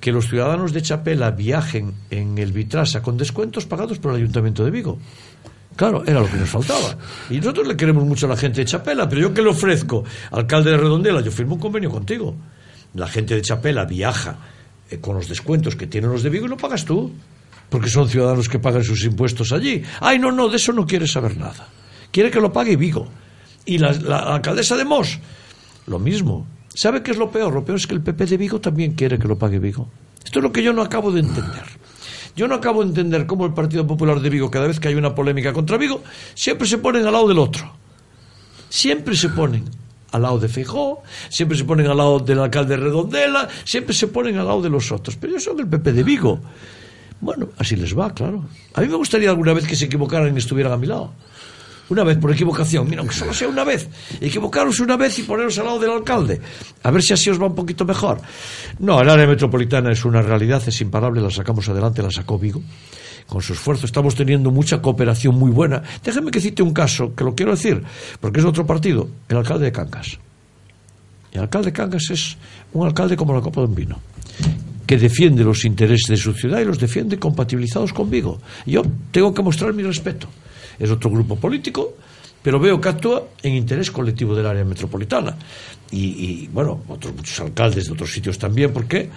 Que 0.00 0.12
los 0.12 0.28
ciudadanos 0.28 0.72
de 0.72 0.80
Chapela 0.80 1.32
viajen 1.32 1.92
en 2.08 2.38
el 2.38 2.52
Vitrasa 2.52 3.02
con 3.02 3.16
descuentos 3.16 3.66
pagados 3.66 3.98
por 3.98 4.12
el 4.12 4.18
Ayuntamiento 4.18 4.64
de 4.64 4.70
Vigo. 4.70 4.98
Claro, 5.74 6.04
era 6.06 6.20
lo 6.20 6.30
que 6.30 6.36
nos 6.36 6.48
faltaba. 6.48 6.96
Y 7.30 7.38
nosotros 7.38 7.66
le 7.66 7.76
queremos 7.76 8.04
mucho 8.04 8.26
a 8.26 8.28
la 8.28 8.36
gente 8.36 8.60
de 8.60 8.64
Chapela, 8.64 9.08
pero 9.08 9.22
yo 9.22 9.34
que 9.34 9.42
le 9.42 9.48
ofrezco, 9.48 10.04
alcalde 10.30 10.70
de 10.70 10.76
Redondela, 10.76 11.20
yo 11.20 11.32
firmo 11.32 11.54
un 11.54 11.60
convenio 11.60 11.90
contigo. 11.90 12.36
La 12.94 13.08
gente 13.08 13.34
de 13.34 13.42
Chapela 13.42 13.84
viaja 13.84 14.38
eh, 14.90 14.98
con 14.98 15.16
los 15.16 15.28
descuentos 15.28 15.76
que 15.76 15.86
tienen 15.86 16.10
los 16.10 16.22
de 16.22 16.30
Vigo 16.30 16.46
y 16.46 16.48
lo 16.48 16.56
pagas 16.56 16.84
tú. 16.84 17.12
Porque 17.68 17.90
son 17.90 18.08
ciudadanos 18.08 18.48
que 18.48 18.58
pagan 18.58 18.82
sus 18.82 19.04
impuestos 19.04 19.52
allí. 19.52 19.82
Ay, 20.00 20.18
no, 20.18 20.32
no, 20.32 20.48
de 20.48 20.56
eso 20.56 20.72
no 20.72 20.86
quiere 20.86 21.06
saber 21.06 21.36
nada. 21.36 21.68
Quiere 22.10 22.30
que 22.30 22.40
lo 22.40 22.50
pague 22.52 22.76
Vigo. 22.76 23.08
Y 23.66 23.76
la, 23.76 23.92
la, 23.92 24.24
la 24.24 24.34
alcaldesa 24.36 24.76
de 24.76 24.86
Mos, 24.86 25.18
lo 25.86 25.98
mismo. 25.98 26.46
¿Sabe 26.72 27.02
qué 27.02 27.10
es 27.10 27.18
lo 27.18 27.30
peor? 27.30 27.52
Lo 27.52 27.64
peor 27.64 27.76
es 27.76 27.86
que 27.86 27.94
el 27.94 28.00
PP 28.00 28.24
de 28.24 28.36
Vigo 28.38 28.60
también 28.60 28.92
quiere 28.92 29.18
que 29.18 29.28
lo 29.28 29.36
pague 29.36 29.58
Vigo. 29.58 29.88
Esto 30.24 30.38
es 30.38 30.42
lo 30.42 30.52
que 30.52 30.62
yo 30.62 30.72
no 30.72 30.82
acabo 30.82 31.10
de 31.12 31.20
entender. 31.20 31.64
Yo 32.36 32.46
no 32.46 32.54
acabo 32.54 32.82
de 32.82 32.90
entender 32.90 33.26
cómo 33.26 33.44
el 33.46 33.52
Partido 33.52 33.86
Popular 33.86 34.20
de 34.20 34.30
Vigo, 34.30 34.50
cada 34.50 34.68
vez 34.68 34.78
que 34.78 34.88
hay 34.88 34.94
una 34.94 35.14
polémica 35.14 35.52
contra 35.52 35.76
Vigo, 35.76 36.02
siempre 36.34 36.68
se 36.68 36.78
ponen 36.78 37.04
al 37.04 37.12
lado 37.12 37.26
del 37.26 37.38
otro. 37.38 37.74
Siempre 38.68 39.16
se 39.16 39.28
ponen 39.30 39.64
al 40.12 40.22
lado 40.22 40.38
de 40.38 40.48
Fijó, 40.48 41.02
siempre 41.28 41.56
se 41.56 41.64
ponen 41.64 41.86
al 41.86 41.96
lado 41.96 42.18
del 42.18 42.38
alcalde 42.38 42.76
Redondela, 42.76 43.48
siempre 43.64 43.94
se 43.94 44.08
ponen 44.08 44.38
al 44.38 44.46
lado 44.46 44.62
de 44.62 44.70
los 44.70 44.90
otros. 44.92 45.16
Pero 45.16 45.32
ellos 45.32 45.44
son 45.44 45.60
el 45.60 45.68
PP 45.68 45.92
de 45.92 46.02
Vigo. 46.02 46.40
Bueno, 47.20 47.48
así 47.58 47.76
les 47.76 47.96
va, 47.98 48.12
claro. 48.14 48.44
A 48.74 48.80
mí 48.80 48.88
me 48.88 48.96
gustaría 48.96 49.30
alguna 49.30 49.52
vez 49.52 49.66
que 49.66 49.76
se 49.76 49.86
equivocaran 49.86 50.34
y 50.34 50.38
estuvieran 50.38 50.72
a 50.72 50.76
mi 50.76 50.86
lado. 50.86 51.12
Una 51.90 52.04
vez 52.04 52.18
por 52.18 52.30
equivocación, 52.30 52.88
mira, 52.88 53.00
aunque 53.00 53.16
solo 53.16 53.32
sea 53.32 53.48
una 53.48 53.64
vez. 53.64 53.88
Equivocaros 54.20 54.78
una 54.80 54.96
vez 54.96 55.18
y 55.18 55.22
poneros 55.22 55.58
al 55.58 55.64
lado 55.64 55.78
del 55.78 55.90
alcalde. 55.90 56.40
A 56.82 56.90
ver 56.90 57.02
si 57.02 57.14
así 57.14 57.30
os 57.30 57.40
va 57.40 57.46
un 57.46 57.54
poquito 57.54 57.84
mejor. 57.86 58.20
No, 58.78 59.00
el 59.00 59.08
área 59.08 59.26
metropolitana 59.26 59.90
es 59.90 60.04
una 60.04 60.20
realidad, 60.20 60.62
es 60.66 60.80
imparable, 60.82 61.22
la 61.22 61.30
sacamos 61.30 61.66
adelante, 61.68 62.02
la 62.02 62.10
sacó 62.10 62.38
Vigo. 62.38 62.62
Con 63.28 63.42
su 63.42 63.52
esfuerzo 63.52 63.84
estamos 63.84 64.14
teniendo 64.14 64.50
mucha 64.50 64.80
cooperación 64.80 65.38
muy 65.38 65.50
buena. 65.50 65.82
Déjame 66.02 66.30
que 66.30 66.40
cite 66.40 66.62
un 66.62 66.72
caso, 66.72 67.14
que 67.14 67.24
lo 67.24 67.34
quiero 67.34 67.52
decir, 67.52 67.82
porque 68.20 68.40
es 68.40 68.46
otro 68.46 68.66
partido, 68.66 69.06
el 69.28 69.36
alcalde 69.36 69.66
de 69.66 69.72
Cangas. 69.72 70.18
El 71.32 71.42
alcalde 71.42 71.66
de 71.66 71.72
Cangas 71.74 72.10
es 72.10 72.38
un 72.72 72.86
alcalde 72.86 73.16
como 73.16 73.34
la 73.34 73.42
copa 73.42 73.60
de 73.60 73.66
un 73.66 73.74
vino 73.74 73.98
que 74.88 74.96
defiende 74.96 75.44
los 75.44 75.66
intereses 75.66 76.08
de 76.08 76.16
su 76.16 76.32
ciudad 76.32 76.60
y 76.60 76.64
los 76.64 76.78
defiende 76.78 77.18
compatibilizados 77.18 77.92
con 77.92 78.08
Vigo. 78.08 78.40
Yo 78.64 78.82
tengo 79.10 79.34
que 79.34 79.42
mostrar 79.42 79.74
mi 79.74 79.82
respeto. 79.82 80.26
Es 80.78 80.90
otro 80.90 81.10
grupo 81.10 81.36
político, 81.36 81.92
pero 82.42 82.58
veo 82.58 82.80
que 82.80 82.88
actúa 82.88 83.24
en 83.42 83.54
interés 83.54 83.90
colectivo 83.90 84.34
del 84.34 84.46
área 84.46 84.64
metropolitana. 84.64 85.36
Y, 85.90 85.98
y, 85.98 86.48
bueno, 86.50 86.80
otros 86.88 87.14
muchos 87.14 87.38
alcaldes 87.40 87.84
de 87.84 87.92
otros 87.92 88.10
sitios 88.10 88.38
también, 88.38 88.72
porque 88.72 89.10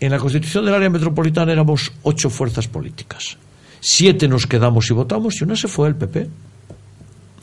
en 0.00 0.10
la 0.10 0.18
constitución 0.18 0.64
del 0.64 0.74
área 0.74 0.90
metropolitana 0.90 1.52
éramos 1.52 1.92
ocho 2.02 2.30
fuerzas 2.30 2.68
políticas. 2.68 3.36
Siete 3.80 4.28
nos 4.28 4.46
quedamos 4.46 4.90
y 4.90 4.94
votamos 4.94 5.40
y 5.40 5.44
una 5.44 5.56
se 5.56 5.68
fue 5.68 5.88
el 5.88 5.94
PP. 5.94 6.28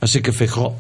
Así 0.01 0.21
que 0.21 0.31
Fejó 0.31 0.75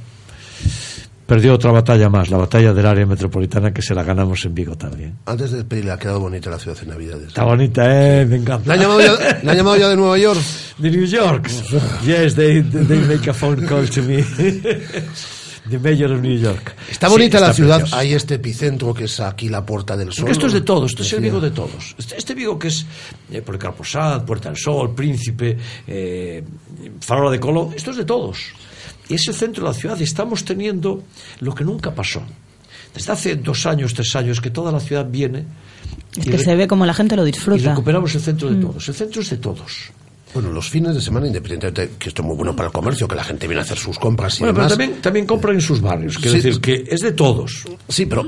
perdió 1.31 1.53
otra 1.53 1.71
batalla 1.71 2.09
más, 2.09 2.29
la 2.29 2.37
batalla 2.37 2.73
del 2.73 2.85
área 2.85 3.05
metropolitana 3.05 3.71
que 3.71 3.81
se 3.81 3.95
la 3.95 4.03
ganamos 4.03 4.43
en 4.43 4.53
Vigo 4.53 4.75
también. 4.75 5.15
Antes 5.25 5.51
de 5.51 5.57
despedirle, 5.57 5.91
ha 5.91 5.97
quedado 5.97 6.19
bonita 6.19 6.49
la 6.49 6.59
ciudad 6.59 6.77
en 6.81 6.89
Navidades. 6.89 7.27
Está 7.27 7.43
bonita, 7.43 7.83
¿eh? 7.85 8.25
Me 8.25 8.35
encanta. 8.35 8.67
¿La 8.67 8.73
han 8.73 8.79
llamado 8.81 8.99
ya, 9.01 9.39
¿la 9.41 9.51
han 9.51 9.57
llamado 9.57 9.77
ya 9.77 9.87
de 9.87 9.95
Nueva 9.95 10.17
York? 10.17 10.41
De 10.77 10.91
New 10.91 11.05
York. 11.05 11.47
yes, 12.05 12.35
they, 12.35 12.61
they 12.63 12.99
make 13.07 13.29
a 13.29 13.33
phone 13.33 13.65
call 13.65 13.89
to 13.89 14.01
me. 14.01 14.25
The 15.71 15.79
Mayor 15.79 16.11
of 16.11 16.21
New 16.21 16.37
York. 16.37 16.75
Está 16.91 17.07
bonita 17.07 17.37
Sí, 17.37 17.41
la 17.41 17.47
está 17.49 17.55
ciudad. 17.55 17.77
preciosa. 17.79 17.97
Hay 17.99 18.13
este 18.13 18.35
epicentro 18.35 18.93
que 18.93 19.05
es 19.05 19.19
aquí 19.19 19.49
la 19.49 19.65
Puerta 19.65 19.97
del 19.97 20.09
Sol. 20.11 20.23
Porque 20.23 20.33
esto 20.33 20.47
es 20.47 20.53
de 20.53 20.61
todos, 20.61 20.91
esto 20.91 21.01
es 21.03 21.13
el. 21.13 21.21
Vigo 21.21 21.39
de 21.39 21.51
todos. 21.51 21.95
Este, 21.97 22.17
este 22.17 22.33
Vigo 22.35 22.59
que 22.59 22.67
es 22.67 22.85
eh, 23.31 23.41
Policarpo 23.41 23.83
Sanz, 23.83 24.23
Puerta 24.23 24.49
del 24.49 24.57
Sol, 24.57 24.93
Príncipe, 24.93 25.57
eh, 25.87 26.43
Farola 26.99 27.31
de 27.31 27.39
Colón, 27.39 27.69
esto 27.75 27.91
es 27.91 27.97
de 27.97 28.05
todos. 28.05 28.37
Y 29.09 29.15
es 29.15 29.27
el 29.27 29.33
centro 29.33 29.63
de 29.63 29.69
la 29.69 29.73
ciudad 29.73 29.97
y 29.99 30.03
estamos 30.03 30.45
teniendo 30.45 31.03
lo 31.39 31.55
que 31.55 31.63
nunca 31.63 31.93
pasó. 31.95 32.21
Desde 32.93 33.11
hace 33.13 33.35
dos 33.37 33.65
años, 33.65 33.93
tres 33.93 34.15
años, 34.15 34.41
que 34.41 34.49
toda 34.49 34.71
la 34.71 34.79
ciudad 34.81 35.07
viene 35.09 35.45
Es 36.17 36.27
y, 36.27 36.29
que 36.29 36.37
se 36.37 36.55
ve 36.55 36.67
como 36.67 36.85
la 36.85 36.93
gente 36.93 37.15
lo 37.15 37.25
y 37.25 37.31
disfruta. 37.31 37.69
recuperamos 37.69 38.13
el 38.15 38.21
centro 38.21 38.49
de 38.49 38.55
Mm. 38.57 38.61
todos. 38.61 38.87
El 38.89 38.95
centro 38.95 39.21
es 39.21 39.29
de 39.29 39.37
todos. 39.37 39.91
Bueno, 40.33 40.49
los 40.51 40.69
fines 40.69 40.95
de 40.95 41.01
semana, 41.01 41.27
independientemente 41.27 41.95
que 41.99 42.09
esto 42.09 42.21
es 42.21 42.25
muy 42.27 42.35
bueno 42.37 42.55
para 42.55 42.67
el 42.67 42.73
comercio, 42.73 43.07
que 43.07 43.15
la 43.15 43.23
gente 43.23 43.47
viene 43.47 43.59
a 43.61 43.63
hacer 43.63 43.77
sus 43.77 43.99
compras 43.99 44.37
y 44.37 44.39
Bueno, 44.39 44.53
pero 44.53 44.67
demás. 44.67 44.77
también, 44.77 45.01
también 45.01 45.25
compran 45.25 45.55
en 45.55 45.61
sus 45.61 45.81
barrios. 45.81 46.17
Quiero 46.17 46.31
Sí. 46.37 46.41
decir 46.41 46.61
que 46.61 46.85
es 46.89 47.01
de 47.01 47.11
todos. 47.11 47.63
Sí, 47.89 48.05
pero 48.05 48.25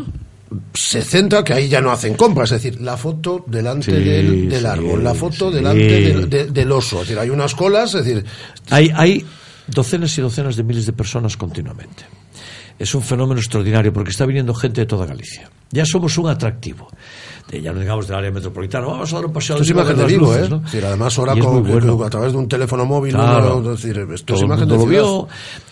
se 0.74 1.02
centra 1.02 1.44
que 1.44 1.54
ahí 1.54 1.68
ya 1.70 1.82
no 1.82 1.92
hacen 1.92 2.14
compras, 2.16 2.52
es 2.52 2.62
decir, 2.62 2.82
la 2.82 2.98
foto 2.98 3.44
delante 3.48 3.86
Sí, 3.86 3.92
del, 4.04 4.50
del 4.50 4.60
sí, 4.62 4.66
árbol, 4.68 5.04
la 5.04 5.14
foto 5.16 5.50
delante 5.50 6.02
del, 6.02 6.30
de- 6.30 6.46
del 6.48 6.72
oso, 6.72 6.98
es 7.02 7.08
decir, 7.08 7.20
hay 7.20 7.30
unas 7.30 7.56
colas, 7.56 7.94
es 7.96 8.06
decir, 8.06 8.26
Hay, 8.70 8.92
hay 8.94 9.26
docenas 9.68 10.16
y 10.18 10.22
docenas 10.22 10.56
de 10.56 10.64
miles 10.64 10.86
de 10.86 10.94
personas 10.94 11.38
continuamente. 11.38 12.04
Es 12.78 12.94
un 12.94 13.02
fenómeno 13.02 13.40
extraordinario 13.40 13.94
porque 13.94 14.12
está 14.12 14.26
viniendo 14.26 14.54
gente 14.54 14.82
de 14.82 14.86
toda 14.88 15.06
Galicia. 15.06 15.50
Ya 15.74 15.84
somos 15.86 16.18
un 16.18 16.30
atractivo. 16.30 16.88
De- 17.50 17.62
ya 17.62 17.74
no 17.74 17.80
digamos 17.82 18.08
del 18.08 18.16
área 18.18 18.32
metropolitana. 18.32 18.86
Vamos 18.86 19.12
a 19.12 19.16
dar 19.18 19.26
un 19.26 19.34
paseo 19.34 19.56
esto 19.58 19.64
es 19.64 19.68
de 19.68 19.74
imagen 19.74 19.98
de 19.98 20.06
Vigo, 20.06 20.28
luces, 20.28 20.46
¿eh? 20.46 20.50
¿no? 20.50 20.56
Es 20.58 20.64
decir, 20.64 20.86
además 20.86 21.18
ahora 21.20 21.36
con- 21.36 21.64
bueno. 21.64 22.04
a 22.04 22.10
través 22.10 22.32
de 22.32 22.38
un 22.38 22.48
teléfono 22.48 22.86
móvil, 22.86 23.14
Claro. 23.14 23.56
número, 23.56 23.74
es 23.74 23.82
decir, 23.84 23.98
esto 24.14 24.26
Todo 24.26 24.38
es 24.38 24.44
imagen 24.44 24.68
de 24.70 24.78
lo 24.78 24.86
vio 24.86 25.28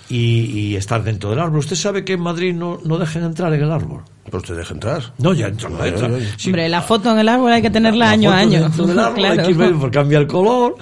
y, 0.09 0.17
y 0.19 0.75
estar 0.75 1.01
dentro 1.03 1.29
del 1.29 1.39
árbol. 1.39 1.59
Usted 1.59 1.75
sabe 1.77 2.03
que 2.03 2.13
en 2.13 2.21
Madrid 2.21 2.53
no, 2.53 2.79
no 2.83 2.97
dejan 2.97 3.23
entrar 3.23 3.53
en 3.53 3.61
el 3.63 3.71
árbol. 3.71 4.01
Pues 4.29 4.43
te 4.43 4.53
deja 4.53 4.73
entrar. 4.73 5.01
No, 5.17 5.33
ya 5.33 5.47
entra, 5.47 5.69
no 5.69 5.81
Ay, 5.81 5.89
entra. 5.89 6.07
ay, 6.07 6.13
ay. 6.15 6.29
Sí, 6.37 6.49
Hombre, 6.49 6.69
la 6.69 6.81
foto 6.81 7.11
en 7.11 7.19
el 7.19 7.27
árbol 7.29 7.51
hay 7.51 7.61
que 7.61 7.69
tenerla 7.69 8.05
la 8.05 8.11
año 8.11 8.31
a 8.31 8.37
año. 8.37 8.61
dentro 8.61 8.85
del 8.87 8.99
árbol 8.99 9.15
Claro. 9.19 9.41
hay 9.47 9.53
que 9.55 9.63
ir 9.63 9.91
cambia 9.91 10.17
el 10.19 10.27
color. 10.27 10.75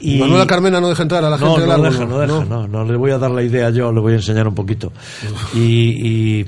Y... 0.00 0.18
Manuela 0.18 0.46
Carmena 0.46 0.80
no 0.80 0.88
deja 0.88 1.02
entrar 1.02 1.24
a 1.24 1.30
la 1.30 1.38
gente 1.38 1.52
no, 1.54 1.58
del 1.60 1.66
no 1.68 1.72
árbol. 1.74 1.90
deja, 1.92 2.04
no 2.06 2.18
deja, 2.18 2.44
no, 2.46 2.66
no, 2.68 2.84
le 2.84 2.96
voy 2.96 3.10
a 3.10 3.18
dar 3.18 3.30
la 3.30 3.42
idea 3.42 3.70
yo, 3.70 3.92
le 3.92 4.00
voy 4.00 4.12
a 4.14 4.16
enseñar 4.16 4.48
un 4.48 4.54
poquito. 4.54 4.92
Y, 5.54 6.40
y, 6.40 6.46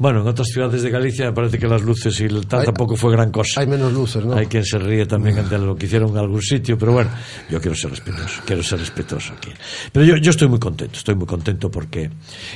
bueno, 0.00 0.22
en 0.22 0.26
otras 0.28 0.48
ciudades 0.48 0.80
de 0.82 0.88
Galicia 0.90 1.26
me 1.26 1.32
parece 1.32 1.58
que 1.58 1.68
las 1.68 1.82
luces 1.82 2.18
y 2.20 2.24
el 2.24 2.46
tal 2.46 2.60
Hay- 2.60 2.66
tampoco 2.66 2.96
fue 2.96 3.12
gran 3.12 3.30
cosa. 3.30 3.60
Hay 3.60 3.66
menos 3.66 3.92
luces, 3.92 4.24
¿no? 4.24 4.34
Hay 4.34 4.46
quien 4.46 4.64
se 4.64 4.78
ríe 4.78 5.04
también 5.04 5.38
ante 5.38 5.58
lo 5.58 5.76
que 5.76 5.84
hicieron 5.84 6.10
en 6.10 6.16
algún 6.16 6.40
sitio, 6.40 6.78
pero 6.78 6.92
bueno, 6.92 7.10
yo 7.50 7.60
quiero 7.60 7.76
ser 7.76 7.90
respetuoso, 7.90 8.40
quiero 8.46 8.62
ser 8.62 8.78
respetuoso 8.80 9.34
aquí. 9.34 9.50
Pero 9.92 10.06
yo, 10.06 10.16
yo 10.16 10.30
estoy 10.30 10.48
muy 10.48 10.58
contento, 10.58 10.96
estoy 10.96 11.14
muy 11.14 11.26
contento 11.26 11.70
porque... 11.70 12.10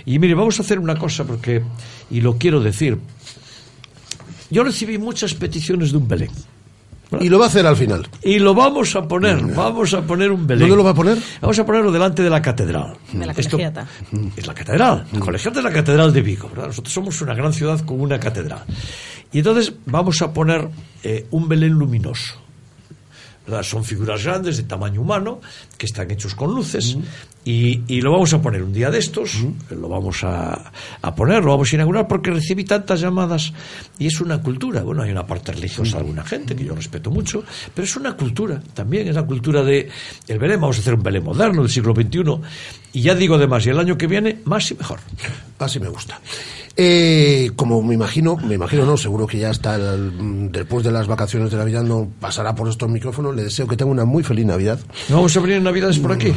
Y 0.07 0.19
mire, 0.19 0.35
vamos 0.35 0.59
a 0.59 0.63
hacer 0.63 0.79
una 0.79 0.97
cosa 0.97 1.25
porque, 1.25 1.63
y 2.11 2.23
lo 2.23 2.39
quiero 2.39 2.61
decir, 2.61 2.99
yo 4.51 4.65
recibí 4.65 4.97
muchas 4.99 5.35
peticiones 5.35 5.93
de 5.93 5.99
un 5.99 6.09
Belén. 6.09 6.31
Y 7.21 7.29
lo 7.29 7.39
va 7.39 7.45
a 7.47 7.49
hacer 7.49 7.67
al 7.67 7.77
final. 7.77 8.07
Y 8.23 8.39
lo 8.39 8.55
vamos 8.55 8.97
a 8.97 9.07
poner, 9.07 9.41
vamos 9.55 9.95
a 9.95 10.03
poner 10.03 10.33
un 10.33 10.47
Belén. 10.47 10.69
¿Dónde 10.69 10.77
lo 10.77 10.85
va 10.85 10.91
a 10.91 10.95
poner? 10.95 11.19
Vamos 11.41 11.59
a 11.59 11.65
ponerlo 11.67 11.93
delante 11.93 12.23
de 12.23 12.31
la 12.31 12.43
catedral. 12.43 12.97
De 13.13 13.27
la 13.27 13.33
Esto 13.33 13.53
colegiata. 13.53 13.87
es 14.37 14.47
la 14.47 14.55
catedral, 14.55 15.07
la 15.13 15.21
colegiata 15.21 15.59
es 15.61 15.65
la 15.65 15.73
catedral 15.73 16.13
de 16.13 16.23
Vigo, 16.23 16.49
¿verdad? 16.49 16.67
Nosotros 16.69 16.93
somos 16.93 17.21
una 17.23 17.35
gran 17.35 17.53
ciudad 17.53 17.81
con 17.85 18.01
una 18.01 18.19
catedral. 18.19 18.65
Y 19.33 19.39
entonces 19.39 19.73
vamos 19.87 20.21
a 20.23 20.33
poner 20.33 20.69
eh, 21.03 21.27
un 21.31 21.49
Belén 21.49 21.73
luminoso. 21.73 22.44
Son 23.63 23.85
figuras 23.85 24.25
grandes 24.25 24.57
de 24.57 24.63
tamaño 24.63 25.03
humano 25.03 25.41
que 25.77 25.87
están 25.87 26.11
hechos 26.11 26.35
con 26.35 26.55
luces 26.55 26.97
y, 27.45 27.83
y 27.89 28.01
lo 28.01 28.13
vamos 28.13 28.33
a 28.33 28.41
poner 28.41 28.63
un 28.63 28.73
día 28.73 28.91
de 28.91 28.99
estos, 28.99 29.45
lo 29.71 29.89
vamos 29.89 30.25
a, 30.25 30.73
a 31.03 31.15
poner, 31.15 31.45
lo 31.45 31.51
vamos 31.51 31.71
a 31.71 31.77
inaugurar 31.77 32.09
porque 32.09 32.31
recibí 32.31 32.65
tantas 32.65 33.01
llamadas 33.01 33.53
y 33.99 34.07
es 34.07 34.21
una 34.23 34.41
cultura. 34.41 34.83
Bueno, 34.83 35.03
hay 35.03 35.11
una 35.11 35.27
parte 35.27 35.53
religiosa 35.53 35.97
de 35.97 35.99
alguna 35.99 36.25
gente 36.25 36.57
que 36.57 36.65
yo 36.65 36.75
respeto 36.75 37.11
mucho, 37.11 37.45
pero 37.75 37.85
es 37.85 37.97
una 37.97 38.17
cultura 38.17 38.63
también, 38.73 39.09
es 39.09 39.15
la 39.15 39.25
cultura 39.25 39.63
de 39.63 39.91
el 40.27 40.39
Belén. 40.39 40.61
Vamos 40.61 40.79
a 40.79 40.81
hacer 40.81 40.95
un 40.95 41.03
Belén 41.03 41.25
moderno 41.25 41.63
del 41.63 41.71
siglo 41.71 41.95
XXI 41.95 42.23
y 42.95 43.03
ya 43.03 43.15
digo 43.15 43.35
además, 43.35 43.67
y 43.67 43.71
el 43.71 43.79
año 43.79 43.99
que 43.99 44.07
viene 44.07 44.41
más 44.45 44.71
y 44.71 44.75
mejor. 44.75 45.01
Así 45.59 45.79
me 45.79 45.89
gusta. 45.89 46.19
Eh, 46.77 47.53
como 47.55 47.81
me 47.83 47.95
imagino, 47.95 48.37
me 48.37 48.55
imagino 48.55 48.85
no, 48.85 48.97
seguro 48.97 49.27
que 49.29 49.39
ya 49.39 49.51
está 49.51 49.77
el- 49.77 50.11
mm, 50.13 50.51
después 50.51 50.85
de 50.85 50.91
las 50.91 51.07
vacaciones 51.07 51.51
de 51.53 51.57
Navidad 51.57 51.83
no 51.85 52.09
pasará 52.21 52.55
por 52.55 52.69
estos 52.69 52.89
micrófonos. 52.89 53.35
Le 53.37 53.45
deseo 53.45 53.67
que 53.69 53.77
tenga 53.77 53.93
una 53.93 54.05
muy 54.05 54.25
feliz 54.25 54.45
Navidad. 54.45 54.81
¿No 55.09 55.17
vamos 55.17 55.37
a 55.37 55.41
venir 55.41 55.57
en 55.59 55.63
Navidades 55.65 55.99
por 56.01 56.11
aquí? 56.13 56.33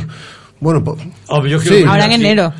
Bueno, 0.59 0.83
pues, 0.83 0.97
Ah, 1.29 1.41
yo 1.47 1.59
Sí. 1.59 1.83
Ahora 1.87 2.05
en 2.05 2.11
enero. 2.13 2.53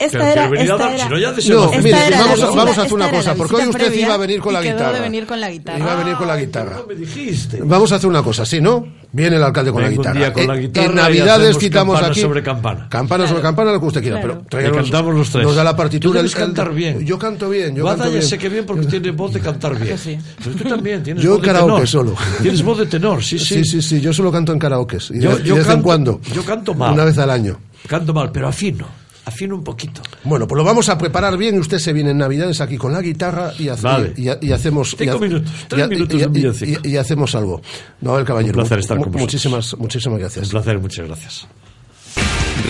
Esta 0.00 0.18
Pero 0.18 0.30
era, 0.54 0.62
esta 0.62 0.76
dar, 0.78 0.94
era- 0.94 1.04
si 1.04 1.10
no 1.10 1.18
ya 1.18 1.28
No, 1.30 1.34
mire, 1.82 1.92
vamos, 1.92 2.30
a, 2.30 2.32
visita- 2.32 2.50
vamos 2.56 2.78
a 2.78 2.80
hacer 2.82 2.94
una 2.94 3.10
cosa, 3.10 3.34
porque 3.34 3.56
hoy 3.56 3.66
usted 3.68 3.92
iba 3.94 4.14
a 4.14 4.16
venir 4.16 4.40
con 4.40 4.52
la 4.54 4.62
guitarra. 4.62 4.92
de 4.94 5.00
venir 5.00 5.26
con 5.26 5.38
la 5.40 5.50
guitarra. 5.50 5.78
Iba 5.78 5.92
a 5.92 5.96
venir 5.96 6.14
con 6.16 6.26
la 6.26 6.36
guitarra. 6.38 6.76
no 6.76 6.86
me 6.86 6.94
dijiste. 6.94 7.60
Vamos 7.62 7.92
a 7.92 7.96
hacer 7.96 8.08
una 8.08 8.22
cosa, 8.22 8.46
¿sí, 8.46 8.62
no? 8.62 8.86
Viene 9.12 9.36
el 9.36 9.42
alcalde 9.42 9.72
con 9.72 9.82
la 9.82 9.90
guitarra. 9.90 10.18
día 10.18 10.32
con 10.32 10.46
la 10.46 10.54
Eh, 10.56 10.60
guitarra 10.60 10.86
en 10.86 10.94
Navidades 10.94 11.58
quitamos 11.58 11.94
campana 11.96 12.12
aquí. 12.12 12.20
sobre 12.22 12.42
campana. 12.42 12.88
Campana 12.88 13.26
sobre 13.28 13.42
campana, 13.42 13.72
lo 13.72 13.80
que 13.80 13.86
usted 13.86 14.00
quiera. 14.02 14.20
Claro. 14.22 14.42
Pero 14.48 14.68
Y 14.68 14.72
cantamos 14.72 15.14
los 15.14 15.30
tres. 15.30 15.44
Nos 15.44 15.54
da 15.56 15.64
la 15.64 15.72
Tú 15.72 15.76
partitura. 15.76 16.20
el- 16.20 16.26
el- 16.26 16.32
cantar 16.32 16.72
bien. 16.72 17.04
Yo 17.04 17.18
canto 17.18 17.50
bien, 17.50 17.74
yo 17.76 17.84
canto 17.84 18.08
bien. 18.10 18.22
sé 18.22 18.38
que 18.38 18.48
bien 18.48 18.64
porque 18.64 18.86
tiene 18.86 19.10
voz 19.10 19.34
de 19.34 19.40
cantar 19.40 19.78
bien. 19.78 19.98
sí. 19.98 20.16
Pero 20.42 20.56
tú 20.56 20.64
también 20.68 21.02
tienes 21.02 21.22
Yo 21.22 21.32
voz 21.32 21.40
de 21.42 21.46
karaoke 21.46 21.72
tenor. 21.74 21.88
solo. 21.88 22.14
Tienes 22.40 22.62
voz 22.62 22.78
de 22.78 22.86
tenor, 22.86 23.22
sí, 23.22 23.38
sí. 23.38 23.56
Sí, 23.56 23.64
sí, 23.64 23.82
sí, 23.82 24.00
yo 24.00 24.12
solo 24.14 24.32
canto 24.32 24.52
en 24.52 24.58
karaoke. 24.58 24.96
Y 25.10 25.20
Yo- 25.20 25.36
de, 25.36 25.42
vez 25.42 25.58
en 25.58 25.64
canto- 25.64 25.82
cuando. 25.82 26.20
yo 26.32 26.42
canto 26.44 26.72
mal. 26.74 26.94
Una 26.94 27.04
vez 27.04 27.18
al 27.18 27.30
año. 27.30 27.58
Canto 27.88 28.14
mal, 28.14 28.30
pero 28.32 28.46
afino. 28.48 28.86
Afino 29.26 29.54
un 29.54 29.62
poquito. 29.64 30.00
Bueno, 30.24 30.48
pues 30.48 30.56
lo 30.56 30.64
vamos 30.64 30.88
a 30.88 30.96
preparar 30.98 31.36
bien 31.36 31.54
y 31.56 31.58
usted 31.58 31.78
se 31.78 31.92
viene 31.92 32.10
en 32.10 32.18
Navidades 32.18 32.60
aquí 32.60 32.76
con 32.78 32.92
la 32.92 33.00
guitarra 33.02 33.52
y, 33.58 33.68
hace- 33.68 33.82
Vale. 33.82 34.14
y, 34.16 34.28
y 34.46 34.52
hacemos... 34.52 34.96
Cinco 34.98 35.04
y 35.04 35.08
ha- 35.08 35.18
minutos, 35.18 35.52
tres 35.68 35.88
minutos 36.30 36.62
y- 36.84 36.96
hacemos 36.96 37.34
algo. 37.34 37.60
No, 38.00 38.18
el 38.18 38.24
caballero. 38.24 38.54
Un 38.54 38.60
placer 38.62 38.78
estar 38.78 38.96
con 38.96 39.06
vosotros. 39.06 39.22
Muchísimas, 39.22 39.76
muchísimas 39.78 40.18
gracias. 40.18 40.46
Un 40.46 40.50
placer, 40.52 40.78
muchas 40.78 41.06
gracias. 41.06 41.46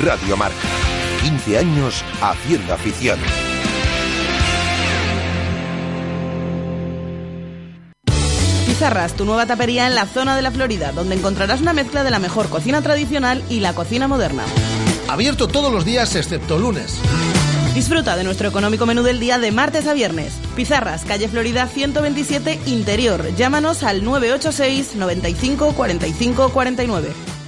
Radio 0.05 0.36
Marca. 0.36 0.57
15 1.22 1.59
años 1.59 2.03
haciendo 2.20 2.74
afición. 2.74 3.18
Pizarras, 8.66 9.14
tu 9.14 9.24
nueva 9.24 9.46
tapería 9.46 9.86
en 9.86 9.94
la 9.94 10.07
zona 10.07 10.36
de 10.36 10.42
la 10.42 10.51
Florida, 10.51 10.92
donde 10.92 11.14
encontrarás 11.16 11.61
una 11.61 11.72
mezcla 11.72 12.03
de 12.05 12.11
la 12.11 12.18
mejor 12.18 12.48
cocina 12.48 12.80
tradicional 12.82 13.42
y 13.51 13.61
la 13.61 13.74
cocina 13.74 14.09
moderna. 14.09 14.44
Abierto 15.11 15.48
todos 15.48 15.72
los 15.72 15.84
días 15.84 16.14
excepto 16.14 16.56
lunes. 16.56 17.00
Disfruta 17.74 18.16
de 18.16 18.22
nuestro 18.22 18.48
económico 18.48 18.86
menú 18.86 19.02
del 19.02 19.18
día 19.18 19.40
de 19.40 19.50
martes 19.50 19.88
a 19.88 19.92
viernes. 19.92 20.34
Pizarras, 20.54 21.04
calle 21.04 21.26
Florida 21.26 21.66
127, 21.66 22.61
Interior. 22.66 23.34
Llámanos 23.34 23.82
al 23.82 24.04
986 24.04 24.94
95 24.94 25.72
45 25.72 26.50
49. 26.50 27.39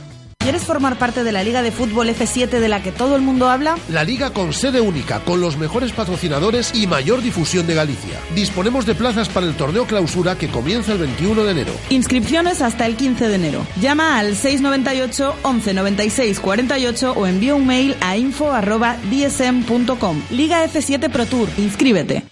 ¿Quieres 0.43 0.65
formar 0.65 0.99
parte 0.99 1.23
de 1.23 1.31
la 1.31 1.45
Liga 1.45 1.63
de 1.63 1.71
Fútbol 1.71 2.09
F7 2.09 2.49
de 2.49 2.69
la 2.69 2.83
que 2.83 2.91
todo 2.91 3.15
el 3.15 3.23
mundo 3.23 3.49
habla? 3.49 3.77
La 3.89 4.03
liga 4.03 4.31
con 4.31 4.53
sede 4.53 4.81
única, 4.81 5.21
con 5.21 5.41
los 5.41 5.57
mejores 5.57 5.93
patrocinadores 5.93 6.75
y 6.75 6.89
mayor 6.89 7.23
difusión 7.23 7.65
de 7.69 7.77
Galicia. 7.77 8.19
Disponemos 8.35 8.85
de 8.85 8.97
plazas 8.97 9.29
para 9.29 9.47
el 9.47 9.55
torneo 9.55 9.87
clausura 9.87 10.37
que 10.37 10.49
comienza 10.49 10.95
el 10.95 10.99
21 10.99 11.45
de 11.45 11.53
enero. 11.53 11.71
Inscripciones 11.91 12.61
hasta 12.61 12.87
el 12.87 12.97
15 12.97 13.29
de 13.29 13.35
enero. 13.37 13.65
Llama 13.81 14.19
al 14.19 14.35
698 14.35 15.37
11 15.43 15.75
96 15.75 16.41
48 16.41 17.13
o 17.13 17.27
envía 17.29 17.55
un 17.55 17.65
mail 17.65 17.95
a 18.01 18.17
info@dsm.com. 18.17 20.23
Liga 20.31 20.65
F7 20.65 21.09
Pro 21.09 21.27
Tour. 21.27 21.49
Inscríbete. 21.57 22.25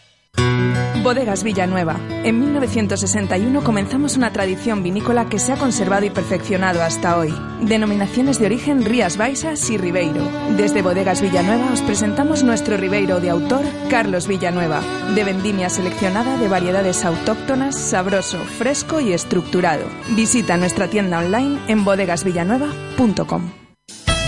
Bodegas 1.02 1.42
Villanueva. 1.42 1.98
En 2.24 2.38
1961 2.40 3.64
comenzamos 3.64 4.16
una 4.16 4.32
tradición 4.32 4.82
vinícola 4.82 5.28
que 5.28 5.38
se 5.38 5.52
ha 5.52 5.56
conservado 5.56 6.04
y 6.04 6.10
perfeccionado 6.10 6.82
hasta 6.82 7.16
hoy. 7.16 7.34
Denominaciones 7.62 8.38
de 8.38 8.46
origen 8.46 8.84
Rías 8.84 9.16
Baixas 9.16 9.70
y 9.70 9.78
Ribeiro. 9.78 10.22
Desde 10.58 10.82
Bodegas 10.82 11.22
Villanueva 11.22 11.72
os 11.72 11.80
presentamos 11.80 12.42
nuestro 12.42 12.76
Ribeiro 12.76 13.18
de 13.18 13.30
autor 13.30 13.64
Carlos 13.88 14.28
Villanueva, 14.28 14.82
de 15.14 15.24
vendimia 15.24 15.70
seleccionada 15.70 16.36
de 16.36 16.48
variedades 16.48 17.04
autóctonas, 17.04 17.76
sabroso, 17.78 18.38
fresco 18.38 19.00
y 19.00 19.14
estructurado. 19.14 19.86
Visita 20.14 20.58
nuestra 20.58 20.88
tienda 20.88 21.20
online 21.20 21.60
en 21.68 21.84
bodegasvillanueva.com. 21.84 23.52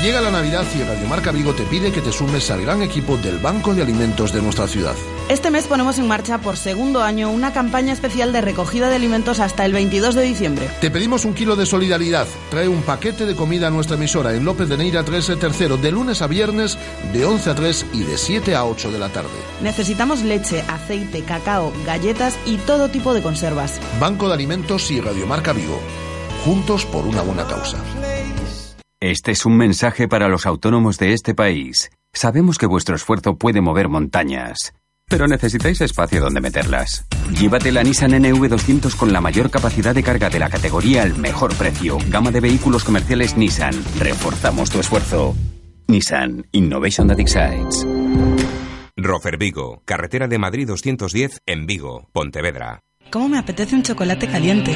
Llega 0.02 0.20
la 0.20 0.30
Navidad 0.30 0.64
y 0.74 0.82
Radio 0.82 1.06
Marca 1.06 1.30
Vigo 1.32 1.52
te 1.52 1.64
pide 1.64 1.92
que 1.92 2.00
te 2.00 2.10
sumes 2.10 2.50
al 2.50 2.62
gran 2.62 2.82
equipo 2.82 3.16
del 3.18 3.38
Banco 3.38 3.74
de 3.74 3.82
Alimentos 3.82 4.32
de 4.32 4.42
nuestra 4.42 4.66
ciudad. 4.66 4.96
Este 5.28 5.50
mes 5.50 5.66
ponemos 5.66 5.98
en 5.98 6.08
marcha 6.08 6.38
por 6.38 6.56
segundo 6.56 7.02
año 7.02 7.30
una 7.30 7.52
campaña 7.52 7.92
especial 7.92 8.32
de 8.32 8.40
recogida 8.40 8.88
de 8.88 8.96
alimentos 8.96 9.40
hasta 9.40 9.64
el 9.64 9.72
22 9.72 10.14
de 10.14 10.22
diciembre. 10.22 10.68
Te 10.80 10.90
pedimos 10.90 11.24
un 11.24 11.34
kilo 11.34 11.56
de 11.56 11.64
solidaridad. 11.64 12.26
Trae 12.50 12.68
un 12.68 12.82
paquete 12.82 13.24
de 13.24 13.34
comida 13.34 13.68
a 13.68 13.70
nuestra 13.70 13.96
emisora 13.96 14.34
en 14.34 14.44
López 14.44 14.68
de 14.68 14.76
Neira 14.76 15.04
13 15.04 15.36
tercero 15.36 15.76
de 15.76 15.92
lunes 15.92 16.22
a 16.22 16.26
viernes 16.26 16.76
de 17.12 17.24
11 17.24 17.50
a 17.50 17.54
3 17.54 17.86
y 17.92 18.04
de 18.04 18.18
7 18.18 18.54
a 18.54 18.64
8 18.64 18.90
de 18.90 18.98
la 18.98 19.08
tarde. 19.08 19.30
Necesitamos 19.62 20.22
leche, 20.22 20.62
aceite, 20.68 21.22
cacao, 21.22 21.72
galletas 21.86 22.36
y 22.44 22.56
todo 22.58 22.88
tipo 22.88 23.14
de 23.14 23.22
conservas. 23.22 23.80
Banco 24.00 24.28
de 24.28 24.34
Alimentos 24.34 24.90
y 24.90 25.00
Radio 25.00 25.26
Marca 25.26 25.52
Vigo. 25.52 25.80
Juntos 26.44 26.84
por 26.84 27.06
una 27.06 27.22
buena 27.22 27.46
causa. 27.46 27.78
Este 29.00 29.32
es 29.32 29.46
un 29.46 29.56
mensaje 29.56 30.08
para 30.08 30.28
los 30.28 30.46
autónomos 30.46 30.98
de 30.98 31.12
este 31.12 31.34
país. 31.34 31.90
Sabemos 32.12 32.58
que 32.58 32.66
vuestro 32.66 32.94
esfuerzo 32.94 33.36
puede 33.36 33.60
mover 33.60 33.88
montañas, 33.88 34.74
pero 35.12 35.28
necesitáis 35.28 35.78
espacio 35.82 36.22
donde 36.22 36.40
meterlas. 36.40 37.04
Llévate 37.38 37.70
la 37.70 37.82
Nissan 37.82 38.12
NV200 38.12 38.96
con 38.96 39.12
la 39.12 39.20
mayor 39.20 39.50
capacidad 39.50 39.94
de 39.94 40.02
carga 40.02 40.30
de 40.30 40.38
la 40.38 40.48
categoría 40.48 41.02
al 41.02 41.18
mejor 41.18 41.54
precio. 41.54 41.98
Gama 42.08 42.30
de 42.30 42.40
vehículos 42.40 42.82
comerciales 42.82 43.36
Nissan. 43.36 43.74
Reforzamos 43.98 44.70
tu 44.70 44.80
esfuerzo. 44.80 45.36
Nissan 45.86 46.46
Innovation 46.52 47.08
that 47.08 47.18
excites. 47.18 47.86
Rofer 48.96 49.36
Vigo, 49.36 49.82
carretera 49.84 50.28
de 50.28 50.38
Madrid 50.38 50.66
210 50.66 51.42
en 51.44 51.66
Vigo, 51.66 52.08
Pontevedra. 52.12 52.80
¿Cómo 53.10 53.28
me 53.28 53.36
apetece 53.36 53.76
un 53.76 53.82
chocolate 53.82 54.28
caliente? 54.28 54.72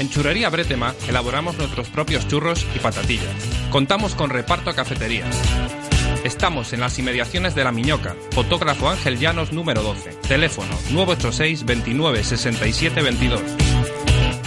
En 0.00 0.10
Churrería 0.10 0.50
Bretema 0.50 0.96
elaboramos 1.08 1.56
nuestros 1.58 1.88
propios 1.90 2.26
churros 2.26 2.66
y 2.74 2.80
patatillas. 2.80 3.30
Contamos 3.70 4.16
con 4.16 4.30
reparto 4.30 4.70
a 4.70 4.74
cafeterías. 4.74 5.85
Estamos 6.26 6.72
en 6.72 6.80
las 6.80 6.98
inmediaciones 6.98 7.54
de 7.54 7.62
La 7.62 7.70
Miñoca. 7.70 8.16
Fotógrafo 8.32 8.90
Ángel 8.90 9.16
Llanos 9.16 9.52
número 9.52 9.80
12. 9.80 10.10
Teléfono 10.26 10.76
986 10.90 11.64
29 11.64 12.24
67 12.24 13.00
22. 13.00 13.40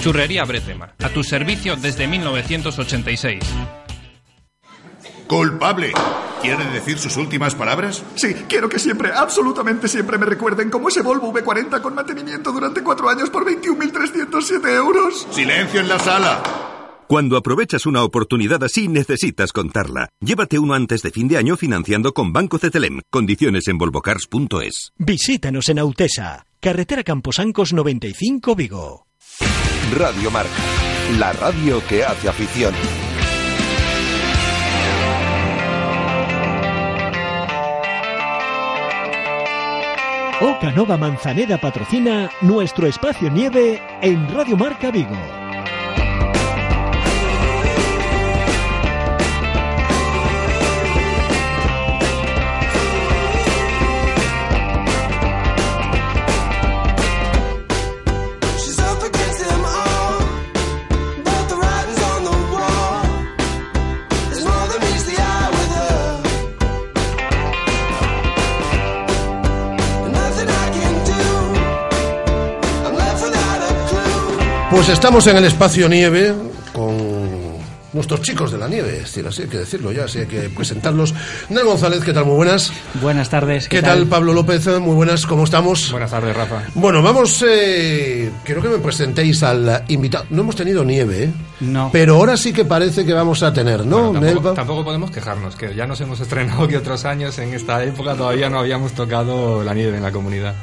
Churrería 0.01 0.43
Bretema. 0.43 0.93
A 1.01 1.07
tu 1.07 1.23
servicio 1.23 1.77
desde 1.77 2.05
1986. 2.05 3.41
Culpable. 5.25 5.93
¿Quiere 6.41 6.65
decir 6.65 6.99
sus 6.99 7.15
últimas 7.15 7.55
palabras? 7.55 8.03
Sí, 8.15 8.33
quiero 8.49 8.67
que 8.67 8.77
siempre, 8.77 9.13
absolutamente 9.13 9.87
siempre 9.87 10.17
me 10.17 10.25
recuerden 10.25 10.69
como 10.69 10.89
ese 10.89 11.01
Volvo 11.01 11.31
V40 11.31 11.81
con 11.81 11.95
mantenimiento 11.95 12.51
durante 12.51 12.83
cuatro 12.83 13.09
años 13.09 13.29
por 13.29 13.45
21.307 13.45 14.67
euros. 14.75 15.27
Silencio 15.31 15.79
en 15.79 15.87
la 15.87 15.99
sala. 15.99 16.43
Cuando 17.09 17.37
aprovechas 17.37 17.87
una 17.87 18.03
oportunidad 18.03 18.63
así, 18.63 18.87
necesitas 18.87 19.51
contarla. 19.51 20.09
Llévate 20.21 20.59
uno 20.59 20.75
antes 20.75 21.01
de 21.01 21.09
fin 21.09 21.27
de 21.27 21.37
año 21.37 21.57
financiando 21.57 22.13
con 22.13 22.31
Banco 22.33 22.59
Cetelem. 22.59 23.01
Condiciones 23.09 23.67
en 23.67 23.79
volvocars.es. 23.79 24.91
Visítanos 24.99 25.69
en 25.69 25.79
Autesa, 25.79 26.45
carretera 26.59 27.03
Camposancos 27.03 27.73
95 27.73 28.55
Vigo. 28.55 29.07
Radio 29.97 30.29
Marca, 30.29 30.51
la 31.17 31.33
radio 31.33 31.81
que 31.89 32.03
hace 32.03 32.29
afición. 32.29 32.75
Oca 40.41 40.71
Nova 40.73 40.95
Manzaneda 40.95 41.59
patrocina 41.59 42.29
nuestro 42.41 42.85
espacio 42.85 43.31
nieve 43.31 43.81
en 44.03 44.31
Radio 44.31 44.55
Marca 44.55 44.91
Vigo. 44.91 45.38
Pues 74.71 74.87
estamos 74.89 75.25
en 75.25 75.37
el 75.37 75.45
espacio 75.45 75.89
nieve 75.89 76.31
con 76.73 76.95
nuestros 77.91 78.21
chicos 78.21 78.51
de 78.51 78.59
la 78.59 78.67
nieve, 78.67 78.97
es 78.97 79.03
decir, 79.03 79.25
así 79.25 79.41
hay 79.41 79.47
que 79.47 79.57
decirlo 79.57 79.91
ya, 79.91 80.03
así 80.03 80.19
hay 80.19 80.27
que 80.27 80.41
presentarlos. 80.49 81.13
Nel 81.49 81.65
González, 81.65 82.03
¿qué 82.03 82.13
tal? 82.13 82.25
Muy 82.25 82.35
buenas. 82.35 82.71
Buenas 83.01 83.31
tardes. 83.31 83.67
¿Qué, 83.67 83.81
tal? 83.81 84.05
Pablo 84.05 84.31
López? 84.31 84.67
Muy 84.79 84.93
buenas, 84.93 85.25
¿cómo 85.25 85.45
estamos? 85.45 85.91
Buenas 85.91 86.11
tardes, 86.11 86.35
Rafa. 86.35 86.63
Bueno, 86.75 87.01
vamos, 87.01 87.43
eh, 87.47 88.31
quiero 88.43 88.61
que 88.61 88.69
me 88.69 88.77
presentéis 88.77 89.41
al 89.41 89.85
invitado. 89.87 90.25
No 90.29 90.43
hemos 90.43 90.55
tenido 90.55 90.85
nieve, 90.85 91.23
¿eh? 91.23 91.31
No. 91.59 91.89
Pero 91.91 92.15
ahora 92.15 92.37
sí 92.37 92.53
que 92.53 92.65
parece 92.65 93.05
que 93.05 93.13
vamos 93.13 93.43
a 93.43 93.51
tener, 93.53 93.85
¿no? 93.85 94.11
Bueno, 94.11 94.25
tampoco, 94.27 94.53
tampoco 94.53 94.83
podemos 94.85 95.11
quejarnos, 95.11 95.55
que 95.55 95.75
ya 95.75 95.85
nos 95.85 95.99
hemos 96.01 96.19
estrenado 96.19 96.67
que 96.67 96.77
otros 96.77 97.05
años 97.05 97.37
en 97.39 97.53
esta 97.53 97.83
época 97.83 98.15
todavía 98.15 98.49
no 98.49 98.59
habíamos 98.59 98.93
tocado 98.93 99.63
la 99.63 99.73
nieve 99.73 99.97
en 99.97 100.03
la 100.03 100.11
comunidad. 100.11 100.55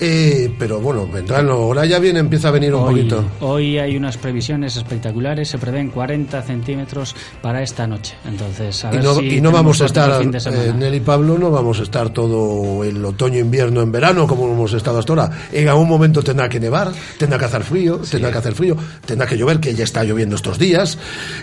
Eh, 0.00 0.52
pero 0.58 0.80
bueno, 0.80 1.06
vendrán, 1.06 1.48
ahora 1.50 1.84
ya 1.86 1.98
viene, 1.98 2.20
empieza 2.20 2.48
a 2.48 2.50
venir 2.50 2.74
un 2.74 2.82
Hoy, 2.82 2.94
poquito. 2.94 3.24
hoy 3.40 3.78
hay 3.78 3.96
unas 3.96 4.16
previsiones 4.16 4.76
espectaculares, 4.76 5.48
se 5.48 5.58
prevén 5.58 5.90
40 5.90 6.42
centímetros 6.42 7.14
para 7.42 7.62
esta 7.62 7.86
noche. 7.86 8.14
Entonces, 8.26 8.84
a 8.84 8.92
Y 8.92 8.96
ver 8.96 9.04
no, 9.04 9.14
si 9.14 9.20
y 9.20 9.40
no 9.40 9.50
tenemos 9.50 9.52
vamos 9.52 9.80
a 9.82 9.86
estar, 9.86 10.22
eh, 10.22 10.72
Nel 10.76 10.94
y 10.94 11.00
Pablo, 11.00 11.38
no 11.38 11.50
vamos 11.50 11.80
a 11.80 11.82
estar 11.82 12.10
todo 12.10 12.82
el 12.84 13.04
otoño, 13.04 13.38
invierno, 13.38 13.82
en 13.82 13.92
verano 13.92 14.26
como 14.26 14.50
hemos 14.50 14.72
estado 14.72 14.98
hasta 14.98 15.12
ahora. 15.12 15.30
En 15.52 15.68
algún 15.68 15.88
momento 15.88 16.22
tendrá 16.22 16.48
que 16.48 16.58
nevar, 16.58 16.90
tendrá 17.18 17.38
que 17.38 17.44
hacer 17.44 17.62
frío, 17.62 17.98
tendrá 17.98 18.32
que 18.32 18.38
hacer 18.38 18.54
frío, 18.54 18.76
tendrá 19.04 19.26
que 19.26 19.36
llover, 19.36 19.60
que 19.60 19.74
ya 19.74 19.84
está 19.84 20.02
lloviendo 20.04 20.36
estos 20.40 20.58
días. 20.58 20.98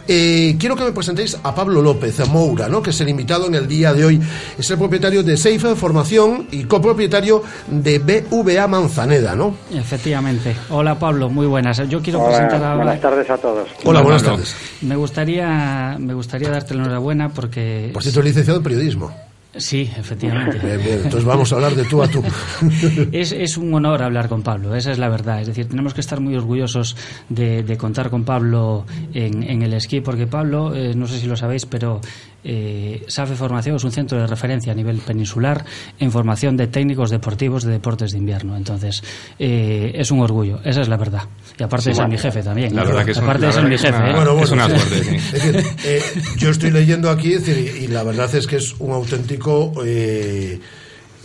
Eh, 0.08 0.56
quiero 0.60 0.76
que 0.76 0.84
me 0.84 0.92
presentéis 0.92 1.38
a 1.44 1.54
Pablo 1.54 1.82
López, 1.82 2.20
a 2.20 2.26
Moura, 2.26 2.68
¿no? 2.68 2.82
que 2.82 2.90
es 2.90 3.00
el 3.02 3.10
invitado 3.10 3.46
en 3.48 3.56
el 3.56 3.68
día 3.68 3.94
de 3.94 4.04
hoy. 4.06 4.22
Es 4.58 4.70
el 4.72 4.78
propietario 4.78 5.22
de 5.24 5.38
Safe 5.38 5.76
Formación 5.76 6.48
y 6.52 6.64
copropietario 6.64 7.44
de 7.68 8.00
BVA 8.00 8.68
Manzaneda, 8.68 9.36
¿no? 9.36 9.56
Efectivamente. 9.72 10.56
Hola 10.70 10.98
Pablo, 10.98 11.30
muy 11.30 11.46
buenas. 11.46 11.78
Yo 11.90 12.02
quiero 12.02 12.20
Hola, 12.20 12.30
presentar 12.30 12.64
ahora. 12.64 12.84
buenas 12.84 13.02
tardes 13.02 13.30
a 13.30 13.38
todos. 13.38 13.70
Hola, 13.86 14.02
buenas 14.02 14.24
Pablo. 14.24 14.38
tardes. 14.38 14.56
Me 14.82 14.96
gustaría, 14.96 15.96
me 16.00 16.14
gustaría 16.14 16.50
darte 16.50 16.74
la 16.74 16.84
enhorabuena 16.84 17.30
porque 17.30 17.92
Por 17.94 18.02
cierto, 18.02 18.22
licenciado 18.22 18.58
en 18.60 18.64
periodismo. 18.64 19.12
Sí, 19.58 19.90
efectivamente. 19.98 20.60
Bien, 20.60 20.78
bien, 20.84 20.98
entonces 21.04 21.24
vamos 21.26 21.52
a 21.52 21.56
hablar 21.56 21.76
de 21.76 21.84
tú 21.86 22.02
a 22.02 22.08
tú. 22.08 22.24
Es, 23.12 23.32
es 23.32 23.58
un 23.58 23.74
honor 23.74 24.02
hablar 24.04 24.28
con 24.28 24.42
Pablo, 24.44 24.76
esa 24.76 24.92
es 24.92 24.98
la 25.00 25.10
verdad. 25.10 25.42
Es 25.42 25.48
decir, 25.48 25.68
tenemos 25.68 25.94
que 25.94 26.02
estar 26.02 26.20
muy 26.20 26.36
orgullosos 26.36 26.96
de, 27.30 27.64
de 27.64 27.78
contar 27.78 28.10
con 28.10 28.24
Pablo 28.24 28.86
en, 29.14 29.44
en 29.44 29.62
el 29.62 29.74
esquí, 29.74 30.02
porque 30.02 30.28
Pablo, 30.28 30.76
eh, 30.76 30.94
no 30.96 31.08
sé 31.08 31.20
si 31.20 31.28
lo 31.28 31.36
sabéis, 31.36 31.66
pero 31.66 32.02
eh, 32.44 33.04
SAFE 33.08 33.36
Formación 33.36 33.76
es 33.76 33.84
un 33.84 33.92
centro 33.92 34.20
de 34.20 34.28
referencia 34.28 34.72
a 34.72 34.76
nivel 34.76 34.98
peninsular 34.98 35.66
en 36.00 36.12
formación 36.12 36.56
de 36.58 36.68
técnicos 36.68 37.10
deportivos 37.10 37.64
de 37.64 37.72
deportes 37.72 38.12
de 38.12 38.18
invierno. 38.20 38.56
Entonces, 38.56 39.04
eh, 39.40 39.92
es 39.96 40.12
un 40.12 40.20
orgullo, 40.22 40.60
esa 40.64 40.82
es 40.82 40.88
la 40.88 40.98
verdad. 40.98 41.24
Y 41.60 41.64
aparte 41.64 41.84
Sí, 41.86 41.90
de 41.90 41.96
ser 41.96 42.04
bueno, 42.06 42.12
mi 42.14 42.18
jefe 42.20 42.44
también. 42.44 42.76
la 42.76 42.84
verdad 42.84 43.06
que 43.06 43.12
es 43.12 43.18
un- 43.18 43.24
aparte 43.24 43.42
la 43.42 43.48
de 43.48 43.54
ser 43.54 43.64
verdad 43.64 43.72
mi 43.72 43.78
jefe. 43.78 43.98
una- 43.98 44.10
¿eh? 44.10 44.14
Bueno, 44.16 44.32
bueno, 44.34 44.46
Es 44.46 44.52
una 44.52 44.66
sí. 44.70 44.80
suerte, 44.88 45.04
sí. 45.04 45.16
Es 45.16 45.32
decir, 45.34 45.66
eh, 45.86 46.02
yo 46.38 46.50
estoy 46.52 46.72
leyendo 46.72 47.10
aquí 47.10 47.34
es 47.34 47.46
decir, 47.46 47.76
y, 47.82 47.86
y 47.86 47.88
la 47.88 48.04
verdad 48.04 48.34
es 48.36 48.48
que 48.48 48.58
es 48.58 48.76
un 48.80 48.92
auténtico 48.92 49.74
eh, 49.86 50.60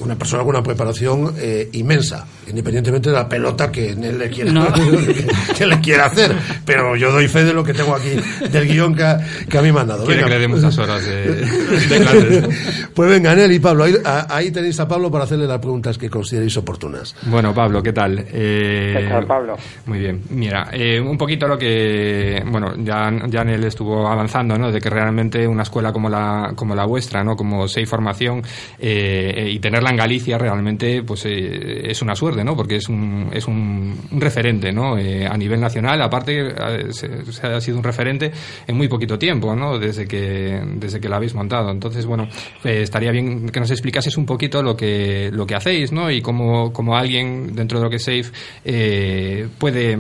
una 0.05 0.17
persona 0.17 0.43
con 0.43 0.51
una 0.55 0.63
preparación 0.63 1.35
eh, 1.39 1.69
inmensa, 1.73 2.27
independientemente 2.49 3.11
de 3.11 3.15
la 3.17 3.29
pelota 3.29 3.71
que 3.71 3.91
él 3.91 4.19
le 4.19 4.29
quiera, 4.31 4.51
No. 4.53 4.67
que 5.57 5.67
le 5.67 5.81
quiera 5.81 6.07
hacer. 6.07 6.35
Pero 6.65 6.97
yo 6.97 7.13
doy 7.13 7.29
fe 7.29 7.45
de 7.45 7.53
lo 7.53 7.63
que 7.65 7.73
tengo 7.75 7.95
aquí, 7.95 8.11
del 8.51 8.67
guion 8.69 8.95
que, 8.95 9.03
a 9.05 9.63
mí 9.63 9.73
me 9.73 9.81
han 9.81 9.87
dado. 9.89 10.05
Quiere 10.05 10.23
Venga. 10.23 10.29
que 10.29 10.35
le 10.35 10.41
dé 10.41 10.49
muchas 10.49 10.77
horas 10.79 11.05
de, 11.07 11.35
de 11.35 11.99
clases. 12.01 12.49
Pues 12.95 13.09
venga, 13.09 13.31
Anel 13.33 13.51
y 13.53 13.59
Pablo, 13.59 13.85
ahí, 13.85 13.95
a- 14.05 14.27
ahí 14.35 14.51
tenéis 14.51 14.79
a 14.81 14.87
Pablo 14.87 15.11
para 15.11 15.25
hacerle 15.25 15.47
las 15.47 15.59
preguntas 15.61 15.97
que 15.97 16.11
consideréis 16.11 16.57
oportunas. 16.59 17.15
Bueno, 17.23 17.55
Pablo, 17.55 17.83
¿qué 17.83 17.93
tal? 17.93 18.19
Eh, 18.33 18.95
¿Qué 18.99 19.07
tal, 19.09 19.27
Pablo? 19.27 19.57
Muy 19.87 19.99
bien. 19.99 20.21
Mira, 20.31 20.69
eh, 20.73 21.01
un 21.01 21.17
poquito 21.17 21.49
lo 21.49 21.57
que, 21.57 22.43
bueno, 22.51 22.75
ya, 22.85 23.11
ya 23.29 23.41
Anel 23.41 23.65
estuvo 23.65 24.07
avanzando, 24.07 24.59
¿no? 24.59 24.71
De 24.71 24.79
que 24.81 24.91
realmente 24.91 25.47
una 25.47 25.63
escuela 25.63 25.91
como 25.93 26.11
la, 26.11 26.53
como 26.55 26.75
la 26.75 26.85
vuestra, 26.85 27.25
¿no? 27.25 27.35
Como 27.35 27.67
Sei 27.67 27.87
Formación, 27.87 28.43
eh, 28.79 29.49
y 29.51 29.59
tenerla 29.59 29.91
en 29.93 29.97
Galicia 29.97 30.39
realmente, 30.39 31.03
pues 31.03 31.25
eh, 31.27 31.91
es 31.91 32.03
una 32.03 32.15
suerte, 32.15 32.43
¿no? 32.43 32.57
Porque 32.57 32.77
es 32.77 32.89
un, 32.89 33.31
es 33.33 33.47
un, 33.47 33.97
referente, 34.13 34.73
¿no? 34.73 34.99
Eh, 34.99 35.27
a 35.27 35.37
nivel 35.37 35.61
nacional, 35.61 36.03
aparte, 36.03 36.49
eh, 36.49 36.93
se, 36.93 37.25
se 37.33 37.47
ha 37.47 37.61
sido 37.61 37.79
un 37.79 37.85
referente 37.85 38.33
en 38.67 38.77
muy 38.77 38.89
poquito 38.89 39.19
tiempo, 39.19 39.55
¿no? 39.55 39.79
Desde 39.79 40.07
que, 40.07 40.61
desde 40.77 41.01
que 41.01 41.09
la 41.09 41.17
habéis 41.17 41.35
montado. 41.35 41.71
Entonces, 41.71 42.07
bueno, 42.07 42.29
eh, 42.65 42.83
estaría 42.83 43.11
bien 43.11 43.49
que 43.49 43.61
nos 43.61 43.71
explicases 43.71 44.17
un 44.17 44.27
poquito 44.27 44.63
lo 44.63 44.77
que, 44.77 45.31
lo 45.33 45.47
que 45.47 45.55
hacéis, 45.55 45.93
¿no? 45.93 46.11
Y 46.11 46.21
cómo, 46.21 46.73
cómo 46.73 46.97
alguien 46.97 47.55
dentro 47.55 47.79
de 47.79 47.85
lo 47.85 47.91
que 47.91 47.97
es 47.97 48.05
SAFE 48.05 48.33
eh, 48.65 49.49
puede, 49.59 49.99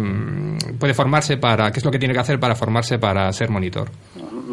puede 0.78 0.94
formarse 0.94 1.36
para, 1.36 1.70
qué 1.70 1.78
es 1.78 1.85
lo 1.85 1.90
que 1.90 1.98
tiene 1.98 2.14
que 2.14 2.20
hacer 2.20 2.40
para 2.40 2.55
formarse 2.55 2.98
para 2.98 3.32
ser 3.32 3.51
monitor. 3.51 3.90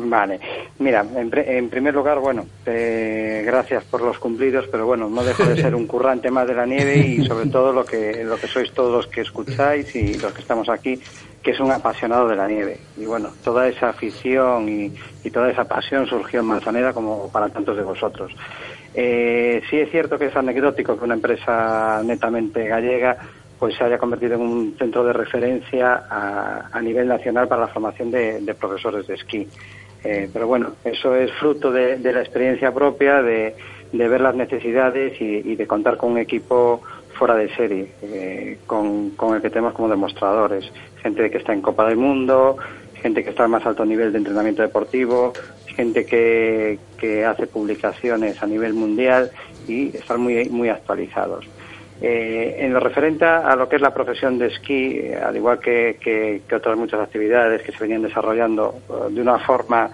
Vale, 0.01 0.39
mira, 0.77 1.01
en, 1.15 1.30
pre- 1.30 1.57
en 1.57 1.69
primer 1.69 1.93
lugar, 1.93 2.19
bueno, 2.19 2.47
eh, 2.65 3.43
gracias 3.45 3.84
por 3.85 4.01
los 4.01 4.17
cumplidos, 4.17 4.65
pero 4.71 4.85
bueno, 4.85 5.09
no 5.09 5.26
dejo 5.26 5.45
de 5.45 5.57
ser 5.57 5.76
un 5.76 5.88
currante 5.88 6.31
más 6.31 6.47
de 6.47 6.53
la 6.53 6.65
nieve 6.65 6.99
y 7.01 7.21
sobre 7.21 7.47
todo 7.47 7.73
lo 7.73 7.85
que, 7.85 8.23
lo 8.23 8.39
que 8.39 8.47
sois 8.47 8.73
todos 8.73 8.93
los 8.93 9.07
que 9.07 9.21
escucháis 9.21 9.93
y 9.95 10.17
los 10.17 10.34
que 10.34 10.41
estamos 10.41 10.69
aquí, 10.69 11.01
que 11.41 11.51
es 11.51 11.59
un 11.59 11.71
apasionado 11.71 12.27
de 12.30 12.35
la 12.38 12.47
nieve. 12.47 12.85
Y 12.95 13.05
bueno, 13.05 13.35
toda 13.43 13.67
esa 13.67 13.89
afición 13.89 14.69
y, 14.69 14.93
y 15.23 15.31
toda 15.31 15.51
esa 15.51 15.65
pasión 15.65 16.05
surgió 16.07 16.39
en 16.39 16.45
Manzanera 16.45 16.93
como 16.93 17.30
para 17.30 17.49
tantos 17.49 17.76
de 17.76 17.84
vosotros. 17.84 18.31
Eh, 18.93 19.61
sí 19.69 19.80
es 19.80 19.91
cierto 19.91 20.17
que 20.17 20.27
es 20.27 20.35
anecdótico 20.35 20.97
que 20.97 21.03
una 21.05 21.15
empresa 21.15 22.01
netamente 22.03 22.67
gallega 22.67 23.17
pues 23.57 23.76
se 23.76 23.84
haya 23.84 23.97
convertido 23.97 24.35
en 24.35 24.41
un 24.41 24.77
centro 24.77 25.03
de 25.03 25.11
referencia 25.11 26.05
a, 26.09 26.69
a 26.71 26.81
nivel 26.81 27.09
nacional 27.09 27.45
para 27.49 27.63
la 27.63 27.67
formación 27.67 28.09
de, 28.09 28.39
de 28.39 28.55
profesores 28.55 29.05
de 29.05 29.15
esquí. 29.15 29.49
Eh, 30.03 30.30
pero 30.31 30.47
bueno, 30.47 30.73
eso 30.84 31.15
es 31.15 31.31
fruto 31.34 31.71
de, 31.71 31.99
la 31.99 32.21
experiencia 32.21 32.73
propia, 32.73 33.21
de, 33.21 33.55
de 33.91 34.07
ver 34.07 34.21
las 34.21 34.35
necesidades 34.35 35.19
y, 35.19 35.55
de 35.55 35.67
contar 35.67 35.97
con 35.97 36.11
un 36.11 36.17
equipo 36.17 36.81
fuera 37.13 37.35
de 37.35 37.53
serie, 37.55 37.91
eh, 38.01 38.57
con, 38.65 39.13
el 39.35 39.41
que 39.41 39.49
tenemos 39.49 39.73
como 39.73 39.89
demostradores. 39.89 40.71
Gente 41.01 41.30
que 41.30 41.38
está 41.38 41.53
en 41.53 41.61
Copa 41.61 41.85
del 41.88 41.97
Mundo, 41.97 42.57
gente 43.01 43.23
que 43.23 43.31
está 43.31 43.43
al 43.43 43.49
más 43.49 43.65
alto 43.65 43.85
nivel 43.85 44.11
de 44.11 44.19
entrenamiento 44.19 44.61
deportivo, 44.61 45.34
gente 45.65 46.05
que, 46.05 46.80
hace 47.26 47.47
publicaciones 47.47 48.41
a 48.41 48.47
nivel 48.47 48.73
mundial 48.73 49.31
y 49.67 49.95
están 49.95 50.21
muy, 50.21 50.49
muy 50.49 50.69
actualizados. 50.69 51.45
Eh, 52.01 52.55
en 52.59 52.73
lo 52.73 52.80
referente 52.80 53.26
a 53.26 53.53
lo 53.57 53.67
que 53.67 53.76
es 53.76 53.81
la 53.81 53.93
profesión 53.93 54.38
de 54.38 54.47
esquí, 54.47 54.99
eh, 54.99 55.15
al 55.21 55.35
igual 55.35 55.59
que, 55.59 55.97
que- 55.99 56.41
que 56.47 56.55
otras 56.55 56.77
muchas 56.77 57.01
actividades 57.01 57.61
que 57.61 57.73
se 57.73 57.80
venían 57.80 58.01
desarrollando 58.01 58.76
eh, 58.89 58.93
de 59.13 59.21
una 59.21 59.38
forma 59.39 59.89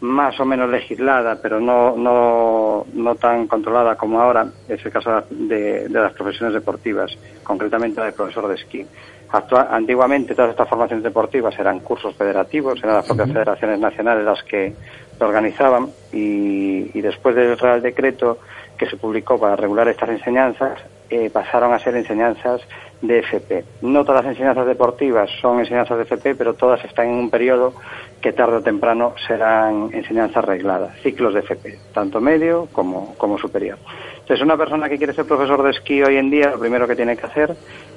más 0.00 0.38
o 0.38 0.44
menos 0.44 0.68
legislada, 0.68 1.38
pero 1.40 1.58
no, 1.58 1.96
no, 1.96 2.84
no 2.92 3.14
tan 3.14 3.46
controlada 3.46 3.94
como 3.96 4.20
ahora, 4.20 4.46
es 4.68 4.84
el 4.84 4.92
caso 4.92 5.24
de, 5.30 5.88
de 5.88 5.98
las 5.98 6.12
profesiones 6.12 6.52
deportivas, 6.52 7.16
concretamente 7.42 8.00
la 8.00 8.06
de 8.06 8.12
profesor 8.12 8.46
de 8.48 8.56
esquí. 8.56 8.86
Actua- 9.32 9.68
antiguamente 9.70 10.34
todas 10.34 10.50
estas 10.50 10.68
formaciones 10.68 11.02
deportivas 11.02 11.58
eran 11.58 11.80
cursos 11.80 12.14
federativos, 12.14 12.78
eran 12.82 12.96
las 12.96 13.06
propias 13.06 13.32
federaciones 13.32 13.80
nacionales 13.80 14.24
las 14.26 14.42
que 14.42 14.74
lo 15.18 15.26
organizaban 15.28 15.88
y, 16.12 16.90
y 16.92 17.00
después 17.00 17.34
del 17.34 17.56
Real 17.58 17.80
Decreto 17.80 18.38
que 18.76 18.84
se 18.86 18.98
publicó 18.98 19.40
para 19.40 19.56
regular 19.56 19.88
estas 19.88 20.10
enseñanzas, 20.10 20.78
eh, 21.10 21.30
pasaron 21.30 21.72
a 21.72 21.78
ser 21.78 21.94
enseñanzas 21.96 22.60
de 23.00 23.18
FP. 23.20 23.64
No 23.82 24.04
todas 24.04 24.24
las 24.24 24.32
enseñanzas 24.32 24.66
deportivas 24.66 25.30
son 25.40 25.60
enseñanzas 25.60 25.96
de 25.98 26.04
FP, 26.04 26.34
pero 26.34 26.54
todas 26.54 26.84
están 26.84 27.06
en 27.08 27.14
un 27.14 27.30
periodo 27.30 27.74
que 28.20 28.32
tarde 28.32 28.56
o 28.56 28.62
temprano 28.62 29.14
serán 29.26 29.90
enseñanzas 29.92 30.44
regladas, 30.44 30.94
ciclos 31.02 31.34
de 31.34 31.40
FP, 31.40 31.78
tanto 31.92 32.20
medio 32.20 32.68
como, 32.72 33.14
como 33.16 33.38
superior. 33.38 33.78
Entonces, 34.20 34.42
una 34.42 34.56
persona 34.56 34.88
que 34.88 34.98
quiere 34.98 35.14
ser 35.14 35.26
profesor 35.26 35.62
de 35.62 35.70
esquí 35.70 36.02
hoy 36.02 36.16
en 36.16 36.30
día, 36.30 36.50
lo 36.50 36.58
primero 36.58 36.88
que 36.88 36.96
tiene 36.96 37.16
que 37.16 37.26
hacer 37.26 37.56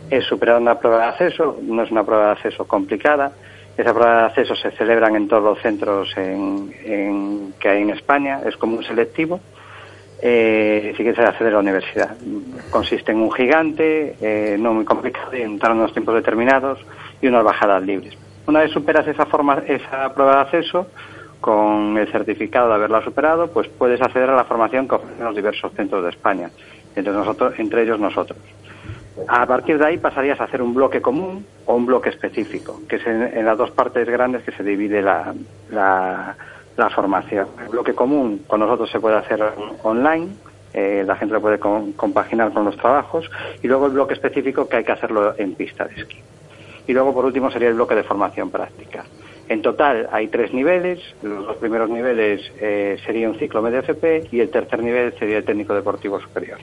es 0.09 0.25
superar 0.25 0.59
una 0.61 0.75
prueba 0.79 0.99
de 0.99 1.05
acceso, 1.05 1.57
no 1.61 1.81
es 1.83 1.91
una 1.91 2.03
prueba 2.03 2.25
de 2.25 2.31
acceso 2.33 2.65
complicada, 2.67 3.31
esa 3.77 3.93
prueba 3.93 4.19
de 4.19 4.25
acceso 4.25 4.55
se 4.55 4.71
celebran 4.71 5.15
en 5.15 5.27
todos 5.29 5.43
los 5.43 5.59
centros 5.61 6.11
en- 6.17 7.53
que 7.59 7.69
hay 7.69 7.81
en 7.81 7.89
España, 7.91 8.41
es 8.45 8.57
como 8.57 8.77
un 8.77 8.83
selectivo, 8.83 9.39
eh, 10.21 10.93
si 10.95 11.03
quieres 11.03 11.19
acceder 11.19 11.53
a 11.53 11.55
la 11.55 11.59
universidad. 11.59 12.15
Consiste 12.69 13.11
en 13.11 13.19
un 13.19 13.31
gigante, 13.31 14.15
eh, 14.21 14.57
no 14.59 14.73
muy 14.73 14.85
complicado, 14.85 15.33
en 15.33 15.59
unos 15.71 15.93
tiempos 15.93 16.15
determinados 16.15 16.79
y 17.21 17.27
unas 17.27 17.43
bajadas 17.43 17.83
libres. 17.83 18.17
Una 18.47 18.61
vez 18.61 18.71
superas 18.71 19.07
esa, 19.07 19.25
forma, 19.25 19.63
esa 19.67 20.13
prueba 20.13 20.35
de 20.35 20.41
acceso, 20.41 20.87
con 21.39 21.97
el 21.97 22.11
certificado 22.11 22.67
de 22.67 22.75
haberla 22.75 23.01
superado, 23.03 23.47
pues 23.51 23.67
puedes 23.69 24.01
acceder 24.01 24.29
a 24.29 24.35
la 24.35 24.43
formación 24.43 24.87
que 24.87 24.95
ofrecen 24.95 25.23
los 25.23 25.35
diversos 25.35 25.71
centros 25.73 26.03
de 26.03 26.09
España, 26.09 26.49
entre, 26.95 27.13
nosotros, 27.13 27.53
entre 27.57 27.83
ellos 27.83 27.99
nosotros. 27.99 28.39
A 29.27 29.45
partir 29.45 29.77
de 29.77 29.85
ahí 29.85 29.97
pasarías 29.97 30.39
a 30.39 30.45
hacer 30.45 30.61
un 30.61 30.73
bloque 30.73 31.01
común 31.01 31.45
o 31.65 31.75
un 31.75 31.85
bloque 31.85 32.09
específico, 32.09 32.81
que 32.87 32.97
es 32.97 33.07
en, 33.07 33.21
en 33.21 33.45
las 33.45 33.57
dos 33.57 33.71
partes 33.71 34.07
grandes 34.07 34.43
que 34.43 34.51
se 34.51 34.63
divide 34.63 35.01
la, 35.01 35.33
la, 35.71 36.35
la 36.79 36.89
formación. 36.89 37.47
El 37.61 37.69
bloque 37.69 37.93
común 37.93 38.45
con 38.47 38.59
nosotros 38.61 38.89
se 38.89 38.99
puede 38.99 39.17
hacer 39.17 39.39
online, 39.83 40.37
eh, 40.73 41.03
la 41.05 41.15
gente 41.15 41.33
lo 41.33 41.41
puede 41.41 41.59
com- 41.59 41.93
compaginar 41.93 42.51
con 42.53 42.65
los 42.65 42.77
trabajos, 42.77 43.29
y 43.61 43.67
luego 43.67 43.85
el 43.87 43.91
bloque 43.93 44.13
específico 44.13 44.67
que 44.67 44.77
hay 44.77 44.83
que 44.83 44.91
hacerlo 44.93 45.33
en 45.37 45.55
pista 45.55 45.85
de 45.85 45.95
esquí. 45.95 46.17
Y 46.87 46.93
luego, 46.93 47.13
por 47.13 47.25
último, 47.25 47.51
sería 47.51 47.67
el 47.67 47.75
bloque 47.75 47.93
de 47.95 48.03
formación 48.03 48.49
práctica. 48.49 49.05
En 49.47 49.61
total 49.61 50.09
hay 50.11 50.27
tres 50.29 50.53
niveles. 50.53 50.99
Los 51.21 51.45
dos 51.45 51.57
primeros 51.57 51.89
niveles 51.89 52.41
eh, 52.59 52.97
sería 53.05 53.29
un 53.29 53.37
ciclo 53.37 53.61
medio 53.61 53.79
FP 53.79 54.23
y 54.31 54.39
el 54.39 54.49
tercer 54.49 54.81
nivel 54.81 55.13
sería 55.19 55.37
el 55.37 55.45
técnico 55.45 55.73
deportivo 55.75 56.19
superior. 56.19 56.59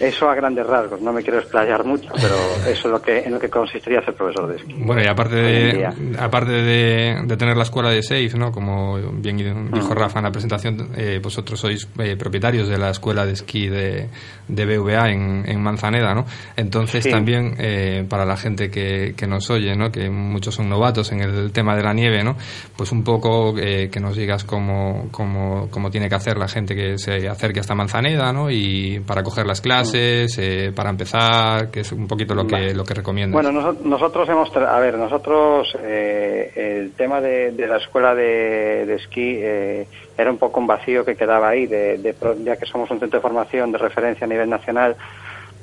Eso 0.00 0.28
a 0.28 0.34
grandes 0.34 0.66
rasgos, 0.66 1.00
no 1.00 1.12
me 1.12 1.22
quiero 1.22 1.38
explayar 1.38 1.84
mucho, 1.84 2.08
pero 2.20 2.34
eso 2.70 2.88
es 2.88 2.92
lo 2.92 3.02
que, 3.02 3.18
en 3.18 3.32
lo 3.32 3.40
que 3.40 3.48
consistiría 3.50 4.00
ser 4.04 4.14
profesor 4.14 4.48
de 4.48 4.56
esquí. 4.56 4.74
Bueno, 4.78 5.02
y 5.02 5.06
aparte 5.06 5.36
de, 5.36 5.86
aparte 6.18 6.52
de, 6.52 7.22
de 7.24 7.36
tener 7.36 7.56
la 7.56 7.64
escuela 7.64 7.90
de 7.90 8.02
SAFE, 8.02 8.38
¿no? 8.38 8.52
como 8.52 8.96
bien 9.12 9.36
dijo 9.36 9.88
Mm. 9.94 9.96
Rafa 9.98 10.18
en 10.20 10.24
la 10.26 10.30
presentación, 10.30 10.90
eh, 10.96 11.18
vosotros 11.22 11.58
sois 11.58 11.88
eh, 11.98 12.16
propietarios 12.16 12.68
de 12.68 12.78
la 12.78 12.90
escuela 12.90 13.26
de 13.26 13.32
esquí 13.32 13.68
de, 13.68 14.08
de 14.46 14.64
BVA 14.66 15.10
en, 15.10 15.44
en 15.46 15.60
Manzaneda, 15.62 16.14
¿no? 16.14 16.24
Entonces 16.56 17.04
Sí. 17.04 17.10
también 17.10 17.54
eh, 17.58 18.04
para 18.08 18.24
la 18.24 18.36
gente 18.36 18.70
que, 18.70 19.14
que 19.16 19.26
nos 19.26 19.48
oye, 19.50 19.74
¿no? 19.76 19.90
que 19.90 20.10
muchos 20.10 20.54
son 20.54 20.68
novatos 20.68 21.10
en 21.12 21.20
el 21.20 21.52
tema 21.52 21.74
de 21.76 21.82
la 21.82 21.92
nieve, 21.94 22.22
¿no? 22.22 22.36
pues 22.76 22.92
un 22.92 23.02
poco 23.04 23.54
eh, 23.58 23.88
que 23.90 24.00
nos 24.00 24.16
digas 24.16 24.44
cómo, 24.44 25.08
cómo, 25.10 25.68
cómo 25.70 25.90
tiene 25.90 26.08
que 26.08 26.14
hacer 26.14 26.36
la 26.38 26.48
gente 26.48 26.74
que 26.74 26.98
se 26.98 27.28
acerque 27.28 27.60
hasta 27.60 27.74
Manzaneda 27.74 28.32
¿no? 28.32 28.50
y 28.50 29.00
para 29.06 29.22
coger 29.22 29.46
las 29.46 29.60
clases, 29.60 29.87
eh, 29.94 30.72
para 30.74 30.90
empezar, 30.90 31.70
que 31.70 31.80
es 31.80 31.92
un 31.92 32.06
poquito 32.06 32.34
lo 32.34 32.46
que, 32.46 32.74
lo 32.74 32.84
que 32.84 32.94
recomiendas. 32.94 33.32
Bueno, 33.42 33.50
noso- 33.52 33.78
nosotros 33.82 34.28
hemos, 34.28 34.50
tra- 34.52 34.68
a 34.68 34.78
ver, 34.80 34.96
nosotros 34.98 35.68
eh, 35.82 36.52
el 36.54 36.94
tema 36.94 37.20
de, 37.20 37.52
de 37.52 37.66
la 37.66 37.76
escuela 37.78 38.14
de, 38.14 38.84
de 38.86 38.94
esquí 38.94 39.38
eh, 39.40 39.88
era 40.16 40.30
un 40.30 40.38
poco 40.38 40.60
un 40.60 40.66
vacío 40.66 41.04
que 41.04 41.16
quedaba 41.16 41.48
ahí, 41.48 41.66
de, 41.66 41.98
de 41.98 42.16
ya 42.44 42.56
que 42.56 42.66
somos 42.66 42.90
un 42.90 43.00
centro 43.00 43.18
de 43.18 43.22
formación 43.22 43.72
de 43.72 43.78
referencia 43.78 44.24
a 44.24 44.28
nivel 44.28 44.48
nacional, 44.48 44.96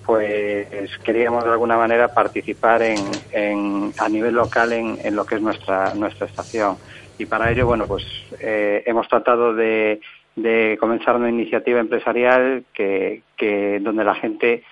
pues 0.05 0.67
queríamos 1.03 1.43
de 1.43 1.51
alguna 1.51 1.77
manera 1.77 2.13
participar 2.13 2.83
en, 2.83 3.23
en- 3.31 3.93
a 3.97 4.07
nivel 4.09 4.35
local 4.35 4.71
en, 4.73 4.99
en 5.03 5.15
lo 5.15 5.25
que 5.25 5.35
es 5.35 5.41
nuestra 5.41 5.93
nuestra 5.95 6.27
estación 6.27 6.77
y 7.17 7.25
para 7.25 7.51
ello 7.51 7.65
bueno 7.65 7.87
pues 7.87 8.03
eh, 8.39 8.83
hemos 8.85 9.07
tratado 9.07 9.53
de, 9.55 9.99
de 10.35 10.77
comenzar 10.79 11.15
una 11.15 11.29
iniciativa 11.29 11.79
empresarial 11.79 12.65
que, 12.73 13.21
que 13.37 13.79
donde 13.79 14.03
la 14.03 14.15
gente 14.15 14.63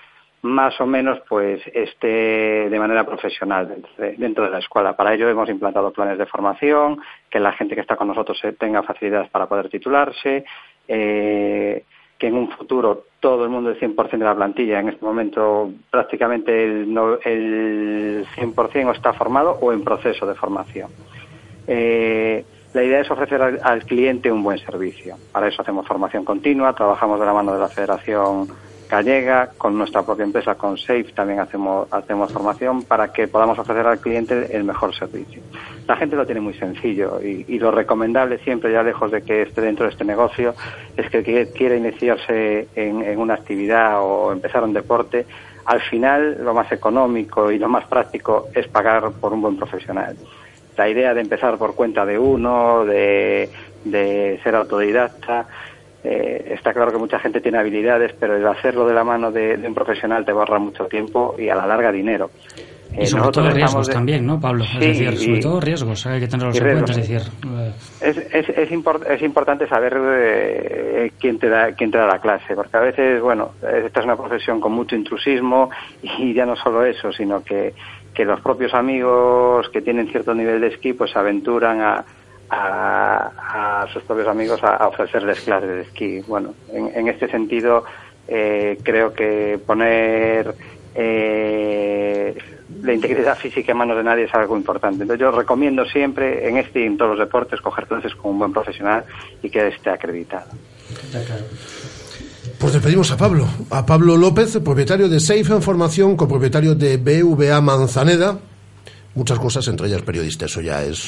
más 0.44 0.80
o 0.82 0.86
menos 0.86 1.22
pues 1.28 1.62
esté 1.74 2.70
de 2.70 2.80
manera 2.80 3.06
profesional 3.06 3.82
dentro 4.18 4.44
de, 4.44 4.50
la 4.52 4.60
escuela. 4.60 4.96
Para 4.96 5.14
ello 5.14 5.30
hemos 5.30 5.50
implantado 5.50 5.92
planes 5.92 6.18
de 6.18 6.26
formación, 6.26 7.00
que 7.30 7.40
la 7.40 7.54
gente 7.54 7.76
que 7.76 7.82
está 7.82 7.96
con 7.96 8.10
nosotros 8.10 8.38
eh, 8.44 8.52
tenga 8.52 8.84
facilidades 8.84 9.30
para 9.30 9.48
poder 9.48 9.70
titularse, 9.70 10.44
eh, 10.86 11.84
que 12.18 12.28
en 12.28 12.36
un 12.36 12.50
futuro 12.52 13.06
todo 13.22 13.46
el 13.46 13.50
mundo, 13.50 13.70
el 13.70 13.80
100% 13.80 14.12
de 14.12 14.26
la 14.26 14.36
plantilla, 14.36 14.82
en 14.82 14.90
este 14.90 15.06
momento 15.06 15.72
prácticamente 15.90 16.62
el, 16.66 16.94
no- 16.94 17.20
el 17.24 18.26
100% 18.36 18.90
o 18.90 18.92
está 18.92 19.14
formado 19.14 19.58
o 19.62 19.72
en 19.72 19.82
proceso 19.82 20.26
de 20.28 20.36
formación. 20.36 20.90
Eh, 21.68 22.44
La 22.74 22.84
idea 22.84 23.02
es 23.02 23.12
ofrecer 23.12 23.42
al, 23.42 23.60
al 23.64 23.84
cliente 23.86 24.32
un 24.32 24.44
buen 24.44 24.58
servicio. 24.58 25.16
Para 25.32 25.48
eso 25.48 25.62
hacemos 25.62 25.88
formación 25.88 26.26
continua, 26.26 26.74
trabajamos 26.74 27.20
de 27.20 27.26
la 27.26 27.34
mano 27.34 27.54
de 27.54 27.60
la 27.60 27.70
Federación 27.70 28.48
gallega, 28.94 29.50
con 29.58 29.76
nuestra 29.76 30.04
propia 30.04 30.24
empresa, 30.24 30.54
con 30.54 30.78
Safe, 30.78 31.12
también 31.16 31.40
hacemos, 31.40 31.92
hacemos 31.92 32.32
formación 32.32 32.84
para 32.84 33.12
que 33.12 33.28
podamos 33.28 33.58
ofrecer 33.58 33.88
al 33.88 34.00
cliente 34.00 34.56
el 34.56 34.64
mejor 34.64 34.94
servicio. 34.94 35.42
La 35.88 35.96
gente 35.96 36.16
lo 36.16 36.26
tiene 36.26 36.42
muy 36.42 36.54
sencillo 36.54 37.20
y, 37.22 37.58
lo 37.58 37.72
recomendable 37.72 38.38
siempre, 38.40 38.72
ya 38.72 38.84
lejos 38.84 39.12
de 39.12 39.24
que 39.24 39.42
esté 39.42 39.62
dentro 39.62 39.86
de 39.86 39.92
este 39.92 40.06
negocio, 40.06 40.54
es 40.96 41.10
que 41.10 41.18
el 41.20 41.24
que 41.24 41.52
quiera 41.52 41.76
iniciarse 41.76 42.68
en 42.76 43.18
una 43.18 43.34
actividad 43.34 44.04
o 44.04 44.32
empezar 44.32 44.64
un 44.64 44.74
deporte, 44.74 45.26
al 45.66 45.82
final 45.82 46.44
lo 46.44 46.54
más 46.54 46.72
económico 46.72 47.52
y 47.52 47.58
lo 47.58 47.70
más 47.70 47.86
práctico 47.86 48.50
es 48.54 48.68
pagar 48.68 49.12
por 49.14 49.34
un 49.34 49.42
buen 49.42 49.58
profesional. 49.58 50.16
La 50.76 50.90
idea 50.90 51.14
de 51.14 51.22
empezar 51.22 51.58
por 51.58 51.76
cuenta 51.76 52.06
de 52.06 52.18
uno, 52.18 52.84
de, 52.86 53.52
de 53.84 54.40
ser 54.44 54.56
autodidacta, 54.56 55.48
eh, 56.04 56.52
está 56.56 56.74
claro 56.74 56.92
que 56.92 56.98
mucha 56.98 57.20
gente 57.20 57.42
tiene 57.42 57.60
habilidades, 57.60 58.14
pero 58.20 58.36
el 58.36 58.46
hacerlo 58.48 58.88
de 58.88 58.94
la 58.94 59.04
mano 59.04 59.32
de, 59.32 59.58
de 59.58 59.68
un 59.68 59.74
profesional 59.76 60.26
te 60.26 60.34
borra 60.34 60.60
mucho 60.60 60.86
tiempo 60.88 61.36
y 61.38 61.50
a 61.50 61.56
la 61.56 61.68
larga 61.68 61.92
dinero. 61.92 62.32
Y 62.96 63.04
Eh, 63.04 63.06
sobre 63.08 63.32
todo 63.32 63.50
riesgos 63.52 63.88
de- 63.88 63.94
también, 63.94 64.26
¿no, 64.26 64.40
Pablo? 64.40 64.66
Sí, 64.66 64.78
es 64.80 65.00
decir, 65.00 65.18
sobre 65.18 65.40
y- 65.40 65.42
todo 65.42 65.60
riesgos, 65.62 66.06
hay 66.06 66.20
que 66.20 66.28
tenerlos 66.28 66.60
en 66.60 66.72
cuenta. 66.72 66.92
Es 66.92 66.98
decir, 66.98 67.22
eh, 67.22 67.72
Es, 68.02 68.18
es, 68.18 68.50
es, 68.50 68.70
import- 68.72 69.06
es 69.10 69.22
importante 69.22 69.68
saber 69.68 69.98
eh, 69.98 71.12
quién 71.20 71.40
te 71.40 71.48
da 71.50 71.72
quién 71.74 71.90
te 71.90 71.98
da 71.98 72.06
la 72.06 72.20
clase, 72.20 72.54
porque 72.56 72.76
a 72.78 72.82
veces, 72.82 73.22
bueno, 73.22 73.54
esta 73.62 74.00
es 74.00 74.06
una 74.06 74.18
profesión 74.18 74.60
con 74.60 74.74
mucho 74.74 74.96
intrusismo 74.96 75.70
y 76.02 76.34
ya 76.34 76.46
no 76.46 76.56
solo 76.56 76.84
eso, 76.86 77.12
sino 77.14 77.42
que, 77.44 77.74
que 78.14 78.26
los 78.26 78.40
propios 78.42 78.74
amigos 78.74 79.70
que 79.70 79.82
tienen 79.82 80.08
cierto 80.10 80.34
nivel 80.34 80.62
de 80.62 80.68
esquí 80.68 80.94
pues 80.94 81.12
se 81.12 81.20
aventuran 81.20 81.82
a, 81.82 82.06
a, 82.50 83.88
sus 83.92 84.04
propios 84.04 84.28
amigos 84.28 84.64
a, 84.64 84.76
a 84.76 84.88
ofrecerles 84.88 85.42
clases 85.42 85.70
de 85.70 85.82
esquí. 85.82 86.22
Bueno, 86.28 86.54
en, 86.72 87.08
este 87.08 87.28
sentido 87.28 87.86
eh, 88.28 88.78
creo 88.84 89.14
que 89.14 89.60
poner 89.66 90.54
eh, 90.96 92.38
la 92.82 92.94
integridad 92.94 93.38
física 93.38 93.72
en 93.72 93.78
manos 93.78 93.98
de 93.98 94.04
nadie 94.04 94.26
es 94.26 94.34
algo 94.34 94.56
importante. 94.56 95.04
Entonces 95.04 95.22
yo 95.22 95.32
recomiendo 95.32 95.86
siempre 95.86 96.48
en 96.48 96.58
este 96.58 96.82
y 96.82 96.86
en 96.86 96.98
todos 96.98 97.12
los 97.12 97.20
deportes 97.20 97.62
coger 97.62 97.88
clases 97.88 98.14
con 98.16 98.32
un 98.32 98.40
buen 98.40 98.54
profesional 98.54 99.04
y 99.42 99.50
que 99.50 99.68
esté 99.68 99.90
acreditado. 99.90 100.52
Pues 102.64 102.72
despedimos 102.76 103.12
a 103.12 103.18
Pablo, 103.18 103.46
a 103.72 103.86
Pablo 103.86 104.16
López, 104.16 104.58
propietario 104.64 105.10
de 105.10 105.20
Safe 105.20 105.42
en 105.52 105.62
Formación, 105.62 106.16
copropietario 106.16 106.74
de 106.76 106.96
BVA 106.96 107.60
Manzaneda. 107.60 108.40
Muchas 109.16 109.38
cosas, 109.38 109.68
entre 109.68 109.88
ellas 109.88 110.02
periodista, 110.02 110.46
eso 110.46 110.62
ya 110.62 110.82
es... 110.82 111.04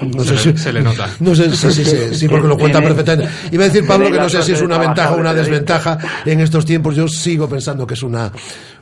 No 0.00 0.22
Se 0.22 0.38
sé 0.38 0.50
le- 0.52 0.56
si, 0.56 0.62
se 0.62 0.72
le 0.72 0.82
nota. 0.82 1.10
No 1.18 1.34
sé, 1.34 1.50
sí, 1.56 1.72
sí, 1.72 1.84
sí, 1.84 1.96
sí, 2.14 2.28
porque 2.28 2.46
lo 2.46 2.56
cuenta 2.56 2.80
perfectamente. 2.80 3.30
Iba 3.50 3.64
a 3.64 3.66
decir 3.66 3.84
Pablo 3.84 4.12
que 4.12 4.18
no 4.18 4.28
sé 4.28 4.40
si 4.44 4.52
es 4.52 4.62
una 4.62 4.78
ventaja 4.78 5.12
o 5.14 5.18
una 5.18 5.34
desventaja 5.34 5.98
en 6.24 6.40
estos 6.40 6.64
tiempos. 6.64 6.94
Yo 6.94 7.08
sigo 7.08 7.48
pensando 7.48 7.84
que 7.84 7.94
es 7.94 8.02
una, 8.04 8.30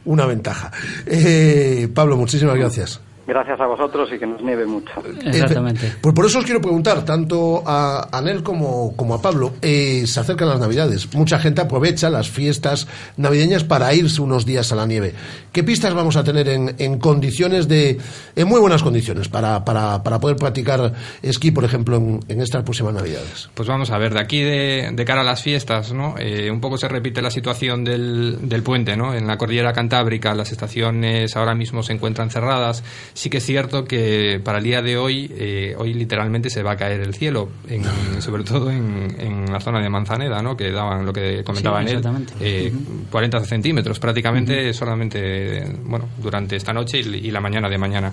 una 0.05 0.27
ventaja. 0.27 0.71
Eh, 1.07 1.89
Pablo, 1.95 2.19
muchísimas 2.19 2.57
gracias. 2.57 3.01
Gracias 3.27 3.59
a 3.59 3.67
vosotros 3.67 4.11
y 4.15 4.19
que 4.19 4.27
nos 4.27 4.43
nieve 4.43 4.67
mucho. 4.67 4.93
Exactamente. 5.25 5.95
Pues 6.01 6.15
por 6.15 6.27
eso 6.27 6.41
os 6.41 6.45
quiero 6.45 6.61
preguntar, 6.61 7.05
tanto 7.05 7.63
a 7.67 8.09
Anel 8.13 8.43
como, 8.43 8.95
como 8.97 9.15
a 9.15 9.23
Pablo, 9.23 9.55
eh, 9.63 10.05
se 10.07 10.21
acercan 10.21 10.49
las 10.49 10.61
Navidades. 10.61 11.15
Mucha 11.15 11.39
gente 11.39 11.63
aprovecha 11.63 12.11
las 12.11 12.29
fiestas 12.29 12.87
navideñas 13.17 13.65
para 13.65 13.95
irse 13.95 14.21
unos 14.21 14.45
días 14.45 14.73
a 14.73 14.77
la 14.77 14.87
nieve. 14.87 15.15
¿Qué 15.53 15.65
pistas 15.65 15.95
vamos 15.95 16.17
a 16.17 16.25
tener 16.25 16.49
en, 16.49 16.75
en 16.79 16.99
condiciones 16.99 17.67
de, 17.67 17.99
en 18.37 18.49
muy 18.49 18.61
buenas 18.61 18.83
condiciones 18.83 19.29
para, 19.29 19.65
para, 19.65 20.03
para 20.03 20.21
poder 20.21 20.37
practicar 20.37 20.93
esquí, 21.23 21.51
por 21.51 21.65
ejemplo, 21.65 21.97
en, 21.97 22.21
en 22.29 22.41
estas 22.43 22.63
próximas 22.63 22.93
Navidades? 22.93 23.49
Pues 23.55 23.69
vamos 23.69 23.91
a 23.91 23.99
ver, 23.99 24.13
de 24.13 24.21
aquí 24.21 24.43
de, 24.43 24.91
de 24.93 25.05
cara 25.05 25.23
a 25.23 25.25
las 25.25 25.43
fiestas, 25.43 25.93
¿no? 25.93 26.17
Eh, 26.19 26.51
un 26.51 26.61
poco 26.61 26.77
se 26.77 26.89
repite 26.89 27.23
la 27.23 27.31
situación 27.31 27.85
del, 27.85 28.49
del 28.49 28.63
puente, 28.63 28.97
¿no? 28.97 29.15
En 29.15 29.27
la 29.27 29.39
cordillera 29.39 29.73
cantábrica 29.73 30.35
las 30.35 30.53
estaciones 30.53 31.37
ahora 31.37 31.55
mismo 31.55 31.83
se 31.83 31.95
encuentran 31.95 32.31
cerradas. 32.31 32.83
Sí 33.17 33.31
que 33.31 33.39
es 33.39 33.47
cierto 33.47 33.85
que 33.85 34.41
para 34.43 34.59
el 34.59 34.65
día 34.65 34.83
de 34.83 34.97
hoy, 34.97 35.31
eh, 35.37 35.75
hoy 35.79 35.95
literalmente 35.95 36.51
se 36.51 36.65
va 36.65 36.73
a 36.73 36.77
caer 36.77 37.01
el 37.01 37.15
cielo, 37.15 37.49
en- 37.69 37.85
sobre 38.21 38.43
todo 38.43 38.71
en, 38.73 39.15
en 39.21 39.53
la 39.53 39.61
zona 39.61 39.81
de 39.81 39.89
Manzaneda, 39.89 40.43
¿no? 40.43 40.57
Que 40.57 40.73
daban 40.73 41.07
lo 41.07 41.13
que 41.13 41.45
comentaba 41.45 41.81
Sí, 41.85 41.91
en 41.91 41.97
él, 41.97 42.03
eh, 42.41 42.73
40 43.13 43.45
centímetros 43.45 44.01
prácticamente 44.01 44.73
solamente, 44.73 45.65
bueno, 45.85 46.09
durante 46.21 46.57
esta 46.57 46.73
noche 46.73 47.01
y, 47.01 47.29
y 47.29 47.31
la 47.31 47.41
mañana 47.41 47.69
de 47.69 47.79
mañana. 47.79 48.13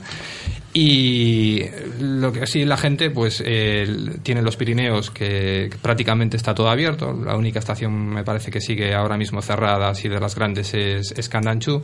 Y 0.74 1.64
lo 2.00 2.32
que 2.32 2.46
sí 2.48 2.64
la 2.64 2.78
gente, 2.78 3.10
pues 3.10 3.44
eh, 3.46 3.88
tiene 4.24 4.42
los 4.42 4.56
Pirineos 4.56 5.12
que 5.12 5.70
prácticamente 5.82 6.38
está 6.38 6.54
todo 6.56 6.70
abierto. 6.70 7.12
La 7.12 7.36
única 7.36 7.60
estación 7.60 7.92
me 8.14 8.24
parece 8.24 8.52
que 8.52 8.62
sigue 8.62 8.94
ahora 8.94 9.18
mismo 9.18 9.42
cerrada, 9.42 9.90
así 9.90 10.08
de 10.08 10.20
las 10.20 10.36
grandes, 10.36 10.74
es, 10.74 11.12
es 11.18 11.28
Candanchú. 11.28 11.82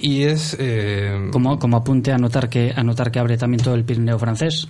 Y 0.00 0.22
es. 0.22 0.56
eh, 0.58 1.30
como, 1.32 1.58
como 1.58 1.78
apunte 1.78 2.12
a 2.12 2.18
notar 2.18 2.48
que 2.48 2.72
a 2.74 2.82
notar 2.82 3.10
que 3.10 3.18
abre 3.18 3.36
también 3.36 3.62
todo 3.62 3.74
el 3.74 3.84
Pirineo 3.84 4.18
francés. 4.18 4.68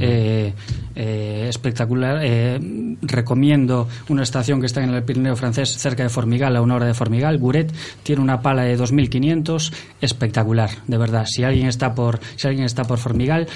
Eh, 0.00 0.54
eh, 0.94 1.46
espectacular 1.48 2.20
Eh, 2.22 2.96
recomiendo 3.02 3.88
una 4.08 4.22
estación 4.22 4.60
que 4.60 4.66
está 4.66 4.82
en 4.82 4.90
el 4.90 5.02
Pirineo 5.02 5.36
francés 5.36 5.76
cerca 5.76 6.02
de 6.02 6.08
Formigal 6.08 6.56
a 6.56 6.62
una 6.62 6.76
hora 6.76 6.86
de 6.86 6.94
Formigal 6.94 7.38
Guret 7.38 7.72
tiene 8.02 8.22
una 8.22 8.40
pala 8.40 8.62
de 8.62 8.76
2500 8.76 9.72
espectacular 10.00 10.70
de 10.86 10.96
verdad 10.96 11.26
si 11.26 11.44
alguien 11.44 11.66
está 11.66 11.94
por 11.94 12.20
si 12.36 12.48
alguien 12.48 12.64
está 12.64 12.84
por 12.84 12.98
Formigal 12.98 13.46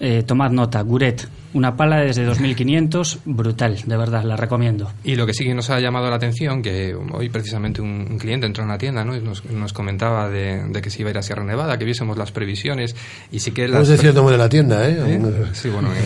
eh, 0.00 0.22
tomad 0.26 0.50
nota 0.50 0.80
Guret 0.82 1.28
una 1.52 1.76
pala 1.76 1.98
desde 1.98 2.24
2500 2.24 3.20
brutal 3.24 3.76
de 3.84 3.96
verdad 3.96 4.22
la 4.24 4.36
recomiendo 4.36 4.90
Y 5.02 5.16
lo 5.16 5.26
que 5.26 5.34
sí 5.34 5.44
que 5.44 5.54
nos 5.54 5.68
ha 5.70 5.80
llamado 5.80 6.08
la 6.08 6.16
atención, 6.16 6.62
que 6.62 6.94
hoy 6.94 7.28
precisamente 7.28 7.82
un, 7.82 8.06
un 8.10 8.18
cliente 8.18 8.46
entró 8.46 8.62
en 8.62 8.68
la 8.70 8.78
tienda 8.78 9.04
¿no? 9.04 9.16
y 9.16 9.20
nos, 9.20 9.44
nos 9.46 9.72
comentaba 9.72 10.28
de, 10.28 10.62
de 10.68 10.80
que 10.80 10.90
se 10.90 11.00
iba 11.00 11.08
a 11.08 11.12
ir 11.12 11.18
a 11.18 11.22
Sierra 11.22 11.44
Nevada, 11.44 11.76
que 11.78 11.84
viésemos 11.84 12.16
las 12.16 12.30
previsiones 12.32 12.94
y 13.32 13.40
sí 13.40 13.50
que 13.50 13.66
No 13.66 13.74
las... 13.80 13.82
es 13.82 13.88
decir 13.88 14.10
el 14.10 14.14
nombre 14.14 14.32
de 14.36 14.38
la 14.38 14.48
tienda, 14.48 14.88
¿eh? 14.88 14.96
¿Eh? 14.98 15.20
Sí, 15.52 15.68
bueno, 15.68 15.92
eh, 15.92 15.96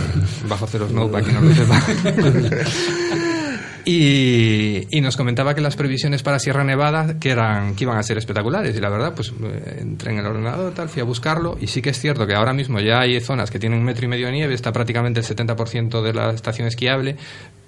bajo 0.49 0.66
cero 0.66 0.87
snow 0.89 1.11
para 1.11 1.25
quien 1.25 1.35
no 1.37 1.43
lo 1.43 1.55
sepa. 1.55 1.83
Y, 3.85 5.01
nos 5.01 5.16
comentaba 5.16 5.55
que 5.55 5.61
las 5.61 5.77
previsiones 5.77 6.23
para 6.23 6.39
Sierra 6.39 6.65
Nevada 6.65 7.19
que 7.19 7.31
eran 7.31 7.74
que 7.74 7.85
iban 7.85 7.98
a 7.98 8.02
ser 8.02 8.16
espectaculares. 8.16 8.74
Y 8.77 8.81
la 8.81 8.89
verdad 8.89 9.15
pues 9.15 9.32
eh, 9.43 9.78
entré 9.81 10.12
en 10.12 10.19
el 10.19 10.27
ordenador 10.27 10.73
tal 10.73 10.89
fui 10.89 11.02
a 11.02 11.05
buscarlo. 11.05 11.59
Y 11.61 11.66
sí 11.66 11.82
que 11.82 11.90
es 11.90 11.98
cierto 11.98 12.27
que 12.27 12.35
ahora 12.35 12.55
mismo 12.55 12.81
ya 12.81 13.01
hay 13.01 13.20
zonas 13.20 13.51
que 13.51 13.59
tienen 13.59 13.85
metro 13.85 14.06
y 14.06 14.09
medio 14.09 14.27
de 14.27 14.32
nieve 14.32 14.55
está 14.55 14.73
prácticamente 14.73 15.20
el 15.20 15.27
70% 15.27 16.02
de 16.02 16.15
la 16.15 16.31
estación 16.31 16.66
esquiable 16.69 17.16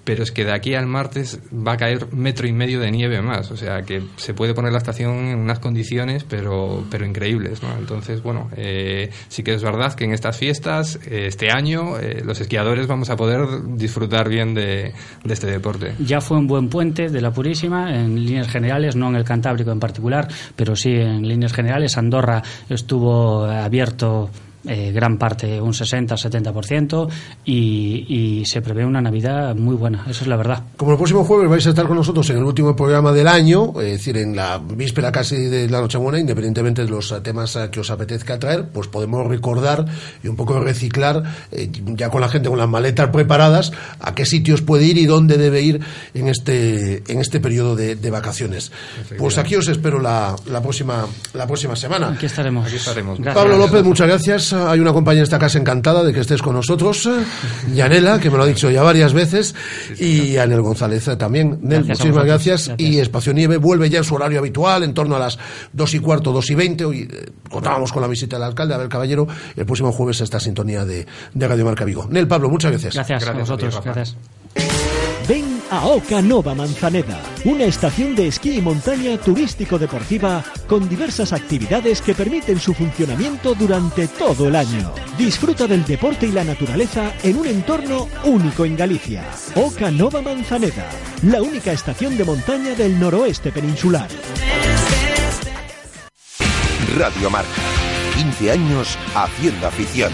pero 0.07 0.23
es 0.23 0.31
que 0.31 0.45
de 0.45 0.53
aquí 0.53 0.73
al 0.73 0.87
martes 0.87 1.37
va 1.51 1.73
a 1.73 1.77
caer 1.77 2.13
metro 2.13 2.47
y 2.47 2.53
medio 2.53 2.79
de 2.79 2.89
nieve 2.91 3.21
más, 3.21 3.51
o 3.51 3.57
sea 3.57 3.81
que 3.81 4.01
se 4.15 4.33
puede 4.33 4.53
poner 4.53 4.71
la 4.71 4.77
estación 4.77 5.27
en 5.27 5.37
unas 5.37 5.59
condiciones 5.59 6.23
pero, 6.23 6.85
pero 6.89 7.05
increíbles, 7.05 7.61
¿no? 7.61 7.77
Entonces, 7.77 8.23
bueno, 8.23 8.49
eh, 8.55 9.09
sí 9.27 9.43
que 9.43 9.53
es 9.53 9.61
verdad 9.61 9.95
que 9.95 10.05
en 10.05 10.13
estas 10.13 10.37
fiestas, 10.37 10.97
eh, 11.05 11.25
este 11.27 11.51
año, 11.51 11.99
eh, 11.99 12.21
los 12.23 12.39
esquiadores 12.39 12.87
vamos 12.87 13.09
a 13.09 13.17
poder 13.17 13.41
disfrutar 13.75 14.29
bien 14.29 14.53
de, 14.53 14.93
de 15.25 15.33
este 15.33 15.47
deporte. 15.47 15.91
Ya 15.99 16.21
fue 16.21 16.37
un 16.37 16.47
buen 16.47 16.69
puente 16.69 17.09
de 17.09 17.19
la 17.19 17.31
Purísima, 17.31 17.93
en 17.93 18.15
líneas 18.15 18.47
generales, 18.47 18.95
no 18.95 19.09
en 19.09 19.17
el 19.17 19.25
Cantábrico 19.25 19.71
en 19.71 19.81
particular, 19.81 20.29
pero 20.55 20.77
sí 20.77 20.91
en 20.91 21.27
líneas 21.27 21.51
generales. 21.51 21.97
Andorra 21.97 22.41
estuvo 22.69 23.43
abierto 23.43 24.29
eh, 24.67 24.91
gran 24.91 25.17
parte, 25.17 25.59
un 25.61 25.73
60-70%, 25.73 27.09
y, 27.45 28.05
y 28.07 28.45
se 28.45 28.61
prevé 28.61 28.85
una 28.85 29.01
Navidad 29.01 29.55
muy 29.55 29.75
buena, 29.75 30.05
eso 30.09 30.23
es 30.23 30.27
la 30.27 30.35
verdad. 30.35 30.63
Como 30.75 30.91
el 30.91 30.97
próximo 30.97 31.23
jueves 31.23 31.49
vais 31.49 31.65
a 31.67 31.69
estar 31.69 31.87
con 31.87 31.97
nosotros 31.97 32.29
en 32.29 32.37
el 32.37 32.43
último 32.43 32.75
programa 32.75 33.11
del 33.11 33.27
año, 33.27 33.73
es 33.81 33.91
decir, 33.93 34.17
en 34.17 34.35
la 34.35 34.57
víspera 34.59 35.11
casi 35.11 35.35
de 35.35 35.69
la 35.69 35.81
Nochebuena, 35.81 36.19
independientemente 36.19 36.83
de 36.83 36.89
los 36.89 37.13
temas 37.23 37.57
que 37.71 37.79
os 37.79 37.89
apetezca 37.89 38.39
traer, 38.39 38.67
pues 38.69 38.87
podemos 38.87 39.27
recordar 39.27 39.85
y 40.23 40.27
un 40.27 40.35
poco 40.35 40.59
reciclar, 40.59 41.23
eh, 41.51 41.69
ya 41.95 42.09
con 42.09 42.21
la 42.21 42.29
gente 42.29 42.49
con 42.49 42.57
las 42.57 42.69
maletas 42.69 43.09
preparadas, 43.09 43.71
a 43.99 44.15
qué 44.15 44.25
sitios 44.25 44.61
puede 44.61 44.85
ir 44.85 44.97
y 44.97 45.05
dónde 45.05 45.37
debe 45.37 45.61
ir 45.61 45.81
en 46.13 46.27
este, 46.27 47.03
en 47.11 47.19
este 47.19 47.39
periodo 47.39 47.75
de, 47.75 47.95
de 47.95 48.11
vacaciones. 48.11 48.71
Pues 49.17 49.37
aquí 49.37 49.55
os 49.55 49.67
espero 49.67 49.99
la, 49.99 50.35
la, 50.47 50.61
próxima, 50.61 51.05
la 51.33 51.47
próxima 51.47 51.75
semana. 51.75 52.09
Aquí 52.09 52.25
estaremos. 52.25 52.67
Aquí 52.67 52.75
estaremos. 52.75 53.19
Pablo 53.19 53.57
López, 53.57 53.83
muchas 53.83 54.07
gracias. 54.07 54.53
Hay 54.57 54.79
una 54.79 54.93
compañía 54.93 55.19
en 55.19 55.23
esta 55.23 55.39
casa 55.39 55.57
encantada 55.57 56.03
de 56.03 56.13
que 56.13 56.21
estés 56.21 56.41
con 56.41 56.55
nosotros. 56.55 57.09
Yanela, 57.73 58.19
que 58.19 58.29
me 58.29 58.37
lo 58.37 58.43
ha 58.43 58.45
dicho 58.47 58.69
ya 58.69 58.83
varias 58.83 59.13
veces. 59.13 59.55
y 59.99 60.37
Anel 60.37 60.61
González 60.61 61.07
eh, 61.07 61.15
también. 61.15 61.59
Nel, 61.61 61.83
Gracias 61.83 61.99
muchísimas 61.99 62.25
gracias. 62.25 62.67
Gracias. 62.67 62.89
Y 62.89 62.99
Espacio 62.99 63.33
Nieve 63.33 63.57
vuelve 63.57 63.89
ya 63.89 63.99
en 63.99 64.03
su 64.03 64.15
horario 64.15 64.39
habitual, 64.39 64.83
en 64.83 64.93
torno 64.93 65.15
a 65.15 65.19
las 65.19 65.37
dos 65.73 65.93
y 65.93 65.99
cuarto, 65.99 66.31
dos 66.31 66.49
y 66.49 66.55
veinte. 66.55 66.85
Hoy 66.85 67.07
eh, 67.11 67.31
contábamos 67.49 67.91
con 67.91 68.01
la 68.01 68.07
visita 68.07 68.37
del 68.37 68.43
alcalde, 68.43 68.73
Abel 68.73 68.89
Caballero. 68.89 69.27
El 69.55 69.65
próximo 69.65 69.91
jueves 69.91 70.21
esta 70.21 70.39
sintonía 70.39 70.85
de, 70.85 71.05
de 71.33 71.47
Radio 71.47 71.65
Marca 71.65 71.85
Vigo. 71.85 72.07
Nel, 72.09 72.27
Pablo, 72.27 72.49
muchas 72.49 72.71
gracias. 72.71 72.95
Gracias, 72.95 73.23
a 73.23 73.33
Gracias 73.33 73.49
a 73.49 73.57
ti, 73.57 73.65
vosotros. 73.65 73.95
Gracias. 73.95 74.96
Ven 75.67 75.77
a 75.77 75.85
Oca 75.85 76.21
Nova 76.21 76.53
Manzaneda, 76.53 77.21
una 77.45 77.65
estación 77.65 78.15
de 78.15 78.27
esquí 78.27 78.57
y 78.57 78.61
montaña 78.61 79.17
turístico-deportiva 79.17 80.43
con 80.67 80.87
diversas 80.87 81.33
actividades 81.33 82.01
que 82.01 82.13
permiten 82.13 82.59
su 82.59 82.73
funcionamiento 82.73 83.53
durante 83.53 84.07
todo 84.07 84.47
el 84.47 84.55
año. 84.55 84.93
Disfruta 85.17 85.67
del 85.67 85.85
deporte 85.85 86.27
y 86.27 86.31
la 86.31 86.43
naturaleza 86.43 87.13
en 87.23 87.37
un 87.37 87.47
entorno 87.47 88.07
único 88.25 88.65
en 88.65 88.75
Galicia. 88.75 89.25
Oca 89.55 89.91
Nova 89.91 90.21
Manzaneda, 90.21 90.89
la 91.23 91.41
única 91.41 91.71
estación 91.71 92.17
de 92.17 92.23
montaña 92.23 92.73
del 92.75 92.99
noroeste 92.99 93.51
peninsular. 93.51 94.09
Radio 96.97 97.29
Marca. 97.29 97.61
15 98.15 98.51
años 98.51 98.97
haciendo 99.13 99.67
afición. 99.67 100.11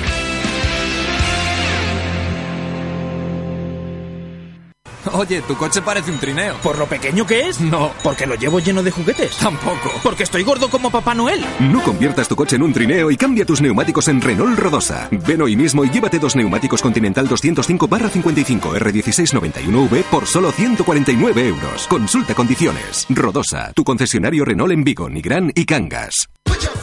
Oye, 5.14 5.42
tu 5.42 5.56
coche 5.56 5.82
parece 5.82 6.12
un 6.12 6.20
trineo. 6.20 6.56
¿Por 6.64 6.78
lo 6.78 6.86
pequeño 6.86 7.26
que 7.26 7.48
es? 7.48 7.60
No. 7.60 7.92
¿Porque 8.04 8.26
lo 8.26 8.36
llevo 8.36 8.60
lleno 8.60 8.84
de 8.84 8.92
juguetes? 8.92 9.38
Tampoco. 9.38 9.92
¿Porque 10.02 10.24
estoy 10.24 10.44
gordo 10.44 10.70
como 10.70 10.90
Papá 10.90 11.14
Noel? 11.14 11.44
No 11.60 11.82
conviertas 11.82 12.28
tu 12.28 12.36
coche 12.36 12.56
en 12.56 12.64
un 12.64 12.74
trineo 12.74 13.12
y 13.12 13.18
cambia 13.18 13.46
tus 13.46 13.62
neumáticos 13.62 14.08
en 14.08 14.22
Renault 14.22 14.58
Rodosa. 14.58 15.10
Ven 15.12 15.42
hoy 15.42 15.56
mismo 15.56 15.84
y 15.84 15.90
llévate 15.90 16.20
dos 16.20 16.36
neumáticos 16.36 16.82
Continental 16.82 17.28
205 17.28 17.88
55 17.88 18.76
R1691V 18.76 20.04
por 20.04 20.26
solo 20.26 20.52
149 20.52 21.48
euros. 21.48 21.88
Consulta 21.88 22.34
condiciones. 22.34 23.06
Rodosa, 23.10 23.72
tu 23.74 23.84
concesionario 23.84 24.46
Renault 24.46 24.72
en 24.72 24.84
Vigo, 24.84 25.10
Nigrán 25.10 25.52
y 25.56 25.66
Cangas. 25.66 26.30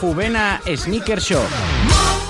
Juvena 0.01 0.59
Sneaker 0.65 1.19
Shop. 1.19 1.45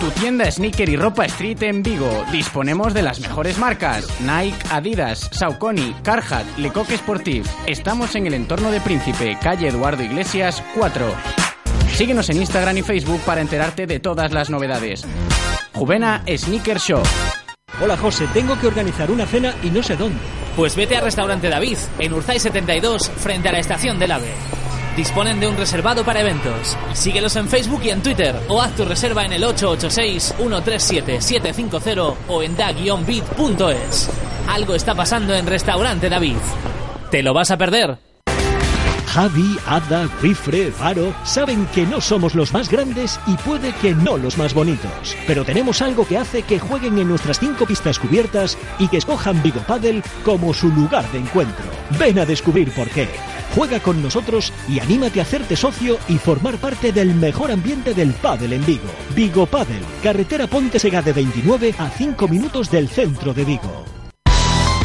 Tu 0.01 0.11
tienda 0.19 0.51
sneaker 0.51 0.89
y 0.89 0.97
ropa 0.97 1.23
street 1.23 1.63
en 1.63 1.81
Vigo. 1.81 2.25
Disponemos 2.29 2.93
de 2.93 3.01
las 3.01 3.21
mejores 3.21 3.57
marcas: 3.57 4.09
Nike, 4.19 4.57
Adidas, 4.69 5.29
Saucony, 5.31 5.95
Carhartt, 6.03 6.57
Lecoq 6.57 6.91
Sportif. 6.91 7.47
Estamos 7.67 8.13
en 8.15 8.27
el 8.27 8.33
entorno 8.33 8.71
de 8.71 8.81
Príncipe, 8.81 9.37
calle 9.41 9.69
Eduardo 9.69 10.03
Iglesias 10.03 10.61
4. 10.75 11.13
Síguenos 11.95 12.29
en 12.29 12.41
Instagram 12.41 12.77
y 12.77 12.81
Facebook 12.81 13.21
para 13.21 13.39
enterarte 13.39 13.87
de 13.87 14.01
todas 14.01 14.33
las 14.33 14.49
novedades. 14.49 15.05
Juvena 15.73 16.25
Sneaker 16.27 16.77
Shop. 16.77 17.05
Hola 17.81 17.95
José, 17.95 18.27
tengo 18.33 18.59
que 18.59 18.67
organizar 18.67 19.09
una 19.09 19.25
cena 19.25 19.55
y 19.63 19.69
no 19.69 19.81
sé 19.81 19.95
dónde. 19.95 20.19
Pues 20.57 20.75
vete 20.75 20.97
a 20.97 21.01
Restaurante 21.01 21.47
David, 21.47 21.77
en 21.99 22.11
Urzay 22.11 22.37
72, 22.37 23.09
frente 23.11 23.47
a 23.47 23.53
la 23.53 23.59
estación 23.59 23.97
del 23.97 24.11
AVE. 24.11 24.60
Disponen 24.95 25.39
de 25.39 25.47
un 25.47 25.57
reservado 25.57 26.03
para 26.03 26.21
eventos. 26.21 26.77
Síguelos 26.93 27.35
en 27.37 27.47
Facebook 27.47 27.81
y 27.83 27.89
en 27.91 28.01
Twitter 28.03 28.35
o 28.49 28.61
haz 28.61 28.75
tu 28.75 28.83
reserva 28.85 29.25
en 29.25 29.33
el 29.33 29.43
886-137-750 29.43 32.15
o 32.27 32.43
en 32.43 32.55
da-bit.es. 32.57 34.09
Algo 34.47 34.75
está 34.75 34.93
pasando 34.95 35.33
en 35.33 35.47
Restaurante 35.47 36.09
David. 36.09 36.35
¿Te 37.09 37.23
lo 37.23 37.33
vas 37.33 37.51
a 37.51 37.57
perder? 37.57 37.97
Javi, 39.07 39.57
Ada, 39.65 40.09
Wifre, 40.23 40.71
Faro 40.71 41.13
saben 41.25 41.65
que 41.75 41.85
no 41.85 41.99
somos 41.99 42.33
los 42.33 42.53
más 42.53 42.69
grandes 42.69 43.19
y 43.27 43.35
puede 43.35 43.73
que 43.73 43.93
no 43.93 44.17
los 44.17 44.37
más 44.37 44.53
bonitos. 44.53 45.17
Pero 45.27 45.43
tenemos 45.43 45.81
algo 45.81 46.07
que 46.07 46.17
hace 46.17 46.43
que 46.43 46.59
jueguen 46.59 46.97
en 46.97 47.09
nuestras 47.09 47.37
cinco 47.37 47.65
pistas 47.65 47.99
cubiertas 47.99 48.57
y 48.79 48.87
que 48.87 48.95
escojan 48.97 49.43
Vigo 49.43 49.59
Paddle 49.67 50.01
como 50.23 50.53
su 50.53 50.69
lugar 50.69 51.11
de 51.11 51.17
encuentro. 51.19 51.65
Ven 51.99 52.19
a 52.19 52.25
descubrir 52.25 52.73
por 52.73 52.89
qué. 52.89 53.09
Juega 53.55 53.79
con 53.81 54.01
nosotros 54.01 54.53
y 54.69 54.79
anímate 54.79 55.19
a 55.19 55.23
hacerte 55.23 55.55
socio 55.55 55.97
y 56.07 56.17
formar 56.17 56.57
parte 56.57 56.91
del 56.91 57.13
mejor 57.13 57.51
ambiente 57.51 57.93
del 57.93 58.13
pádel 58.13 58.53
en 58.53 58.65
Vigo. 58.65 58.89
Vigo 59.13 59.45
Paddle, 59.45 59.81
carretera 60.01 60.47
Ponte 60.47 60.79
Sega 60.79 61.01
de 61.01 61.13
29 61.13 61.75
a 61.77 61.89
5 61.89 62.27
minutos 62.27 62.71
del 62.71 62.87
centro 62.87 63.33
de 63.33 63.45
Vigo. 63.45 64.00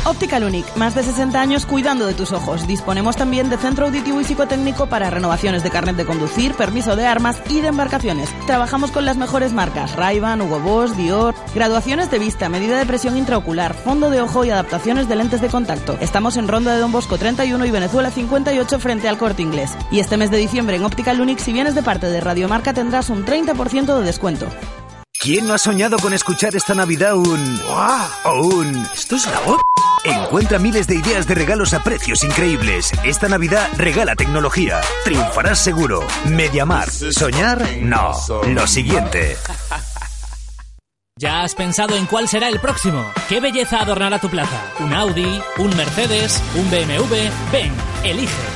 Optical 0.07 0.45
Unic, 0.45 0.77
más 0.77 0.95
de 0.95 1.03
60 1.03 1.41
años 1.41 1.67
cuidando 1.67 2.07
de 2.07 2.15
tus 2.15 2.33
ojos. 2.33 2.67
Disponemos 2.67 3.17
también 3.17 3.51
de 3.51 3.57
centro 3.57 3.87
auditivo 3.87 4.21
y 4.21 4.25
psicotécnico 4.25 4.87
para 4.87 5.11
renovaciones 5.11 5.63
de 5.63 5.71
carnet 5.71 5.97
de 5.97 6.07
conducir, 6.07 6.55
permiso 6.55 6.95
de 6.95 7.07
armas 7.07 7.43
y 7.49 7.61
de 7.61 7.69
embarcaciones. 7.69 8.31
Trabajamos 8.47 8.93
con 8.93 9.05
las 9.05 9.17
mejores 9.17 9.53
marcas, 9.53 9.97
Ray-Ban, 9.97 10.41
Hugo 10.43 10.61
Boss, 10.61 10.97
Dior. 10.97 11.35
Graduaciones 11.55 12.11
de 12.11 12.21
vista, 12.21 12.49
medida 12.49 12.79
de 12.79 12.87
presión 12.87 13.17
intraocular, 13.17 13.75
fondo 13.75 14.09
de 14.09 14.21
ojo 14.21 14.45
y 14.45 14.51
adaptaciones 14.51 15.09
de 15.09 15.17
lentes 15.17 15.41
de 15.41 15.49
contacto. 15.49 15.99
Estamos 16.01 16.37
en 16.37 16.47
Ronda 16.47 16.73
de 16.73 16.81
Don 16.81 16.93
Bosco 16.93 17.19
31 17.19 17.67
y 17.67 17.71
Venezuela 17.71 18.11
58 18.11 18.79
frente 18.79 19.09
al 19.09 19.19
Corte 19.19 19.43
Inglés. 19.43 19.77
Y 19.91 19.99
este 19.99 20.17
mes 20.17 20.31
de 20.31 20.39
diciembre 20.39 20.77
en 20.77 20.85
Optical 20.85 21.21
Unic, 21.21 21.39
si 21.39 21.53
vienes 21.53 21.75
de 21.75 21.83
parte 21.83 22.07
de 22.07 22.21
Radiomarca, 22.21 22.73
tendrás 22.73 23.11
un 23.11 23.25
30% 23.25 23.99
de 23.99 24.05
descuento. 24.05 24.47
¿Quién 25.19 25.49
no 25.49 25.55
ha 25.55 25.59
soñado 25.59 25.99
con 25.99 26.13
escuchar 26.13 26.55
esta 26.55 26.75
Navidad 26.75 27.17
un... 27.17 27.61
o 28.25 28.47
un... 28.47 28.87
¿Esto 28.95 29.17
es 29.17 29.27
la 29.27 29.41
voz? 29.41 29.61
Encuentra 30.07 30.59
miles 30.59 30.87
de 30.87 30.95
ideas 30.95 31.27
de 31.27 31.35
regalos 31.35 31.75
a 31.75 31.83
precios 31.83 32.23
increíbles. 32.23 32.93
Esta 33.05 33.29
Navidad 33.29 33.69
regala 33.77 34.15
tecnología. 34.15 34.81
Triunfarás 35.05 35.59
seguro. 35.59 36.07
Mediamar. 36.27 36.89
¿Soñar? 36.91 37.67
No. 37.81 38.13
Lo 38.49 38.67
siguiente. 38.67 39.37
¿Ya 41.19 41.43
has 41.43 41.55
pensado 41.55 41.97
en 41.97 42.07
cuál 42.07 42.29
será 42.29 42.49
el 42.49 42.61
próximo? 42.61 43.11
¿Qué 43.29 43.41
belleza 43.41 43.81
adornará 43.81 44.19
tu 44.19 44.29
plaza? 44.29 44.71
¿Un 44.81 44.93
Audi? 44.93 45.41
¿Un 45.59 45.75
Mercedes? 45.77 46.43
¿Un 46.55 46.71
BMW? 46.71 47.15
Ven, 47.51 47.73
elige. 48.05 48.56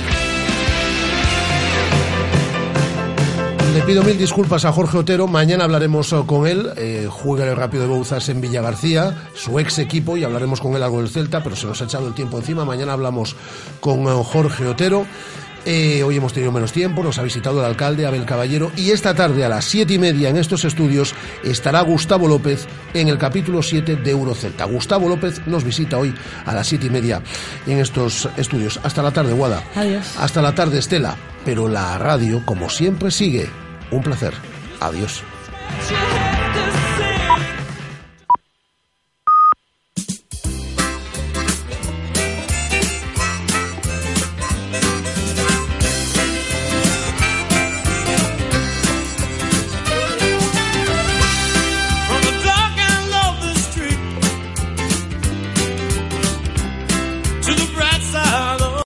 Le 3.73 3.81
pido 3.83 4.03
mil 4.03 4.17
disculpas 4.17 4.65
a 4.65 4.73
Jorge 4.73 4.97
Otero. 4.97 5.27
Mañana 5.27 5.63
hablaremos 5.63 6.11
eh, 6.11 6.17
con 6.25 6.45
él. 6.45 6.69
Eh, 6.75 7.07
juega 7.09 7.45
el 7.45 7.55
Rápido 7.55 7.83
de 7.83 7.89
Bouzas 7.89 8.27
en 8.27 8.41
Villa 8.41 8.61
García, 8.61 9.29
su 9.33 9.59
ex 9.59 9.79
equipo, 9.79 10.17
y 10.17 10.25
hablaremos 10.25 10.59
con 10.59 10.75
él 10.75 10.83
algo 10.83 10.99
del 10.99 11.07
Celta, 11.09 11.41
pero 11.41 11.55
se 11.55 11.67
nos 11.67 11.81
ha 11.81 11.85
echado 11.85 12.05
el 12.07 12.13
tiempo 12.13 12.37
encima. 12.37 12.65
Mañana 12.65 12.91
hablamos 12.91 13.33
con 13.79 14.01
eh, 14.01 14.23
Jorge 14.25 14.67
Otero. 14.67 15.05
Eh, 15.65 16.01
hoy 16.03 16.17
hemos 16.17 16.33
tenido 16.33 16.51
menos 16.51 16.71
tiempo, 16.71 17.03
nos 17.03 17.19
ha 17.19 17.23
visitado 17.23 17.59
el 17.59 17.65
alcalde 17.65 18.05
Abel 18.05 18.25
Caballero 18.25 18.71
y 18.75 18.91
esta 18.91 19.13
tarde 19.13 19.45
a 19.45 19.49
las 19.49 19.65
siete 19.65 19.93
y 19.93 19.99
media 19.99 20.29
en 20.29 20.37
estos 20.37 20.65
estudios 20.65 21.13
estará 21.43 21.81
Gustavo 21.81 22.27
López 22.27 22.67
en 22.93 23.07
el 23.09 23.17
capítulo 23.17 23.61
7 23.61 23.97
de 23.97 24.11
Eurocelta. 24.11 24.65
Gustavo 24.65 25.07
López 25.07 25.45
nos 25.45 25.63
visita 25.63 25.97
hoy 25.97 26.13
a 26.45 26.53
las 26.53 26.67
siete 26.67 26.87
y 26.87 26.89
media 26.89 27.21
en 27.67 27.77
estos 27.77 28.27
estudios. 28.37 28.79
Hasta 28.83 29.03
la 29.03 29.11
tarde, 29.11 29.33
Guada. 29.33 29.63
Adiós. 29.75 30.15
Hasta 30.17 30.41
la 30.41 30.55
tarde, 30.55 30.79
Estela. 30.79 31.15
Pero 31.45 31.67
la 31.67 31.97
radio, 31.97 32.41
como 32.45 32.69
siempre, 32.69 33.11
sigue. 33.11 33.47
Un 33.91 34.01
placer. 34.01 34.33
Adiós. 34.79 35.23